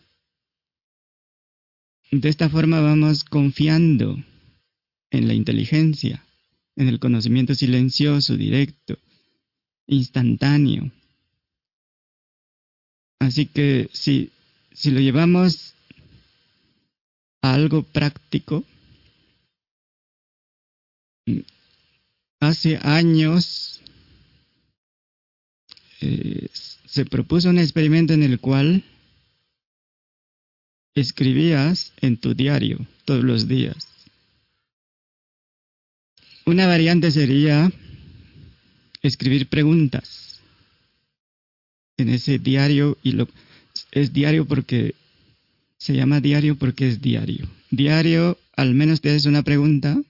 De 2.11 2.29
esta 2.29 2.49
forma 2.49 2.81
vamos 2.81 3.25
confiando 3.25 4.17
en 5.11 5.29
la 5.29 5.35
inteligencia, 5.35 6.25
en 6.77 6.89
el 6.89 6.99
conocimiento 6.99 7.55
silencioso, 7.55 8.37
directo, 8.37 8.99
instantáneo. 9.87 10.91
Así 13.21 13.47
que 13.47 13.89
si, 13.93 14.31
si 14.73 14.91
lo 14.91 15.01
llevamos 15.01 15.75
a 17.43 17.55
algo 17.55 17.83
práctico, 17.83 18.65
hace 22.41 22.79
años 22.83 23.81
eh, 26.01 26.49
se 26.53 27.05
propuso 27.07 27.49
un 27.49 27.59
experimento 27.59 28.13
en 28.13 28.23
el 28.23 28.39
cual 28.41 28.85
escribías 30.95 31.93
en 32.01 32.17
tu 32.17 32.35
diario 32.35 32.87
todos 33.05 33.25
los 33.25 33.49
días. 33.49 33.89
Una 36.47 36.67
variante 36.67 37.11
sería 37.11 37.73
escribir 39.03 39.49
preguntas 39.49 40.41
en 41.97 42.11
ese 42.11 42.39
diario 42.39 42.99
y 43.03 43.13
lo 43.13 43.29
es 43.93 44.13
diario 44.13 44.47
porque 44.47 44.95
se 45.79 45.95
llama 45.95 46.21
diario 46.21 46.57
porque 46.57 46.89
es 46.89 47.01
diario. 47.01 47.49
Diario, 47.71 48.39
al 48.57 48.75
menos 48.75 49.01
te 49.01 49.11
haces 49.11 49.27
una 49.27 49.43
pregunta, 49.43 50.01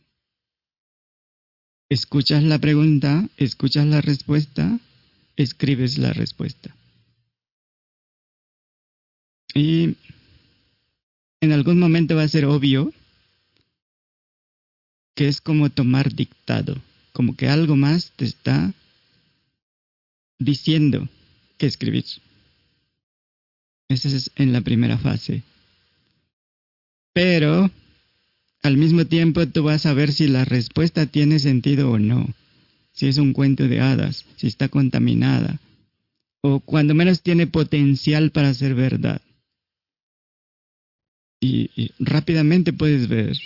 escuchas 1.88 2.42
la 2.42 2.58
pregunta, 2.58 3.28
escuchas 3.36 3.86
la 3.86 4.00
respuesta, 4.00 4.78
escribes 5.36 5.98
la 5.98 6.12
respuesta. 6.12 6.74
Y 9.54 9.96
en 11.44 11.52
algún 11.52 11.78
momento 11.78 12.16
va 12.16 12.22
a 12.22 12.28
ser 12.28 12.46
obvio 12.46 12.92
que 15.14 15.28
es 15.28 15.40
como 15.40 15.70
tomar 15.70 16.12
dictado, 16.12 16.76
como 17.12 17.36
que 17.36 17.48
algo 17.48 17.76
más 17.76 18.12
te 18.16 18.24
está 18.24 18.72
diciendo 20.38 21.08
que 21.56 21.66
escribir. 21.66 22.04
Esa 23.88 24.08
es 24.08 24.30
en 24.36 24.52
la 24.52 24.60
primera 24.60 24.98
fase. 24.98 25.42
Pero 27.12 27.70
al 28.62 28.76
mismo 28.76 29.04
tiempo 29.04 29.46
tú 29.46 29.62
vas 29.62 29.86
a 29.86 29.94
ver 29.94 30.12
si 30.12 30.26
la 30.26 30.44
respuesta 30.44 31.06
tiene 31.06 31.38
sentido 31.38 31.90
o 31.90 31.98
no, 31.98 32.26
si 32.92 33.06
es 33.06 33.18
un 33.18 33.32
cuento 33.32 33.68
de 33.68 33.80
hadas, 33.80 34.24
si 34.36 34.48
está 34.48 34.68
contaminada, 34.68 35.60
o 36.40 36.58
cuando 36.60 36.94
menos 36.94 37.22
tiene 37.22 37.46
potencial 37.46 38.30
para 38.30 38.52
ser 38.52 38.74
verdad 38.74 39.20
y, 41.44 41.92
rápidamente 41.98 42.72
puedes 42.72 43.08
ver 43.08 43.36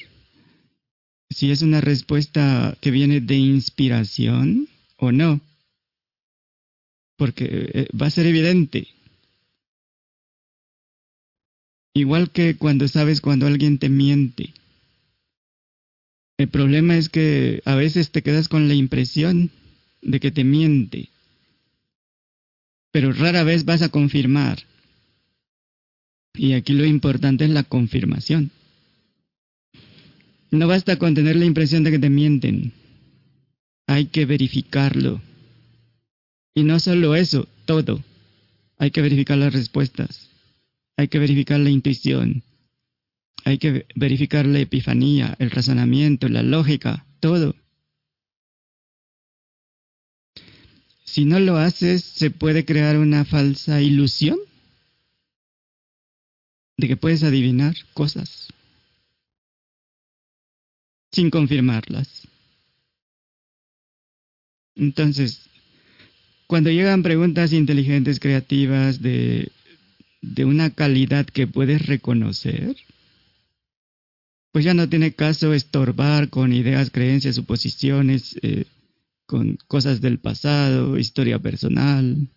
si 1.31 1.51
es 1.51 1.63
una 1.63 1.81
respuesta 1.81 2.77
que 2.81 2.91
viene 2.91 3.21
de 3.21 3.37
inspiración 3.37 4.69
o 4.97 5.13
no. 5.13 5.41
Porque 7.17 7.47
eh, 7.51 7.89
va 8.01 8.07
a 8.07 8.11
ser 8.11 8.27
evidente. 8.27 8.89
Igual 11.95 12.31
que 12.31 12.57
cuando 12.57 12.87
sabes 12.87 13.21
cuando 13.21 13.47
alguien 13.47 13.79
te 13.79 13.89
miente. 13.89 14.55
El 16.39 16.49
problema 16.49 16.97
es 16.97 17.09
que 17.09 17.61
a 17.65 17.75
veces 17.75 18.13
te 18.13 18.23
quedas 18.23 18.49
con 18.49 18.69
la 18.69 18.75
impresión 18.75 19.51
de 20.01 20.21
que 20.21 20.31
te 20.31 20.45
miente. 20.45 21.09
Pero 22.93 23.13
rara 23.13 23.43
vez 23.43 23.65
vas 23.65 23.83
a 23.83 23.89
confirmar. 23.89 24.65
Y 26.39 26.53
aquí 26.53 26.73
lo 26.73 26.85
importante 26.85 27.45
es 27.45 27.51
la 27.51 27.65
confirmación. 27.65 28.53
No 30.53 30.69
basta 30.69 30.97
con 30.97 31.15
tener 31.15 31.35
la 31.35 31.45
impresión 31.45 31.83
de 31.83 31.91
que 31.91 31.99
te 31.99 32.09
mienten. 32.09 32.73
Hay 33.89 34.07
que 34.07 34.25
verificarlo. 34.25 35.21
Y 36.55 36.63
no 36.63 36.79
solo 36.79 37.17
eso, 37.17 37.49
todo. 37.65 38.03
Hay 38.79 38.93
que 38.93 39.03
verificar 39.03 39.37
las 39.37 39.53
respuestas. 39.53 40.29
Hay 40.97 41.09
que 41.09 41.19
verificar 41.19 41.59
la 41.59 41.71
intuición. 41.71 42.45
Hay 43.45 43.59
que 43.59 43.87
verificar 43.97 44.47
la 44.47 44.61
epifanía, 44.61 45.35
el 45.41 45.51
razonamiento, 45.51 46.29
la 46.29 46.45
lógica, 46.45 47.05
todo. 47.19 47.57
Si 51.05 51.25
no 51.25 51.41
lo 51.41 51.57
haces, 51.57 52.05
se 52.05 52.31
puede 52.31 52.65
crear 52.65 52.97
una 52.97 53.25
falsa 53.25 53.83
ilusión 53.83 54.39
de 56.79 56.89
que 56.89 56.97
puedes 56.97 57.23
adivinar 57.25 57.75
cosas 57.93 58.49
sin 61.13 61.31
confirmarlas. 61.31 62.29
Entonces, 64.77 65.49
cuando 66.47 66.71
llegan 66.71 67.03
preguntas 67.03 67.53
inteligentes, 67.53 68.21
creativas, 68.21 69.03
de, 69.03 69.51
de 70.23 70.45
una 70.45 70.71
calidad 70.71 71.27
que 71.27 71.49
puedes 71.49 71.85
reconocer, 71.87 72.77
pues 74.53 74.65
ya 74.65 74.75
no 74.75 74.89
tiene 74.89 75.13
caso 75.13 75.53
estorbar 75.53 76.31
con 76.31 76.53
ideas, 76.53 76.91
creencias, 76.91 77.35
suposiciones, 77.35 78.37
eh, 78.43 78.67
con 79.27 79.59
cosas 79.67 80.01
del 80.01 80.19
pasado, 80.19 80.97
historia 80.97 81.39
personal 81.39 82.29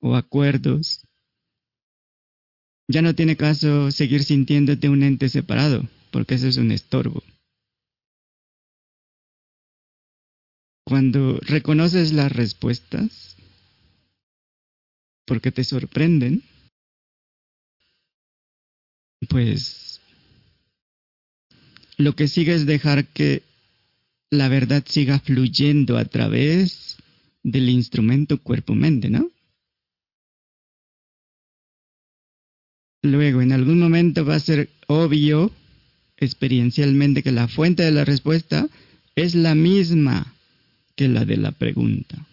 o 0.00 0.14
acuerdos. 0.14 1.01
Ya 2.92 3.00
no 3.00 3.14
tiene 3.14 3.38
caso 3.38 3.90
seguir 3.90 4.22
sintiéndote 4.22 4.90
un 4.90 5.02
ente 5.02 5.30
separado, 5.30 5.88
porque 6.10 6.34
eso 6.34 6.46
es 6.46 6.58
un 6.58 6.70
estorbo. 6.72 7.22
Cuando 10.84 11.38
reconoces 11.40 12.12
las 12.12 12.30
respuestas, 12.30 13.34
porque 15.26 15.50
te 15.50 15.64
sorprenden, 15.64 16.42
pues 19.30 20.02
lo 21.96 22.14
que 22.14 22.28
sigue 22.28 22.52
es 22.52 22.66
dejar 22.66 23.06
que 23.06 23.42
la 24.28 24.48
verdad 24.48 24.84
siga 24.86 25.18
fluyendo 25.18 25.96
a 25.96 26.04
través 26.04 26.98
del 27.42 27.70
instrumento 27.70 28.36
cuerpo-mente, 28.36 29.08
¿no? 29.08 29.31
Luego, 33.02 33.42
en 33.42 33.52
algún 33.52 33.80
momento 33.80 34.24
va 34.24 34.36
a 34.36 34.40
ser 34.40 34.70
obvio 34.86 35.52
experiencialmente 36.16 37.22
que 37.22 37.32
la 37.32 37.48
fuente 37.48 37.82
de 37.82 37.90
la 37.90 38.04
respuesta 38.04 38.68
es 39.16 39.34
la 39.34 39.54
misma 39.54 40.34
que 40.94 41.08
la 41.08 41.24
de 41.24 41.36
la 41.36 41.52
pregunta. 41.52 42.26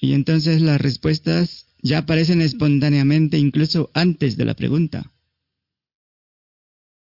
Y 0.00 0.12
entonces 0.12 0.60
las 0.60 0.80
respuestas 0.80 1.66
ya 1.80 1.98
aparecen 1.98 2.42
espontáneamente 2.42 3.38
incluso 3.38 3.90
antes 3.94 4.36
de 4.36 4.44
la 4.44 4.54
pregunta. 4.54 5.10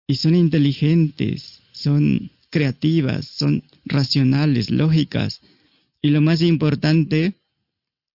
Y 0.07 0.15
son 0.15 0.35
inteligentes, 0.35 1.61
son 1.73 2.31
creativas, 2.49 3.25
son 3.25 3.63
racionales, 3.85 4.69
lógicas. 4.69 5.41
Y 6.01 6.11
lo 6.11 6.21
más 6.21 6.41
importante, 6.41 7.33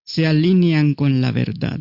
se 0.04 0.26
alinean 0.26 0.94
con 0.94 1.20
la 1.20 1.32
verdad. 1.32 1.80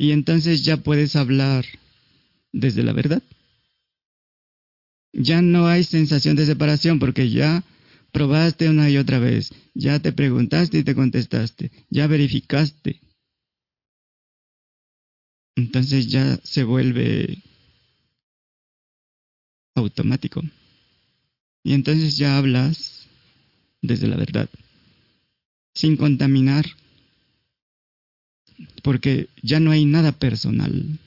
Y 0.00 0.12
entonces 0.12 0.64
ya 0.64 0.76
puedes 0.76 1.16
hablar 1.16 1.66
desde 2.52 2.84
la 2.84 2.92
verdad. 2.92 3.20
Ya 5.12 5.42
no 5.42 5.66
hay 5.66 5.82
sensación 5.82 6.36
de 6.36 6.46
separación 6.46 7.00
porque 7.00 7.28
ya 7.30 7.64
probaste 8.12 8.68
una 8.68 8.88
y 8.88 8.96
otra 8.96 9.18
vez, 9.18 9.50
ya 9.74 9.98
te 9.98 10.12
preguntaste 10.12 10.78
y 10.78 10.84
te 10.84 10.94
contestaste, 10.94 11.72
ya 11.90 12.06
verificaste. 12.06 13.00
Entonces 15.56 16.06
ya 16.06 16.38
se 16.44 16.62
vuelve 16.62 17.42
automático. 19.74 20.42
Y 21.64 21.74
entonces 21.74 22.16
ya 22.16 22.38
hablas 22.38 23.08
desde 23.82 24.06
la 24.06 24.16
verdad, 24.16 24.48
sin 25.74 25.96
contaminar, 25.96 26.66
porque 28.82 29.28
ya 29.42 29.60
no 29.60 29.70
hay 29.70 29.84
nada 29.84 30.12
personal. 30.12 30.98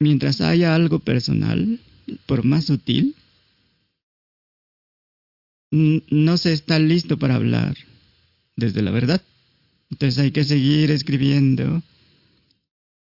Mientras 0.00 0.40
haya 0.40 0.74
algo 0.74 0.98
personal, 1.00 1.78
por 2.26 2.44
más 2.44 2.64
sutil, 2.64 3.14
no 5.70 6.36
se 6.38 6.52
está 6.52 6.78
listo 6.78 7.18
para 7.18 7.36
hablar 7.36 7.76
desde 8.56 8.82
la 8.82 8.90
verdad. 8.90 9.22
Entonces 9.90 10.18
hay 10.18 10.30
que 10.30 10.44
seguir 10.44 10.90
escribiendo, 10.90 11.82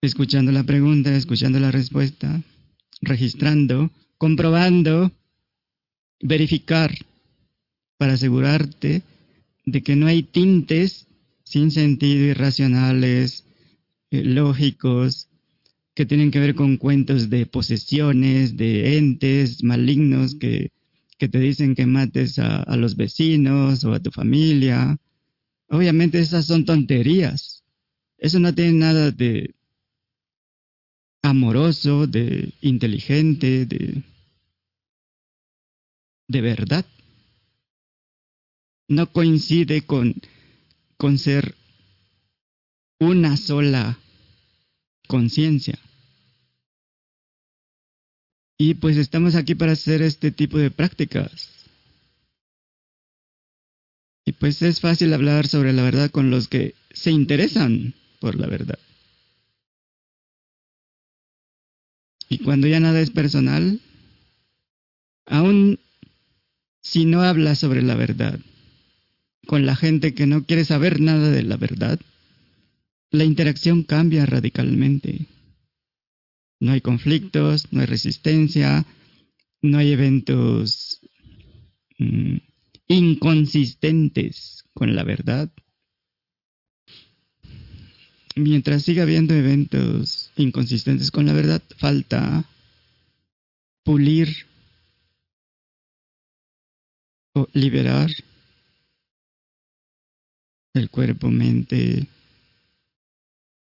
escuchando 0.01 0.51
la 0.51 0.63
pregunta, 0.63 1.15
escuchando 1.15 1.59
la 1.59 1.71
respuesta, 1.71 2.41
registrando, 3.01 3.91
comprobando, 4.17 5.11
verificar, 6.21 6.93
para 7.97 8.13
asegurarte 8.13 9.03
de 9.65 9.81
que 9.83 9.95
no 9.95 10.07
hay 10.07 10.23
tintes 10.23 11.07
sin 11.43 11.71
sentido, 11.71 12.25
irracionales, 12.25 13.45
eh, 14.09 14.23
lógicos, 14.23 15.27
que 15.93 16.05
tienen 16.05 16.31
que 16.31 16.39
ver 16.39 16.55
con 16.55 16.77
cuentos 16.77 17.29
de 17.29 17.45
posesiones, 17.45 18.55
de 18.55 18.97
entes 18.97 19.63
malignos 19.63 20.35
que, 20.35 20.71
que 21.17 21.27
te 21.27 21.39
dicen 21.39 21.75
que 21.75 21.85
mates 21.85 22.39
a, 22.39 22.63
a 22.63 22.77
los 22.77 22.95
vecinos 22.95 23.83
o 23.83 23.93
a 23.93 23.99
tu 23.99 24.11
familia. 24.11 24.97
Obviamente 25.67 26.19
esas 26.19 26.45
son 26.45 26.65
tonterías. 26.65 27.63
Eso 28.17 28.39
no 28.39 28.53
tiene 28.55 28.73
nada 28.73 29.11
de 29.11 29.53
amoroso, 31.23 32.07
de 32.07 32.53
inteligente, 32.61 33.65
de, 33.65 34.03
de 36.27 36.41
verdad. 36.41 36.85
No 38.87 39.11
coincide 39.11 39.85
con, 39.85 40.15
con 40.97 41.17
ser 41.17 41.55
una 42.99 43.35
sola 43.37 43.97
conciencia. 45.07 45.79
Y 48.57 48.75
pues 48.75 48.97
estamos 48.97 49.33
aquí 49.33 49.55
para 49.55 49.71
hacer 49.71 50.03
este 50.03 50.31
tipo 50.31 50.59
de 50.59 50.69
prácticas. 50.69 51.49
Y 54.23 54.33
pues 54.33 54.61
es 54.61 54.79
fácil 54.79 55.13
hablar 55.13 55.47
sobre 55.47 55.73
la 55.73 55.81
verdad 55.81 56.11
con 56.11 56.29
los 56.29 56.47
que 56.47 56.75
se 56.93 57.09
interesan 57.09 57.95
por 58.19 58.35
la 58.35 58.45
verdad. 58.45 58.77
Y 62.29 62.37
cuando 62.37 62.67
ya 62.67 62.79
nada 62.79 63.01
es 63.01 63.09
personal, 63.09 63.81
aún 65.25 65.79
si 66.83 67.05
no 67.05 67.23
hablas 67.23 67.57
sobre 67.57 67.81
la 67.81 67.95
verdad 67.95 68.39
con 69.47 69.65
la 69.65 69.75
gente 69.75 70.13
que 70.13 70.27
no 70.27 70.45
quiere 70.45 70.65
saber 70.65 70.99
nada 71.01 71.29
de 71.29 71.43
la 71.43 71.57
verdad, 71.57 71.99
la 73.09 73.25
interacción 73.25 73.83
cambia 73.83 74.25
radicalmente. 74.25 75.27
No 76.59 76.71
hay 76.71 76.81
conflictos, 76.81 77.67
no 77.71 77.81
hay 77.81 77.87
resistencia, 77.87 78.85
no 79.61 79.77
hay 79.77 79.91
eventos 79.91 81.01
mm, 81.97 82.37
inconsistentes 82.87 84.65
con 84.73 84.95
la 84.95 85.03
verdad. 85.03 85.51
Mientras 88.35 88.83
siga 88.83 89.03
habiendo 89.03 89.33
eventos 89.33 90.31
inconsistentes 90.37 91.11
con 91.11 91.25
la 91.25 91.33
verdad, 91.33 91.61
falta 91.77 92.45
pulir 93.83 94.47
o 97.33 97.47
liberar 97.53 98.09
el 100.73 100.89
cuerpo, 100.89 101.29
mente, 101.29 102.07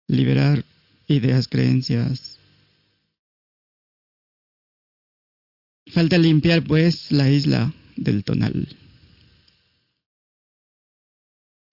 liberar 0.08 0.66
ideas, 1.08 1.48
creencias. 1.48 2.40
Falta 5.88 6.18
limpiar 6.18 6.64
pues 6.64 7.12
la 7.12 7.30
isla 7.30 7.74
del 7.96 8.24
tonal. 8.24 8.76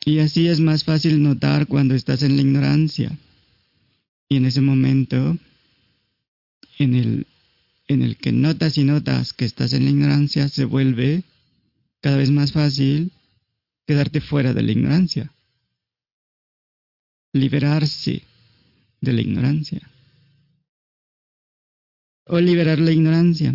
Y 0.05 0.19
así 0.19 0.49
es 0.49 0.61
más 0.61 0.85
fácil 0.85 1.23
notar 1.23 1.67
cuando 1.67 1.95
estás 1.95 2.23
en 2.23 2.37
la 2.37 2.43
ignorancia. 2.43 3.17
Y 4.29 4.37
en 4.37 4.47
ese 4.47 4.61
momento, 4.61 5.39
en 6.79 6.95
el, 6.95 7.27
en 7.87 8.03
el 8.03 8.17
que 8.17 8.33
notas 8.33 8.77
y 8.79 8.85
notas 8.85 9.33
que 9.33 9.45
estás 9.45 9.73
en 9.73 9.85
la 9.85 9.91
ignorancia, 9.91 10.49
se 10.49 10.65
vuelve 10.65 11.23
cada 12.01 12.17
vez 12.17 12.31
más 12.31 12.53
fácil 12.53 13.13
quedarte 13.93 14.23
fuera 14.23 14.55
de 14.55 14.63
la 14.63 14.73
ignorancia. 14.73 15.31
Liberarse 17.35 18.23
de 19.03 19.13
la 19.13 19.21
ignorancia. 19.21 19.81
O 22.25 22.41
liberar 22.41 22.79
la 22.79 22.91
ignorancia. 22.91 23.55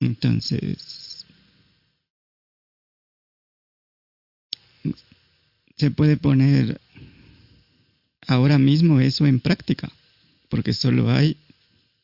Entonces, 0.00 1.26
se 5.76 5.90
puede 5.90 6.16
poner 6.16 6.80
ahora 8.26 8.58
mismo 8.58 9.00
eso 9.00 9.26
en 9.26 9.40
práctica, 9.40 9.90
porque 10.48 10.72
solo 10.72 11.10
hay 11.10 11.36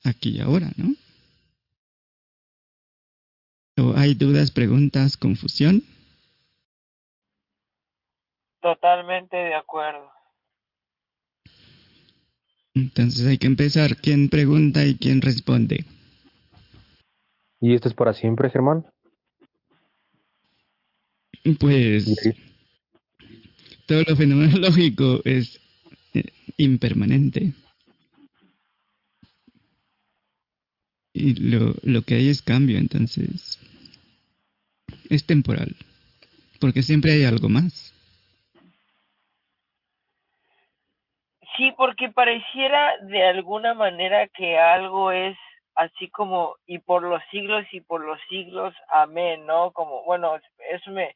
aquí 0.02 0.30
y 0.36 0.40
ahora, 0.40 0.70
¿no? 0.76 0.94
¿O 3.80 3.96
hay 3.96 4.14
dudas, 4.14 4.50
preguntas, 4.50 5.16
confusión? 5.16 5.82
Totalmente 8.60 9.36
de 9.36 9.54
acuerdo. 9.54 10.10
Entonces 12.74 13.26
hay 13.26 13.38
que 13.38 13.46
empezar. 13.46 13.96
¿Quién 13.96 14.28
pregunta 14.28 14.84
y 14.84 14.96
quién 14.96 15.22
responde? 15.22 15.86
¿Y 17.60 17.74
esto 17.74 17.88
es 17.88 17.94
para 17.94 18.12
siempre, 18.12 18.50
Germán? 18.50 18.84
Pues 21.58 22.06
todo 23.86 24.02
lo 24.06 24.14
fenomenológico 24.14 25.20
es 25.24 25.58
eh, 26.12 26.24
impermanente. 26.58 27.54
Y 31.14 31.34
lo, 31.34 31.74
lo 31.82 32.02
que 32.02 32.14
hay 32.14 32.28
es 32.28 32.42
cambio, 32.42 32.78
entonces 32.78 33.58
es 35.10 35.26
temporal, 35.26 35.76
porque 36.60 36.82
siempre 36.82 37.12
hay 37.12 37.24
algo 37.24 37.48
más. 37.48 37.92
Sí, 41.56 41.72
porque 41.76 42.08
pareciera 42.10 42.96
de 43.02 43.22
alguna 43.24 43.74
manera 43.74 44.28
que 44.28 44.58
algo 44.58 45.12
es 45.12 45.36
así 45.74 46.08
como 46.08 46.56
y 46.66 46.78
por 46.78 47.02
los 47.02 47.22
siglos 47.30 47.66
y 47.72 47.80
por 47.80 48.04
los 48.04 48.18
siglos, 48.28 48.74
amén, 48.88 49.46
¿no? 49.46 49.72
Como, 49.72 50.04
bueno, 50.04 50.36
eso 50.70 50.90
me, 50.90 51.14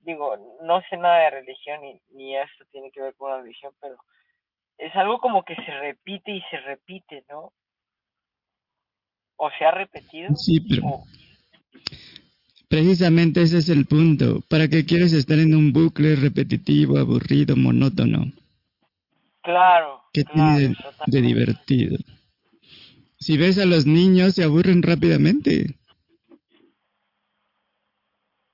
digo, 0.00 0.58
no 0.62 0.82
sé 0.88 0.96
nada 0.96 1.18
de 1.24 1.30
religión 1.30 1.80
ni, 1.82 2.00
ni 2.10 2.36
esto 2.36 2.64
tiene 2.70 2.90
que 2.90 3.00
ver 3.00 3.14
con 3.14 3.30
la 3.30 3.40
religión, 3.40 3.72
pero 3.80 3.96
es 4.78 4.94
algo 4.96 5.18
como 5.18 5.44
que 5.44 5.54
se 5.56 5.80
repite 5.80 6.32
y 6.32 6.42
se 6.50 6.58
repite, 6.58 7.24
¿no? 7.28 7.52
O 9.36 9.50
se 9.58 9.64
ha 9.64 9.70
repetido. 9.70 10.34
Sí, 10.36 10.60
pero 10.60 10.86
o- 10.86 11.04
precisamente 12.70 13.42
ese 13.42 13.58
es 13.58 13.68
el 13.68 13.84
punto. 13.84 14.42
¿Para 14.48 14.68
qué 14.68 14.86
quieres 14.86 15.12
estar 15.12 15.38
en 15.40 15.56
un 15.56 15.72
bucle 15.72 16.14
repetitivo, 16.14 16.98
aburrido, 16.98 17.56
monótono? 17.56 18.32
claro, 19.42 20.02
¿Qué 20.12 20.24
claro, 20.24 20.56
tiene 20.58 20.76
de, 21.06 21.20
divertido? 21.22 21.98
Si 23.18 23.36
ves 23.36 23.58
a 23.58 23.66
los 23.66 23.86
niños, 23.86 24.34
se 24.34 24.44
aburren 24.44 24.82
rápidamente. 24.82 25.76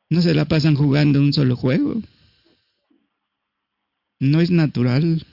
No 0.09 0.23
se 0.23 0.35
la 0.35 0.47
pasan 0.47 0.77
jugando 0.77 1.21
un 1.21 1.35
solo 1.35 1.55
juego. 1.55 2.01
No 4.19 4.41
es 4.41 4.51
natural. 4.51 5.27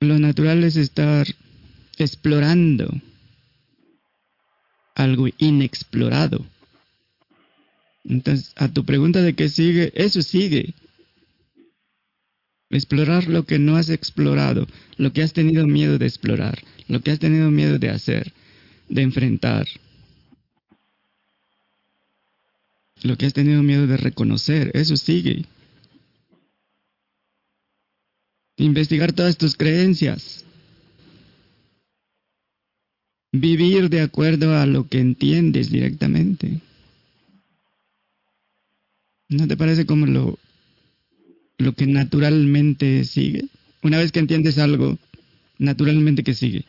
Lo 0.00 0.18
natural 0.20 0.62
es 0.62 0.76
estar 0.76 1.26
explorando 1.98 2.88
algo 4.94 5.28
inexplorado. 5.38 6.44
Entonces, 8.04 8.52
a 8.56 8.68
tu 8.68 8.84
pregunta 8.84 9.22
de 9.22 9.34
qué 9.34 9.48
sigue, 9.48 9.92
eso 9.94 10.22
sigue. 10.22 10.74
Explorar 12.70 13.28
lo 13.28 13.44
que 13.44 13.58
no 13.58 13.76
has 13.76 13.88
explorado, 13.88 14.66
lo 14.96 15.12
que 15.12 15.22
has 15.22 15.32
tenido 15.32 15.66
miedo 15.66 15.98
de 15.98 16.06
explorar, 16.06 16.62
lo 16.88 17.00
que 17.00 17.10
has 17.10 17.18
tenido 17.18 17.50
miedo 17.50 17.78
de 17.78 17.90
hacer, 17.90 18.32
de 18.88 19.02
enfrentar, 19.02 19.66
lo 23.02 23.16
que 23.16 23.26
has 23.26 23.32
tenido 23.32 23.62
miedo 23.62 23.86
de 23.86 23.96
reconocer, 23.96 24.70
eso 24.74 24.96
sigue. 24.96 25.44
Investigar 28.56 29.12
todas 29.12 29.36
tus 29.36 29.56
creencias. 29.56 30.43
Vivir 33.36 33.90
de 33.90 34.00
acuerdo 34.00 34.56
a 34.56 34.64
lo 34.64 34.88
que 34.88 35.00
entiendes 35.00 35.68
directamente. 35.68 36.60
¿No 39.28 39.48
te 39.48 39.56
parece 39.56 39.86
como 39.86 40.06
lo, 40.06 40.38
lo 41.58 41.72
que 41.72 41.88
naturalmente 41.88 43.02
sigue? 43.02 43.46
Una 43.82 43.98
vez 43.98 44.12
que 44.12 44.20
entiendes 44.20 44.56
algo, 44.60 44.98
naturalmente 45.58 46.22
que 46.22 46.32
sigue. 46.32 46.62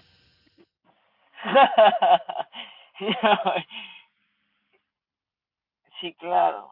sí, 6.01 6.15
claro. 6.17 6.71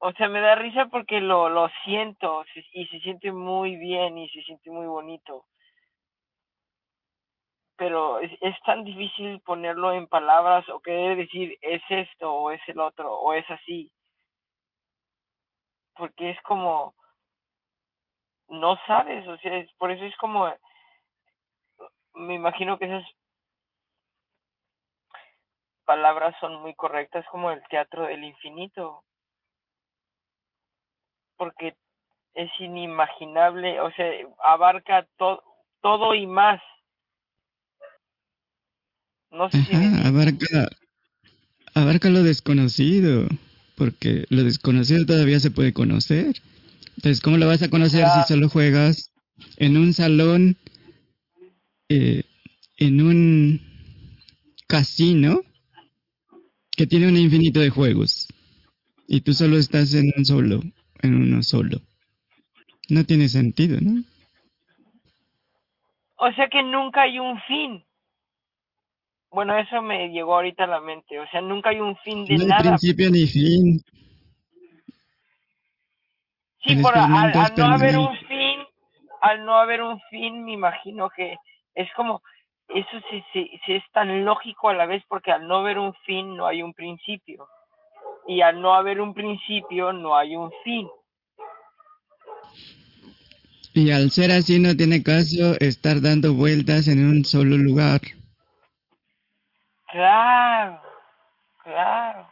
O 0.00 0.10
sea, 0.14 0.28
me 0.28 0.40
da 0.40 0.56
risa 0.56 0.86
porque 0.86 1.20
lo, 1.20 1.48
lo 1.48 1.70
siento 1.84 2.44
y 2.72 2.86
se 2.86 2.98
siente 2.98 3.30
muy 3.30 3.76
bien 3.76 4.18
y 4.18 4.28
se 4.30 4.42
siente 4.42 4.72
muy 4.72 4.88
bonito. 4.88 5.44
Pero 7.78 8.18
es, 8.20 8.32
es 8.42 8.56
tan 8.66 8.84
difícil 8.84 9.40
ponerlo 9.42 9.92
en 9.92 10.08
palabras 10.08 10.68
o 10.68 10.80
querer 10.80 11.16
decir 11.16 11.56
es 11.62 11.82
esto 11.88 12.34
o 12.34 12.50
es 12.50 12.60
el 12.68 12.80
otro 12.80 13.14
o 13.14 13.32
es 13.32 13.48
así. 13.50 13.90
Porque 15.94 16.30
es 16.30 16.42
como, 16.42 16.94
no 18.48 18.76
sabes, 18.86 19.26
o 19.28 19.36
sea, 19.38 19.56
es, 19.58 19.72
por 19.74 19.90
eso 19.90 20.04
es 20.04 20.16
como, 20.16 20.52
me 22.14 22.34
imagino 22.34 22.78
que 22.78 22.86
esas 22.86 23.04
palabras 25.84 26.34
son 26.40 26.60
muy 26.60 26.74
correctas 26.74 27.24
como 27.30 27.50
el 27.50 27.62
teatro 27.68 28.04
del 28.06 28.24
infinito. 28.24 29.04
Porque 31.36 31.76
es 32.34 32.50
inimaginable, 32.60 33.80
o 33.80 33.90
sea, 33.92 34.12
abarca 34.40 35.06
to 35.16 35.42
todo 35.80 36.14
y 36.14 36.26
más. 36.26 36.60
No 39.30 39.50
sé 39.50 39.62
si 39.64 39.72
me 39.74 39.86
Ajá, 39.86 40.08
abarca, 40.08 40.68
abarca 41.74 42.10
lo 42.10 42.22
desconocido, 42.22 43.28
porque 43.76 44.26
lo 44.30 44.42
desconocido 44.44 45.04
todavía 45.06 45.40
se 45.40 45.50
puede 45.50 45.72
conocer. 45.72 46.40
Entonces, 46.96 47.20
¿cómo 47.20 47.36
lo 47.36 47.46
vas 47.46 47.62
a 47.62 47.70
conocer 47.70 48.06
si 48.08 48.22
solo 48.22 48.48
juegas 48.48 49.12
en 49.56 49.76
un 49.76 49.92
salón, 49.92 50.56
eh, 51.88 52.24
en 52.76 53.00
un 53.02 53.60
casino 54.66 55.42
que 56.76 56.86
tiene 56.86 57.08
un 57.08 57.16
infinito 57.16 57.60
de 57.60 57.70
juegos 57.70 58.28
y 59.06 59.20
tú 59.20 59.32
solo 59.34 59.58
estás 59.58 59.94
en 59.94 60.12
un 60.16 60.24
solo, 60.24 60.62
en 61.02 61.14
uno 61.14 61.42
solo? 61.42 61.80
No 62.88 63.04
tiene 63.04 63.28
sentido, 63.28 63.78
¿no? 63.80 64.02
O 66.16 66.32
sea 66.32 66.48
que 66.48 66.62
nunca 66.62 67.02
hay 67.02 67.18
un 67.18 67.40
fin. 67.42 67.84
Bueno, 69.30 69.58
eso 69.58 69.82
me 69.82 70.08
llegó 70.08 70.34
ahorita 70.34 70.64
a 70.64 70.68
la 70.68 70.80
mente. 70.80 71.18
O 71.20 71.28
sea, 71.28 71.40
nunca 71.40 71.70
hay 71.70 71.80
un 71.80 71.96
fin 71.98 72.24
de 72.24 72.36
No 72.36 72.42
hay 72.42 72.48
nada. 72.48 72.62
principio 72.62 73.10
ni 73.10 73.26
fin. 73.26 73.80
Sí, 76.64 76.72
el 76.72 76.82
por 76.82 76.96
al, 76.96 77.32
no 77.56 77.66
haber 77.66 77.96
un 77.98 78.16
fin, 78.26 78.60
al 79.20 79.44
no 79.44 79.54
haber 79.54 79.82
un 79.82 80.00
fin, 80.10 80.44
me 80.44 80.52
imagino 80.52 81.08
que 81.10 81.36
es 81.74 81.88
como 81.94 82.20
eso 82.68 82.88
sí, 83.10 83.22
sí, 83.32 83.50
sí 83.64 83.72
es 83.72 83.84
tan 83.92 84.24
lógico 84.24 84.68
a 84.68 84.74
la 84.74 84.86
vez 84.86 85.02
porque 85.08 85.30
al 85.32 85.46
no 85.46 85.56
haber 85.56 85.78
un 85.78 85.94
fin 86.04 86.36
no 86.36 86.46
hay 86.46 86.62
un 86.62 86.74
principio 86.74 87.48
y 88.26 88.42
al 88.42 88.60
no 88.60 88.74
haber 88.74 89.00
un 89.00 89.14
principio 89.14 89.92
no 89.92 90.16
hay 90.16 90.36
un 90.36 90.52
fin. 90.64 90.86
Y 93.72 93.90
al 93.90 94.10
ser 94.10 94.32
así 94.32 94.58
no 94.58 94.76
tiene 94.76 95.02
caso 95.02 95.58
estar 95.60 96.00
dando 96.02 96.34
vueltas 96.34 96.88
en 96.88 97.06
un 97.06 97.24
solo 97.24 97.56
lugar. 97.56 98.00
Claro, 99.90 100.80
claro. 101.62 102.28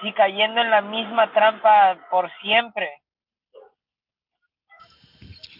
Sí, 0.00 0.12
cayendo 0.12 0.60
en 0.60 0.70
la 0.70 0.80
misma 0.80 1.32
trampa 1.32 1.98
por 2.10 2.30
siempre. 2.40 2.88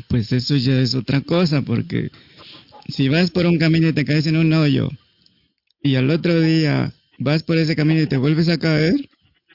Pues 0.09 0.33
eso 0.33 0.55
ya 0.57 0.75
es 0.75 0.95
otra 0.95 1.21
cosa, 1.21 1.61
porque 1.67 2.11
si 2.89 3.09
vas 3.09 3.31
por 3.31 3.47
un 3.47 3.59
camino 3.59 3.89
y 3.89 3.93
te 3.93 4.05
caes 4.05 4.27
en 4.27 4.37
un 4.37 4.53
hoyo, 4.53 4.89
y 5.83 5.97
al 5.97 6.11
otro 6.11 6.41
día 6.41 6.91
vas 7.19 7.43
por 7.43 7.57
ese 7.57 7.77
camino 7.77 8.01
y 8.01 8.09
te 8.09 8.17
vuelves 8.17 8.49
a 8.49 8.59
caer, 8.59 8.95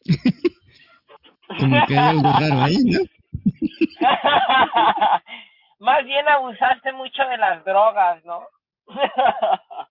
como 1.60 1.86
que 1.88 1.98
hay 1.98 2.10
algo 2.10 2.32
raro 2.32 2.62
ahí, 2.62 2.78
¿no? 2.84 3.00
Más 5.80 6.06
bien 6.06 6.28
abusaste 6.28 6.94
mucho 6.94 7.24
de 7.24 7.38
las 7.38 7.66
drogas, 7.66 8.24
¿no? 8.26 8.44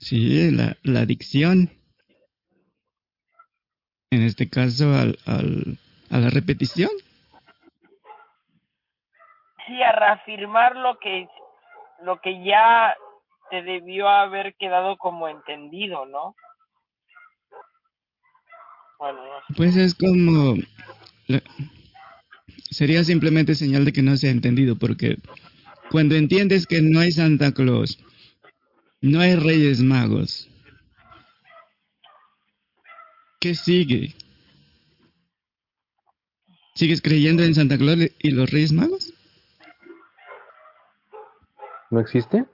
Sí, 0.00 0.50
la, 0.52 0.76
la 0.84 1.00
adicción. 1.00 1.70
En 4.10 4.22
este 4.22 4.48
caso, 4.48 4.94
al, 4.94 5.18
al, 5.26 5.78
a 6.10 6.18
la 6.18 6.30
repetición. 6.30 6.90
sí, 9.66 9.82
a 9.82 9.92
reafirmar 9.92 10.76
lo 10.76 10.98
que 10.98 11.26
lo 12.04 12.20
que 12.20 12.44
ya 12.44 12.96
te 13.50 13.62
debió 13.62 14.08
haber 14.08 14.54
quedado 14.56 14.96
como 14.96 15.28
entendido, 15.28 16.04
¿no? 16.06 16.34
Bueno, 18.98 19.24
no. 19.24 19.56
Pues 19.56 19.76
es 19.76 19.94
como... 19.94 20.54
la- 21.26 21.42
sería 22.70 23.04
simplemente 23.04 23.54
señal 23.54 23.84
de 23.84 23.92
que 23.92 24.02
no 24.02 24.16
se 24.16 24.28
ha 24.28 24.30
entendido, 24.30 24.76
porque 24.76 25.16
cuando 25.92 26.14
entiendes 26.14 26.66
que 26.66 26.80
no 26.80 27.00
hay 27.00 27.12
Santa 27.12 27.52
Claus, 27.52 27.98
no 29.02 29.20
hay 29.20 29.36
Reyes 29.36 29.82
Magos, 29.82 30.48
¿qué 33.38 33.54
sigue? 33.54 34.14
¿Sigues 36.74 37.02
creyendo 37.02 37.42
en 37.42 37.54
Santa 37.54 37.76
Claus 37.76 37.98
y 38.18 38.30
los 38.30 38.50
Reyes 38.50 38.72
Magos? 38.72 39.12
¿No 41.90 42.00
existe? 42.00 42.46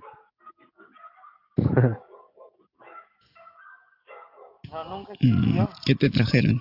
No, 4.70 4.84
nunca 4.84 5.12
existió. 5.12 5.70
¿Qué 5.86 5.94
te 5.94 6.10
trajeron? 6.10 6.60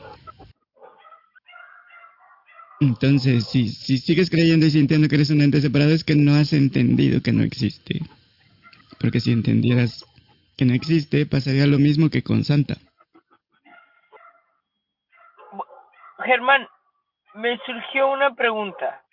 Entonces, 2.79 3.47
si, 3.47 3.69
si 3.69 3.97
sigues 3.97 4.29
creyendo 4.29 4.65
y 4.67 4.71
sintiendo 4.71 5.07
que 5.07 5.15
eres 5.15 5.31
un 5.31 5.41
ente 5.41 5.61
separado, 5.61 5.91
es 5.91 6.03
que 6.03 6.15
no 6.15 6.35
has 6.35 6.53
entendido 6.53 7.21
que 7.23 7.31
no 7.31 7.43
existe. 7.43 8.01
Porque 8.99 9.19
si 9.19 9.31
entendieras 9.31 10.05
que 10.57 10.65
no 10.65 10.73
existe, 10.73 11.25
pasaría 11.25 11.65
lo 11.65 11.79
mismo 11.79 12.09
que 12.09 12.23
con 12.23 12.43
Santa. 12.43 12.75
Germán, 16.23 16.67
me 17.35 17.57
surgió 17.65 18.11
una 18.11 18.35
pregunta. 18.35 19.03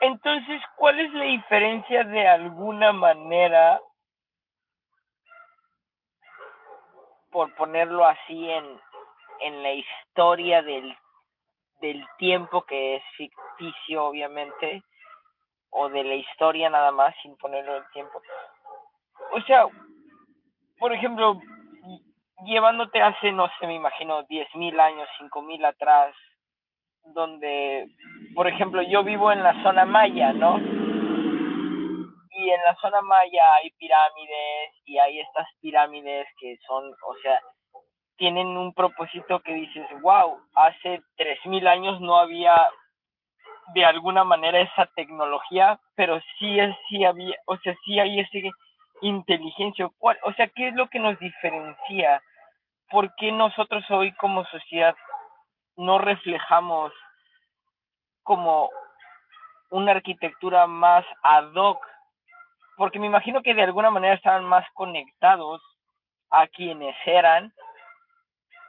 Entonces, 0.00 0.62
¿cuál 0.76 1.00
es 1.00 1.12
la 1.12 1.24
diferencia 1.24 2.04
de 2.04 2.28
alguna 2.28 2.92
manera, 2.92 3.80
por 7.30 7.54
ponerlo 7.56 8.06
así, 8.06 8.50
en, 8.50 8.64
en 9.40 9.62
la 9.62 9.72
historia 9.72 10.62
del, 10.62 10.96
del 11.80 12.04
tiempo 12.18 12.64
que 12.64 12.96
es 12.96 13.02
ficticio, 13.16 14.06
obviamente, 14.06 14.82
o 15.70 15.88
de 15.88 16.04
la 16.04 16.14
historia 16.14 16.70
nada 16.70 16.90
más, 16.90 17.14
sin 17.22 17.36
ponerlo 17.36 17.76
el 17.76 17.84
tiempo? 17.92 18.20
O 19.32 19.40
sea, 19.42 19.66
por 20.78 20.92
ejemplo, 20.92 21.40
llevándote 22.44 23.02
hace, 23.02 23.32
no 23.32 23.48
sé, 23.58 23.66
me 23.66 23.74
imagino, 23.74 24.22
diez 24.24 24.48
mil 24.54 24.78
años, 24.78 25.08
cinco 25.18 25.42
mil 25.42 25.64
atrás, 25.64 26.14
donde, 27.14 27.86
por 28.34 28.46
ejemplo, 28.46 28.82
yo 28.82 29.04
vivo 29.04 29.32
en 29.32 29.42
la 29.42 29.62
zona 29.62 29.84
maya, 29.84 30.32
¿no? 30.32 30.58
Y 32.38 32.50
en 32.50 32.60
la 32.64 32.74
zona 32.76 33.00
maya 33.00 33.54
hay 33.54 33.70
pirámides 33.78 34.74
y 34.84 34.98
hay 34.98 35.20
estas 35.20 35.46
pirámides 35.60 36.26
que 36.38 36.56
son, 36.66 36.84
o 36.84 37.14
sea, 37.22 37.40
tienen 38.16 38.48
un 38.48 38.72
propósito 38.72 39.40
que 39.40 39.54
dices, 39.54 39.86
wow, 40.00 40.40
hace 40.54 41.02
tres 41.16 41.38
mil 41.46 41.66
años 41.66 42.00
no 42.00 42.16
había 42.16 42.54
de 43.74 43.84
alguna 43.84 44.24
manera 44.24 44.60
esa 44.60 44.86
tecnología, 44.94 45.78
pero 45.94 46.20
sí 46.38 46.58
sí 46.88 47.04
había, 47.04 47.36
o 47.46 47.56
sea, 47.58 47.74
sí 47.84 47.98
hay 47.98 48.20
ese 48.20 48.50
inteligencia, 49.02 49.86
o 50.00 50.32
sea, 50.34 50.48
¿qué 50.48 50.68
es 50.68 50.74
lo 50.74 50.88
que 50.88 50.98
nos 50.98 51.18
diferencia? 51.18 52.22
¿Por 52.90 53.14
qué 53.16 53.32
nosotros 53.32 53.84
hoy 53.90 54.12
como 54.12 54.44
sociedad 54.46 54.94
no 55.76 55.98
reflejamos 55.98 56.92
como 58.22 58.70
una 59.70 59.92
arquitectura 59.92 60.66
más 60.66 61.04
ad 61.22 61.52
hoc? 61.54 61.84
Porque 62.76 62.98
me 62.98 63.06
imagino 63.06 63.42
que 63.42 63.54
de 63.54 63.62
alguna 63.62 63.90
manera 63.90 64.14
estaban 64.14 64.44
más 64.44 64.64
conectados 64.74 65.60
a 66.30 66.46
quienes 66.46 66.96
eran 67.04 67.52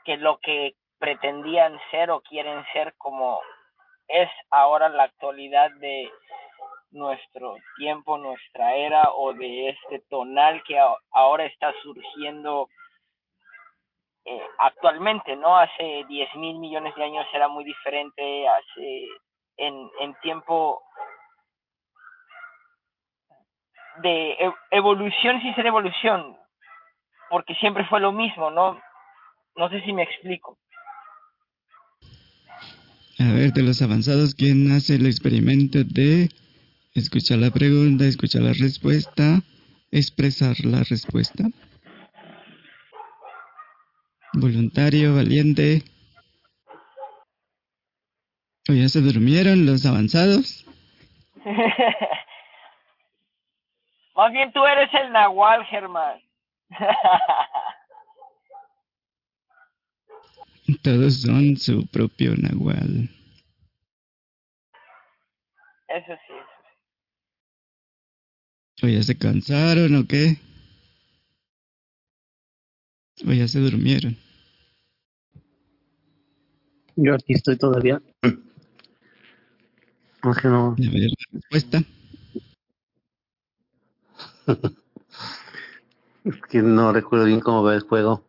que 0.07 0.15
lo 0.15 0.39
que 0.39 0.73
pretendían 0.99 1.77
ser 1.91 2.11
o 2.11 2.21
quieren 2.21 2.65
ser 2.71 2.95
como 2.97 3.41
es 4.07 4.29
ahora 4.49 4.87
la 4.87 5.03
actualidad 5.03 5.69
de 5.81 6.09
nuestro 6.91 7.57
tiempo, 7.75 8.17
nuestra 8.17 8.73
era 8.73 9.11
o 9.13 9.33
de 9.33 9.67
este 9.67 9.99
tonal 10.09 10.63
que 10.63 10.79
ahora 11.11 11.43
está 11.43 11.73
surgiendo 11.83 12.69
eh, 14.23 14.47
actualmente, 14.59 15.35
¿no? 15.35 15.57
Hace 15.57 16.05
10 16.07 16.35
mil 16.35 16.57
millones 16.57 16.95
de 16.95 17.03
años 17.03 17.27
era 17.33 17.49
muy 17.49 17.65
diferente, 17.65 18.47
hace 18.47 19.07
en, 19.57 19.91
en 19.99 20.15
tiempo 20.21 20.81
de 23.97 24.31
e- 24.31 24.55
evolución 24.71 25.41
sin 25.41 25.53
ser 25.53 25.65
evolución, 25.65 26.37
porque 27.29 27.55
siempre 27.55 27.83
fue 27.87 27.99
lo 27.99 28.13
mismo, 28.13 28.49
¿no? 28.51 28.79
No 29.57 29.69
sé 29.69 29.81
si 29.81 29.91
me 29.91 30.03
explico. 30.03 30.57
A 33.19 33.31
ver, 33.33 33.51
de 33.53 33.63
los 33.63 33.81
avanzados, 33.81 34.35
¿quién 34.35 34.71
hace 34.71 34.95
el 34.95 35.07
experimento 35.07 35.83
de 35.83 36.29
escuchar 36.93 37.39
la 37.39 37.49
pregunta, 37.49 38.05
escuchar 38.05 38.43
la 38.43 38.53
respuesta, 38.53 39.41
expresar 39.91 40.55
la 40.63 40.83
respuesta? 40.83 41.45
Voluntario, 44.33 45.15
valiente. 45.15 45.81
¿O 48.69 48.73
ya 48.73 48.87
se 48.89 49.01
durmieron 49.01 49.65
los 49.65 49.87
avanzados? 49.87 50.63
Más 54.15 54.31
bien 54.31 54.51
tú 54.51 54.63
eres 54.63 54.93
el 54.93 55.11
Nahual, 55.11 55.65
Germán. 55.65 56.21
Todos 60.81 61.21
son 61.21 61.57
su 61.57 61.85
propio 61.87 62.35
nahual. 62.35 63.09
Eso 65.87 66.13
sí, 66.27 66.33
eso 66.33 66.43
sí. 68.79 68.85
¿O 68.85 68.87
ya 68.87 69.01
se 69.01 69.17
cansaron 69.17 69.95
o 69.95 70.07
qué? 70.07 70.37
¿O 73.25 73.31
ya 73.33 73.47
se 73.47 73.59
durmieron? 73.59 74.17
Yo 76.95 77.15
aquí 77.15 77.33
estoy 77.33 77.57
todavía. 77.57 78.01
No, 80.23 80.31
es 80.31 80.39
que 80.39 80.47
no. 80.47 80.71
A 80.71 80.75
ver, 80.75 81.09
la 81.09 81.15
respuesta. 81.31 81.83
Es 86.25 86.41
que 86.49 86.61
no 86.61 86.91
recuerdo 86.91 87.25
bien 87.25 87.39
cómo 87.39 87.63
va 87.63 87.75
el 87.75 87.81
juego. 87.81 88.26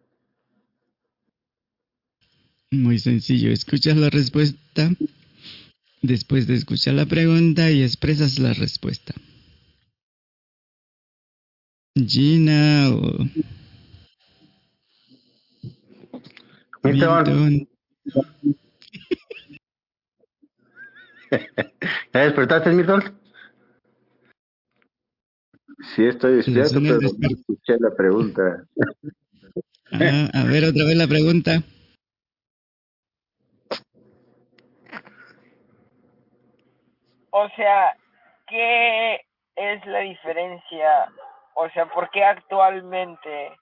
Muy 2.70 2.98
sencillo. 2.98 3.50
Escuchas 3.50 3.96
la 3.96 4.10
respuesta. 4.10 4.90
Después 6.02 6.46
de 6.46 6.54
escuchar 6.54 6.94
la 6.94 7.06
pregunta 7.06 7.70
y 7.70 7.82
expresas 7.82 8.38
la 8.38 8.52
respuesta. 8.52 9.14
Gina 11.96 12.90
o 12.90 13.26
Milton. 16.84 17.68
¿ya 22.14 22.20
despertaste, 22.20 22.70
Milton? 22.70 23.02
Sí 25.94 26.04
estoy 26.04 26.36
despierto, 26.36 26.80
pero 26.80 27.00
no 27.00 27.28
escuché 27.28 27.76
la 27.80 27.94
pregunta. 27.94 28.64
Ah, 29.92 30.30
a 30.32 30.44
ver 30.44 30.64
otra 30.64 30.84
vez 30.84 30.96
la 30.96 31.08
pregunta. 31.08 31.62
O 37.30 37.48
sea, 37.50 37.96
¿qué 38.46 39.24
es 39.56 39.86
la 39.86 40.00
diferencia? 40.00 41.12
O 41.54 41.68
sea, 41.70 41.86
¿por 41.86 42.08
qué 42.10 42.24
actualmente 42.24 43.56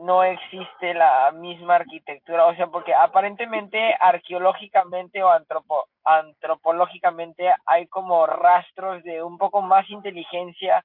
no 0.00 0.22
existe 0.22 0.94
la 0.94 1.30
misma 1.32 1.76
arquitectura? 1.76 2.46
O 2.46 2.54
sea, 2.54 2.66
porque 2.68 2.94
aparentemente 2.94 3.96
arqueológicamente 4.00 5.22
o 5.22 5.28
antropo- 5.28 5.86
antropológicamente 6.04 7.52
hay 7.66 7.86
como 7.88 8.26
rastros 8.26 9.02
de 9.04 9.22
un 9.22 9.38
poco 9.38 9.62
más 9.62 9.88
inteligencia 9.90 10.84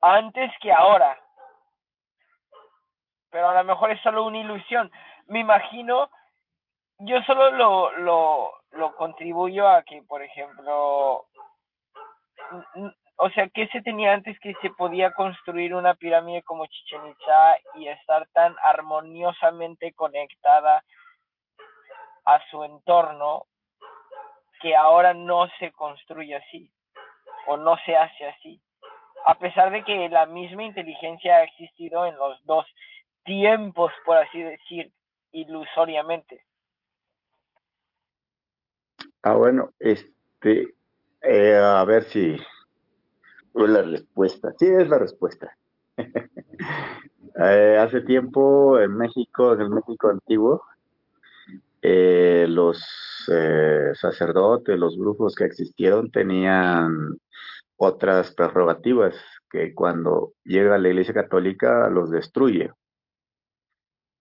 antes 0.00 0.50
que 0.60 0.72
ahora. 0.72 1.18
Pero 3.30 3.48
a 3.48 3.54
lo 3.54 3.64
mejor 3.64 3.90
es 3.90 4.00
solo 4.02 4.24
una 4.24 4.38
ilusión. 4.38 4.90
Me 5.26 5.40
imagino 5.40 6.08
yo 6.98 7.22
solo 7.22 7.50
lo, 7.52 7.92
lo, 7.98 8.52
lo 8.72 8.96
contribuyo 8.96 9.68
a 9.68 9.82
que, 9.82 10.02
por 10.02 10.22
ejemplo, 10.22 11.26
o 13.16 13.30
sea, 13.30 13.48
¿qué 13.48 13.68
se 13.68 13.82
tenía 13.82 14.12
antes 14.12 14.38
que 14.40 14.54
se 14.60 14.70
podía 14.70 15.12
construir 15.12 15.74
una 15.74 15.94
pirámide 15.94 16.42
como 16.42 16.66
Chichen 16.66 17.06
Itza 17.06 17.58
y 17.76 17.88
estar 17.88 18.26
tan 18.32 18.54
armoniosamente 18.62 19.92
conectada 19.92 20.84
a 22.24 22.40
su 22.50 22.64
entorno 22.64 23.46
que 24.60 24.74
ahora 24.74 25.14
no 25.14 25.48
se 25.58 25.72
construye 25.72 26.36
así 26.36 26.70
o 27.46 27.56
no 27.56 27.76
se 27.84 27.96
hace 27.96 28.26
así? 28.26 28.60
A 29.26 29.36
pesar 29.36 29.70
de 29.70 29.84
que 29.84 30.08
la 30.08 30.26
misma 30.26 30.64
inteligencia 30.64 31.36
ha 31.36 31.42
existido 31.44 32.06
en 32.06 32.16
los 32.16 32.44
dos 32.44 32.66
tiempos, 33.24 33.92
por 34.04 34.16
así 34.18 34.42
decir, 34.42 34.90
ilusoriamente. 35.32 36.44
Ah, 39.26 39.36
bueno, 39.36 39.72
este, 39.78 40.74
eh, 41.22 41.56
a 41.56 41.82
ver 41.86 42.04
si 42.04 42.36
fue 43.54 43.68
la 43.68 43.80
respuesta. 43.80 44.52
Sí, 44.58 44.66
es 44.66 44.88
la 44.88 44.98
respuesta. 44.98 45.56
Eh, 47.36 47.76
hace 47.80 48.00
tiempo 48.02 48.78
en 48.78 48.96
México, 48.96 49.54
en 49.54 49.62
el 49.62 49.70
México 49.70 50.08
antiguo, 50.08 50.62
eh, 51.82 52.46
los 52.48 52.80
eh, 53.28 53.90
sacerdotes, 53.94 54.78
los 54.78 54.96
brujos 54.96 55.34
que 55.34 55.44
existieron 55.44 56.12
tenían 56.12 57.18
otras 57.76 58.32
prerrogativas 58.34 59.16
que 59.50 59.74
cuando 59.74 60.34
llega 60.44 60.78
la 60.78 60.90
Iglesia 60.90 61.12
Católica 61.12 61.90
los 61.90 62.08
destruye. 62.12 62.70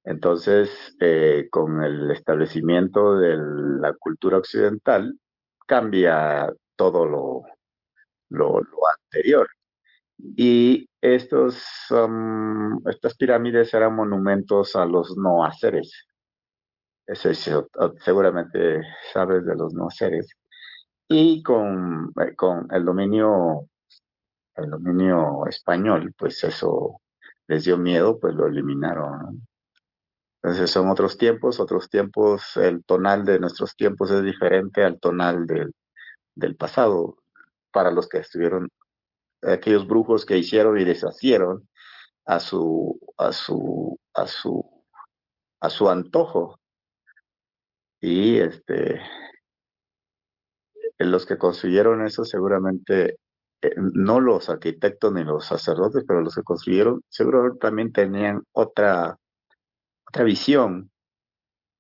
Entonces, 0.06 0.96
eh, 1.00 1.48
con 1.52 1.82
el 1.84 2.12
establecimiento 2.12 3.18
de 3.18 3.38
la 3.38 3.94
cultura 3.94 4.38
occidental, 4.38 5.18
cambia 5.68 6.52
todo 6.76 7.06
lo, 7.06 7.44
lo, 8.30 8.62
anterior. 9.06 9.48
Y 10.18 10.88
estos, 11.02 11.64
estas 12.86 13.16
pirámides 13.18 13.74
eran 13.74 13.96
monumentos 13.96 14.76
a 14.76 14.86
los 14.86 15.18
no 15.18 15.44
haceres. 15.46 16.08
Seguramente 18.00 18.82
sabes 19.14 19.46
de 19.46 19.56
los 19.56 19.74
no 19.74 19.88
haceres. 19.88 20.28
Y 21.08 21.44
con, 21.44 22.12
eh, 22.22 22.36
con 22.36 22.68
el 22.72 22.86
dominio 22.86 23.68
el 24.56 24.70
dominio 24.70 25.46
español, 25.48 26.14
pues 26.18 26.44
eso 26.44 27.02
les 27.48 27.66
dio 27.66 27.78
miedo, 27.78 28.20
pues 28.20 28.36
lo 28.36 28.48
eliminaron. 28.48 29.46
Entonces 30.44 30.72
son 30.72 30.90
otros 30.90 31.18
tiempos, 31.18 31.60
otros 31.62 31.90
tiempos, 31.90 32.58
el 32.58 32.84
tonal 32.84 33.24
de 33.24 33.40
nuestros 33.40 33.76
tiempos 33.78 34.12
es 34.12 34.24
diferente 34.24 34.84
al 34.84 35.00
tonal 35.00 35.48
del, 35.48 35.74
del 36.36 36.56
pasado, 36.58 37.18
para 37.72 37.92
los 37.92 38.10
que 38.10 38.20
estuvieron, 38.20 38.70
aquellos 39.42 39.88
brujos 39.88 40.26
que 40.26 40.38
hicieron 40.38 40.78
y 40.78 40.84
deshacieron 40.84 41.68
a 42.26 42.40
su, 42.40 43.00
a 43.18 43.32
su, 43.32 44.00
a 44.14 44.28
su, 44.28 44.86
a 45.62 45.70
su 45.70 45.90
antojo. 45.90 46.60
Y 48.02 48.38
este, 48.38 49.02
los 51.00 51.26
que 51.26 51.38
construyeron 51.38 52.06
eso 52.06 52.26
seguramente 52.26 53.18
eh, 53.62 53.76
no 53.78 54.20
los 54.20 54.50
arquitectos 54.50 55.14
ni 55.14 55.24
los 55.24 55.46
sacerdotes, 55.46 56.04
pero 56.06 56.22
los 56.22 56.36
que 56.36 56.44
construyeron 56.44 57.02
seguro 57.08 57.56
también 57.56 57.94
tenían 57.94 58.44
otra, 58.52 59.18
otra 60.14 60.26
visión 60.26 60.92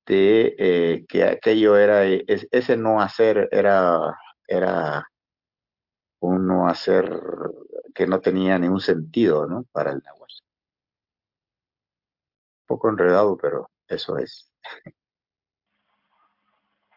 de 0.07 0.55
eh, 0.57 1.05
que 1.07 1.23
aquello 1.23 1.77
era, 1.77 2.03
ese 2.03 2.75
no 2.75 2.99
hacer 2.99 3.47
era, 3.51 4.17
era 4.47 5.07
un 6.19 6.47
no 6.47 6.67
hacer 6.67 7.11
que 7.93 8.07
no 8.07 8.19
tenía 8.21 8.57
ningún 8.57 8.79
sentido 8.79 9.45
¿no? 9.45 9.65
para 9.71 9.91
el 9.91 10.01
agua. 10.07 10.25
Un 12.61 12.65
poco 12.65 12.89
enredado, 12.89 13.37
pero 13.37 13.69
eso 13.87 14.17
es. 14.17 14.51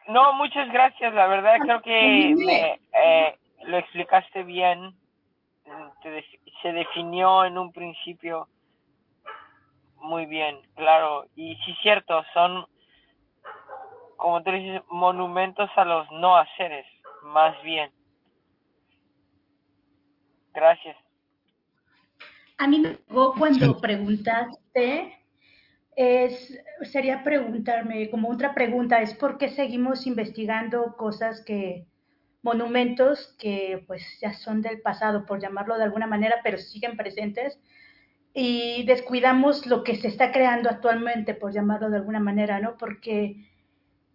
No, 0.07 0.33
muchas 0.33 0.71
gracias. 0.71 1.13
La 1.13 1.27
verdad 1.27 1.57
creo 1.61 1.81
que 1.83 2.33
me, 2.35 2.79
eh, 2.93 3.37
lo 3.65 3.77
explicaste 3.77 4.41
bien, 4.41 4.95
se 6.63 6.71
definió 6.71 7.45
en 7.45 7.59
un 7.59 7.71
principio 7.71 8.47
muy 10.01 10.25
bien, 10.25 10.59
claro, 10.75 11.25
y 11.35 11.55
sí 11.65 11.75
cierto, 11.81 12.23
son, 12.33 12.65
como 14.15 14.41
tú 14.43 14.51
dices, 14.51 14.81
monumentos 14.89 15.69
a 15.75 15.85
los 15.85 16.09
no 16.11 16.37
haceres, 16.37 16.85
más 17.23 17.61
bien. 17.63 17.91
Gracias. 20.53 20.97
A 22.57 22.67
mí 22.67 22.79
me 22.79 22.89
tocó 22.89 23.35
cuando 23.37 23.79
preguntaste, 23.79 25.17
es, 25.95 26.59
sería 26.83 27.23
preguntarme, 27.23 28.09
como 28.09 28.29
otra 28.29 28.53
pregunta, 28.53 29.01
es 29.01 29.13
por 29.15 29.37
qué 29.37 29.49
seguimos 29.49 30.07
investigando 30.07 30.95
cosas 30.95 31.43
que 31.43 31.85
monumentos 32.41 33.35
que 33.39 33.83
pues 33.87 34.03
ya 34.21 34.33
son 34.33 34.61
del 34.61 34.81
pasado, 34.81 35.25
por 35.25 35.41
llamarlo 35.41 35.77
de 35.77 35.83
alguna 35.83 36.07
manera, 36.07 36.37
pero 36.43 36.57
siguen 36.57 36.95
presentes 36.97 37.59
y 38.39 38.83
descuidamos 38.83 39.65
lo 39.65 39.83
que 39.83 39.95
se 39.95 40.07
está 40.07 40.31
creando 40.31 40.69
actualmente, 40.69 41.33
por 41.33 41.53
llamarlo 41.53 41.89
de 41.89 41.97
alguna 41.97 42.19
manera, 42.19 42.59
¿no? 42.59 42.77
Porque 42.77 43.23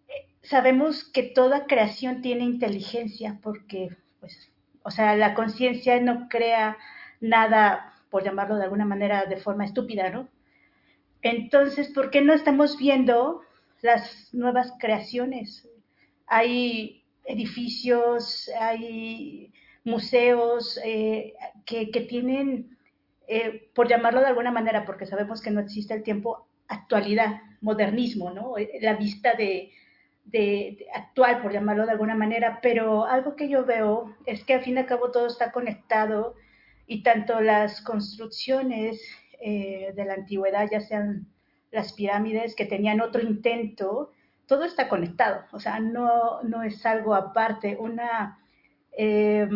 eh, 0.07 0.27
sabemos 0.41 1.03
que 1.03 1.23
toda 1.23 1.67
creación 1.67 2.21
tiene 2.21 2.45
inteligencia, 2.45 3.37
porque, 3.43 3.89
pues, 4.21 4.49
o 4.81 4.91
sea, 4.91 5.17
la 5.17 5.33
conciencia 5.33 5.99
no 5.99 6.29
crea 6.29 6.77
nada, 7.19 7.95
por 8.09 8.23
llamarlo 8.23 8.55
de 8.55 8.63
alguna 8.63 8.85
manera, 8.85 9.25
de 9.25 9.35
forma 9.35 9.65
estúpida, 9.65 10.09
¿no? 10.09 10.29
Entonces, 11.21 11.89
¿por 11.89 12.09
qué 12.09 12.21
no 12.21 12.31
estamos 12.33 12.77
viendo 12.77 13.41
las 13.81 14.33
nuevas 14.33 14.71
creaciones? 14.79 15.67
Hay 16.27 17.03
edificios, 17.25 18.49
hay 18.57 19.51
museos 19.83 20.79
eh, 20.85 21.33
que, 21.65 21.85
tienen, 22.07 22.72
eh, 23.35 23.71
por 23.73 23.87
llamarlo 23.87 24.19
de 24.19 24.27
alguna 24.27 24.51
manera, 24.51 24.85
porque 24.85 25.07
sabemos 25.07 25.41
que 25.41 25.49
no 25.49 25.59
existe 25.59 25.93
el 25.93 26.03
tiempo, 26.03 26.47
actualidad, 26.67 27.41
modernismo, 27.61 28.29
¿no? 28.29 28.57
Eh, 28.57 28.77
la 28.81 28.93
vista 28.93 29.33
de, 29.33 29.71
actual, 30.93 31.41
por 31.41 31.51
llamarlo 31.51 31.85
de 31.85 31.93
alguna 31.93 32.15
manera, 32.15 32.59
pero 32.61 33.05
algo 33.05 33.35
que 33.35 33.49
yo 33.49 33.65
veo 33.65 34.15
es 34.25 34.43
que 34.43 34.53
al 34.53 34.61
fin 34.61 34.75
y 34.75 34.79
al 34.79 34.85
cabo 34.85 35.11
todo 35.11 35.27
está 35.27 35.51
conectado 35.51 36.35
y 36.85 37.01
tanto 37.01 37.41
las 37.41 37.81
construcciones 37.81 39.01
de 39.41 40.05
la 40.07 40.13
antigüedad, 40.13 40.69
ya 40.71 40.79
sean 40.79 41.27
las 41.71 41.91
pirámides 41.93 42.55
que 42.55 42.65
tenían 42.65 43.01
otro 43.01 43.21
intento, 43.21 44.11
todo 44.45 44.63
está 44.63 44.87
conectado, 44.87 45.43
o 45.51 45.59
sea, 45.59 45.79
no, 45.79 46.41
no 46.43 46.63
es 46.63 46.85
algo 46.85 47.15
aparte, 47.15 47.77
una... 47.79 48.39
Eh, 48.97 49.49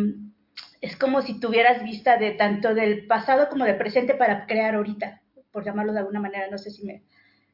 es 0.80 0.96
como 0.96 1.22
si 1.22 1.40
tuvieras 1.40 1.82
vista 1.82 2.16
de 2.16 2.32
tanto 2.32 2.74
del 2.74 3.06
pasado 3.06 3.48
como 3.48 3.64
del 3.64 3.78
presente 3.78 4.14
para 4.14 4.46
crear 4.46 4.74
ahorita, 4.74 5.20
por 5.50 5.64
llamarlo 5.64 5.92
de 5.92 6.00
alguna 6.00 6.20
manera, 6.20 6.48
no 6.50 6.58
sé 6.58 6.70
si 6.70 6.84
me, 6.84 7.02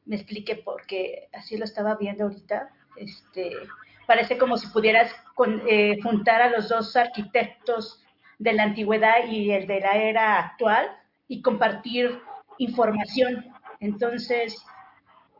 explique 0.09 0.55
porque 0.55 1.29
así 1.33 1.57
lo 1.57 1.65
estaba 1.65 1.95
viendo 1.95 2.25
ahorita. 2.25 2.69
Este, 2.95 3.51
parece 4.05 4.37
como 4.37 4.57
si 4.57 4.67
pudieras 4.67 5.11
eh, 5.67 5.99
juntar 6.03 6.41
a 6.41 6.49
los 6.49 6.69
dos 6.69 6.95
arquitectos 6.95 8.03
de 8.37 8.53
la 8.53 8.63
antigüedad 8.63 9.27
y 9.27 9.51
el 9.51 9.65
de 9.65 9.79
la 9.79 9.97
era 9.97 10.39
actual 10.39 10.87
y 11.27 11.41
compartir 11.41 12.19
información. 12.59 13.45
Entonces, 13.79 14.63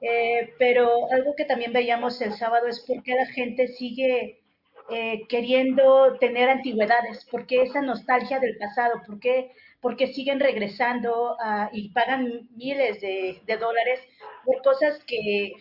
eh, 0.01 0.53
pero 0.57 1.11
algo 1.11 1.35
que 1.35 1.45
también 1.45 1.73
veíamos 1.73 2.19
el 2.21 2.33
sábado 2.33 2.67
es 2.67 2.79
por 2.79 3.03
qué 3.03 3.13
la 3.13 3.27
gente 3.27 3.67
sigue 3.67 4.41
eh, 4.89 5.25
queriendo 5.27 6.17
tener 6.19 6.49
antigüedades, 6.49 7.25
por 7.25 7.45
qué 7.45 7.63
esa 7.63 7.81
nostalgia 7.81 8.39
del 8.39 8.57
pasado, 8.57 9.01
por 9.05 9.19
qué, 9.19 9.51
porque 9.81 10.07
siguen 10.07 10.39
regresando 10.39 11.37
y 11.71 11.89
pagan 11.89 12.49
miles 12.55 13.01
de, 13.01 13.57
dólares 13.59 13.99
por 14.43 14.61
cosas 14.63 15.03
que, 15.05 15.53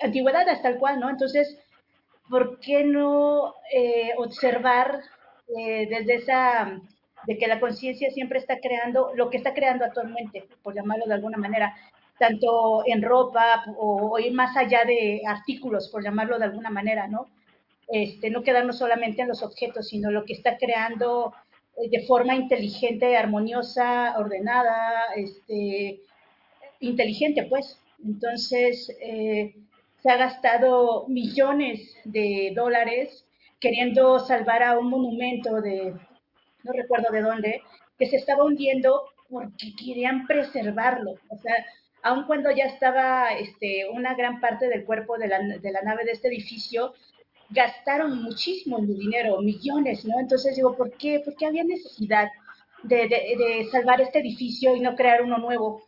antigüedades 0.00 0.62
tal 0.62 0.78
cual, 0.78 0.98
¿no? 0.98 1.10
Entonces, 1.10 1.58
¿por 2.30 2.58
qué 2.60 2.84
no 2.84 3.54
eh, 3.72 4.12
observar 4.16 5.02
desde 5.46 6.14
esa 6.14 6.80
de 7.26 7.38
que 7.38 7.46
la 7.46 7.60
conciencia 7.60 8.10
siempre 8.10 8.38
está 8.38 8.60
creando 8.60 9.12
lo 9.14 9.30
que 9.30 9.36
está 9.36 9.54
creando 9.54 9.84
actualmente, 9.84 10.44
por 10.62 10.74
llamarlo 10.74 11.06
de 11.06 11.14
alguna 11.14 11.36
manera, 11.36 11.74
tanto 12.18 12.82
en 12.86 13.02
ropa 13.02 13.64
o, 13.76 14.18
ir 14.18 14.32
más 14.32 14.56
allá 14.56 14.84
de 14.84 15.22
artículos, 15.26 15.88
por 15.88 16.02
llamarlo 16.02 16.38
de 16.38 16.44
alguna 16.44 16.70
manera, 16.70 17.08
¿no? 17.08 17.28
Este, 17.92 18.30
no 18.30 18.42
quedarnos 18.42 18.78
solamente 18.78 19.22
en 19.22 19.28
los 19.28 19.42
objetos, 19.42 19.88
sino 19.88 20.10
lo 20.10 20.24
que 20.24 20.32
está 20.32 20.56
creando 20.58 21.34
eh, 21.76 21.88
de 21.90 22.06
forma 22.06 22.34
inteligente, 22.34 23.16
armoniosa, 23.16 24.16
ordenada, 24.18 25.12
este, 25.16 26.00
inteligente, 26.80 27.44
pues. 27.44 27.80
Entonces, 28.04 28.96
eh, 29.00 29.54
se 30.02 30.10
ha 30.10 30.16
gastado 30.16 31.06
millones 31.08 31.96
de 32.04 32.52
dólares 32.54 33.26
queriendo 33.60 34.18
salvar 34.20 34.62
a 34.62 34.78
un 34.78 34.88
monumento 34.88 35.60
de, 35.60 35.94
no 36.64 36.72
recuerdo 36.72 37.12
de 37.12 37.22
dónde, 37.22 37.62
que 37.98 38.06
se 38.06 38.16
estaba 38.16 38.44
hundiendo 38.44 39.02
porque 39.28 39.74
querían 39.76 40.26
preservarlo. 40.26 41.12
O 41.28 41.36
sea, 41.36 41.54
aun 42.02 42.24
cuando 42.24 42.50
ya 42.50 42.64
estaba 42.64 43.32
este, 43.32 43.88
una 43.90 44.14
gran 44.14 44.40
parte 44.40 44.68
del 44.68 44.84
cuerpo 44.84 45.18
de 45.18 45.28
la, 45.28 45.38
de 45.40 45.72
la 45.72 45.82
nave 45.82 46.04
de 46.04 46.12
este 46.12 46.28
edificio, 46.28 46.94
gastaron 47.50 48.22
muchísimo 48.22 48.78
dinero, 48.78 49.40
millones, 49.40 50.04
¿no? 50.04 50.18
Entonces 50.18 50.56
digo, 50.56 50.76
¿por 50.76 50.92
qué, 50.92 51.20
¿Por 51.20 51.34
qué 51.36 51.46
había 51.46 51.64
necesidad 51.64 52.28
de, 52.82 53.08
de, 53.08 53.68
salvar 53.70 54.00
este 54.00 54.20
edificio 54.20 54.74
y 54.74 54.80
no 54.80 54.94
crear 54.94 55.22
uno 55.22 55.38
nuevo? 55.38 55.82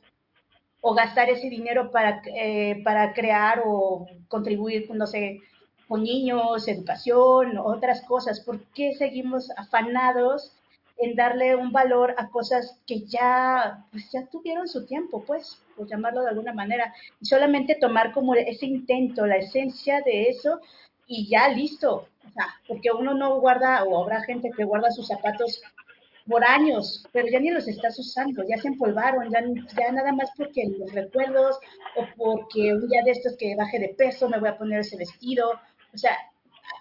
O 0.80 0.94
gastar 0.94 1.30
ese 1.30 1.48
dinero 1.48 1.90
para, 1.93 2.22
eh, 2.34 2.82
para 2.84 3.12
crear 3.12 3.62
o 3.64 4.06
contribuir, 4.28 4.90
no 4.93 5.06
sé, 5.06 5.40
con 5.86 6.02
niños, 6.02 6.66
educación, 6.66 7.56
otras 7.59 8.02
cosas. 8.02 8.40
¿Por 8.40 8.64
qué 8.74 8.94
seguimos 8.94 9.51
afanados 9.56 10.52
en 10.98 11.14
darle 11.14 11.56
un 11.56 11.72
valor 11.72 12.14
a 12.18 12.28
cosas 12.28 12.80
que 12.86 13.01
ya, 13.02 13.84
pues 13.90 14.10
ya 14.12 14.26
tuvieron 14.26 14.68
su 14.68 14.86
tiempo, 14.86 15.24
pues, 15.24 15.62
por 15.76 15.89
llamarlo 15.89 16.22
de 16.22 16.30
alguna 16.30 16.52
manera, 16.52 16.93
y 17.20 17.26
solamente 17.26 17.76
tomar 17.76 18.12
como 18.12 18.34
ese 18.34 18.66
intento, 18.66 19.26
la 19.26 19.36
esencia 19.36 20.01
de 20.02 20.28
eso, 20.28 20.60
y 21.12 21.28
ya 21.28 21.48
listo, 21.48 22.09
o 22.26 22.30
sea, 22.32 22.47
porque 22.66 22.90
uno 22.90 23.12
no 23.12 23.39
guarda, 23.39 23.84
o 23.84 24.02
habrá 24.02 24.22
gente 24.22 24.51
que 24.56 24.64
guarda 24.64 24.90
sus 24.90 25.09
zapatos 25.09 25.60
por 26.26 26.43
años, 26.43 27.06
pero 27.12 27.28
ya 27.28 27.39
ni 27.39 27.51
los 27.51 27.68
estás 27.68 27.98
usando, 27.98 28.43
ya 28.48 28.56
se 28.56 28.68
empolvaron, 28.68 29.30
ya, 29.30 29.93
nada 29.93 30.12
más 30.12 30.30
porque 30.36 30.72
los 30.78 30.90
recuerdos 30.93 31.59
o 31.97 32.06
porque 32.16 32.72
un 32.72 32.89
día 32.89 33.02
de 33.05 33.10
estos 33.10 33.36
que 33.36 33.55
baje 33.56 33.78
de 33.78 33.90
peso 33.90 34.26
me 34.28 34.39
voy 34.39 34.48
a 34.48 34.56
poner 34.56 34.80
ese 34.80 34.97
vestido. 34.97 35.51
O 35.93 35.98
sea, 35.98 36.16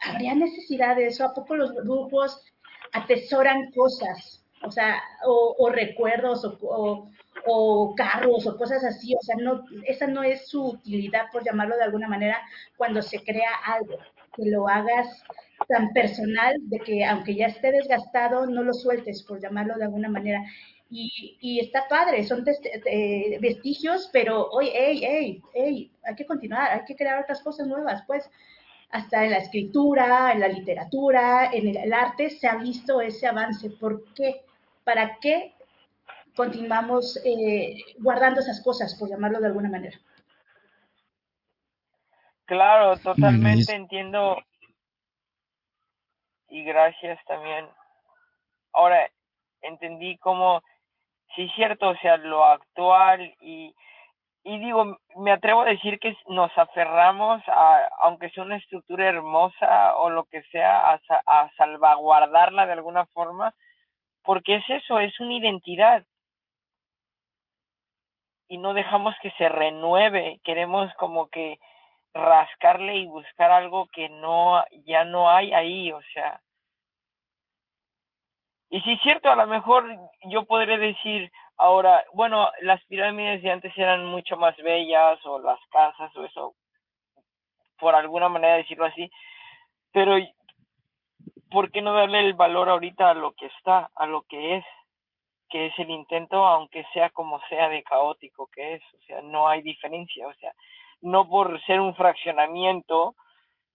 ¿habría 0.03 0.33
necesidad 0.33 0.95
de 0.95 1.07
eso? 1.07 1.25
¿A 1.25 1.33
poco 1.33 1.55
los 1.55 1.73
grupos 1.73 2.45
atesoran 2.93 3.71
cosas? 3.71 4.45
O 4.63 4.71
sea, 4.71 5.01
o, 5.25 5.69
recuerdos 5.69 6.45
o, 6.45 7.09
o, 7.47 7.95
carros 7.95 8.45
o 8.45 8.57
cosas 8.57 8.83
así. 8.85 9.13
O 9.15 9.21
sea, 9.21 9.35
no, 9.37 9.65
esa 9.85 10.07
no 10.07 10.23
es 10.23 10.47
su 10.47 10.63
utilidad, 10.63 11.25
por 11.31 11.43
llamarlo 11.43 11.75
de 11.75 11.83
alguna 11.83 12.07
manera, 12.07 12.39
cuando 12.77 13.01
se 13.01 13.21
crea 13.23 13.49
algo. 13.65 13.97
Que 14.35 14.49
lo 14.49 14.67
hagas 14.67 15.23
tan 15.67 15.93
personal 15.93 16.55
de 16.69 16.79
que 16.79 17.05
aunque 17.05 17.35
ya 17.35 17.47
esté 17.47 17.71
desgastado, 17.71 18.45
no 18.45 18.63
lo 18.63 18.73
sueltes, 18.73 19.23
por 19.23 19.41
llamarlo 19.41 19.75
de 19.75 19.85
alguna 19.85 20.09
manera. 20.09 20.43
Y, 20.93 21.59
está 21.61 21.87
padre, 21.87 22.25
son 22.25 22.43
vestigios, 23.39 24.09
pero 24.11 24.49
hoy, 24.49 24.69
hey, 24.73 25.01
hey, 25.01 25.41
hey, 25.53 25.91
hay 26.03 26.15
que 26.15 26.25
continuar, 26.25 26.69
hay 26.69 26.83
que 26.85 26.97
crear 26.97 27.21
otras 27.23 27.41
cosas 27.41 27.65
nuevas, 27.65 28.03
pues 28.05 28.29
hasta 28.91 29.23
en 29.23 29.31
la 29.31 29.37
escritura, 29.37 30.33
en 30.33 30.41
la 30.41 30.49
literatura, 30.49 31.49
en 31.53 31.77
el, 31.77 31.93
arte 31.93 32.29
se 32.29 32.47
ha 32.47 32.57
visto 32.57 32.99
ese 32.99 33.25
avance. 33.25 33.69
¿Por 33.69 34.03
qué? 34.13 34.43
¿Para 34.83 35.17
qué 35.21 35.53
continuamos 36.35 37.17
eh, 37.23 37.77
guardando 37.99 38.41
esas 38.41 38.61
cosas, 38.61 38.95
por 38.95 39.09
llamarlo 39.09 39.39
de 39.39 39.47
alguna 39.47 39.69
manera? 39.69 39.97
Claro, 42.51 42.97
totalmente 42.97 43.73
entiendo 43.73 44.37
y 46.49 46.65
gracias 46.65 47.17
también. 47.23 47.65
Ahora 48.73 49.09
entendí 49.61 50.17
cómo, 50.17 50.61
sí 51.33 51.43
es 51.43 51.55
cierto, 51.55 51.87
o 51.87 51.95
sea, 51.99 52.17
lo 52.17 52.43
actual 52.43 53.33
y, 53.39 53.73
y 54.43 54.59
digo, 54.59 54.97
me 55.15 55.31
atrevo 55.31 55.61
a 55.61 55.69
decir 55.69 55.97
que 55.97 56.13
nos 56.27 56.51
aferramos 56.57 57.41
a, 57.47 57.87
aunque 58.01 58.29
sea 58.31 58.43
una 58.43 58.57
estructura 58.57 59.07
hermosa 59.07 59.95
o 59.95 60.09
lo 60.09 60.25
que 60.25 60.43
sea, 60.51 60.91
a, 60.91 60.99
a 61.27 61.49
salvaguardarla 61.55 62.65
de 62.65 62.73
alguna 62.73 63.05
forma, 63.13 63.55
porque 64.23 64.55
es 64.55 64.69
eso, 64.69 64.99
es 64.99 65.17
una 65.21 65.35
identidad. 65.35 66.03
Y 68.49 68.57
no 68.57 68.73
dejamos 68.73 69.15
que 69.21 69.31
se 69.37 69.47
renueve, 69.47 70.41
queremos 70.43 70.93
como 70.95 71.29
que 71.29 71.57
rascarle 72.13 72.97
y 72.97 73.07
buscar 73.07 73.51
algo 73.51 73.87
que 73.87 74.09
no, 74.09 74.63
ya 74.85 75.05
no 75.05 75.29
hay 75.29 75.53
ahí, 75.53 75.91
o 75.91 76.01
sea. 76.13 76.41
Y 78.69 78.81
si 78.81 78.93
es 78.93 79.01
cierto, 79.01 79.29
a 79.29 79.35
lo 79.35 79.47
mejor 79.47 79.85
yo 80.25 80.45
podré 80.45 80.77
decir 80.77 81.31
ahora, 81.57 82.05
bueno, 82.13 82.49
las 82.61 82.83
pirámides 82.85 83.41
de 83.41 83.51
antes 83.51 83.77
eran 83.77 84.05
mucho 84.05 84.37
más 84.37 84.55
bellas 84.57 85.19
o 85.25 85.39
las 85.39 85.59
casas 85.69 86.15
o 86.15 86.25
eso, 86.25 86.55
por 87.79 87.95
alguna 87.95 88.29
manera 88.29 88.55
decirlo 88.55 88.85
así, 88.85 89.11
pero 89.91 90.15
¿por 91.49 91.71
qué 91.71 91.81
no 91.81 91.93
darle 91.93 92.19
el 92.19 92.33
valor 92.33 92.69
ahorita 92.69 93.09
a 93.09 93.13
lo 93.13 93.33
que 93.33 93.47
está, 93.47 93.89
a 93.95 94.05
lo 94.05 94.23
que 94.23 94.57
es? 94.57 94.65
que 95.51 95.67
es 95.67 95.77
el 95.77 95.89
intento, 95.89 96.45
aunque 96.47 96.85
sea 96.93 97.09
como 97.09 97.39
sea 97.49 97.67
de 97.67 97.83
caótico 97.83 98.47
que 98.47 98.75
es, 98.75 98.81
o 98.93 99.01
sea, 99.05 99.21
no 99.21 99.49
hay 99.49 99.61
diferencia, 99.61 100.25
o 100.25 100.33
sea, 100.35 100.53
no 101.01 101.27
por 101.27 101.61
ser 101.65 101.79
un 101.79 101.95
fraccionamiento 101.95 103.15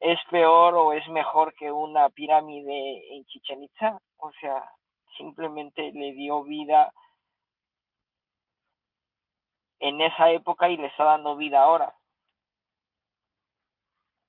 es 0.01 0.19
peor 0.31 0.75
o 0.75 0.93
es 0.93 1.07
mejor 1.09 1.55
que 1.55 1.71
una 1.71 2.09
pirámide 2.11 3.17
en 3.17 3.25
Chichen 3.27 3.63
Itza. 3.63 3.99
O 4.19 4.31
sea, 4.41 4.63
simplemente 5.17 5.91
le 5.93 6.13
dio 6.13 6.43
vida 6.45 6.93
en 9.79 10.01
esa 10.01 10.31
época 10.31 10.69
y 10.69 10.77
le 10.77 10.87
está 10.87 11.05
dando 11.05 11.37
vida 11.37 11.63
ahora. 11.63 11.95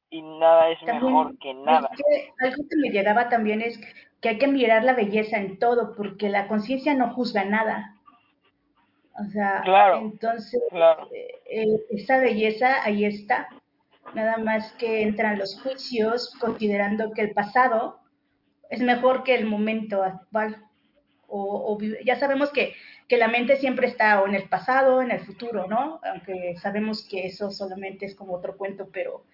Y 0.10 0.22
nada 0.22 0.70
es 0.70 0.82
mejor 0.84 1.38
que 1.38 1.54
nada. 1.54 1.90
algo 2.40 2.64
que 2.70 2.78
me 2.78 2.90
llegaba 2.90 3.28
también 3.28 3.62
es 3.62 3.78
que 4.22 4.30
hay 4.30 4.38
que 4.38 4.48
mirar 4.48 4.84
la 4.84 4.94
belleza 4.94 5.38
en 5.38 5.60
todo, 5.60 5.96
porque 5.96 6.30
la 6.30 6.48
conciencia 6.48 6.94
no 6.94 7.14
juzga 7.14 7.44
nada. 7.44 7.97
O 9.20 9.26
sea, 9.32 9.64
entonces 10.00 10.62
eh, 11.12 11.28
eh, 11.50 11.86
esa 11.90 12.20
belleza 12.20 12.84
ahí 12.84 13.04
está. 13.06 13.50
Nada 14.14 14.38
más 14.38 14.72
que 14.74 15.02
entran 15.02 15.40
los 15.40 15.60
juicios 15.60 16.34
considerando 16.40 17.12
que 17.12 17.22
el 17.22 17.32
pasado 17.32 18.00
es 18.70 18.82
mejor 18.82 19.24
que 19.24 19.36
el 19.36 19.46
momento 19.46 20.04
actual. 20.04 20.64
O, 21.30 21.78
ya 22.06 22.16
sabemos 22.18 22.52
que, 22.52 22.74
que, 23.10 23.18
la 23.18 23.28
mente 23.28 23.58
siempre 23.58 23.88
está 23.88 24.22
o 24.22 24.28
en 24.28 24.36
el 24.36 24.48
pasado 24.48 24.98
o 24.98 25.02
en 25.02 25.12
el 25.12 25.20
futuro, 25.20 25.68
¿no? 25.68 26.00
Aunque 26.04 26.56
sabemos 26.62 27.06
que 27.06 27.26
eso 27.26 27.52
solamente 27.52 28.06
es 28.06 28.16
como 28.16 28.34
otro 28.34 28.56
cuento, 28.56 28.88
pero, 28.94 29.26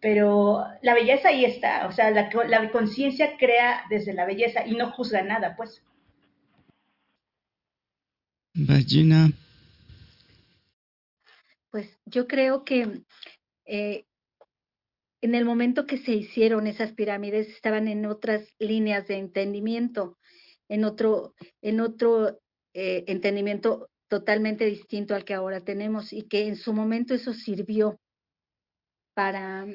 pero 0.00 0.64
la 0.80 0.94
belleza 0.94 1.28
ahí 1.28 1.44
está. 1.44 1.86
O 1.86 1.92
sea, 1.92 2.10
la, 2.12 2.30
la 2.46 2.70
conciencia 2.70 3.36
crea 3.36 3.82
desde 3.90 4.14
la 4.14 4.24
belleza 4.24 4.64
y 4.64 4.74
no 4.74 4.90
juzga 4.92 5.22
nada, 5.22 5.54
pues. 5.56 5.82
Vagina. 8.58 9.30
Pues 11.70 12.00
yo 12.06 12.26
creo 12.26 12.64
que 12.64 13.02
eh, 13.66 14.04
en 15.20 15.34
el 15.34 15.44
momento 15.44 15.86
que 15.86 15.98
se 15.98 16.12
hicieron 16.12 16.66
esas 16.66 16.92
pirámides 16.92 17.48
estaban 17.48 17.86
en 17.86 18.06
otras 18.06 18.54
líneas 18.58 19.06
de 19.06 19.18
entendimiento, 19.18 20.18
en 20.68 20.84
otro, 20.84 21.34
en 21.62 21.80
otro 21.80 22.40
eh, 22.74 23.04
entendimiento 23.06 23.90
totalmente 24.08 24.64
distinto 24.64 25.14
al 25.14 25.24
que 25.24 25.34
ahora 25.34 25.60
tenemos 25.60 26.12
y 26.12 26.22
que 26.22 26.48
en 26.48 26.56
su 26.56 26.72
momento 26.72 27.14
eso 27.14 27.34
sirvió 27.34 28.00
para, 29.14 29.66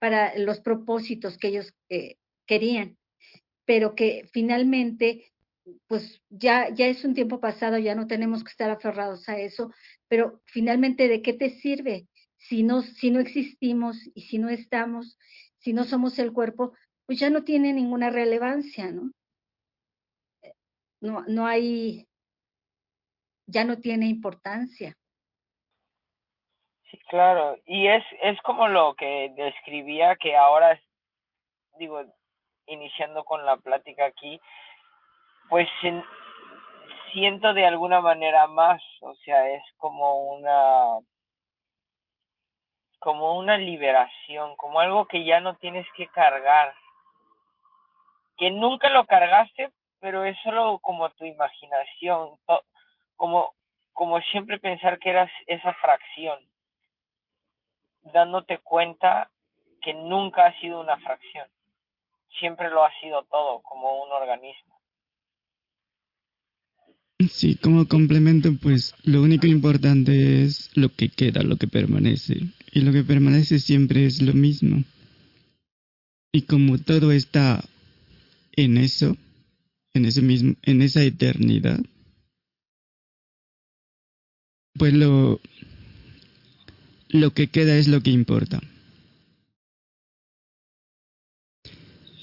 para 0.00 0.36
los 0.38 0.60
propósitos 0.60 1.38
que 1.38 1.48
ellos 1.48 1.72
eh, 1.88 2.16
querían, 2.46 2.96
pero 3.64 3.94
que 3.94 4.28
finalmente 4.32 5.31
pues 5.86 6.20
ya, 6.28 6.68
ya 6.70 6.86
es 6.86 7.04
un 7.04 7.14
tiempo 7.14 7.40
pasado, 7.40 7.78
ya 7.78 7.94
no 7.94 8.06
tenemos 8.06 8.42
que 8.42 8.50
estar 8.50 8.70
aferrados 8.70 9.28
a 9.28 9.38
eso, 9.38 9.70
pero 10.08 10.40
finalmente, 10.46 11.08
¿de 11.08 11.22
qué 11.22 11.32
te 11.32 11.50
sirve? 11.50 12.06
Si 12.36 12.62
no, 12.62 12.82
si 12.82 13.10
no 13.10 13.20
existimos 13.20 13.96
y 14.14 14.22
si 14.22 14.38
no 14.38 14.48
estamos, 14.48 15.18
si 15.58 15.72
no 15.72 15.84
somos 15.84 16.18
el 16.18 16.32
cuerpo, 16.32 16.72
pues 17.06 17.20
ya 17.20 17.30
no 17.30 17.44
tiene 17.44 17.72
ninguna 17.72 18.10
relevancia, 18.10 18.90
¿no? 18.90 19.12
No, 21.00 21.24
no 21.26 21.46
hay, 21.46 22.06
ya 23.46 23.64
no 23.64 23.78
tiene 23.78 24.06
importancia. 24.06 24.96
Sí, 26.90 26.98
claro, 27.08 27.58
y 27.64 27.86
es, 27.88 28.04
es 28.22 28.40
como 28.42 28.68
lo 28.68 28.94
que 28.94 29.32
describía 29.36 30.16
que 30.16 30.36
ahora, 30.36 30.80
digo, 31.78 32.04
iniciando 32.66 33.24
con 33.24 33.44
la 33.44 33.56
plática 33.56 34.06
aquí, 34.06 34.40
pues 35.48 35.68
siento 37.12 37.54
de 37.54 37.66
alguna 37.66 38.00
manera 38.00 38.46
más, 38.46 38.82
o 39.00 39.14
sea, 39.16 39.48
es 39.48 39.62
como 39.76 40.34
una 40.34 40.98
como 42.98 43.36
una 43.36 43.58
liberación, 43.58 44.54
como 44.56 44.78
algo 44.78 45.06
que 45.06 45.24
ya 45.24 45.40
no 45.40 45.56
tienes 45.56 45.86
que 45.96 46.06
cargar, 46.06 46.72
que 48.36 48.50
nunca 48.50 48.90
lo 48.90 49.06
cargaste, 49.06 49.72
pero 49.98 50.24
es 50.24 50.38
solo 50.44 50.78
como 50.78 51.10
tu 51.10 51.24
imaginación, 51.24 52.38
como 53.16 53.54
como 53.92 54.20
siempre 54.22 54.58
pensar 54.58 54.98
que 54.98 55.10
eras 55.10 55.30
esa 55.46 55.74
fracción, 55.74 56.38
dándote 58.02 58.58
cuenta 58.58 59.30
que 59.80 59.94
nunca 59.94 60.46
ha 60.46 60.60
sido 60.60 60.80
una 60.80 60.96
fracción, 60.98 61.48
siempre 62.38 62.70
lo 62.70 62.84
ha 62.84 62.92
sido 63.00 63.24
todo, 63.24 63.62
como 63.62 64.02
un 64.02 64.12
organismo. 64.12 64.81
Sí, 67.30 67.56
como 67.56 67.86
complemento, 67.86 68.54
pues 68.56 68.94
lo 69.04 69.22
único 69.22 69.46
importante 69.46 70.42
es 70.44 70.70
lo 70.74 70.94
que 70.94 71.08
queda, 71.08 71.42
lo 71.42 71.56
que 71.56 71.66
permanece. 71.66 72.40
Y 72.72 72.80
lo 72.80 72.92
que 72.92 73.04
permanece 73.04 73.58
siempre 73.58 74.06
es 74.06 74.22
lo 74.22 74.32
mismo. 74.32 74.84
Y 76.32 76.42
como 76.42 76.78
todo 76.78 77.12
está 77.12 77.62
en 78.52 78.78
eso, 78.78 79.16
en 79.94 80.06
ese 80.06 80.22
mismo, 80.22 80.54
en 80.62 80.80
esa 80.80 81.02
eternidad, 81.02 81.80
pues 84.74 84.94
lo, 84.94 85.40
lo 87.10 87.34
que 87.34 87.48
queda 87.48 87.76
es 87.76 87.88
lo 87.88 88.02
que 88.02 88.10
importa. 88.10 88.60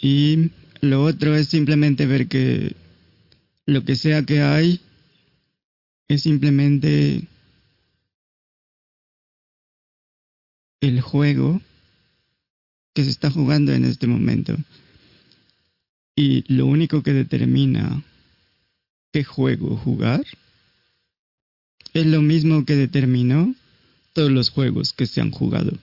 Y 0.01 0.49
lo 0.81 1.03
otro 1.03 1.35
es 1.35 1.49
simplemente 1.49 2.07
ver 2.07 2.27
que 2.27 2.75
lo 3.65 3.83
que 3.83 3.95
sea 3.95 4.25
que 4.25 4.41
hay 4.41 4.81
es 6.09 6.23
simplemente 6.23 7.27
el 10.81 11.01
juego 11.01 11.61
que 12.93 13.03
se 13.03 13.11
está 13.11 13.29
jugando 13.31 13.71
en 13.71 13.85
este 13.85 14.07
momento. 14.07 14.57
Y 16.15 16.51
lo 16.53 16.65
único 16.65 17.03
que 17.03 17.13
determina 17.13 18.03
qué 19.13 19.23
juego 19.23 19.77
jugar, 19.77 20.25
es 21.93 22.05
lo 22.05 22.21
mismo 22.21 22.65
que 22.65 22.75
determinó 22.75 23.55
todos 24.13 24.31
los 24.31 24.49
juegos 24.49 24.93
que 24.93 25.05
se 25.05 25.21
han 25.21 25.31
jugado. 25.31 25.77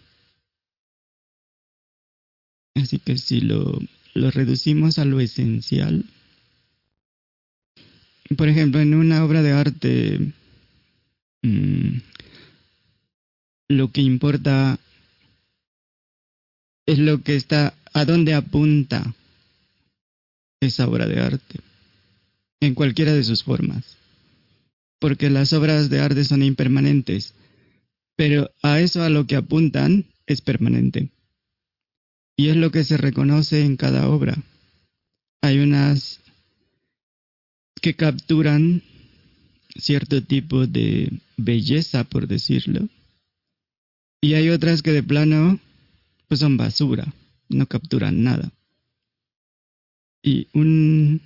Así 2.75 2.99
que 2.99 3.17
si 3.17 3.41
lo, 3.41 3.79
lo 4.15 4.31
reducimos 4.31 4.99
a 4.99 5.05
lo 5.05 5.21
esencial, 5.21 6.05
por 8.35 8.49
ejemplo, 8.49 8.81
en 8.81 8.95
una 8.95 9.25
obra 9.25 9.43
de 9.43 9.53
arte, 9.53 10.33
mmm, 11.43 11.99
lo 13.69 13.93
que 13.93 14.01
importa 14.01 14.79
es 16.87 16.99
lo 16.99 17.23
que 17.23 17.37
está, 17.37 17.75
a 17.93 18.05
dónde 18.05 18.35
apunta 18.35 19.15
esa 20.61 20.89
obra 20.89 21.07
de 21.07 21.21
arte, 21.21 21.61
en 22.61 22.75
cualquiera 22.75 23.13
de 23.13 23.25
sus 23.25 23.43
formas. 23.43 23.97
Porque 24.99 25.31
las 25.31 25.53
obras 25.53 25.91
de 25.91 26.01
arte 26.01 26.25
son 26.25 26.43
impermanentes, 26.43 27.35
pero 28.17 28.51
a 28.63 28.81
eso 28.81 29.03
a 29.03 29.11
lo 29.11 29.27
que 29.27 29.37
apuntan 29.37 30.07
es 30.27 30.41
permanente. 30.41 31.11
Y 32.37 32.49
es 32.49 32.57
lo 32.57 32.71
que 32.71 32.85
se 32.85 32.97
reconoce 32.97 33.65
en 33.65 33.77
cada 33.77 34.09
obra. 34.09 34.37
Hay 35.43 35.59
unas 35.59 36.21
que 37.87 37.95
capturan 37.95 38.83
cierto 39.77 40.21
tipo 40.21 40.67
de 40.67 41.21
belleza, 41.37 42.03
por 42.03 42.27
decirlo, 42.27 42.89
y 44.21 44.35
hay 44.35 44.49
otras 44.49 44.83
que 44.83 44.91
de 44.91 45.05
plano 45.05 45.61
pues 46.27 46.41
son 46.41 46.57
basura, 46.57 47.07
no 47.49 47.65
capturan 47.69 48.25
nada. 48.25 48.51
Y 50.21 50.49
un 50.53 51.21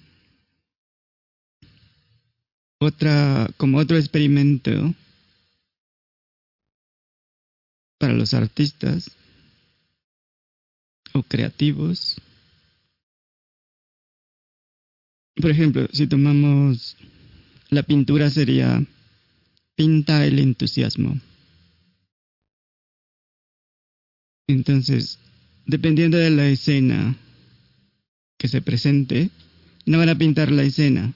otra 2.78 3.48
como 3.56 3.78
otro 3.78 3.96
experimento 3.96 4.94
para 7.96 8.12
los 8.12 8.34
artistas 8.34 9.10
o 11.14 11.22
creativos. 11.22 12.20
Por 15.40 15.50
ejemplo, 15.50 15.88
si 15.92 16.06
tomamos 16.06 16.96
la 17.70 17.82
pintura 17.82 18.30
sería 18.30 18.84
pinta 19.74 20.26
el 20.26 20.38
entusiasmo. 20.38 21.18
Entonces, 24.48 25.18
dependiendo 25.66 26.18
de 26.18 26.30
la 26.30 26.48
escena 26.48 27.16
que 28.36 28.48
se 28.48 28.60
presente, 28.60 29.30
no 29.86 29.98
van 29.98 30.08
a 30.08 30.18
pintar 30.18 30.50
la 30.50 30.64
escena, 30.64 31.14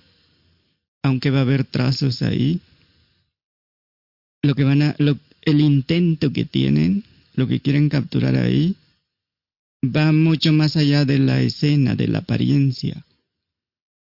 aunque 1.02 1.30
va 1.30 1.38
a 1.38 1.42
haber 1.42 1.64
trazos 1.64 2.22
ahí. 2.22 2.60
Lo 4.42 4.54
que 4.54 4.64
van 4.64 4.82
a, 4.82 4.94
lo, 4.98 5.18
el 5.42 5.60
intento 5.60 6.32
que 6.32 6.44
tienen, 6.44 7.04
lo 7.34 7.48
que 7.48 7.60
quieren 7.60 7.88
capturar 7.88 8.36
ahí, 8.36 8.76
va 9.84 10.12
mucho 10.12 10.52
más 10.52 10.76
allá 10.76 11.04
de 11.04 11.18
la 11.18 11.42
escena, 11.42 11.96
de 11.96 12.08
la 12.08 12.18
apariencia. 12.18 13.04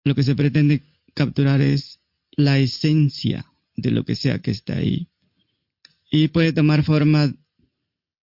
Lo 0.06 0.16
que 0.16 0.24
se 0.24 0.36
pretende 0.36 0.84
capturar 1.14 1.60
es 1.62 2.00
la 2.38 2.60
esencia 2.60 3.46
de 3.76 3.92
lo 3.92 4.06
que 4.06 4.16
sea 4.16 4.40
que 4.40 4.52
está 4.52 4.78
ahí. 4.78 5.08
Y 6.10 6.30
puede 6.30 6.54
tomar 6.54 6.84
forma 6.84 7.34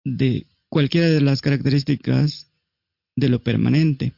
de 0.03 0.47
cualquiera 0.69 1.07
de 1.07 1.21
las 1.21 1.41
características 1.41 2.49
de 3.15 3.29
lo 3.29 3.43
permanente, 3.43 4.13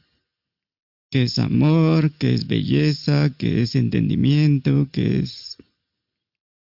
que 1.10 1.24
es 1.24 1.38
amor, 1.38 2.12
que 2.12 2.34
es 2.34 2.46
belleza, 2.46 3.34
que 3.36 3.62
es 3.62 3.74
entendimiento, 3.74 4.88
que 4.92 5.18
es 5.18 5.58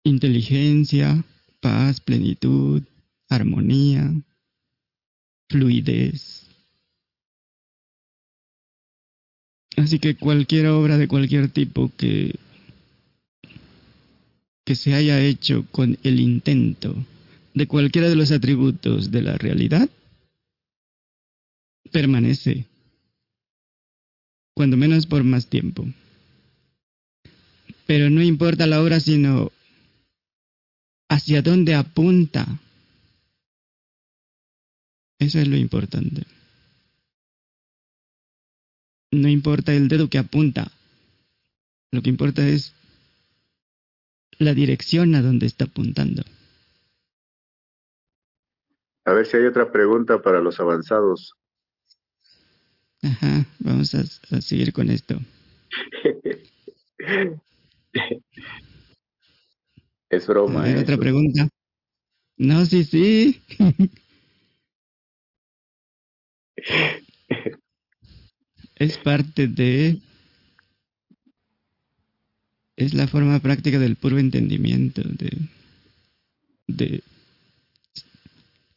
inteligencia, 0.03 1.26
paz, 1.62 1.99
plenitud, 1.99 2.84
armonía, 3.28 4.14
fluidez. 5.49 6.44
Así 9.77 9.99
que 9.99 10.15
cualquier 10.15 10.68
obra 10.68 10.97
de 10.97 11.07
cualquier 11.07 11.49
tipo 11.49 11.91
que, 11.97 12.35
que 14.64 14.76
se 14.76 14.93
haya 14.93 15.22
hecho 15.22 15.65
con 15.72 15.97
el 16.03 16.19
intento 16.19 16.95
de 17.53 17.68
cualquiera 17.68 18.10
de 18.10 18.15
los 18.15 18.31
atributos 18.31 19.11
de 19.11 19.22
la 19.22 19.38
realidad 19.38 19.89
permanece, 21.91 22.65
cuando 24.53 24.76
menos 24.76 25.06
por 25.06 25.23
más 25.23 25.47
tiempo. 25.47 25.85
Pero 27.85 28.10
no 28.10 28.22
importa 28.22 28.68
la 28.68 28.81
obra, 28.81 28.99
sino 28.99 29.52
hacia 31.07 31.41
dónde 31.41 31.76
apunta. 31.76 32.60
Eso 35.19 35.39
es 35.39 35.47
lo 35.47 35.56
importante. 35.56 36.23
No 39.16 39.30
importa 39.30 39.74
el 39.74 39.88
dedo 39.88 40.10
que 40.10 40.18
apunta. 40.18 40.72
Lo 41.92 42.02
que 42.02 42.10
importa 42.10 42.46
es 42.46 42.74
la 44.38 44.54
dirección 44.54 45.16
a 45.16 45.22
donde 45.22 45.46
está 45.46 45.64
apuntando. 45.66 46.24
A 49.06 49.14
ver 49.14 49.26
si 49.26 49.38
hay 49.38 49.46
otra 49.46 49.72
pregunta 49.72 50.22
para 50.22 50.42
los 50.42 50.60
avanzados. 50.60 51.34
Ajá, 53.02 53.46
vamos 53.60 53.96
a, 53.96 54.02
a 54.36 54.42
seguir 54.42 54.74
con 54.74 54.90
esto. 54.90 55.18
es 60.10 60.28
broma. 60.28 60.62
A 60.62 60.64
ver, 60.64 60.80
otra 60.80 60.98
pregunta. 60.98 61.48
No, 62.38 62.66
sí, 62.66 62.84
sí. 62.84 63.42
es 68.76 68.97
parte 68.97 69.47
de... 69.47 69.99
Es 72.77 72.93
la 72.93 73.07
forma 73.07 73.39
práctica 73.39 73.80
del 73.80 73.95
puro 73.95 74.18
entendimiento, 74.19 75.02
de, 75.02 75.31
de 76.68 77.02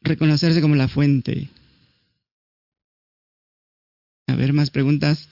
reconocerse 0.02 0.60
como 0.60 0.76
la 0.76 0.86
fuente. 0.86 1.48
A 4.28 4.36
ver, 4.36 4.52
más 4.52 4.70
preguntas. 4.70 5.28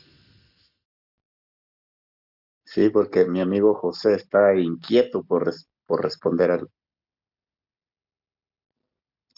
Sí, 2.65 2.91
porque 2.91 3.25
mi 3.25 3.41
amigo 3.41 3.75
José 3.75 4.15
está 4.15 4.55
inquieto 4.57 5.23
por, 5.23 5.47
res 5.47 5.69
por 5.87 6.03
responder 6.03 6.51
algo. 6.51 6.71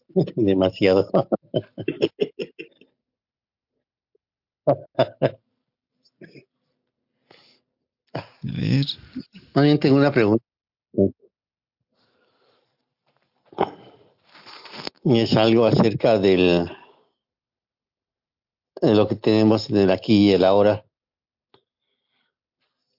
Demasiado. 0.36 1.10
A 4.68 4.74
ver. 8.42 8.86
Bien 9.54 9.78
tengo 9.78 9.96
una 9.96 10.12
pregunta. 10.12 10.44
Y 15.04 15.20
es 15.20 15.36
algo 15.36 15.64
acerca 15.64 16.18
del 16.18 16.70
de 18.80 18.94
lo 18.94 19.08
que 19.08 19.16
tenemos 19.16 19.70
en 19.70 19.78
el 19.78 19.90
aquí 19.90 20.28
y 20.28 20.32
el 20.32 20.44
ahora. 20.44 20.84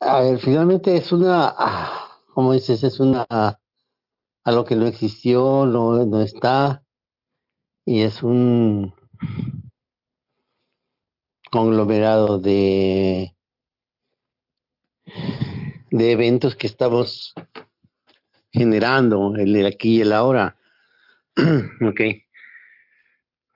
A 0.01 0.21
ver, 0.21 0.39
finalmente 0.39 0.95
es 0.95 1.11
una, 1.11 1.53
ah, 1.57 2.19
como 2.33 2.53
dices, 2.53 2.83
es 2.83 2.99
una 2.99 3.25
a 3.29 4.51
lo 4.51 4.65
que 4.65 4.75
no 4.75 4.87
existió, 4.87 5.65
no, 5.65 6.05
no 6.05 6.21
está, 6.21 6.83
y 7.85 8.01
es 8.01 8.23
un 8.23 8.93
conglomerado 11.49 12.39
de 12.39 13.35
de 15.91 16.11
eventos 16.11 16.55
que 16.55 16.67
estamos 16.67 17.33
generando, 18.51 19.35
el 19.35 19.65
aquí 19.65 19.97
y 19.97 20.01
el 20.01 20.13
ahora. 20.13 20.57
ok. 21.81 22.01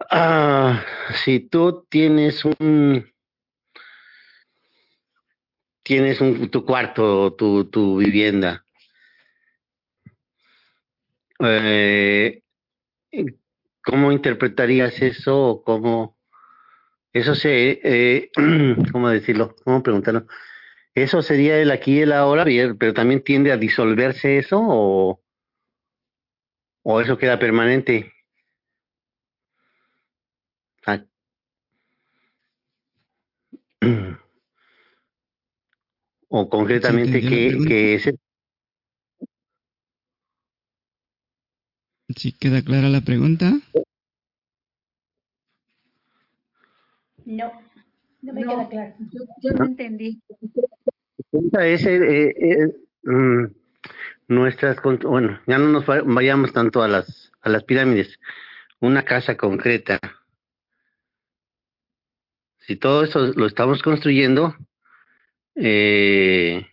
Ah, 0.10 0.84
si 1.24 1.40
tú 1.40 1.86
tienes 1.90 2.44
un 2.46 3.12
tienes 5.84 6.22
un, 6.22 6.50
tu 6.50 6.66
cuarto, 6.66 7.34
tu, 7.34 7.66
tu 7.66 7.98
vivienda, 7.98 8.66
eh, 11.40 12.42
¿cómo 13.84 14.12
interpretarías 14.12 15.02
eso 15.02 15.62
cómo 15.66 16.18
eso 17.14 17.36
se, 17.36 17.80
eh, 17.84 18.30
cómo 18.92 19.10
decirlo, 19.10 19.56
cómo 19.64 19.84
preguntarlo? 19.84 20.26
¿Eso 20.96 21.22
sería 21.22 21.60
el 21.60 21.72
aquí 21.72 21.98
y 21.98 22.02
el 22.02 22.12
ahora, 22.12 22.46
pero 22.78 22.94
también 22.94 23.24
tiende 23.24 23.52
a 23.52 23.58
disolverse 23.58 24.38
eso 24.38 24.60
o, 24.62 25.22
o 26.84 27.02
eso 27.02 27.18
queda 27.18 27.40
permanente? 27.40 28.12
Ah. 30.86 31.04
o 36.30 36.50
concretamente 36.50 37.22
Sí, 37.22 37.28
qué 37.68 37.96
es. 37.96 38.10
¿Sí 42.16 42.34
queda 42.34 42.62
clara 42.64 42.90
la 42.90 43.02
pregunta? 43.02 43.54
No, 47.26 47.52
no 48.22 48.34
me 48.34 48.42
No. 48.42 48.52
queda 48.52 48.70
claro. 48.70 48.94
Yo, 49.12 49.22
yo 49.42 49.52
no 49.54 49.66
entendí. 49.66 50.22
pregunta 51.32 51.66
es 51.68 51.86
eh, 51.86 52.30
eh, 52.30 52.68
mm, 53.04 53.46
nuestras 54.28 54.78
bueno 55.04 55.40
ya 55.48 55.58
no 55.58 55.70
nos 55.70 55.88
va- 55.90 56.02
vayamos 56.06 56.54
tanto 56.54 56.82
a 56.84 56.88
las 56.88 57.32
a 57.42 57.50
las 57.50 57.64
pirámides 57.64 58.20
una 58.80 59.04
casa 59.04 59.36
concreta 59.38 60.00
si 62.60 62.76
todo 62.78 63.04
eso 63.04 63.34
lo 63.36 63.46
estamos 63.48 63.82
construyendo 63.84 64.56
eh, 65.56 66.66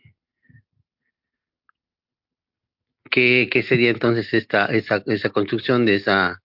¿qué, 3.10 3.48
qué 3.51 3.62
sería 3.62 3.90
entonces 3.90 4.32
esta 4.32 4.66
esa 4.66 5.02
esa 5.06 5.31
construcción 5.31 5.85
de 5.86 5.97
esa 5.97 6.43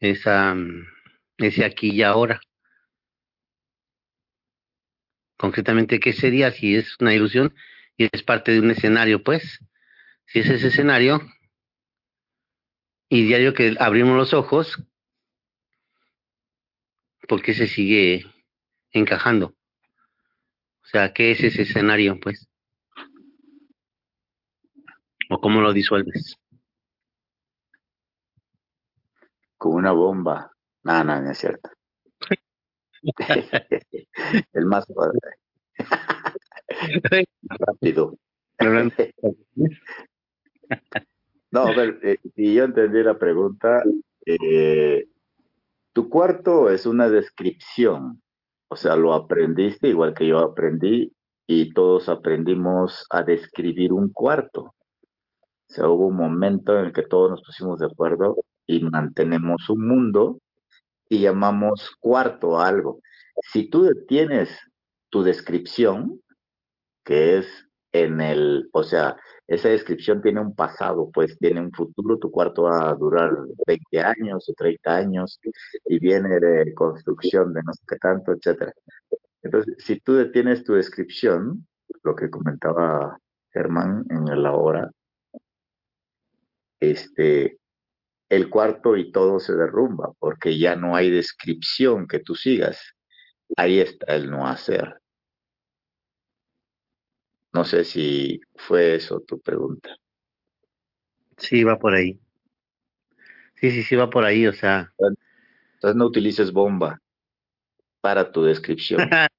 esa 0.00 0.54
mm, 0.54 0.86
ese 1.38 1.64
aquí 1.64 1.90
y 1.92 2.02
ahora 2.02 2.40
concretamente 5.38 6.00
qué 6.00 6.12
sería 6.12 6.52
si 6.52 6.76
es 6.76 6.96
una 7.00 7.14
ilusión 7.14 7.54
y 7.96 8.08
es 8.12 8.22
parte 8.22 8.52
de 8.52 8.60
un 8.60 8.70
escenario, 8.70 9.22
pues. 9.22 9.60
Si 10.26 10.40
es 10.40 10.50
ese 10.50 10.68
escenario, 10.68 11.22
y 13.08 13.24
diario 13.24 13.54
que 13.54 13.74
abrimos 13.80 14.16
los 14.16 14.34
ojos, 14.34 14.82
¿por 17.26 17.42
qué 17.42 17.54
se 17.54 17.66
sigue 17.66 18.26
encajando? 18.90 19.54
O 20.82 20.86
sea, 20.86 21.12
¿qué 21.12 21.32
es 21.32 21.42
ese 21.42 21.62
escenario, 21.62 22.18
pues? 22.20 22.48
¿O 25.30 25.40
cómo 25.40 25.60
lo 25.60 25.72
disuelves? 25.72 26.36
Con 29.56 29.74
una 29.74 29.92
bomba. 29.92 30.52
No, 30.82 31.04
no, 31.04 31.20
no 31.20 31.34
cierto. 31.34 31.70
El 34.52 34.66
más 34.66 34.86
rápido. 37.48 38.16
No, 41.50 41.62
a 41.62 41.74
ver, 41.74 41.98
eh, 42.02 42.18
si 42.34 42.54
yo 42.54 42.64
entendí 42.64 43.02
la 43.02 43.18
pregunta, 43.18 43.82
eh, 44.26 45.06
tu 45.94 46.10
cuarto 46.10 46.68
es 46.70 46.84
una 46.84 47.08
descripción, 47.08 48.22
o 48.68 48.76
sea, 48.76 48.96
lo 48.96 49.14
aprendiste 49.14 49.88
igual 49.88 50.12
que 50.12 50.26
yo 50.26 50.40
aprendí 50.40 51.12
y 51.46 51.72
todos 51.72 52.10
aprendimos 52.10 53.06
a 53.10 53.22
describir 53.22 53.94
un 53.94 54.12
cuarto. 54.12 54.62
O 54.62 54.74
sea, 55.68 55.88
hubo 55.88 56.08
un 56.08 56.16
momento 56.16 56.78
en 56.78 56.86
el 56.86 56.92
que 56.92 57.02
todos 57.02 57.30
nos 57.30 57.42
pusimos 57.42 57.78
de 57.78 57.86
acuerdo 57.86 58.36
y 58.66 58.80
mantenemos 58.80 59.70
un 59.70 59.88
mundo 59.88 60.38
y 61.08 61.20
llamamos 61.20 61.96
cuarto 62.00 62.58
a 62.58 62.68
algo. 62.68 63.00
Si 63.52 63.68
tú 63.68 63.88
tienes 64.06 64.50
tu 65.10 65.22
descripción, 65.22 66.20
que 67.04 67.38
es 67.38 67.46
en 67.92 68.20
el, 68.20 68.68
o 68.72 68.82
sea, 68.82 69.16
esa 69.46 69.70
descripción 69.70 70.20
tiene 70.20 70.40
un 70.40 70.54
pasado, 70.54 71.10
pues 71.12 71.38
tiene 71.38 71.60
un 71.60 71.72
futuro, 71.72 72.18
tu 72.18 72.30
cuarto 72.30 72.64
va 72.64 72.90
a 72.90 72.94
durar 72.94 73.32
20 73.66 74.00
años 74.00 74.48
o 74.48 74.52
30 74.52 74.94
años 74.94 75.40
y 75.86 75.98
viene 75.98 76.38
de 76.38 76.74
construcción 76.74 77.54
de 77.54 77.62
no 77.62 77.72
sé 77.72 77.82
qué 77.88 77.96
tanto, 77.96 78.32
etcétera. 78.32 78.72
Entonces, 79.42 79.74
si 79.78 80.00
tú 80.00 80.30
tienes 80.32 80.64
tu 80.64 80.74
descripción, 80.74 81.66
lo 82.02 82.14
que 82.14 82.28
comentaba 82.28 83.18
Germán 83.50 84.04
en 84.10 84.42
la 84.42 84.52
hora, 84.52 84.90
este, 86.80 87.58
el 88.28 88.50
cuarto 88.50 88.96
y 88.96 89.10
todo 89.10 89.40
se 89.40 89.54
derrumba 89.54 90.12
porque 90.18 90.58
ya 90.58 90.76
no 90.76 90.94
hay 90.94 91.10
descripción 91.10 92.06
que 92.06 92.20
tú 92.20 92.34
sigas. 92.34 92.94
Ahí 93.56 93.80
está 93.80 94.14
el 94.14 94.30
no 94.30 94.46
hacer. 94.46 95.00
No 97.52 97.64
sé 97.64 97.84
si 97.84 98.40
fue 98.56 98.94
eso 98.96 99.20
tu 99.20 99.40
pregunta. 99.40 99.96
Sí, 101.38 101.64
va 101.64 101.78
por 101.78 101.94
ahí. 101.94 102.20
Sí, 103.54 103.70
sí, 103.70 103.82
sí, 103.82 103.96
va 103.96 104.10
por 104.10 104.24
ahí, 104.24 104.46
o 104.46 104.52
sea. 104.52 104.92
Entonces 105.74 105.96
no 105.96 106.06
utilices 106.06 106.52
bomba 106.52 107.00
para 108.00 108.30
tu 108.30 108.44
descripción. 108.44 109.00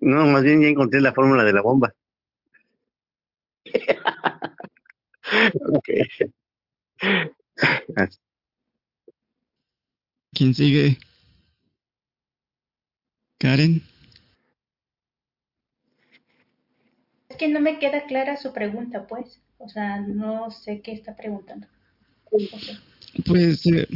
no, 0.00 0.26
más 0.26 0.42
bien 0.42 0.62
ya 0.62 0.68
encontré 0.68 1.00
la 1.00 1.12
fórmula 1.12 1.44
de 1.44 1.52
la 1.52 1.62
bomba. 1.62 1.92
ok. 5.68 5.88
¿Quién 10.32 10.54
sigue? 10.54 10.98
Karen. 13.38 13.82
Es 17.28 17.36
que 17.36 17.48
no 17.48 17.60
me 17.60 17.78
queda 17.78 18.06
clara 18.06 18.36
su 18.36 18.52
pregunta, 18.52 19.06
pues. 19.06 19.40
O 19.58 19.68
sea, 19.68 20.00
no 20.00 20.50
sé 20.50 20.80
qué 20.82 20.92
está 20.92 21.16
preguntando. 21.16 21.66
Pues 23.24 23.64
eh, 23.66 23.86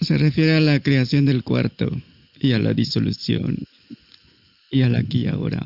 se 0.00 0.18
refiere 0.18 0.56
a 0.56 0.60
la 0.60 0.80
creación 0.80 1.24
del 1.24 1.44
cuarto 1.44 1.88
y 2.38 2.52
a 2.52 2.58
la 2.58 2.74
disolución 2.74 3.56
y 4.70 4.82
al 4.82 4.96
aquí 4.96 5.24
y 5.24 5.28
ahora. 5.28 5.62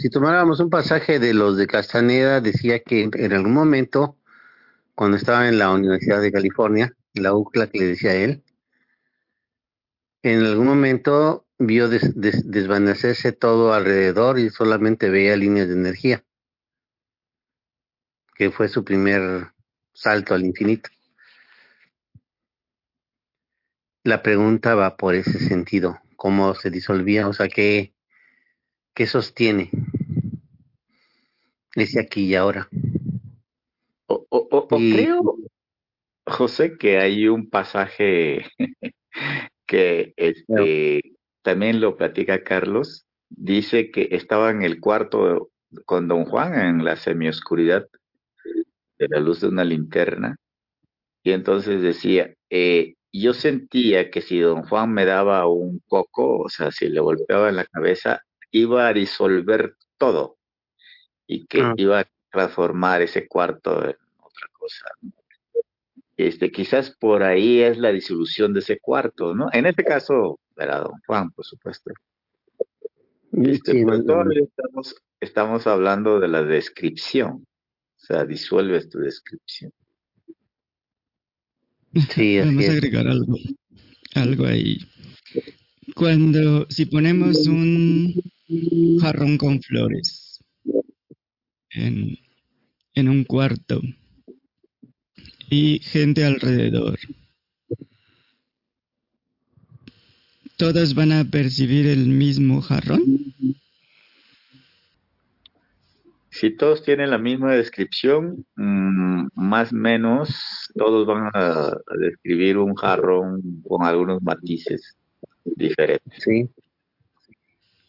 Si 0.00 0.10
tomáramos 0.10 0.58
un 0.58 0.68
pasaje 0.68 1.20
de 1.20 1.32
los 1.32 1.56
de 1.56 1.68
Castaneda, 1.68 2.40
decía 2.40 2.80
que 2.82 3.08
en 3.12 3.32
algún 3.32 3.52
momento, 3.52 4.16
cuando 4.94 5.16
estaba 5.16 5.48
en 5.48 5.58
la 5.58 5.70
Universidad 5.70 6.22
de 6.22 6.32
California, 6.32 6.96
la 7.14 7.34
UCLA 7.34 7.68
que 7.68 7.78
le 7.80 7.86
decía 7.86 8.12
a 8.12 8.14
él, 8.14 8.42
en 10.22 10.40
algún 10.46 10.66
momento 10.66 11.46
vio 11.58 11.90
des- 11.90 12.18
des- 12.18 12.50
desvanecerse 12.50 13.32
todo 13.32 13.74
alrededor 13.74 14.38
y 14.38 14.48
solamente 14.48 15.10
veía 15.10 15.36
líneas 15.36 15.68
de 15.68 15.74
energía, 15.74 16.24
que 18.34 18.50
fue 18.50 18.68
su 18.68 18.82
primer 18.82 19.52
salto 19.92 20.34
al 20.34 20.44
infinito. 20.46 20.90
La 24.04 24.22
pregunta 24.22 24.74
va 24.74 24.96
por 24.98 25.14
ese 25.14 25.38
sentido, 25.38 26.00
cómo 26.16 26.54
se 26.54 26.70
disolvía, 26.70 27.28
o 27.28 27.32
sea, 27.32 27.48
qué, 27.48 27.94
qué 29.00 29.06
sostiene 29.06 29.70
ese 31.74 32.00
aquí 32.00 32.26
y 32.26 32.34
ahora. 32.34 32.68
O, 34.06 34.26
o- 34.28 34.48
o- 34.50 34.68
creo, 34.68 35.38
José, 36.26 36.76
que 36.76 36.98
hay 36.98 37.26
un 37.26 37.48
pasaje 37.48 38.44
que 39.66 40.12
este, 40.18 41.00
también 41.40 41.80
lo 41.80 41.96
platica 41.96 42.44
Carlos. 42.44 43.06
Dice 43.30 43.90
que 43.90 44.08
estaba 44.10 44.50
en 44.50 44.60
el 44.60 44.80
cuarto 44.80 45.48
con 45.86 46.06
don 46.06 46.26
Juan 46.26 46.60
en 46.60 46.84
la 46.84 46.96
semioscuridad 46.96 47.88
de 48.98 49.08
la 49.08 49.18
luz 49.18 49.40
de 49.40 49.48
una 49.48 49.64
linterna. 49.64 50.36
Y 51.22 51.32
entonces 51.32 51.80
decía, 51.80 52.34
eh, 52.50 52.96
yo 53.14 53.32
sentía 53.32 54.10
que 54.10 54.20
si 54.20 54.40
don 54.40 54.62
Juan 54.64 54.92
me 54.92 55.06
daba 55.06 55.46
un 55.46 55.80
coco, 55.86 56.40
o 56.40 56.50
sea, 56.50 56.70
si 56.70 56.90
le 56.90 57.00
golpeaba 57.00 57.48
en 57.48 57.56
la 57.56 57.64
cabeza, 57.64 58.20
iba 58.52 58.88
a 58.88 58.92
disolver 58.92 59.76
todo 59.98 60.38
y 61.26 61.46
que 61.46 61.60
Ah. 61.62 61.74
iba 61.76 62.00
a 62.00 62.08
transformar 62.30 63.02
ese 63.02 63.26
cuarto 63.28 63.84
en 63.84 63.96
otra 64.18 64.48
cosa. 64.52 64.86
¿no? 65.02 65.12
Este, 66.16 66.50
quizás 66.50 66.90
por 66.90 67.22
ahí 67.22 67.60
es 67.62 67.78
la 67.78 67.92
disolución 67.92 68.52
de 68.52 68.60
ese 68.60 68.78
cuarto, 68.78 69.34
¿no? 69.34 69.48
En 69.52 69.64
este 69.66 69.84
caso, 69.84 70.38
era 70.56 70.80
don 70.80 70.92
Juan, 71.06 71.30
por 71.30 71.44
supuesto. 71.46 71.92
Este, 73.32 73.72
Sí, 73.72 73.84
pero 73.84 73.98
no, 73.98 74.04
todavía 74.04 74.42
estamos, 74.42 74.96
estamos 75.20 75.66
hablando 75.66 76.20
de 76.20 76.28
la 76.28 76.42
descripción. 76.42 77.46
O 77.96 78.04
sea, 78.04 78.24
disuelves 78.24 78.88
tu 78.90 78.98
descripción. 78.98 79.72
Sí, 82.10 82.38
Vamos 82.44 82.68
a 82.68 82.72
agregar 82.72 83.06
algo, 83.08 83.36
algo 84.14 84.44
ahí. 84.46 84.78
Cuando, 85.94 86.66
si 86.70 86.86
ponemos 86.86 87.46
un 87.46 88.14
jarrón 89.00 89.38
con 89.38 89.60
flores 89.62 90.42
en, 91.70 92.16
en 92.94 93.08
un 93.08 93.24
cuarto 93.24 93.80
y 95.48 95.80
gente 95.80 96.24
alrededor, 96.24 96.98
¿todos 100.56 100.94
van 100.94 101.12
a 101.12 101.24
percibir 101.24 101.86
el 101.86 102.06
mismo 102.06 102.60
jarrón? 102.60 103.34
Si 106.30 106.56
todos 106.56 106.82
tienen 106.82 107.10
la 107.10 107.18
misma 107.18 107.54
descripción, 107.54 108.46
mm, 108.56 109.28
más 109.34 109.72
o 109.72 109.76
menos 109.76 110.70
todos 110.74 111.06
van 111.06 111.30
a, 111.34 111.68
a 111.68 111.96
describir 111.98 112.56
un 112.56 112.74
jarrón 112.74 113.62
con 113.66 113.84
algunos 113.84 114.22
matices 114.22 114.96
diferentes. 115.44 116.22
Sí. 116.22 116.48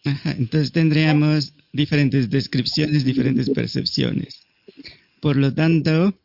Entonces 0.03 0.72
tendríamos 0.72 1.53
diferentes 1.73 2.30
descripciones, 2.30 3.06
diferentes 3.06 3.49
percepciones. 3.49 4.48
Por 5.19 5.38
lo 5.38 5.53
tanto, 5.53 6.18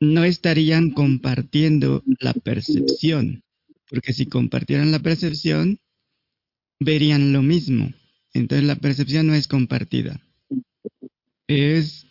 no 0.00 0.24
estarían 0.24 0.90
compartiendo 0.90 2.02
la 2.20 2.32
percepción, 2.32 3.42
porque 3.88 4.12
si 4.12 4.26
compartieran 4.26 4.90
la 4.90 5.00
percepción, 5.00 5.78
verían 6.78 7.32
lo 7.32 7.42
mismo. 7.42 7.92
Entonces 8.32 8.66
la 8.66 8.76
percepción 8.76 9.26
no 9.26 9.34
es 9.34 9.46
compartida. 9.46 10.20
Es 11.46 12.06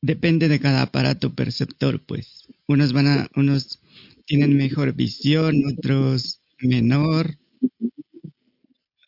depende 0.00 0.48
de 0.48 0.60
cada 0.60 0.82
aparato 0.82 1.34
perceptor, 1.34 2.00
pues. 2.00 2.48
Unos 2.66 2.92
van 2.92 3.06
a 3.06 3.30
unos 3.36 3.80
tienen 4.26 4.56
mejor 4.56 4.92
visión, 4.94 5.62
otros 5.66 6.40
menor, 6.60 7.38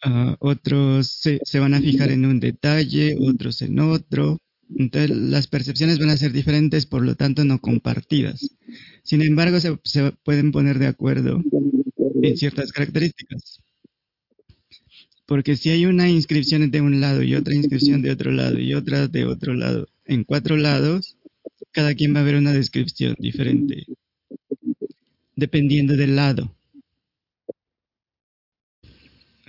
ah, 0.03 0.37
otros 0.41 1.21
se, 1.45 1.59
van 1.59 1.75
a 1.75 1.81
fijar 1.81 2.11
en 2.11 2.25
un 2.27 2.41
detalle, 2.41 3.17
otros 3.19 3.63
en 3.63 3.79
otro. 3.79 4.39
Entonces 4.77 5.11
las 5.11 5.49
percepciones 5.49 5.99
van 5.99 6.11
a 6.11 6.17
ser 6.17 6.33
diferentes, 6.33 6.87
por 6.87 7.03
lo 7.03 7.17
tanto 7.17 7.45
no 7.45 7.61
compartidas. 7.61 8.57
Sin 9.03 9.23
embargo, 9.23 9.59
se, 9.61 9.79
se 9.85 10.13
pueden 10.25 10.53
poner 10.53 10.79
de 10.79 10.87
acuerdo 10.87 11.43
en 12.23 12.37
ciertas 12.37 12.73
características. 12.73 13.61
Porque 15.27 15.57
si 15.57 15.71
hay 15.71 15.87
una 15.87 16.09
inscripción 16.09 16.71
de 16.71 16.81
un 16.81 17.01
lado 17.01 17.23
y 17.23 17.35
otra 17.35 17.55
inscripción 17.55 18.03
de 18.03 18.11
otro 18.11 18.33
lado 18.33 18.59
y 18.59 18.75
otra 18.75 19.07
de 19.07 19.27
otro 19.27 19.55
lado, 19.55 19.89
en 20.05 20.25
cuatro 20.25 20.57
lados, 20.57 21.17
cada 21.71 21.95
quien 21.95 22.15
va 22.15 22.21
a 22.21 22.25
ver 22.25 22.35
una 22.35 22.53
descripción 22.53 23.15
diferente, 23.19 23.87
dependiendo 25.37 25.97
del 25.97 26.17
lado. 26.17 26.55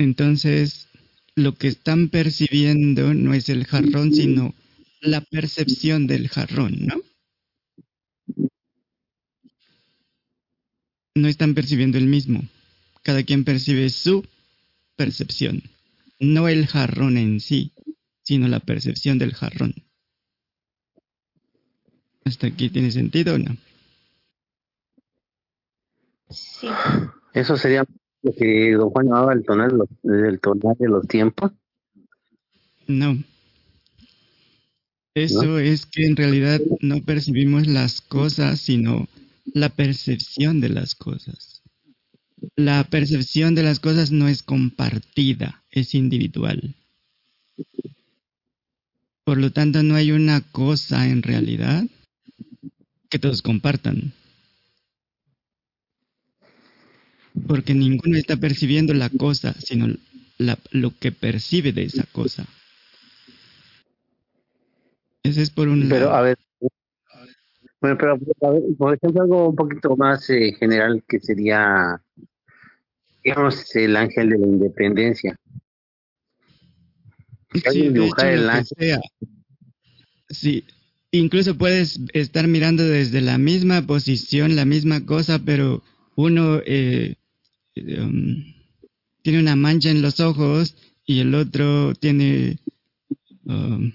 Entonces, 0.02 0.88
lo 1.36 1.54
que 1.54 1.68
están 1.68 2.10
percibiendo 2.10 3.14
no 3.14 3.36
es 3.36 3.50
el 3.50 3.66
jarrón, 3.66 4.12
sino 4.14 4.56
la 5.00 5.22
percepción 5.22 6.08
del 6.08 6.28
jarrón, 6.28 6.88
¿no? 6.88 7.02
No 11.14 11.28
están 11.28 11.54
percibiendo 11.54 12.00
el 12.00 12.08
mismo. 12.08 12.44
Cada 13.04 13.22
quien 13.24 13.44
percibe 13.44 13.90
su 13.92 14.26
percepción, 14.96 15.62
no 16.20 16.48
el 16.48 16.66
jarrón 16.66 17.18
en 17.18 17.40
sí, 17.40 17.72
sino 18.24 18.48
la 18.48 18.60
percepción 18.60 19.20
del 19.20 19.34
jarrón. 19.34 19.76
¿Hasta 22.26 22.48
aquí 22.48 22.70
tiene 22.70 22.92
sentido 22.92 23.36
o 23.36 23.38
no? 23.38 23.56
Sí. 26.30 26.68
Eso 27.34 27.56
sería 27.56 27.86
que 28.38 28.74
don 28.74 28.90
Juan 28.90 29.08
llamaba 29.08 29.34
el 29.34 29.44
tonal, 29.44 29.84
el 30.04 30.40
tonal 30.40 30.76
de 30.78 30.88
los 30.88 31.08
tiempos. 31.08 31.52
No. 32.88 33.18
Eso 35.14 35.60
es 35.60 35.86
que 35.86 36.06
en 36.06 36.16
realidad 36.16 36.62
no 36.80 37.02
percibimos 37.02 37.68
las 37.68 38.02
cosas, 38.02 38.62
sino 38.62 39.08
la 39.54 39.70
percepción 39.70 40.62
de 40.62 40.70
las 40.70 40.96
cosas. 40.96 41.64
La 42.56 42.84
percepción 42.86 43.54
de 43.56 43.64
las 43.64 43.80
cosas 43.80 44.12
no 44.12 44.28
es 44.28 44.42
compartida, 44.42 45.64
es 45.70 45.94
individual. 45.96 46.76
Por 49.24 49.38
lo 49.38 49.52
tanto, 49.52 49.84
no 49.84 49.96
hay 49.96 50.12
una 50.12 50.42
cosa 50.42 51.08
en 51.08 51.24
realidad 51.24 51.86
que 53.10 53.20
todos 53.20 53.42
compartan. 53.42 54.14
Porque 57.48 57.74
ninguno 57.74 58.18
está 58.18 58.36
percibiendo 58.38 58.94
la 58.94 59.10
cosa, 59.10 59.54
sino 59.54 59.88
la- 60.38 60.60
lo 60.72 60.92
que 60.98 61.12
percibe 61.12 61.72
de 61.72 61.84
esa 61.84 62.04
cosa. 62.12 62.46
Ese 65.24 65.42
es 65.42 65.50
por 65.50 65.68
un 65.68 65.88
Pero 65.88 66.06
lado. 66.08 66.16
a 66.16 66.22
ver, 66.22 66.38
bueno, 67.80 67.98
pero 67.98 68.12
a 68.14 68.50
ver, 68.52 68.64
por 68.78 68.96
ejemplo 68.96 69.22
algo 69.22 69.50
un 69.50 69.56
poquito 69.56 69.96
más 69.96 70.30
eh, 70.30 70.54
general 70.60 71.04
que 71.08 71.20
sería, 71.20 72.02
digamos, 73.24 73.76
el 73.76 73.96
ángel 73.96 74.30
de 74.30 74.38
la 74.40 74.48
independencia. 74.48 75.36
Sí, 77.72 77.90
de 77.90 78.06
hecho, 78.08 78.22
el 78.28 78.50
ángel. 78.50 78.76
sea. 78.78 79.00
Sí, 80.30 80.64
incluso 81.12 81.58
puedes 81.58 82.00
estar 82.14 82.48
mirando 82.48 82.84
desde 82.84 83.22
la 83.22 83.38
misma 83.38 83.86
posición, 83.86 84.56
la 84.56 84.66
misma 84.66 85.06
cosa, 85.06 85.40
pero 85.46 85.84
uno 86.16 86.62
eh, 86.66 87.16
um, 87.78 88.44
tiene 89.24 89.40
una 89.40 89.56
mancha 89.56 89.90
en 89.92 90.02
los 90.02 90.20
ojos 90.20 90.76
y 91.06 91.20
el 91.20 91.36
otro 91.36 91.94
tiene, 91.96 92.60
um, 93.46 93.92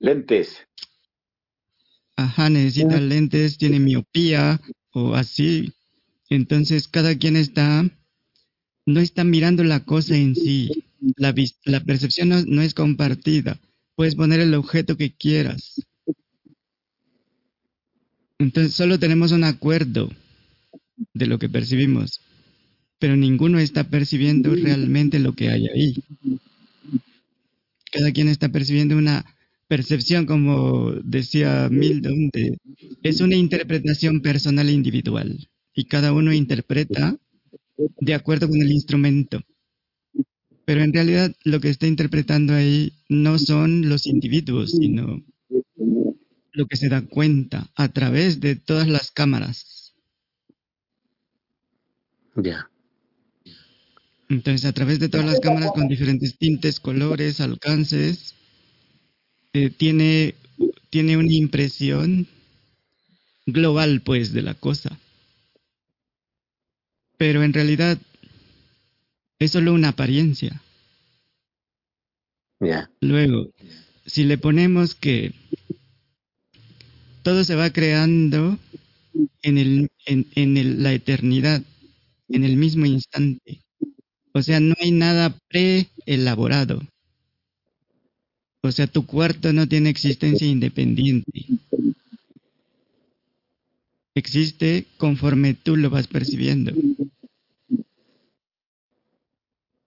Lentes. 0.00 0.66
ajá, 2.16 2.50
necesita 2.50 3.00
lentes, 3.00 3.58
tiene 3.58 3.80
miopía 3.80 4.60
o 4.92 5.14
así. 5.14 5.72
Entonces 6.30 6.88
cada 6.88 7.16
quien 7.16 7.36
está, 7.36 7.88
no 8.86 9.00
está 9.00 9.24
mirando 9.24 9.64
la 9.64 9.84
cosa 9.84 10.16
en 10.16 10.34
sí. 10.34 10.84
La, 11.16 11.34
la 11.64 11.80
percepción 11.84 12.28
no, 12.28 12.42
no 12.46 12.62
es 12.62 12.74
compartida. 12.74 13.60
Puedes 13.94 14.14
poner 14.16 14.40
el 14.40 14.54
objeto 14.54 14.96
que 14.96 15.14
quieras. 15.14 15.82
Entonces 18.38 18.74
solo 18.74 18.98
tenemos 18.98 19.32
un 19.32 19.44
acuerdo 19.44 20.10
de 21.14 21.26
lo 21.26 21.38
que 21.38 21.48
percibimos, 21.48 22.20
pero 22.98 23.16
ninguno 23.16 23.58
está 23.58 23.84
percibiendo 23.84 24.54
realmente 24.54 25.18
lo 25.18 25.34
que 25.34 25.48
hay 25.50 25.68
ahí. 25.68 26.02
Cada 27.92 28.12
quien 28.12 28.28
está 28.28 28.48
percibiendo 28.50 28.96
una 28.96 29.24
percepción, 29.66 30.26
como 30.26 30.92
decía 31.04 31.68
Milton, 31.70 32.30
de- 32.32 32.58
es 33.02 33.20
una 33.20 33.36
interpretación 33.36 34.20
personal 34.20 34.68
e 34.68 34.72
individual, 34.72 35.48
y 35.74 35.84
cada 35.84 36.12
uno 36.12 36.32
interpreta 36.32 37.16
de 38.00 38.14
acuerdo 38.14 38.48
con 38.48 38.60
el 38.60 38.72
instrumento. 38.72 39.40
Pero 40.64 40.82
en 40.82 40.92
realidad 40.92 41.34
lo 41.44 41.60
que 41.60 41.70
está 41.70 41.86
interpretando 41.86 42.52
ahí 42.52 42.92
no 43.08 43.38
son 43.38 43.88
los 43.88 44.06
individuos, 44.06 44.72
sino 44.72 45.22
lo 46.52 46.66
que 46.66 46.76
se 46.76 46.88
da 46.88 47.02
cuenta 47.02 47.70
a 47.74 47.88
través 47.90 48.40
de 48.40 48.56
todas 48.56 48.88
las 48.88 49.10
cámaras. 49.10 49.94
Ya. 52.36 52.68
Entonces, 54.28 54.64
a 54.66 54.72
través 54.72 55.00
de 55.00 55.08
todas 55.08 55.26
las 55.26 55.40
cámaras 55.40 55.72
con 55.72 55.88
diferentes 55.88 56.36
tintes, 56.36 56.80
colores, 56.80 57.40
alcances, 57.40 58.34
eh, 59.52 59.70
tiene, 59.70 60.34
tiene 60.90 61.16
una 61.16 61.32
impresión 61.32 62.26
global, 63.46 64.02
pues, 64.02 64.32
de 64.32 64.42
la 64.42 64.54
cosa. 64.54 64.98
Pero 67.18 67.42
en 67.42 67.52
realidad 67.52 67.98
es 69.38 69.50
solo 69.52 69.72
una 69.74 69.88
apariencia. 69.88 70.62
Luego, 73.00 73.50
si 74.06 74.24
le 74.24 74.38
ponemos 74.38 74.94
que 74.94 75.32
todo 77.22 77.44
se 77.44 77.54
va 77.54 77.70
creando 77.70 78.58
en, 79.42 79.58
el, 79.58 79.88
en, 80.06 80.26
en 80.34 80.56
el- 80.56 80.82
la 80.82 80.92
eternidad, 80.92 81.62
en 82.28 82.44
el 82.44 82.56
mismo 82.56 82.86
instante. 82.86 83.60
O 84.38 84.42
sea, 84.42 84.60
no 84.60 84.76
hay 84.80 84.92
nada 84.92 85.36
preelaborado. 85.48 86.80
O 88.60 88.70
sea, 88.70 88.86
tu 88.86 89.04
cuarto 89.04 89.52
no 89.52 89.66
tiene 89.66 89.90
existencia 89.90 90.46
independiente. 90.46 91.44
Existe 94.14 94.86
conforme 94.96 95.54
tú 95.54 95.76
lo 95.76 95.90
vas 95.90 96.06
percibiendo. 96.06 96.72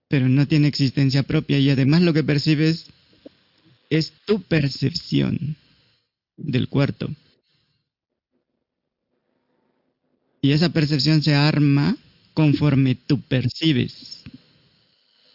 Pero 0.08 0.28
no 0.28 0.46
tiene 0.46 0.68
existencia 0.68 1.22
propia 1.22 1.58
y 1.58 1.70
además 1.70 2.02
lo 2.02 2.12
que 2.12 2.22
percibes 2.22 2.88
es 3.88 4.12
tu 4.26 4.42
percepción 4.42 5.56
del 6.36 6.68
cuarto. 6.68 7.08
Y 10.42 10.52
esa 10.52 10.68
percepción 10.68 11.22
se 11.22 11.34
arma 11.34 11.96
conforme 12.34 12.96
tú 12.96 13.18
percibes. 13.22 14.22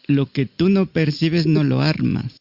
Lo 0.08 0.26
que 0.32 0.46
tú 0.46 0.68
no 0.68 0.86
percibes 0.86 1.46
no 1.46 1.62
lo 1.62 1.80
armas. 1.80 2.32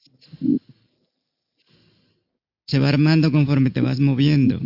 Se 2.65 2.79
va 2.79 2.89
armando 2.89 3.31
conforme 3.31 3.69
te 3.69 3.81
vas 3.81 3.99
moviendo. 3.99 4.59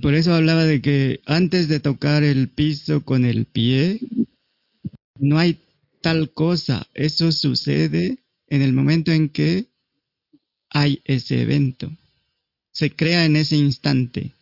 Por 0.00 0.14
eso 0.14 0.32
hablaba 0.32 0.64
de 0.64 0.80
que 0.80 1.20
antes 1.26 1.68
de 1.68 1.80
tocar 1.80 2.22
el 2.22 2.48
piso 2.48 3.04
con 3.04 3.24
el 3.24 3.46
pie, 3.46 3.98
no 5.18 5.38
hay 5.38 5.58
tal 6.00 6.30
cosa. 6.30 6.86
Eso 6.94 7.32
sucede 7.32 8.18
en 8.48 8.62
el 8.62 8.72
momento 8.72 9.10
en 9.10 9.28
que 9.28 9.66
hay 10.70 11.00
ese 11.04 11.42
evento. 11.42 11.90
Se 12.72 12.90
crea 12.90 13.24
en 13.24 13.36
ese 13.36 13.56
instante 13.56 14.32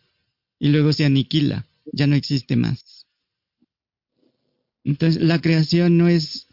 y 0.59 0.69
luego 0.69 0.93
se 0.93 1.05
aniquila, 1.05 1.65
ya 1.91 2.05
no 2.05 2.15
existe 2.15 2.55
más. 2.55 3.05
Entonces, 4.83 5.21
la 5.21 5.39
creación 5.39 5.97
no 5.97 6.07
es, 6.07 6.47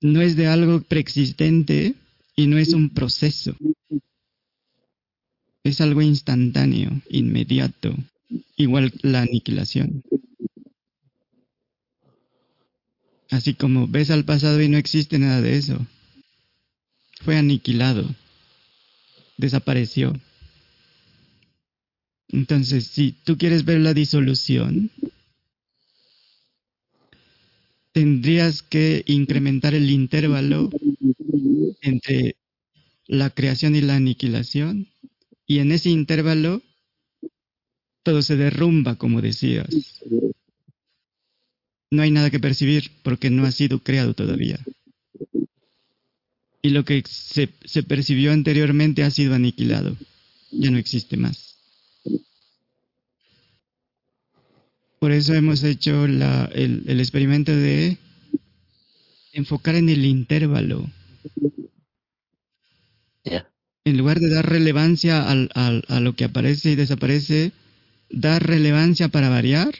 no 0.00 0.20
es 0.20 0.36
de 0.36 0.46
algo 0.46 0.80
preexistente 0.82 1.94
y 2.36 2.46
no 2.46 2.58
es 2.58 2.72
un 2.72 2.90
proceso. 2.90 3.56
Es 5.64 5.80
algo 5.80 6.02
instantáneo, 6.02 7.02
inmediato, 7.10 7.94
igual 8.56 8.92
la 9.02 9.22
aniquilación. 9.22 10.02
Así 13.30 13.54
como 13.54 13.86
ves 13.86 14.10
al 14.10 14.24
pasado 14.24 14.62
y 14.62 14.68
no 14.68 14.78
existe 14.78 15.18
nada 15.18 15.42
de 15.42 15.56
eso. 15.56 15.86
Fue 17.24 17.36
aniquilado. 17.36 18.08
Desapareció. 19.36 20.18
Entonces, 22.28 22.86
si 22.86 23.12
tú 23.12 23.36
quieres 23.36 23.64
ver 23.64 23.80
la 23.80 23.94
disolución, 23.94 24.90
tendrías 27.98 28.62
que 28.62 29.02
incrementar 29.06 29.74
el 29.74 29.90
intervalo 29.90 30.70
entre 31.80 32.36
la 33.06 33.30
creación 33.30 33.74
y 33.74 33.80
la 33.80 33.96
aniquilación. 33.96 34.88
Y 35.46 35.58
en 35.58 35.72
ese 35.72 35.90
intervalo, 35.90 36.62
todo 38.04 38.22
se 38.22 38.36
derrumba, 38.36 38.94
como 38.94 39.20
decías 39.20 39.68
no 41.90 42.02
hay 42.02 42.10
nada 42.10 42.30
que 42.30 42.40
percibir 42.40 42.90
porque 43.02 43.30
no 43.30 43.44
ha 43.44 43.52
sido 43.52 43.82
creado 43.82 44.14
todavía. 44.14 44.58
Y 46.60 46.70
lo 46.70 46.84
que 46.84 47.02
se, 47.06 47.48
se 47.64 47.82
percibió 47.82 48.32
anteriormente 48.32 49.04
ha 49.04 49.10
sido 49.10 49.34
aniquilado. 49.34 49.96
Ya 50.50 50.70
no 50.70 50.78
existe 50.78 51.16
más. 51.16 51.47
Por 54.98 55.12
eso 55.12 55.34
hemos 55.34 55.62
hecho 55.62 56.08
la, 56.08 56.50
el, 56.54 56.82
el, 56.86 57.00
experimento 57.00 57.54
de 57.54 57.98
enfocar 59.32 59.76
en 59.76 59.88
el 59.88 60.04
intervalo. 60.04 60.90
Yeah. 63.24 63.48
En 63.84 63.96
lugar 63.96 64.18
de 64.18 64.28
dar 64.28 64.48
relevancia 64.48 65.28
al, 65.30 65.50
al, 65.54 65.84
a 65.88 66.00
lo 66.00 66.14
que 66.14 66.24
aparece 66.24 66.72
y 66.72 66.74
desaparece, 66.74 67.52
dar 68.10 68.44
relevancia 68.44 69.08
para 69.08 69.28
variar 69.28 69.72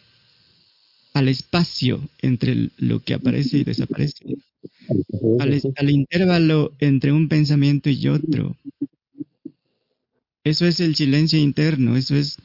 al 1.14 1.28
espacio 1.28 2.08
entre 2.22 2.70
lo 2.76 3.00
que 3.00 3.14
aparece 3.14 3.58
y 3.58 3.64
desaparece, 3.64 4.24
al, 5.40 5.60
al, 5.76 5.90
intervalo 5.90 6.72
entre 6.78 7.10
un 7.10 7.28
pensamiento 7.28 7.90
y 7.90 8.06
otro. 8.06 8.56
Eso 10.44 10.64
es 10.64 10.78
el 10.78 10.94
silencio 10.94 11.40
interno, 11.40 11.97
eso 11.97 12.14
es 12.14 12.38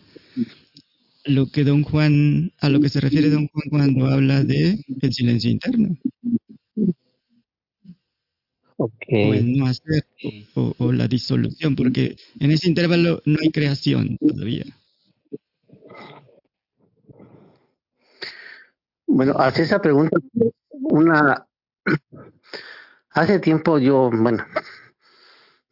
lo 1.25 1.47
que 1.47 1.63
don 1.63 1.83
Juan, 1.83 2.51
a 2.59 2.69
lo 2.69 2.79
que 2.79 2.89
se 2.89 2.99
refiere 2.99 3.29
don 3.29 3.47
Juan 3.47 3.69
cuando 3.69 4.07
habla 4.07 4.43
de 4.43 4.83
el 5.01 5.13
silencio 5.13 5.49
interno. 5.51 5.95
Okay. 8.75 9.29
O 9.29 9.33
el 9.33 9.57
no 9.57 9.67
hacer, 9.67 10.05
o, 10.55 10.73
o 10.77 10.91
la 10.91 11.07
disolución, 11.07 11.75
porque 11.75 12.17
en 12.39 12.51
ese 12.51 12.67
intervalo 12.67 13.21
no 13.25 13.37
hay 13.41 13.49
creación 13.49 14.17
todavía. 14.17 14.65
Bueno, 19.05 19.33
hace 19.37 19.61
esa 19.61 19.79
pregunta, 19.79 20.17
una, 20.71 21.45
hace 23.11 23.39
tiempo 23.39 23.77
yo, 23.77 24.09
bueno, 24.11 24.43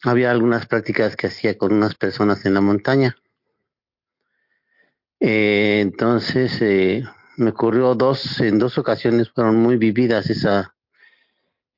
había 0.04 0.32
algunas 0.32 0.68
prácticas 0.68 1.16
que 1.16 1.28
hacía 1.28 1.58
con 1.58 1.74
unas 1.74 1.96
personas 1.96 2.46
en 2.46 2.54
la 2.54 2.62
montaña. 2.62 3.16
Eh, 5.24 5.82
entonces, 5.82 6.60
eh, 6.62 7.04
me 7.38 7.52
ocurrió 7.52 7.94
dos, 7.94 8.42
en 8.42 8.58
dos 8.58 8.80
ocasiones 8.80 9.30
fueron 9.30 9.56
muy 9.58 9.78
vividas 9.78 10.32
esa, 10.32 10.76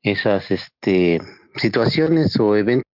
esas, 0.02 0.50
este, 0.50 1.20
situaciones 1.58 2.40
o 2.40 2.56
eventos. 2.56 2.86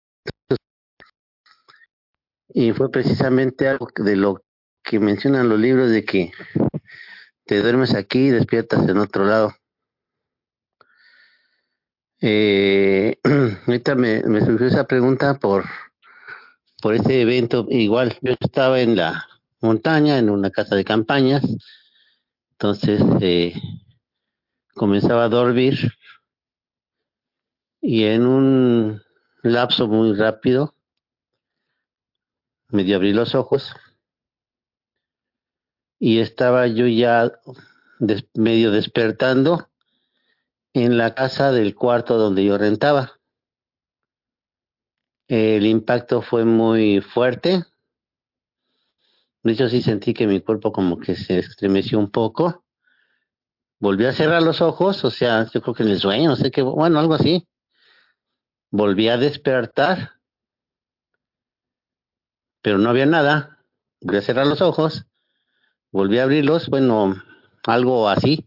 Y 2.49 2.73
fue 2.73 2.91
precisamente 2.91 3.69
algo 3.69 3.89
de 3.95 4.17
lo 4.17 4.43
que 4.83 4.99
mencionan 4.99 5.51
los 5.51 5.61
libros 5.61 5.91
de 5.91 6.05
que 6.07 6.33
te 7.45 7.61
duermes 7.61 7.95
aquí 7.95 8.29
y 8.29 8.31
despiertas 8.31 8.89
en 8.89 8.97
otro 8.97 9.27
lado. 9.27 9.55
Eh, 12.23 13.19
ahorita 13.67 13.95
me, 13.97 14.23
me, 14.23 14.41
surgió 14.41 14.67
esa 14.67 14.87
pregunta 14.87 15.39
por, 15.39 15.67
por 16.81 16.95
ese 16.95 17.21
evento. 17.21 17.67
Igual, 17.69 18.17
yo 18.23 18.35
estaba 18.41 18.81
en 18.81 18.97
la 18.97 19.27
montaña, 19.61 20.19
en 20.19 20.31
una 20.31 20.51
casa 20.51 20.77
de 20.77 20.85
campañas, 20.85 21.43
entonces 22.53 23.01
eh, 23.21 23.55
comenzaba 24.75 25.25
a 25.25 25.29
dormir 25.29 25.93
y 27.81 28.05
en 28.05 28.27
un 28.27 29.03
lapso 29.43 29.87
muy 29.89 30.15
rápido 30.15 30.75
medio 32.71 32.97
abrí 32.97 33.13
los 33.13 33.35
ojos 33.35 33.75
y 35.99 36.21
estaba 36.21 36.67
yo 36.67 36.87
ya 36.87 37.33
des, 37.99 38.27
medio 38.35 38.71
despertando 38.71 39.69
en 40.75 40.99
la 40.99 41.15
casa 41.15 41.51
del 41.51 41.75
cuarto 41.75 42.19
donde 42.19 42.45
yo 42.45 42.57
rentaba. 42.59 43.19
El 45.27 45.67
impacto 45.67 46.23
fue 46.23 46.45
muy 46.45 47.01
fuerte. 47.01 47.65
De 49.43 49.53
hecho, 49.53 49.69
sí 49.69 49.83
sentí 49.83 50.15
que 50.15 50.27
mi 50.27 50.41
cuerpo 50.41 50.73
como 50.73 50.99
que 50.99 51.17
se 51.17 51.39
estremeció 51.39 51.99
un 51.99 52.11
poco. 52.11 52.65
Volví 53.81 54.07
a 54.07 54.13
cerrar 54.13 54.43
los 54.43 54.61
ojos, 54.61 55.05
o 55.05 55.11
sea, 55.11 55.47
yo 55.53 55.63
creo 55.63 55.75
que 55.75 55.85
en 55.85 55.91
el 55.91 56.01
sueño, 56.01 56.31
no 56.31 56.37
sé 56.37 56.51
qué, 56.51 56.63
bueno, 56.63 56.99
algo 56.99 57.15
así. 57.15 57.47
Volví 58.71 59.09
a 59.09 59.17
despertar, 59.17 60.13
pero 62.61 62.79
no 62.79 62.91
había 62.91 63.07
nada. 63.07 63.65
Volví 64.01 64.19
a 64.19 64.23
cerrar 64.23 64.47
los 64.47 64.61
ojos 64.61 65.09
volví 65.91 66.19
a 66.19 66.25
abrirlos, 66.25 66.69
bueno, 66.69 67.23
algo 67.65 68.09
así. 68.09 68.47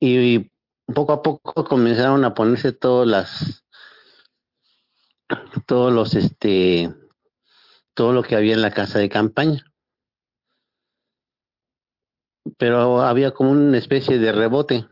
Y 0.00 0.50
poco 0.86 1.12
a 1.12 1.22
poco 1.22 1.64
comenzaron 1.64 2.24
a 2.24 2.34
ponerse 2.34 2.72
todas 2.72 3.08
las, 3.08 3.64
todos 5.66 5.92
los, 5.92 6.14
este, 6.14 6.94
todo 7.94 8.12
lo 8.12 8.22
que 8.22 8.36
había 8.36 8.54
en 8.54 8.62
la 8.62 8.70
casa 8.70 8.98
de 8.98 9.08
campaña. 9.08 9.64
Pero 12.58 13.00
había 13.00 13.32
como 13.32 13.52
una 13.52 13.78
especie 13.78 14.18
de 14.18 14.32
rebote, 14.32 14.86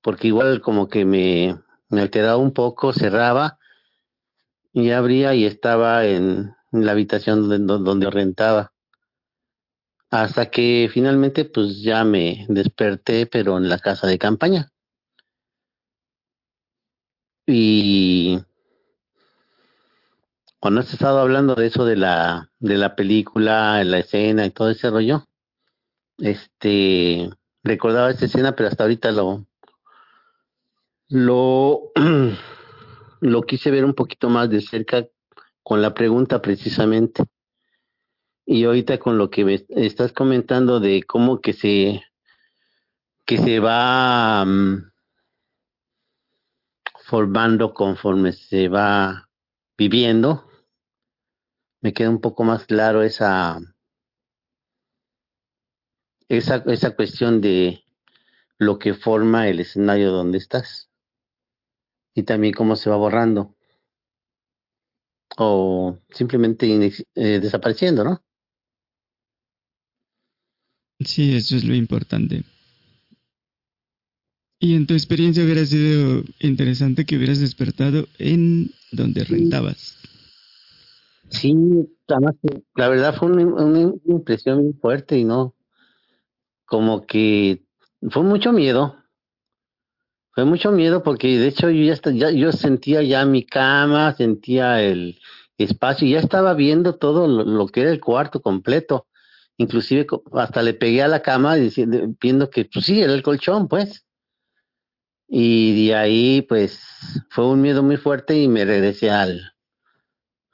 porque 0.00 0.28
igual 0.28 0.62
como 0.62 0.88
que 0.88 1.04
me, 1.04 1.60
alteraba 1.90 2.38
un 2.38 2.52
poco, 2.52 2.92
cerraba 2.92 3.58
y 4.72 4.90
abría 4.90 5.34
y 5.34 5.44
estaba 5.44 6.06
en, 6.06 6.54
en 6.72 6.86
la 6.86 6.92
habitación 6.92 7.48
donde, 7.48 7.84
donde 7.84 8.10
rentaba 8.10 8.72
hasta 10.10 10.50
que 10.50 10.88
finalmente 10.92 11.44
pues 11.44 11.82
ya 11.82 12.04
me 12.04 12.46
desperté 12.48 13.26
pero 13.26 13.58
en 13.58 13.68
la 13.68 13.78
casa 13.78 14.06
de 14.06 14.18
campaña 14.18 14.72
y 17.46 18.38
cuando 20.60 20.80
has 20.80 20.92
estado 20.92 21.20
hablando 21.20 21.54
de 21.54 21.66
eso 21.66 21.84
de 21.84 21.96
la 21.96 22.50
de 22.58 22.76
la 22.76 22.96
película 22.96 23.82
la 23.84 23.98
escena 23.98 24.46
y 24.46 24.50
todo 24.50 24.70
ese 24.70 24.90
rollo 24.90 25.24
este 26.18 27.30
recordaba 27.62 28.10
esta 28.10 28.26
escena 28.26 28.52
pero 28.52 28.68
hasta 28.68 28.84
ahorita 28.84 29.10
lo 29.12 29.46
lo 31.08 31.92
lo 33.20 33.42
quise 33.42 33.70
ver 33.70 33.84
un 33.84 33.94
poquito 33.94 34.28
más 34.28 34.50
de 34.50 34.60
cerca 34.60 35.06
con 35.62 35.82
la 35.82 35.94
pregunta 35.94 36.40
precisamente. 36.40 37.24
Y 38.46 38.64
ahorita 38.64 38.98
con 38.98 39.18
lo 39.18 39.28
que 39.28 39.44
me 39.44 39.66
estás 39.68 40.12
comentando 40.12 40.80
de 40.80 41.02
cómo 41.02 41.40
que 41.40 41.52
se 41.52 42.02
que 43.26 43.36
se 43.36 43.60
va 43.60 44.42
um, 44.44 44.90
formando 47.04 47.74
conforme 47.74 48.32
se 48.32 48.68
va 48.68 49.28
viviendo 49.76 50.47
me 51.80 51.92
queda 51.92 52.10
un 52.10 52.20
poco 52.20 52.44
más 52.44 52.66
claro 52.66 53.02
esa 53.02 53.58
esa 56.28 56.56
esa 56.66 56.94
cuestión 56.94 57.40
de 57.40 57.84
lo 58.58 58.78
que 58.78 58.94
forma 58.94 59.48
el 59.48 59.60
escenario 59.60 60.10
donde 60.10 60.38
estás 60.38 60.90
y 62.14 62.24
también 62.24 62.52
cómo 62.52 62.76
se 62.76 62.90
va 62.90 62.96
borrando 62.96 63.54
o 65.36 65.98
simplemente 66.10 66.66
eh, 67.14 67.40
desapareciendo, 67.40 68.02
¿no? 68.02 68.22
Sí, 71.00 71.36
eso 71.36 71.56
es 71.56 71.64
lo 71.64 71.74
importante. 71.74 72.42
Y 74.60 74.74
en 74.74 74.86
tu 74.86 74.94
experiencia 74.94 75.44
hubiera 75.44 75.64
sido 75.64 76.24
interesante 76.40 77.04
que 77.04 77.16
hubieras 77.16 77.38
despertado 77.38 78.08
en 78.18 78.72
donde 78.90 79.22
rentabas. 79.22 79.96
Sí, 81.30 81.54
además, 82.08 82.36
la 82.74 82.88
verdad 82.88 83.14
fue 83.14 83.28
una, 83.30 83.92
impresión 84.06 84.64
muy 84.64 84.72
fuerte 84.74 85.18
y 85.18 85.24
no, 85.24 85.54
como 86.64 87.06
que 87.06 87.64
fue 88.10 88.22
mucho 88.22 88.52
miedo. 88.52 88.96
Fue 90.32 90.44
mucho 90.44 90.70
miedo 90.70 91.02
porque 91.02 91.38
de 91.38 91.48
hecho 91.48 91.68
yo 91.70 91.92
ya, 91.92 92.10
ya 92.12 92.30
yo 92.30 92.52
sentía 92.52 93.02
ya 93.02 93.24
mi 93.24 93.44
cama, 93.44 94.14
sentía 94.14 94.80
el 94.80 95.18
espacio, 95.58 96.06
y 96.06 96.12
ya 96.12 96.20
estaba 96.20 96.54
viendo 96.54 96.94
todo 96.94 97.26
lo, 97.26 97.44
lo 97.44 97.66
que 97.66 97.82
era 97.82 97.90
el 97.90 98.00
cuarto 98.00 98.40
completo. 98.40 99.06
Inclusive 99.56 100.06
hasta 100.32 100.62
le 100.62 100.74
pegué 100.74 101.02
a 101.02 101.08
la 101.08 101.20
cama 101.20 101.56
diciendo, 101.56 101.98
viendo 102.20 102.48
que 102.48 102.64
pues 102.66 102.84
sí, 102.84 103.02
era 103.02 103.12
el 103.12 103.22
colchón, 103.22 103.68
pues. 103.68 104.06
Y 105.28 105.86
de 105.86 105.94
ahí 105.96 106.42
pues 106.42 106.80
fue 107.30 107.46
un 107.46 107.60
miedo 107.60 107.82
muy 107.82 107.96
fuerte 107.96 108.38
y 108.38 108.48
me 108.48 108.64
regresé 108.64 109.10
al, 109.10 109.52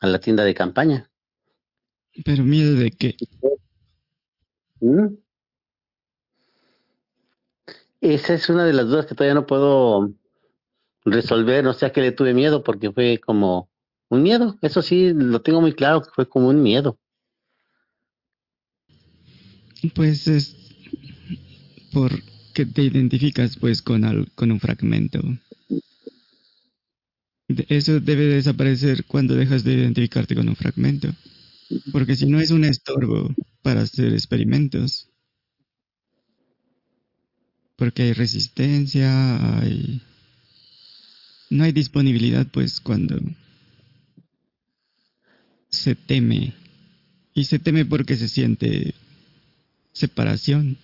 a 0.04 0.06
la 0.06 0.18
tienda 0.20 0.44
de 0.44 0.54
campaña. 0.54 1.10
Pero 2.24 2.44
miedo 2.44 2.74
de 2.74 2.90
que 2.90 3.16
¿Mm? 4.80 5.14
Esa 8.00 8.34
es 8.34 8.50
una 8.50 8.66
de 8.66 8.74
las 8.74 8.86
dudas 8.86 9.06
que 9.06 9.14
todavía 9.14 9.34
no 9.34 9.46
puedo 9.46 10.12
resolver, 11.06 11.64
no 11.64 11.72
sé 11.72 11.86
a 11.86 11.92
qué 11.92 12.02
le 12.02 12.12
tuve 12.12 12.34
miedo, 12.34 12.62
porque 12.62 12.92
fue 12.92 13.18
como 13.18 13.70
un 14.10 14.22
miedo, 14.22 14.58
eso 14.60 14.82
sí, 14.82 15.12
lo 15.14 15.40
tengo 15.40 15.62
muy 15.62 15.72
claro, 15.72 16.02
que 16.02 16.10
fue 16.14 16.28
como 16.28 16.48
un 16.48 16.62
miedo. 16.62 16.98
pues 19.94 20.26
es 20.28 20.56
porque 21.92 22.66
te 22.66 22.82
identificas 22.82 23.56
pues 23.56 23.80
con, 23.80 24.04
al- 24.04 24.30
con 24.34 24.50
un 24.50 24.60
fragmento. 24.60 25.20
Eso 27.68 28.00
debe 28.00 28.24
desaparecer 28.26 29.04
cuando 29.04 29.34
dejas 29.34 29.64
de 29.64 29.74
identificarte 29.74 30.34
con 30.34 30.48
un 30.48 30.56
fragmento. 30.56 31.08
Porque 31.92 32.16
si 32.16 32.26
no 32.26 32.40
es 32.40 32.50
un 32.50 32.64
estorbo 32.64 33.34
para 33.62 33.82
hacer 33.82 34.12
experimentos. 34.12 35.08
Porque 37.76 38.02
hay 38.02 38.12
resistencia, 38.14 39.60
hay... 39.60 40.02
No 41.48 41.64
hay 41.64 41.72
disponibilidad 41.72 42.46
pues 42.52 42.80
cuando 42.80 43.18
se 45.70 45.94
teme. 45.94 46.54
Y 47.34 47.44
se 47.44 47.58
teme 47.58 47.84
porque 47.84 48.16
se 48.16 48.28
siente 48.28 48.94
separación. 49.92 50.78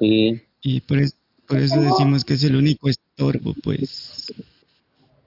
Sí, 0.00 0.40
Y 0.62 0.80
por, 0.80 0.98
es- 0.98 1.16
por 1.46 1.58
eso 1.58 1.80
decimos 1.80 2.24
que 2.24 2.34
es 2.34 2.44
el 2.44 2.56
único 2.56 2.88
estorbo, 2.88 3.54
pues. 3.62 4.32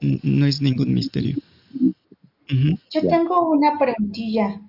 No 0.02 0.46
es 0.46 0.62
ningún 0.62 0.94
misterio. 0.94 1.38
Yo 2.92 3.02
tengo 3.08 3.50
una 3.50 3.80
preguntilla. 3.80 4.60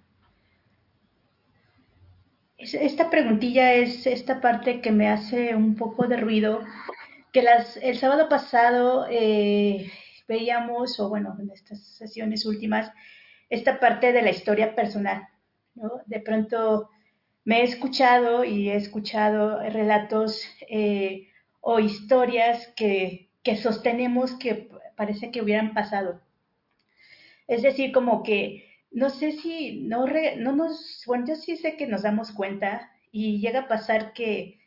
Es- 2.57 2.75
Esta 2.75 3.11
preguntilla 3.11 3.75
es 3.75 4.07
esta 4.07 4.41
parte 4.41 4.81
que 4.81 4.93
me 4.93 5.09
hace 5.09 5.55
un 5.55 5.75
poco 5.77 6.07
de 6.07 6.17
ruido, 6.17 6.61
que 7.33 7.43
las, 7.43 7.77
el 7.78 7.99
sábado 7.99 8.28
pasado 8.28 9.07
eh, 9.11 9.91
veíamos, 10.28 11.01
o 11.01 11.09
bueno, 11.11 11.36
en 11.41 11.51
estas 11.51 11.81
sesiones 11.85 12.47
últimas, 12.47 12.93
esta 13.51 13.81
parte 13.81 14.12
de 14.12 14.23
la 14.23 14.31
historia 14.31 14.75
personal, 14.77 15.28
¿no? 15.75 16.02
De 16.07 16.20
pronto 16.20 16.91
me 17.44 17.61
he 17.62 17.65
escuchado 17.65 18.44
y 18.44 18.70
he 18.70 18.77
escuchado 18.77 19.61
relatos 19.70 20.43
eh, 20.70 21.28
o 21.61 21.81
historias 21.81 22.69
que, 22.77 23.31
que 23.43 23.57
sostenemos 23.57 24.33
que 24.35 24.71
parece 24.97 25.31
que 25.31 25.43
hubieran 25.43 25.75
pasado. 25.75 26.21
Es 27.47 27.62
decir, 27.62 27.93
como 27.93 28.23
que 28.23 28.73
no 28.91 29.11
sé 29.11 29.33
si 29.33 29.81
no, 29.83 30.07
no 30.39 30.53
nos, 30.53 31.03
bueno, 31.07 31.27
yo 31.27 31.37
sí 31.37 31.57
sé 31.57 31.77
que 31.77 31.87
nos 31.87 32.03
damos 32.03 32.31
cuenta 32.33 32.93
y 33.11 33.41
llega 33.41 33.61
a 33.61 33.69
pasar 33.69 34.12
que, 34.12 34.61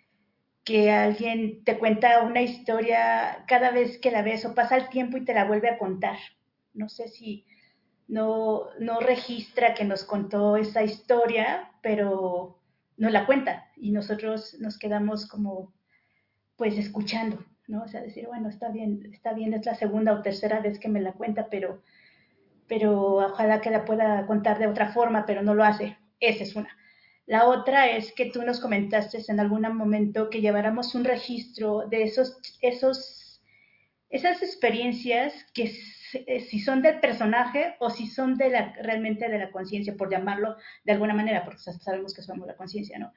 que 0.64 0.92
alguien 0.92 1.64
te 1.64 1.78
cuenta 1.78 2.24
una 2.24 2.42
historia 2.42 3.46
cada 3.48 3.72
vez 3.72 4.00
que 4.00 4.12
la 4.12 4.24
ves 4.24 4.46
o 4.46 4.56
pasa 4.56 4.78
el 4.78 4.90
tiempo 4.90 5.18
y 5.18 5.26
te 5.26 5.34
la 5.34 5.46
vuelve 5.46 5.70
a 5.70 5.78
contar. 5.78 6.18
No 6.74 6.90
sé 6.90 7.08
si 7.08 7.46
no, 8.08 8.66
no 8.80 9.00
registra 9.00 9.74
que 9.74 9.86
nos 9.86 10.04
contó 10.04 10.58
esa 10.58 10.84
historia, 10.84 11.72
pero 11.82 12.60
nos 12.98 13.12
la 13.12 13.26
cuenta 13.26 13.70
y 13.76 13.92
nosotros 13.92 14.58
nos 14.60 14.78
quedamos 14.78 15.28
como 15.28 15.74
pues 16.56 16.78
escuchando, 16.78 17.44
¿no? 17.68 17.84
O 17.84 17.88
sea, 17.88 18.02
decir, 18.02 18.28
bueno, 18.28 18.50
está 18.50 18.70
bien, 18.70 19.10
está 19.14 19.34
bien, 19.34 19.54
es 19.54 19.66
la 19.66 19.76
segunda 19.76 20.14
o 20.14 20.22
tercera 20.22 20.60
vez 20.62 20.80
que 20.80 20.90
me 20.90 21.02
la 21.02 21.14
cuenta, 21.14 21.48
pero 21.50 21.82
pero 22.68 23.16
ojalá 23.18 23.62
que 23.62 23.70
la 23.70 23.86
pueda 23.86 24.26
contar 24.28 24.58
de 24.60 24.68
otra 24.68 24.92
forma, 24.92 25.26
pero 25.26 25.42
no 25.44 25.54
lo 25.54 25.64
hace. 25.64 25.98
Esa 26.20 26.44
es 26.44 26.56
una. 26.56 26.70
La 27.28 27.46
otra 27.48 27.90
es 27.90 28.14
que 28.14 28.28
tú 28.32 28.42
nos 28.44 28.60
comentaste 28.60 29.20
en 29.28 29.40
algún 29.40 29.62
momento 29.76 30.30
que 30.30 30.42
lleváramos 30.42 30.96
un 30.96 31.04
registro 31.06 31.88
de 31.90 32.04
esos, 32.04 32.38
esos, 32.62 33.42
esas 34.10 34.42
experiencias 34.44 35.34
que 35.54 35.64
s- 35.66 36.42
si 36.50 36.60
son 36.60 36.82
del 36.82 37.00
personaje 37.00 37.76
o 37.80 37.90
si 37.90 38.08
son 38.08 38.38
de 38.38 38.50
la, 38.50 38.74
realmente 38.82 39.30
de 39.30 39.40
la 39.40 39.52
conciencia, 39.52 39.96
por 39.98 40.12
llamarlo 40.12 40.58
de 40.86 40.94
alguna 40.94 41.14
manera, 41.14 41.44
porque 41.46 41.60
sabemos 41.62 42.14
que 42.14 42.22
somos 42.24 42.48
la 42.48 42.56
conciencia, 42.56 43.00
¿no? 43.00 43.14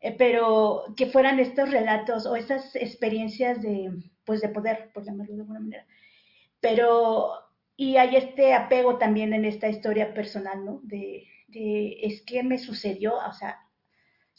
Eh, 0.00 0.14
pero 0.18 0.84
que 0.96 1.06
fueran 1.06 1.40
estos 1.40 1.70
relatos 1.70 2.26
o 2.26 2.36
esas 2.36 2.76
experiencias 2.76 3.62
de, 3.62 3.90
pues 4.24 4.40
de 4.40 4.48
poder, 4.50 4.90
por 4.94 5.04
llamarlo 5.04 5.34
de 5.34 5.40
alguna 5.42 5.60
manera 5.60 5.86
pero 6.60 7.30
y 7.76 7.96
hay 7.96 8.16
este 8.16 8.54
apego 8.54 8.98
también 8.98 9.34
en 9.34 9.44
esta 9.44 9.68
historia 9.68 10.14
personal, 10.14 10.64
¿no? 10.64 10.80
De, 10.84 11.24
de 11.48 11.98
es 12.02 12.22
que 12.22 12.42
me 12.42 12.58
sucedió, 12.58 13.16
o 13.16 13.32
sea, 13.32 13.58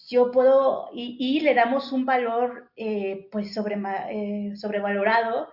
yo 0.09 0.31
puedo, 0.31 0.89
y, 0.93 1.17
y 1.19 1.39
le 1.41 1.53
damos 1.53 1.91
un 1.91 2.05
valor 2.05 2.71
eh, 2.75 3.27
pues 3.31 3.53
sobrema- 3.53 4.07
eh, 4.11 4.53
sobrevalorado 4.55 5.49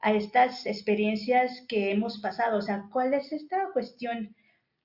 a 0.00 0.12
estas 0.12 0.66
experiencias 0.66 1.64
que 1.68 1.90
hemos 1.90 2.18
pasado, 2.20 2.58
o 2.58 2.62
sea, 2.62 2.84
¿cuál 2.92 3.14
es 3.14 3.32
esta 3.32 3.68
cuestión 3.72 4.34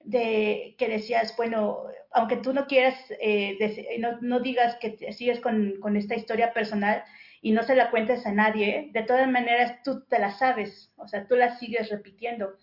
de 0.03 0.75
que 0.77 0.87
decías, 0.89 1.35
bueno, 1.37 1.83
aunque 2.11 2.37
tú 2.37 2.53
no 2.53 2.67
quieras, 2.67 2.95
eh, 3.21 3.57
dec- 3.59 3.99
no, 3.99 4.19
no 4.21 4.39
digas 4.39 4.75
que 4.77 5.13
sigues 5.13 5.39
con, 5.39 5.79
con 5.79 5.95
esta 5.97 6.15
historia 6.15 6.53
personal 6.53 7.03
y 7.41 7.51
no 7.51 7.63
se 7.63 7.75
la 7.75 7.91
cuentes 7.91 8.25
a 8.25 8.31
nadie, 8.31 8.89
de 8.93 9.03
todas 9.03 9.29
maneras 9.29 9.81
tú 9.83 10.03
te 10.05 10.19
la 10.19 10.31
sabes, 10.31 10.91
o 10.97 11.07
sea, 11.07 11.27
tú 11.27 11.35
la 11.35 11.57
sigues 11.57 11.89
repitiendo. 11.89 12.55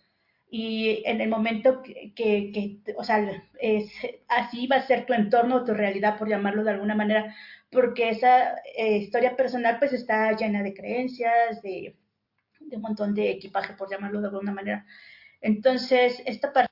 Y 0.52 1.02
en 1.06 1.20
el 1.20 1.28
momento 1.28 1.80
que, 1.82 2.12
que, 2.16 2.80
o 2.96 3.04
sea, 3.04 3.18
es, 3.60 3.92
así 4.28 4.66
va 4.66 4.76
a 4.76 4.86
ser 4.86 5.06
tu 5.06 5.12
entorno, 5.12 5.64
tu 5.64 5.74
realidad, 5.74 6.18
por 6.18 6.28
llamarlo 6.28 6.64
de 6.64 6.72
alguna 6.72 6.94
manera, 6.96 7.34
porque 7.70 8.08
esa 8.10 8.56
eh, 8.76 8.96
historia 8.98 9.36
personal 9.36 9.78
pues 9.78 9.92
está 9.92 10.32
llena 10.36 10.62
de 10.64 10.74
creencias, 10.74 11.62
de, 11.62 11.96
de 12.60 12.76
un 12.76 12.82
montón 12.82 13.14
de 13.14 13.30
equipaje, 13.30 13.74
por 13.74 13.90
llamarlo 13.90 14.20
de 14.20 14.28
alguna 14.28 14.52
manera. 14.52 14.86
Entonces, 15.42 16.22
esta 16.26 16.52
parte 16.52 16.69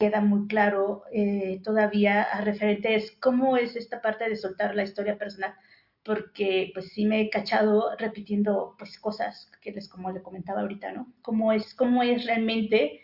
queda 0.00 0.22
muy 0.22 0.48
claro 0.48 1.04
eh, 1.12 1.60
todavía 1.62 2.22
a 2.22 2.40
referente 2.40 2.94
es 2.96 3.12
cómo 3.20 3.58
es 3.58 3.76
esta 3.76 4.00
parte 4.00 4.28
de 4.28 4.36
soltar 4.36 4.74
la 4.74 4.82
historia 4.82 5.18
personal, 5.18 5.54
porque 6.02 6.70
pues 6.72 6.92
sí 6.94 7.04
me 7.04 7.20
he 7.20 7.28
cachado 7.28 7.94
repitiendo 7.98 8.74
pues 8.78 8.98
cosas 8.98 9.50
que 9.60 9.72
les 9.72 9.88
como 9.88 10.10
le 10.10 10.22
comentaba 10.22 10.62
ahorita, 10.62 10.92
¿no? 10.92 11.12
Cómo 11.20 11.52
es, 11.52 11.74
cómo 11.74 12.02
es 12.02 12.24
realmente 12.24 13.02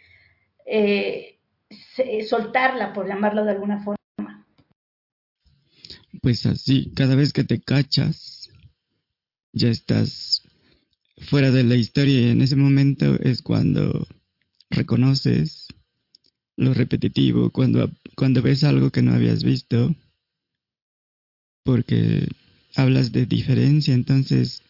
eh, 0.64 1.38
soltarla, 2.26 2.94
por 2.94 3.06
llamarlo 3.06 3.44
de 3.44 3.50
alguna 3.50 3.84
forma. 3.84 4.46
Pues 6.22 6.46
así, 6.46 6.92
cada 6.94 7.14
vez 7.14 7.34
que 7.34 7.44
te 7.44 7.60
cachas, 7.60 8.50
ya 9.52 9.68
estás 9.68 10.42
fuera 11.28 11.50
de 11.50 11.62
la 11.62 11.76
historia 11.76 12.20
y 12.20 12.30
en 12.30 12.40
ese 12.40 12.56
momento 12.56 13.16
es 13.20 13.42
cuando 13.42 14.06
reconoces 14.70 15.65
lo 16.56 16.74
repetitivo, 16.74 17.50
cuando, 17.50 17.90
cuando 18.14 18.42
ves 18.42 18.64
algo 18.64 18.90
que 18.90 19.02
no 19.02 19.12
habías 19.12 19.44
visto, 19.44 19.94
porque 21.64 22.28
hablas 22.74 23.12
de 23.12 23.26
diferencia, 23.26 23.94
entonces 23.94 24.62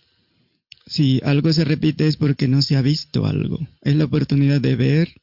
si 0.86 1.20
algo 1.24 1.52
se 1.52 1.64
repite 1.64 2.06
es 2.06 2.16
porque 2.16 2.48
no 2.48 2.62
se 2.62 2.76
ha 2.76 2.82
visto 2.82 3.26
algo. 3.26 3.58
Es 3.82 3.96
la 3.96 4.04
oportunidad 4.04 4.60
de 4.60 4.76
ver 4.76 5.20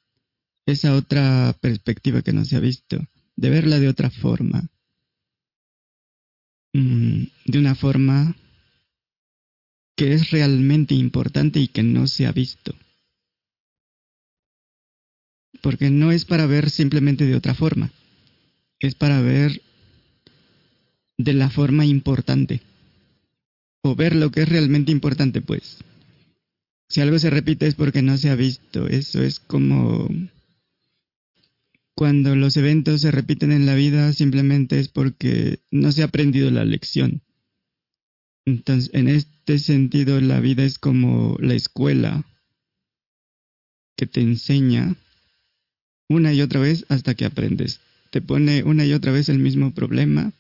esa 0.65 0.95
otra 0.95 1.55
perspectiva 1.59 2.21
que 2.21 2.33
no 2.33 2.45
se 2.45 2.55
ha 2.55 2.59
visto, 2.59 2.99
de 3.35 3.49
verla 3.49 3.79
de 3.79 3.87
otra 3.87 4.09
forma. 4.09 4.69
Mm, 6.73 7.23
de 7.45 7.59
una 7.59 7.75
forma 7.75 8.35
que 9.95 10.13
es 10.13 10.31
realmente 10.31 10.95
importante 10.95 11.59
y 11.59 11.67
que 11.67 11.83
no 11.83 12.07
se 12.07 12.25
ha 12.25 12.31
visto. 12.31 12.75
Porque 15.63 15.89
no 15.89 16.11
es 16.11 16.25
para 16.25 16.45
ver 16.45 16.69
simplemente 16.69 17.25
de 17.25 17.35
otra 17.35 17.55
forma, 17.55 17.89
es 18.79 18.95
para 18.95 19.21
ver 19.21 19.61
de 21.17 21.33
la 21.33 21.49
forma 21.49 21.85
importante. 21.85 22.61
o 23.85 23.95
ver 23.95 24.15
lo 24.15 24.31
que 24.31 24.43
es 24.43 24.49
realmente 24.49 24.91
importante, 24.91 25.41
pues. 25.41 25.79
Si 26.89 27.01
algo 27.01 27.17
se 27.19 27.29
repite 27.29 27.67
es 27.67 27.75
porque 27.75 28.01
no 28.01 28.17
se 28.17 28.29
ha 28.29 28.35
visto. 28.35 28.87
Eso 28.87 29.21
es 29.21 29.39
como 29.39 30.07
cuando 31.95 32.35
los 32.35 32.55
eventos 32.55 33.01
se 33.01 33.11
repiten 33.11 33.51
en 33.51 33.65
la 33.65 33.75
vida, 33.75 34.13
simplemente 34.13 34.79
es 34.79 34.87
porque 34.87 35.59
no 35.69 35.91
se 35.91 36.01
ha 36.01 36.05
aprendido 36.05 36.49
la 36.49 36.65
lección. 36.65 37.21
Entonces, 38.45 38.89
en 38.93 39.07
este 39.07 39.59
sentido, 39.59 40.19
la 40.21 40.39
vida 40.39 40.63
es 40.63 40.79
como 40.79 41.37
la 41.39 41.55
escuela 41.55 42.25
que 43.97 44.07
te 44.07 44.21
enseña 44.21 44.95
una 46.13 46.33
y 46.33 46.41
otra 46.41 46.59
vez 46.59 46.85
hasta 46.89 47.15
que 47.15 47.25
aprendes. 47.25 47.81
Te 48.11 48.21
pone 48.21 48.63
una 48.63 48.85
y 48.85 48.93
otra 48.93 49.11
vez 49.11 49.29
el 49.29 49.39
mismo 49.39 49.73
problema 49.73 50.31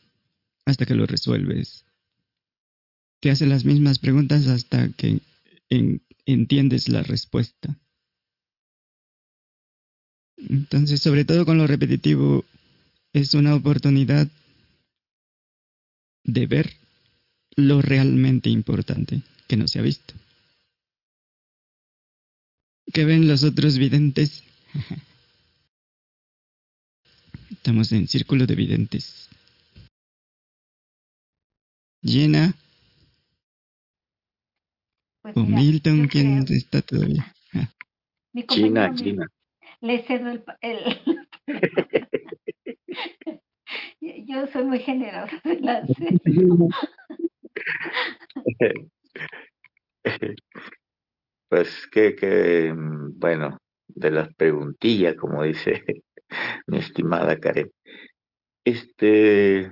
hasta 0.65 0.85
que 0.85 0.95
lo 0.95 1.05
resuelves. 1.05 1.85
Te 3.19 3.31
hace 3.31 3.45
las 3.45 3.65
mismas 3.65 3.99
preguntas 3.99 4.47
hasta 4.47 4.89
que 4.89 5.19
entiendes 6.25 6.89
la 6.89 7.03
respuesta. 7.03 7.77
Entonces, 10.37 11.01
sobre 11.01 11.25
todo 11.25 11.45
con 11.45 11.57
lo 11.57 11.67
repetitivo, 11.67 12.45
es 13.13 13.33
una 13.33 13.55
oportunidad 13.55 14.27
de 16.25 16.47
ver 16.47 16.73
lo 17.55 17.81
realmente 17.81 18.49
importante 18.49 19.21
que 19.47 19.57
no 19.57 19.67
se 19.67 19.79
ha 19.79 19.83
visto. 19.83 20.13
¿Qué 22.91 23.05
ven 23.05 23.27
los 23.27 23.43
otros 23.43 23.77
videntes? 23.77 24.43
Estamos 27.53 27.91
en 27.91 28.07
círculo 28.07 28.45
de 28.45 28.55
videntes. 28.55 29.29
Llena. 32.01 32.53
Pues 35.21 35.37
o 35.37 35.41
mira, 35.41 35.59
Milton, 35.59 36.07
¿quién 36.07 36.45
creo- 36.45 36.57
está 36.57 36.81
todavía? 36.81 37.33
Ah, 37.55 37.69
mi 38.33 38.47
China, 38.47 38.91
China. 38.95 39.27
le 39.81 40.01
cedo 40.07 40.43
el, 40.61 40.79
yo 44.27 44.47
soy 44.47 44.63
muy 44.63 44.79
generosa 44.79 45.39
la. 45.61 45.85
Pues 51.49 51.85
que, 51.91 52.15
que, 52.15 52.73
mm, 52.73 53.19
bueno, 53.19 53.59
de 53.87 54.09
las 54.09 54.33
preguntillas, 54.33 55.15
como 55.15 55.43
dice 55.43 55.83
mi 56.67 56.79
estimada 56.79 57.39
Karen. 57.39 57.71
Este, 58.65 59.71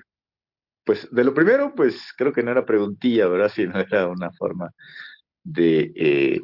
pues 0.85 1.09
de 1.11 1.23
lo 1.23 1.33
primero, 1.33 1.73
pues 1.75 2.13
creo 2.17 2.33
que 2.33 2.43
no 2.43 2.51
era 2.51 2.65
preguntilla, 2.65 3.27
¿verdad? 3.27 3.51
Sino 3.55 3.79
era 3.79 4.07
una 4.07 4.31
forma 4.31 4.71
de 5.43 5.91
eh, 5.95 6.41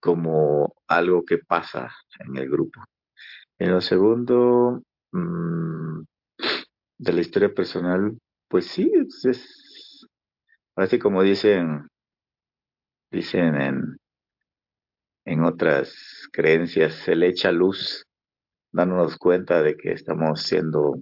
como 0.00 0.74
algo 0.88 1.24
que 1.24 1.38
pasa 1.38 1.90
en 2.20 2.36
el 2.36 2.48
grupo. 2.50 2.80
En 3.58 3.72
lo 3.72 3.80
segundo, 3.80 4.82
mm, 5.12 6.02
de 6.98 7.12
la 7.12 7.20
historia 7.20 7.52
personal, 7.54 8.18
pues 8.48 8.66
sí, 8.66 8.90
es, 8.94 9.24
es 9.24 10.06
así 10.76 10.98
como 10.98 11.22
dicen, 11.22 11.88
dicen 13.10 13.54
en, 13.60 13.96
en 15.24 15.44
otras 15.44 16.28
creencias, 16.32 16.94
se 16.94 17.16
le 17.16 17.28
echa 17.28 17.52
luz, 17.52 18.05
dándonos 18.76 19.16
cuenta 19.16 19.62
de 19.62 19.74
que 19.76 19.92
estamos 19.92 20.42
siendo, 20.42 21.00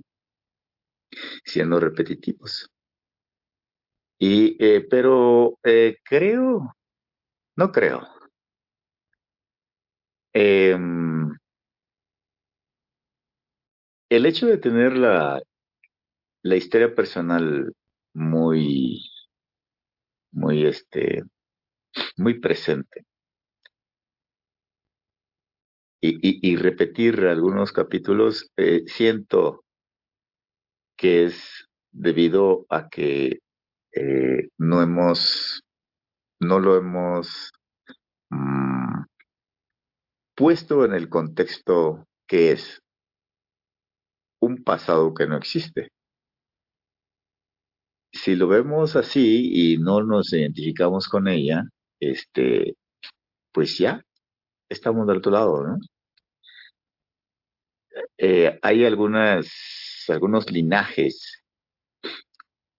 siendo 1.45 1.81
repetitivos. 1.81 2.71
Y, 4.19 4.57
eh, 4.65 4.87
pero 4.89 5.59
eh, 5.65 5.99
creo, 6.05 6.77
no 7.57 7.73
creo. 7.73 8.07
Em, 10.33 11.37
el 14.09 14.27
hecho 14.27 14.47
de 14.47 14.59
tener 14.59 14.97
la, 14.97 15.43
la 16.43 16.57
historia 16.57 16.95
personal 16.95 17.73
muy, 18.15 19.03
muy, 20.31 20.65
este, 20.65 21.25
muy 22.17 22.39
presente 22.41 23.05
y, 26.07 26.51
y, 26.53 26.57
repetir 26.57 27.21
algunos 27.21 27.73
capítulos, 27.73 28.51
eh, 28.59 28.85
siento 28.87 29.65
que 30.99 31.25
es 31.25 31.67
debido 31.93 32.67
a 32.69 32.91
que 32.91 33.39
eh, 33.93 34.49
no 34.59 34.83
hemos, 34.83 35.63
no 36.41 36.61
lo 36.61 36.77
hemos 36.77 37.53
mm, 38.29 39.05
puesto 40.37 40.85
en 40.85 40.93
el 40.93 41.09
contexto 41.09 42.07
que 42.29 42.53
es 42.53 42.83
un 44.41 44.63
pasado 44.63 45.15
que 45.15 45.27
no 45.27 45.39
existe. 45.39 45.89
Si 48.13 48.37
lo 48.37 48.47
vemos 48.47 48.95
así 48.95 49.73
y 49.75 49.79
no 49.79 50.03
nos 50.03 50.35
identificamos 50.35 51.09
con 51.09 51.29
ella, 51.29 51.65
este, 51.99 52.77
pues 53.53 53.79
ya 53.79 54.03
estamos 54.69 55.07
del 55.07 55.19
otro 55.19 55.33
lado, 55.33 55.67
¿no? 55.67 55.79
Eh, 58.19 58.59
hay 58.63 58.85
algunos 58.85 60.51
linajes 60.51 61.43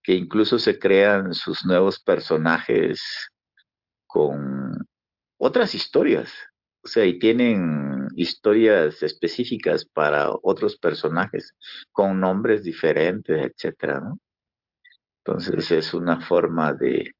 que 0.03 0.13
incluso 0.13 0.59
se 0.59 0.77
crean 0.77 1.33
sus 1.33 1.65
nuevos 1.65 1.99
personajes 1.99 3.01
con 4.05 4.87
otras 5.37 5.75
historias. 5.75 6.31
O 6.83 6.87
sea, 6.87 7.05
y 7.05 7.17
tienen 7.17 8.07
historias 8.15 9.01
específicas 9.01 9.85
para 9.85 10.29
otros 10.43 10.77
personajes 10.77 11.55
con 11.91 12.19
nombres 12.19 12.63
diferentes, 12.63 13.35
etcétera. 13.51 14.01
Entonces 15.23 15.71
es 15.71 15.93
una 15.95 16.21
forma 16.21 16.73
de, 16.73 17.11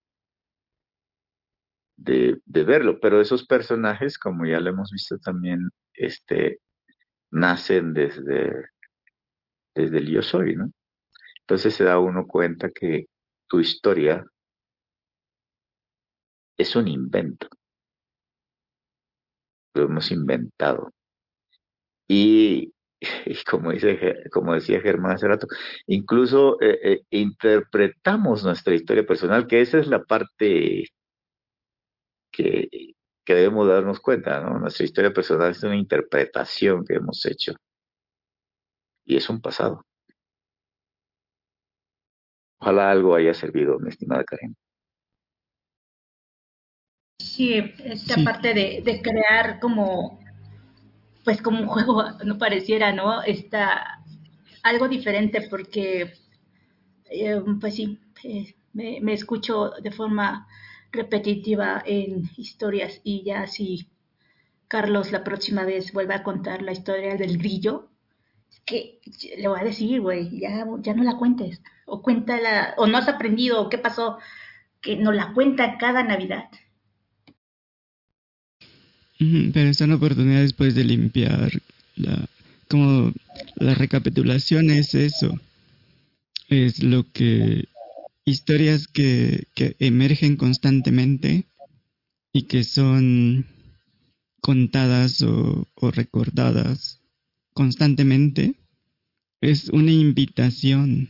de, 1.98 2.40
de 2.45 2.64
verlo. 2.64 2.99
Pero 2.99 3.19
esos 3.19 3.45
personajes, 3.45 4.19
como 4.19 4.45
ya 4.45 4.59
lo 4.59 4.69
hemos 4.69 4.91
visto 4.91 5.17
también, 5.17 5.69
este, 5.93 6.59
nacen 7.35 7.93
desde, 7.93 8.69
desde 9.75 9.97
el 9.97 10.07
yo 10.09 10.22
soy, 10.22 10.55
¿no? 10.55 10.72
Entonces 11.41 11.75
se 11.75 11.83
da 11.83 11.99
uno 11.99 12.25
cuenta 12.27 12.72
que 12.72 13.05
tu 13.47 13.59
historia 13.59 14.25
es 16.57 16.75
un 16.75 16.88
invento. 16.88 17.47
Lo 19.75 19.83
hemos 19.83 20.11
inventado. 20.11 20.91
Y, 22.07 22.73
como, 23.49 23.72
dice, 23.72 23.99
como 24.31 24.53
decía 24.53 24.81
Germán 24.81 25.14
hace 25.14 25.27
rato, 25.27 25.47
incluso 25.88 26.59
eh, 26.61 26.80
eh, 26.83 27.01
interpretamos 27.11 28.43
nuestra 28.43 28.75
historia 28.75 29.05
personal, 29.05 29.47
que 29.47 29.61
esa 29.61 29.80
es 29.80 29.88
la 29.88 30.03
parte 30.03 30.85
que, 32.31 32.69
que 33.26 33.34
debemos 33.36 33.68
darnos 33.68 34.00
cuenta, 34.00 34.40
¿no? 34.42 34.60
Nuestra 34.60 34.86
historia 34.86 35.14
personal 35.14 35.52
es 35.52 35.64
una 35.64 35.76
interpretación 35.76 36.86
que 36.86 36.95
hemos 36.95 37.26
hecho. 37.26 37.54
Y 39.06 39.16
es 39.18 39.30
un 39.30 39.42
pasado. 39.42 39.82
Ojalá 42.60 42.92
algo 42.92 43.16
haya 43.16 43.34
servido, 43.34 43.80
mi 43.80 43.90
estimada 43.90 44.24
Karen. 44.26 44.56
Sí, 47.20 47.54
esta 47.84 48.16
Sí. 48.16 48.24
parte 48.24 48.54
de, 48.54 48.82
de 48.84 49.02
crear 49.02 49.60
como, 49.60 50.20
pues 51.24 51.42
como 51.42 51.60
un 51.62 51.68
juego, 51.68 52.04
no 52.24 52.38
pareciera, 52.38 52.94
¿no? 52.94 53.22
Está 53.24 54.00
algo 54.64 54.88
diferente 54.88 55.48
porque, 55.50 56.14
eh, 57.06 57.42
pues 57.60 57.76
sí, 57.76 58.00
eh, 58.24 58.56
me, 58.74 59.00
me 59.02 59.14
escucho 59.14 59.72
de 59.82 59.92
forma 59.92 60.48
repetitiva 60.95 61.83
en 61.85 62.30
historias 62.38 63.01
y 63.03 63.24
ya 63.24 63.48
si 63.48 63.88
Carlos 64.67 65.11
la 65.11 65.24
próxima 65.24 65.64
vez 65.64 65.93
vuelve 65.93 66.15
a 66.15 66.24
contar 66.24 66.61
la 66.61 66.72
historia 66.72 67.15
del 67.15 67.38
grillo, 67.38 67.90
que 68.65 68.99
le 69.38 69.48
voy 69.48 69.59
a 69.59 69.64
decir, 69.64 70.01
güey, 70.01 70.40
ya, 70.40 70.65
ya 70.80 70.93
no 70.93 71.03
la 71.03 71.17
cuentes, 71.17 71.61
o 71.85 72.01
cuéntala, 72.01 72.74
o 72.77 72.88
no 72.88 72.98
has 72.98 73.07
aprendido, 73.07 73.61
o 73.61 73.69
qué 73.69 73.77
pasó, 73.77 74.17
que 74.82 74.95
no 74.95 75.11
la 75.11 75.33
cuenta 75.33 75.77
cada 75.77 76.03
Navidad. 76.03 76.49
Pero 79.17 79.74
son 79.74 79.93
oportunidades 79.93 80.53
pues 80.53 80.75
de 80.75 80.83
limpiar 80.83 81.51
la 81.95 82.27
como 82.67 83.14
la 83.56 83.75
recapitulación 83.75 84.69
es 84.69 84.95
eso. 84.95 85.40
Es 86.49 86.83
lo 86.83 87.06
que 87.11 87.65
historias 88.26 88.88
que, 88.88 89.48
emergen 89.80 90.36
constantemente 90.36 91.48
y 92.34 92.44
que 92.44 92.64
son 92.64 93.45
contadas 94.42 95.22
o, 95.22 95.68
o 95.76 95.92
recordadas 95.92 97.02
constantemente 97.54 98.56
es 99.42 99.70
una 99.70 99.92
invitación 99.92 101.10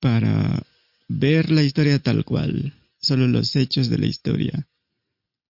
para 0.00 0.62
ver 1.08 1.50
la 1.50 1.62
historia 1.62 1.98
tal 2.00 2.24
cual, 2.24 2.74
solo 2.98 3.26
los 3.28 3.54
hechos 3.56 3.88
de 3.88 3.98
la 3.98 4.06
historia, 4.06 4.68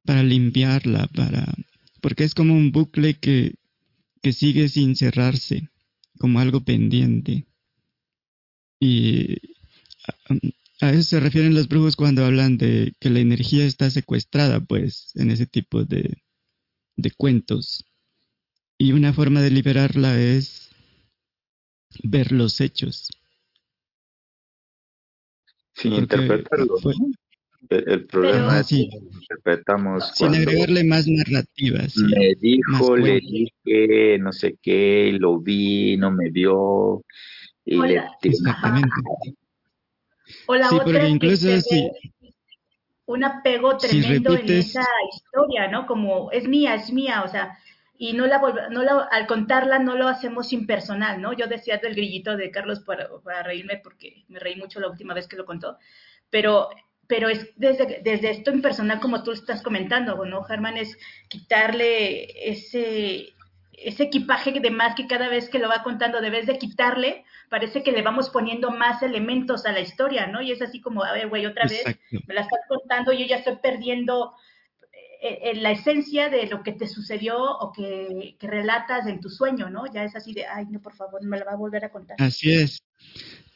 para 0.05 0.23
limpiarla, 0.23 1.07
para 1.09 1.55
porque 2.01 2.25
es 2.25 2.35
como 2.35 2.55
un 2.55 2.71
bucle 2.71 3.15
que, 3.15 3.55
que 4.21 4.35
sigue 4.35 4.69
sin 4.69 4.95
cerrarse, 4.95 5.71
como 6.19 6.39
algo 6.39 6.61
pendiente. 6.61 7.47
Y 8.79 9.37
a, 10.81 10.91
eso 10.91 11.03
se 11.03 11.21
refieren 11.21 11.55
los 11.55 11.69
brujos 11.69 11.97
cuando 11.97 12.25
hablan 12.25 12.59
de 12.59 12.93
que 13.01 13.11
la 13.11 13.21
energía 13.21 13.65
está 13.65 13.91
secuestrada, 13.91 14.61
pues, 14.61 15.13
en 15.15 15.31
ese 15.31 15.47
tipo 15.47 15.85
de, 15.85 16.19
de 16.97 17.11
cuentos. 17.13 17.85
Y 18.79 18.93
una 18.93 19.13
forma 19.13 19.41
de 19.41 19.51
liberarla 19.51 20.21
es 20.21 20.71
ver 22.03 22.33
los 22.33 22.61
hechos. 22.61 23.09
Sin 25.75 25.93
Porque 25.93 26.01
interpretarlo. 26.01 26.77
fue- 26.79 26.95
El, 27.71 27.89
el 27.89 28.07
problema 28.07 28.59
Ah, 28.59 28.61
es 28.61 28.67
sí. 28.67 28.89
que 28.91 28.97
interpretamos 28.97 30.09
sin 30.15 30.27
cuando 30.29 30.39
agregarle 30.51 30.85
más 30.85 31.07
narrativa, 31.07 31.89
sí. 31.89 32.03
me 32.05 32.35
dijo, 32.35 32.97
le 32.97 33.21
dije, 33.21 34.19
no 34.19 34.33
sé 34.33 34.59
qué, 34.61 35.17
lo 35.19 35.41
vi, 35.41 35.97
no 35.97 36.11
me 36.11 36.31
vio, 36.31 37.03
y 37.65 37.77
le 37.77 37.81
Hola. 37.81 38.11
Exactamente. 38.23 38.91
O 40.47 40.55
la 40.55 40.69
Sí, 40.69 40.75
otra 40.75 40.85
porque 40.85 40.99
es 40.99 41.05
que 41.05 41.09
incluso 41.09 41.61
si, 41.61 41.91
un 43.07 43.25
apego 43.25 43.79
si 43.79 43.89
tremendo 43.89 44.31
en 44.31 44.37
repites, 44.39 44.69
esa 44.71 44.87
historia, 45.15 45.69
¿no? 45.69 45.87
Como 45.87 46.31
es 46.31 46.49
mía, 46.49 46.75
es 46.75 46.93
mía, 46.93 47.23
o 47.25 47.29
sea, 47.29 47.59
y 47.97 48.13
no 48.13 48.27
la 48.27 48.41
no 48.71 48.83
la, 48.83 49.09
al 49.11 49.27
contarla 49.27 49.79
no 49.79 49.95
lo 49.95 50.09
hacemos 50.09 50.53
impersonal, 50.53 51.21
¿no? 51.21 51.33
Yo 51.33 51.47
decía 51.47 51.79
del 51.79 51.95
grillito 51.95 52.37
de 52.37 52.51
Carlos 52.51 52.81
para, 52.81 53.09
para 53.23 53.43
reírme 53.43 53.81
porque 53.83 54.25
me 54.29 54.41
reí 54.41 54.57
mucho 54.57 54.81
la 54.81 54.89
última 54.89 55.15
vez 55.15 55.29
que 55.29 55.37
lo 55.37 55.45
contó, 55.45 55.79
pero 56.31 56.71
pero 57.07 57.29
es 57.29 57.51
desde, 57.57 58.01
desde 58.03 58.31
esto 58.31 58.51
impersonal 58.51 59.01
como 59.01 59.23
tú 59.23 59.33
estás 59.33 59.63
comentando, 59.63 60.25
¿no, 60.25 60.43
Germán? 60.45 60.77
Es 60.77 60.97
quitarle 61.29 62.51
ese, 62.51 63.35
ese 63.79 64.05
equipaje 64.05 64.53
de 64.53 64.71
más 64.71 64.95
que 64.95 65.07
cada 65.07 65.29
vez 65.29 65.49
que 65.49 65.59
lo 65.59 65.69
va 65.69 65.83
contando, 65.83 66.21
debes 66.21 66.47
de 66.47 66.59
quitarle, 66.59 67.25
parece 67.49 67.83
que 67.83 67.93
le 67.93 68.03
vamos 68.03 68.31
poniendo 68.31 68.71
más 68.71 69.03
elementos 69.03 69.67
a 69.67 69.73
la 69.73 69.81
historia, 69.81 70.27
¿no? 70.27 70.43
Y 70.43 70.53
es 70.53 70.63
así 70.63 70.81
como, 70.81 71.05
a 71.05 71.13
ver, 71.13 71.29
güey, 71.29 71.47
otra 71.47 71.67
vez 71.67 71.85
me 72.27 72.35
la 72.35 72.43
estás 72.43 72.61
contando 72.69 73.13
y 73.13 73.21
yo 73.21 73.27
ya 73.27 73.37
estoy 73.37 73.57
perdiendo 73.57 74.35
eh, 75.23 75.41
eh, 75.43 75.55
la 75.57 75.71
esencia 75.71 76.29
de 76.29 76.47
lo 76.47 76.63
que 76.63 76.73
te 76.73 76.87
sucedió 76.87 77.39
o 77.39 77.73
que, 77.73 78.37
que 78.39 78.47
relatas 78.47 79.07
en 79.07 79.21
tu 79.21 79.31
sueño, 79.31 79.71
¿no? 79.71 79.91
Ya 79.93 80.05
es 80.05 80.15
así 80.15 80.35
de, 80.35 80.47
ay, 80.47 80.67
no, 80.71 80.81
por 80.81 80.95
favor, 80.95 81.25
me 81.25 81.39
la 81.39 81.47
va 81.47 81.53
a 81.53 81.57
volver 81.57 81.85
a 81.85 81.91
contar. 81.91 82.17
Así 82.21 82.53
es. 82.53 82.83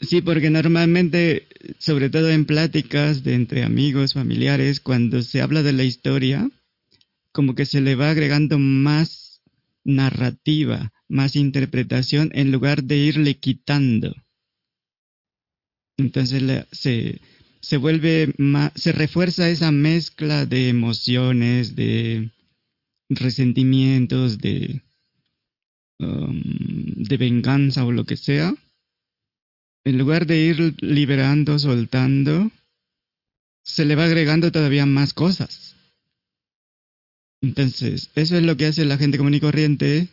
Sí, 0.01 0.23
porque 0.23 0.49
normalmente, 0.49 1.47
sobre 1.79 2.09
todo 2.09 2.31
en 2.31 2.47
pláticas 2.47 3.23
de 3.25 3.35
entre 3.35 3.65
amigos, 3.65 4.15
familiares, 4.15 4.81
cuando 4.81 5.23
se 5.23 5.43
habla 5.43 5.63
de 5.63 5.73
la 5.73 5.83
historia, 5.83 6.49
como 7.33 7.55
que 7.55 7.67
se 7.67 7.81
le 7.81 7.97
va 7.97 8.11
agregando 8.11 8.59
más 8.59 9.28
narrativa, 9.89 10.93
más 11.09 11.35
interpretación, 11.35 12.31
en 12.35 12.53
lugar 12.53 12.85
de 12.85 12.99
irle 12.99 13.39
quitando. 13.39 14.15
Entonces 15.97 16.67
se, 16.71 17.21
se 17.61 17.77
vuelve 17.79 18.35
más, 18.37 18.73
se 18.77 18.93
refuerza 18.93 19.49
esa 19.49 19.73
mezcla 19.73 20.45
de 20.45 20.69
emociones, 20.69 21.75
de 21.75 22.31
resentimientos, 23.09 24.39
de, 24.39 24.83
um, 25.99 26.43
de 26.43 27.17
venganza 27.17 27.85
o 27.85 27.91
lo 27.91 28.05
que 28.05 28.17
sea. 28.17 28.55
En 29.85 29.97
lugar 29.97 30.27
de 30.27 30.39
ir 30.39 30.75
liberando, 30.83 31.59
soltando, 31.59 32.53
se 33.65 33.87
le 33.87 33.95
va 33.97 34.05
agregando 34.05 34.53
todavía 34.53 34.85
más 34.85 35.15
cosas. 35.15 35.78
Entonces, 37.41 38.11
eso 38.15 38.37
es 38.37 38.43
lo 38.43 38.57
que 38.57 38.67
hace 38.67 38.85
la 38.85 38.99
gente 38.99 39.19
común 39.19 39.35
y 39.35 39.41
corriente. 39.41 40.09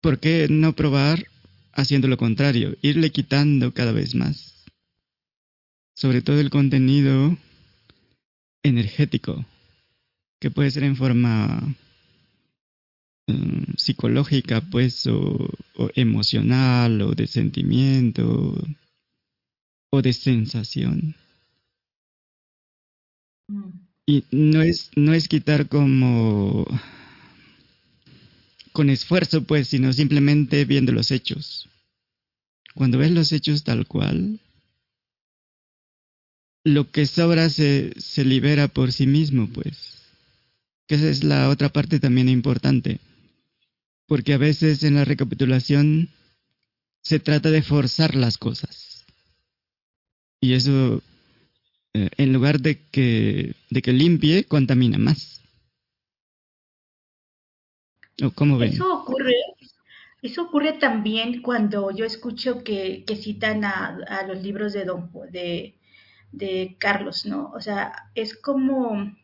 ¿Por 0.00 0.20
qué 0.20 0.46
no 0.48 0.74
probar 0.74 1.26
haciendo 1.72 2.06
lo 2.06 2.16
contrario? 2.16 2.76
Irle 2.82 3.10
quitando 3.10 3.74
cada 3.74 3.92
vez 3.92 4.14
más. 4.14 4.64
Sobre 5.94 6.22
todo 6.22 6.38
el 6.40 6.50
contenido 6.50 7.36
energético, 8.62 9.44
que 10.40 10.50
puede 10.50 10.70
ser 10.70 10.84
en 10.84 10.96
forma 10.96 11.74
eh, 13.26 13.64
psicológica, 13.76 14.60
pues, 14.60 15.06
o, 15.08 15.50
o 15.76 15.90
emocional, 15.96 17.02
o 17.02 17.12
de 17.12 17.26
sentimiento, 17.26 18.54
o 19.90 20.02
de 20.02 20.12
sensación. 20.12 21.16
Mm. 23.50 23.87
Y 24.08 24.24
no 24.30 24.62
es, 24.62 24.90
no 24.96 25.12
es 25.12 25.28
quitar 25.28 25.68
como 25.68 26.64
con 28.72 28.88
esfuerzo, 28.88 29.42
pues, 29.44 29.68
sino 29.68 29.92
simplemente 29.92 30.64
viendo 30.64 30.92
los 30.92 31.10
hechos. 31.10 31.68
Cuando 32.74 32.96
ves 32.96 33.10
los 33.10 33.32
hechos 33.32 33.64
tal 33.64 33.86
cual, 33.86 34.40
lo 36.64 36.90
que 36.90 37.04
sobra 37.04 37.50
se, 37.50 37.92
se 37.98 38.24
libera 38.24 38.68
por 38.68 38.94
sí 38.94 39.06
mismo, 39.06 39.46
pues. 39.46 39.76
Que 40.86 40.94
esa 40.94 41.10
es 41.10 41.22
la 41.22 41.50
otra 41.50 41.68
parte 41.68 42.00
también 42.00 42.30
importante. 42.30 43.00
Porque 44.06 44.32
a 44.32 44.38
veces 44.38 44.84
en 44.84 44.94
la 44.94 45.04
recapitulación 45.04 46.08
se 47.02 47.20
trata 47.20 47.50
de 47.50 47.60
forzar 47.60 48.14
las 48.14 48.38
cosas. 48.38 49.04
Y 50.40 50.54
eso, 50.54 51.02
eh, 51.94 52.10
en 52.16 52.32
lugar 52.32 52.60
de 52.60 52.84
que, 52.90 53.54
de 53.70 53.82
que 53.82 53.92
limpie, 53.92 54.44
contamina 54.44 54.98
más. 54.98 55.42
¿O 58.22 58.30
cómo 58.30 58.58
ven? 58.58 58.72
Eso 58.72 58.92
ocurre, 58.92 59.34
eso 60.22 60.42
ocurre 60.42 60.72
también 60.74 61.40
cuando 61.42 61.90
yo 61.90 62.04
escucho 62.04 62.64
que, 62.64 63.04
que 63.06 63.16
citan 63.16 63.64
a, 63.64 63.98
a 64.08 64.26
los 64.26 64.42
libros 64.42 64.72
de 64.72 64.84
Don 64.84 65.10
de, 65.30 65.76
de 66.32 66.76
Carlos, 66.78 67.26
¿no? 67.26 67.50
O 67.54 67.60
sea, 67.60 68.10
es 68.14 68.36
como, 68.36 69.14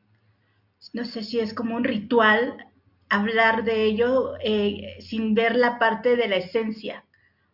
no 0.93 1.05
sé 1.05 1.25
si 1.25 1.41
es 1.41 1.55
como 1.55 1.77
un 1.77 1.85
ritual 1.85 2.69
hablar 3.09 3.65
de 3.65 3.85
ello 3.85 4.35
eh, 4.43 4.97
sin 5.01 5.35
ver 5.35 5.57
la 5.57 5.79
parte 5.79 6.17
de 6.17 6.29
la 6.29 6.37
esencia, 6.37 7.05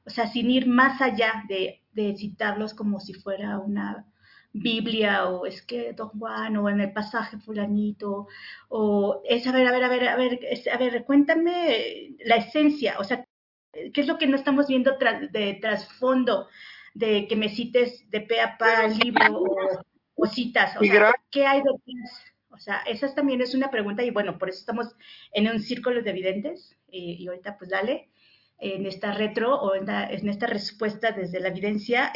o 0.04 0.10
sea, 0.10 0.26
sin 0.26 0.50
ir 0.50 0.66
más 0.66 1.00
allá 1.00 1.44
de, 1.48 1.80
de 1.92 2.16
citarlos 2.16 2.74
como 2.74 3.00
si 3.00 3.14
fuera 3.14 3.58
una 3.58 4.06
Biblia 4.52 5.26
o 5.28 5.46
es 5.46 5.62
que 5.62 5.92
Don 5.92 6.08
Juan 6.10 6.56
o 6.56 6.68
en 6.68 6.80
el 6.80 6.92
pasaje 6.92 7.38
fulanito 7.38 8.26
o 8.68 9.22
es 9.24 9.46
a 9.46 9.52
ver, 9.52 9.66
a 9.68 9.72
ver, 9.72 9.84
a 9.84 9.88
ver, 9.88 10.08
a 10.08 10.16
ver, 10.16 10.40
es- 10.50 10.68
a 10.68 10.76
ver, 10.78 11.04
cuéntame 11.04 12.16
la 12.24 12.36
esencia, 12.36 12.98
o 12.98 13.04
sea, 13.04 13.24
¿qué 13.72 14.00
es 14.00 14.06
lo 14.06 14.18
que 14.18 14.26
no 14.26 14.36
estamos 14.36 14.66
viendo 14.68 14.98
tras, 14.98 15.30
de 15.32 15.54
trasfondo 15.60 16.48
de 16.94 17.26
que 17.28 17.36
me 17.36 17.48
cites 17.48 18.10
de 18.10 18.20
pe 18.22 18.40
a 18.40 18.58
pa 18.58 18.86
libro 18.88 19.26
o, 19.38 19.82
o 20.16 20.26
citas? 20.26 20.76
O 20.76 20.84
sea, 20.84 21.06
¿qué 21.30 21.46
hay 21.46 21.58
detrás? 21.60 22.24
O 22.50 22.58
sea, 22.58 22.78
esa 22.86 23.14
también 23.14 23.40
es 23.40 23.54
una 23.54 23.70
pregunta 23.70 24.02
y 24.02 24.10
bueno, 24.10 24.36
por 24.38 24.48
eso 24.48 24.58
estamos 24.60 24.88
en 25.32 25.48
un 25.48 25.60
círculo 25.60 26.02
de 26.02 26.10
evidentes 26.10 26.76
y, 26.90 27.14
y 27.22 27.28
ahorita 27.28 27.56
pues 27.58 27.70
dale 27.70 28.10
en 28.58 28.86
esta 28.86 29.12
retro 29.14 29.54
o 29.60 29.74
en, 29.74 29.86
la- 29.86 30.10
en 30.10 30.28
esta 30.28 30.46
respuesta 30.46 31.12
desde 31.12 31.40
la 31.40 31.48
evidencia. 31.48 32.12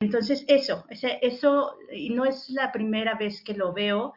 Entonces, 0.00 0.44
eso, 0.46 0.84
eso, 0.90 1.76
no 2.10 2.24
es 2.24 2.50
la 2.50 2.70
primera 2.70 3.14
vez 3.14 3.42
que 3.42 3.54
lo 3.54 3.72
veo 3.72 4.14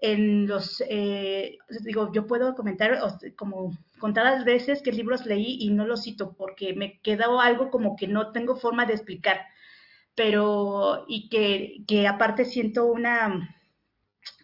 en 0.00 0.46
los, 0.46 0.82
eh, 0.88 1.58
digo, 1.84 2.10
yo 2.12 2.26
puedo 2.26 2.54
comentar 2.54 2.98
como 3.36 3.76
contadas 3.98 4.46
veces 4.46 4.82
que 4.82 4.92
libros 4.92 5.26
leí 5.26 5.58
y 5.60 5.70
no 5.70 5.86
los 5.86 6.04
cito 6.04 6.32
porque 6.32 6.72
me 6.72 7.00
quedó 7.00 7.38
algo 7.40 7.70
como 7.70 7.96
que 7.96 8.08
no 8.08 8.32
tengo 8.32 8.56
forma 8.56 8.86
de 8.86 8.94
explicar, 8.94 9.42
pero, 10.14 11.04
y 11.06 11.28
que, 11.28 11.84
que 11.86 12.08
aparte 12.08 12.46
siento 12.46 12.86
una, 12.86 13.56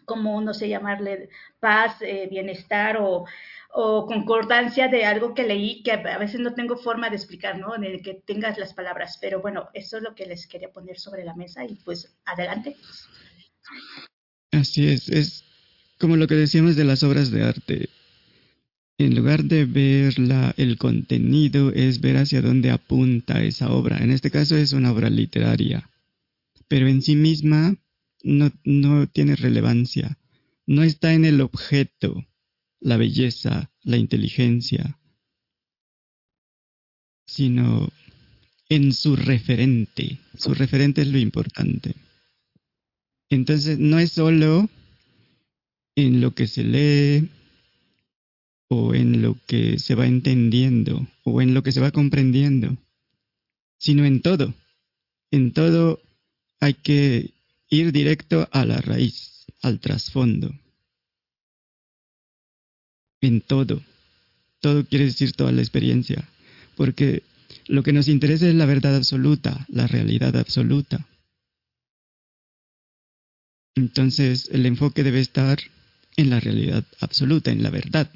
como 0.05 0.39
no 0.41 0.53
sé 0.53 0.69
llamarle, 0.69 1.29
paz, 1.59 2.01
eh, 2.01 2.27
bienestar 2.29 2.97
o, 3.01 3.25
o 3.79 4.07
concordancia 4.07 4.87
de 4.87 5.05
algo 5.05 5.35
que 5.35 5.43
leí 5.43 5.83
que 5.83 5.91
a 5.91 6.17
veces 6.17 6.39
no 6.39 6.55
tengo 6.55 6.77
forma 6.77 7.11
de 7.11 7.15
explicar, 7.15 7.59
¿no? 7.59 7.77
De 7.77 8.01
que 8.01 8.15
tengas 8.25 8.57
las 8.57 8.73
palabras. 8.73 9.19
Pero 9.21 9.39
bueno, 9.39 9.69
eso 9.75 9.97
es 9.97 10.03
lo 10.03 10.15
que 10.15 10.25
les 10.25 10.47
quería 10.47 10.71
poner 10.71 10.97
sobre 10.97 11.23
la 11.23 11.35
mesa 11.35 11.63
y 11.63 11.75
pues 11.85 12.17
adelante. 12.25 12.75
Así 14.51 14.87
es, 14.87 15.09
es 15.09 15.43
como 15.99 16.15
lo 16.17 16.25
que 16.25 16.33
decíamos 16.33 16.75
de 16.75 16.85
las 16.85 17.03
obras 17.03 17.29
de 17.29 17.43
arte. 17.43 17.89
En 18.97 19.13
lugar 19.15 19.43
de 19.43 19.65
ver 19.65 20.17
la, 20.17 20.55
el 20.57 20.79
contenido, 20.79 21.71
es 21.71 22.01
ver 22.01 22.17
hacia 22.17 22.41
dónde 22.41 22.71
apunta 22.71 23.43
esa 23.43 23.71
obra. 23.71 23.99
En 23.99 24.09
este 24.09 24.31
caso 24.31 24.57
es 24.57 24.73
una 24.73 24.91
obra 24.91 25.11
literaria, 25.11 25.87
pero 26.67 26.87
en 26.87 27.03
sí 27.03 27.15
misma 27.15 27.75
no, 28.23 28.51
no 28.63 29.05
tiene 29.05 29.35
relevancia. 29.35 30.17
No 30.65 30.81
está 30.81 31.13
en 31.13 31.25
el 31.25 31.41
objeto, 31.41 32.25
la 32.87 32.95
belleza, 32.95 33.69
la 33.83 33.97
inteligencia, 33.97 34.97
sino 37.25 37.89
en 38.69 38.93
su 38.93 39.17
referente. 39.17 40.19
Su 40.37 40.53
referente 40.53 41.01
es 41.01 41.09
lo 41.09 41.17
importante. 41.17 41.95
Entonces 43.29 43.77
no 43.77 43.99
es 43.99 44.13
solo 44.13 44.69
en 45.95 46.21
lo 46.21 46.33
que 46.33 46.47
se 46.47 46.63
lee 46.63 47.29
o 48.69 48.95
en 48.95 49.21
lo 49.21 49.35
que 49.47 49.79
se 49.79 49.93
va 49.93 50.07
entendiendo 50.07 51.09
o 51.25 51.41
en 51.41 51.53
lo 51.53 51.63
que 51.63 51.73
se 51.73 51.81
va 51.81 51.91
comprendiendo, 51.91 52.77
sino 53.77 54.05
en 54.05 54.21
todo. 54.21 54.53
En 55.29 55.51
todo 55.51 56.01
hay 56.61 56.75
que 56.75 57.33
ir 57.69 57.91
directo 57.91 58.47
a 58.53 58.63
la 58.63 58.79
raíz, 58.79 59.45
al 59.61 59.81
trasfondo. 59.81 60.57
En 63.21 63.41
todo. 63.41 63.81
Todo 64.59 64.85
quiere 64.85 65.05
decir 65.05 65.33
toda 65.33 65.51
la 65.51 65.61
experiencia, 65.61 66.27
porque 66.75 67.23
lo 67.67 67.83
que 67.83 67.93
nos 67.93 68.07
interesa 68.07 68.47
es 68.47 68.55
la 68.55 68.65
verdad 68.65 68.95
absoluta, 68.95 69.65
la 69.69 69.87
realidad 69.87 70.35
absoluta. 70.35 71.05
Entonces 73.75 74.49
el 74.51 74.65
enfoque 74.65 75.03
debe 75.03 75.19
estar 75.19 75.59
en 76.15 76.29
la 76.31 76.39
realidad 76.39 76.83
absoluta, 76.99 77.51
en 77.51 77.61
la 77.61 77.69
verdad. 77.69 78.09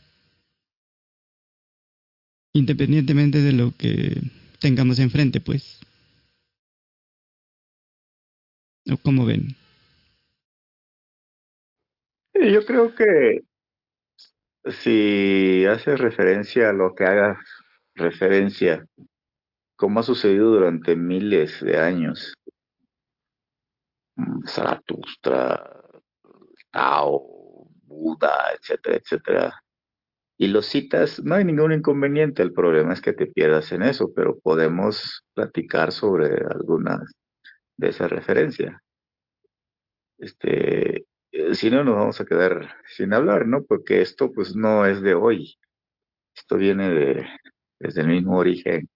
Independientemente 2.53 3.41
de 3.41 3.53
lo 3.53 3.71
que 3.77 4.21
tengamos 4.59 4.99
enfrente, 4.99 5.39
pues. 5.39 5.79
¿O 8.91 8.97
cómo 8.97 9.25
ven? 9.25 9.55
Yo 12.33 12.65
creo 12.65 12.95
que 12.95 13.43
si 14.65 15.65
hace 15.65 15.95
referencia 15.95 16.69
a 16.69 16.73
lo 16.73 16.93
que 16.93 17.05
haga 17.05 17.39
referencia, 17.95 18.85
como 19.75 19.99
ha 19.99 20.03
sucedido 20.03 20.51
durante 20.51 20.95
miles 20.95 21.61
de 21.61 21.79
años, 21.79 22.33
mm, 24.15 24.45
Zaratustra, 24.47 25.81
Tao, 26.71 27.67
Buda, 27.83 28.53
etcétera, 28.57 28.97
etcétera, 28.97 29.63
y 30.37 30.47
lo 30.47 30.61
citas, 30.61 31.23
no 31.23 31.35
hay 31.35 31.45
ningún 31.45 31.71
inconveniente, 31.71 32.41
el 32.41 32.53
problema 32.53 32.93
es 32.93 33.01
que 33.01 33.13
te 33.13 33.27
pierdas 33.27 33.71
en 33.71 33.83
eso, 33.83 34.11
pero 34.13 34.39
podemos 34.39 35.23
platicar 35.35 35.91
sobre 35.91 36.35
algunas 36.49 36.99
de 37.77 37.89
esas 37.89 38.09
referencias. 38.09 38.75
Este, 40.17 41.05
si 41.53 41.69
no 41.69 41.83
nos 41.83 41.95
vamos 41.95 42.21
a 42.21 42.25
quedar 42.25 42.75
sin 42.95 43.13
hablar, 43.13 43.47
¿no? 43.47 43.63
Porque 43.63 44.01
esto 44.01 44.31
pues 44.31 44.55
no 44.55 44.85
es 44.85 45.01
de 45.01 45.13
hoy. 45.15 45.57
Esto 46.35 46.57
viene 46.57 46.89
de, 46.89 47.27
desde 47.79 48.01
el 48.01 48.07
mismo 48.07 48.37
origen 48.37 48.89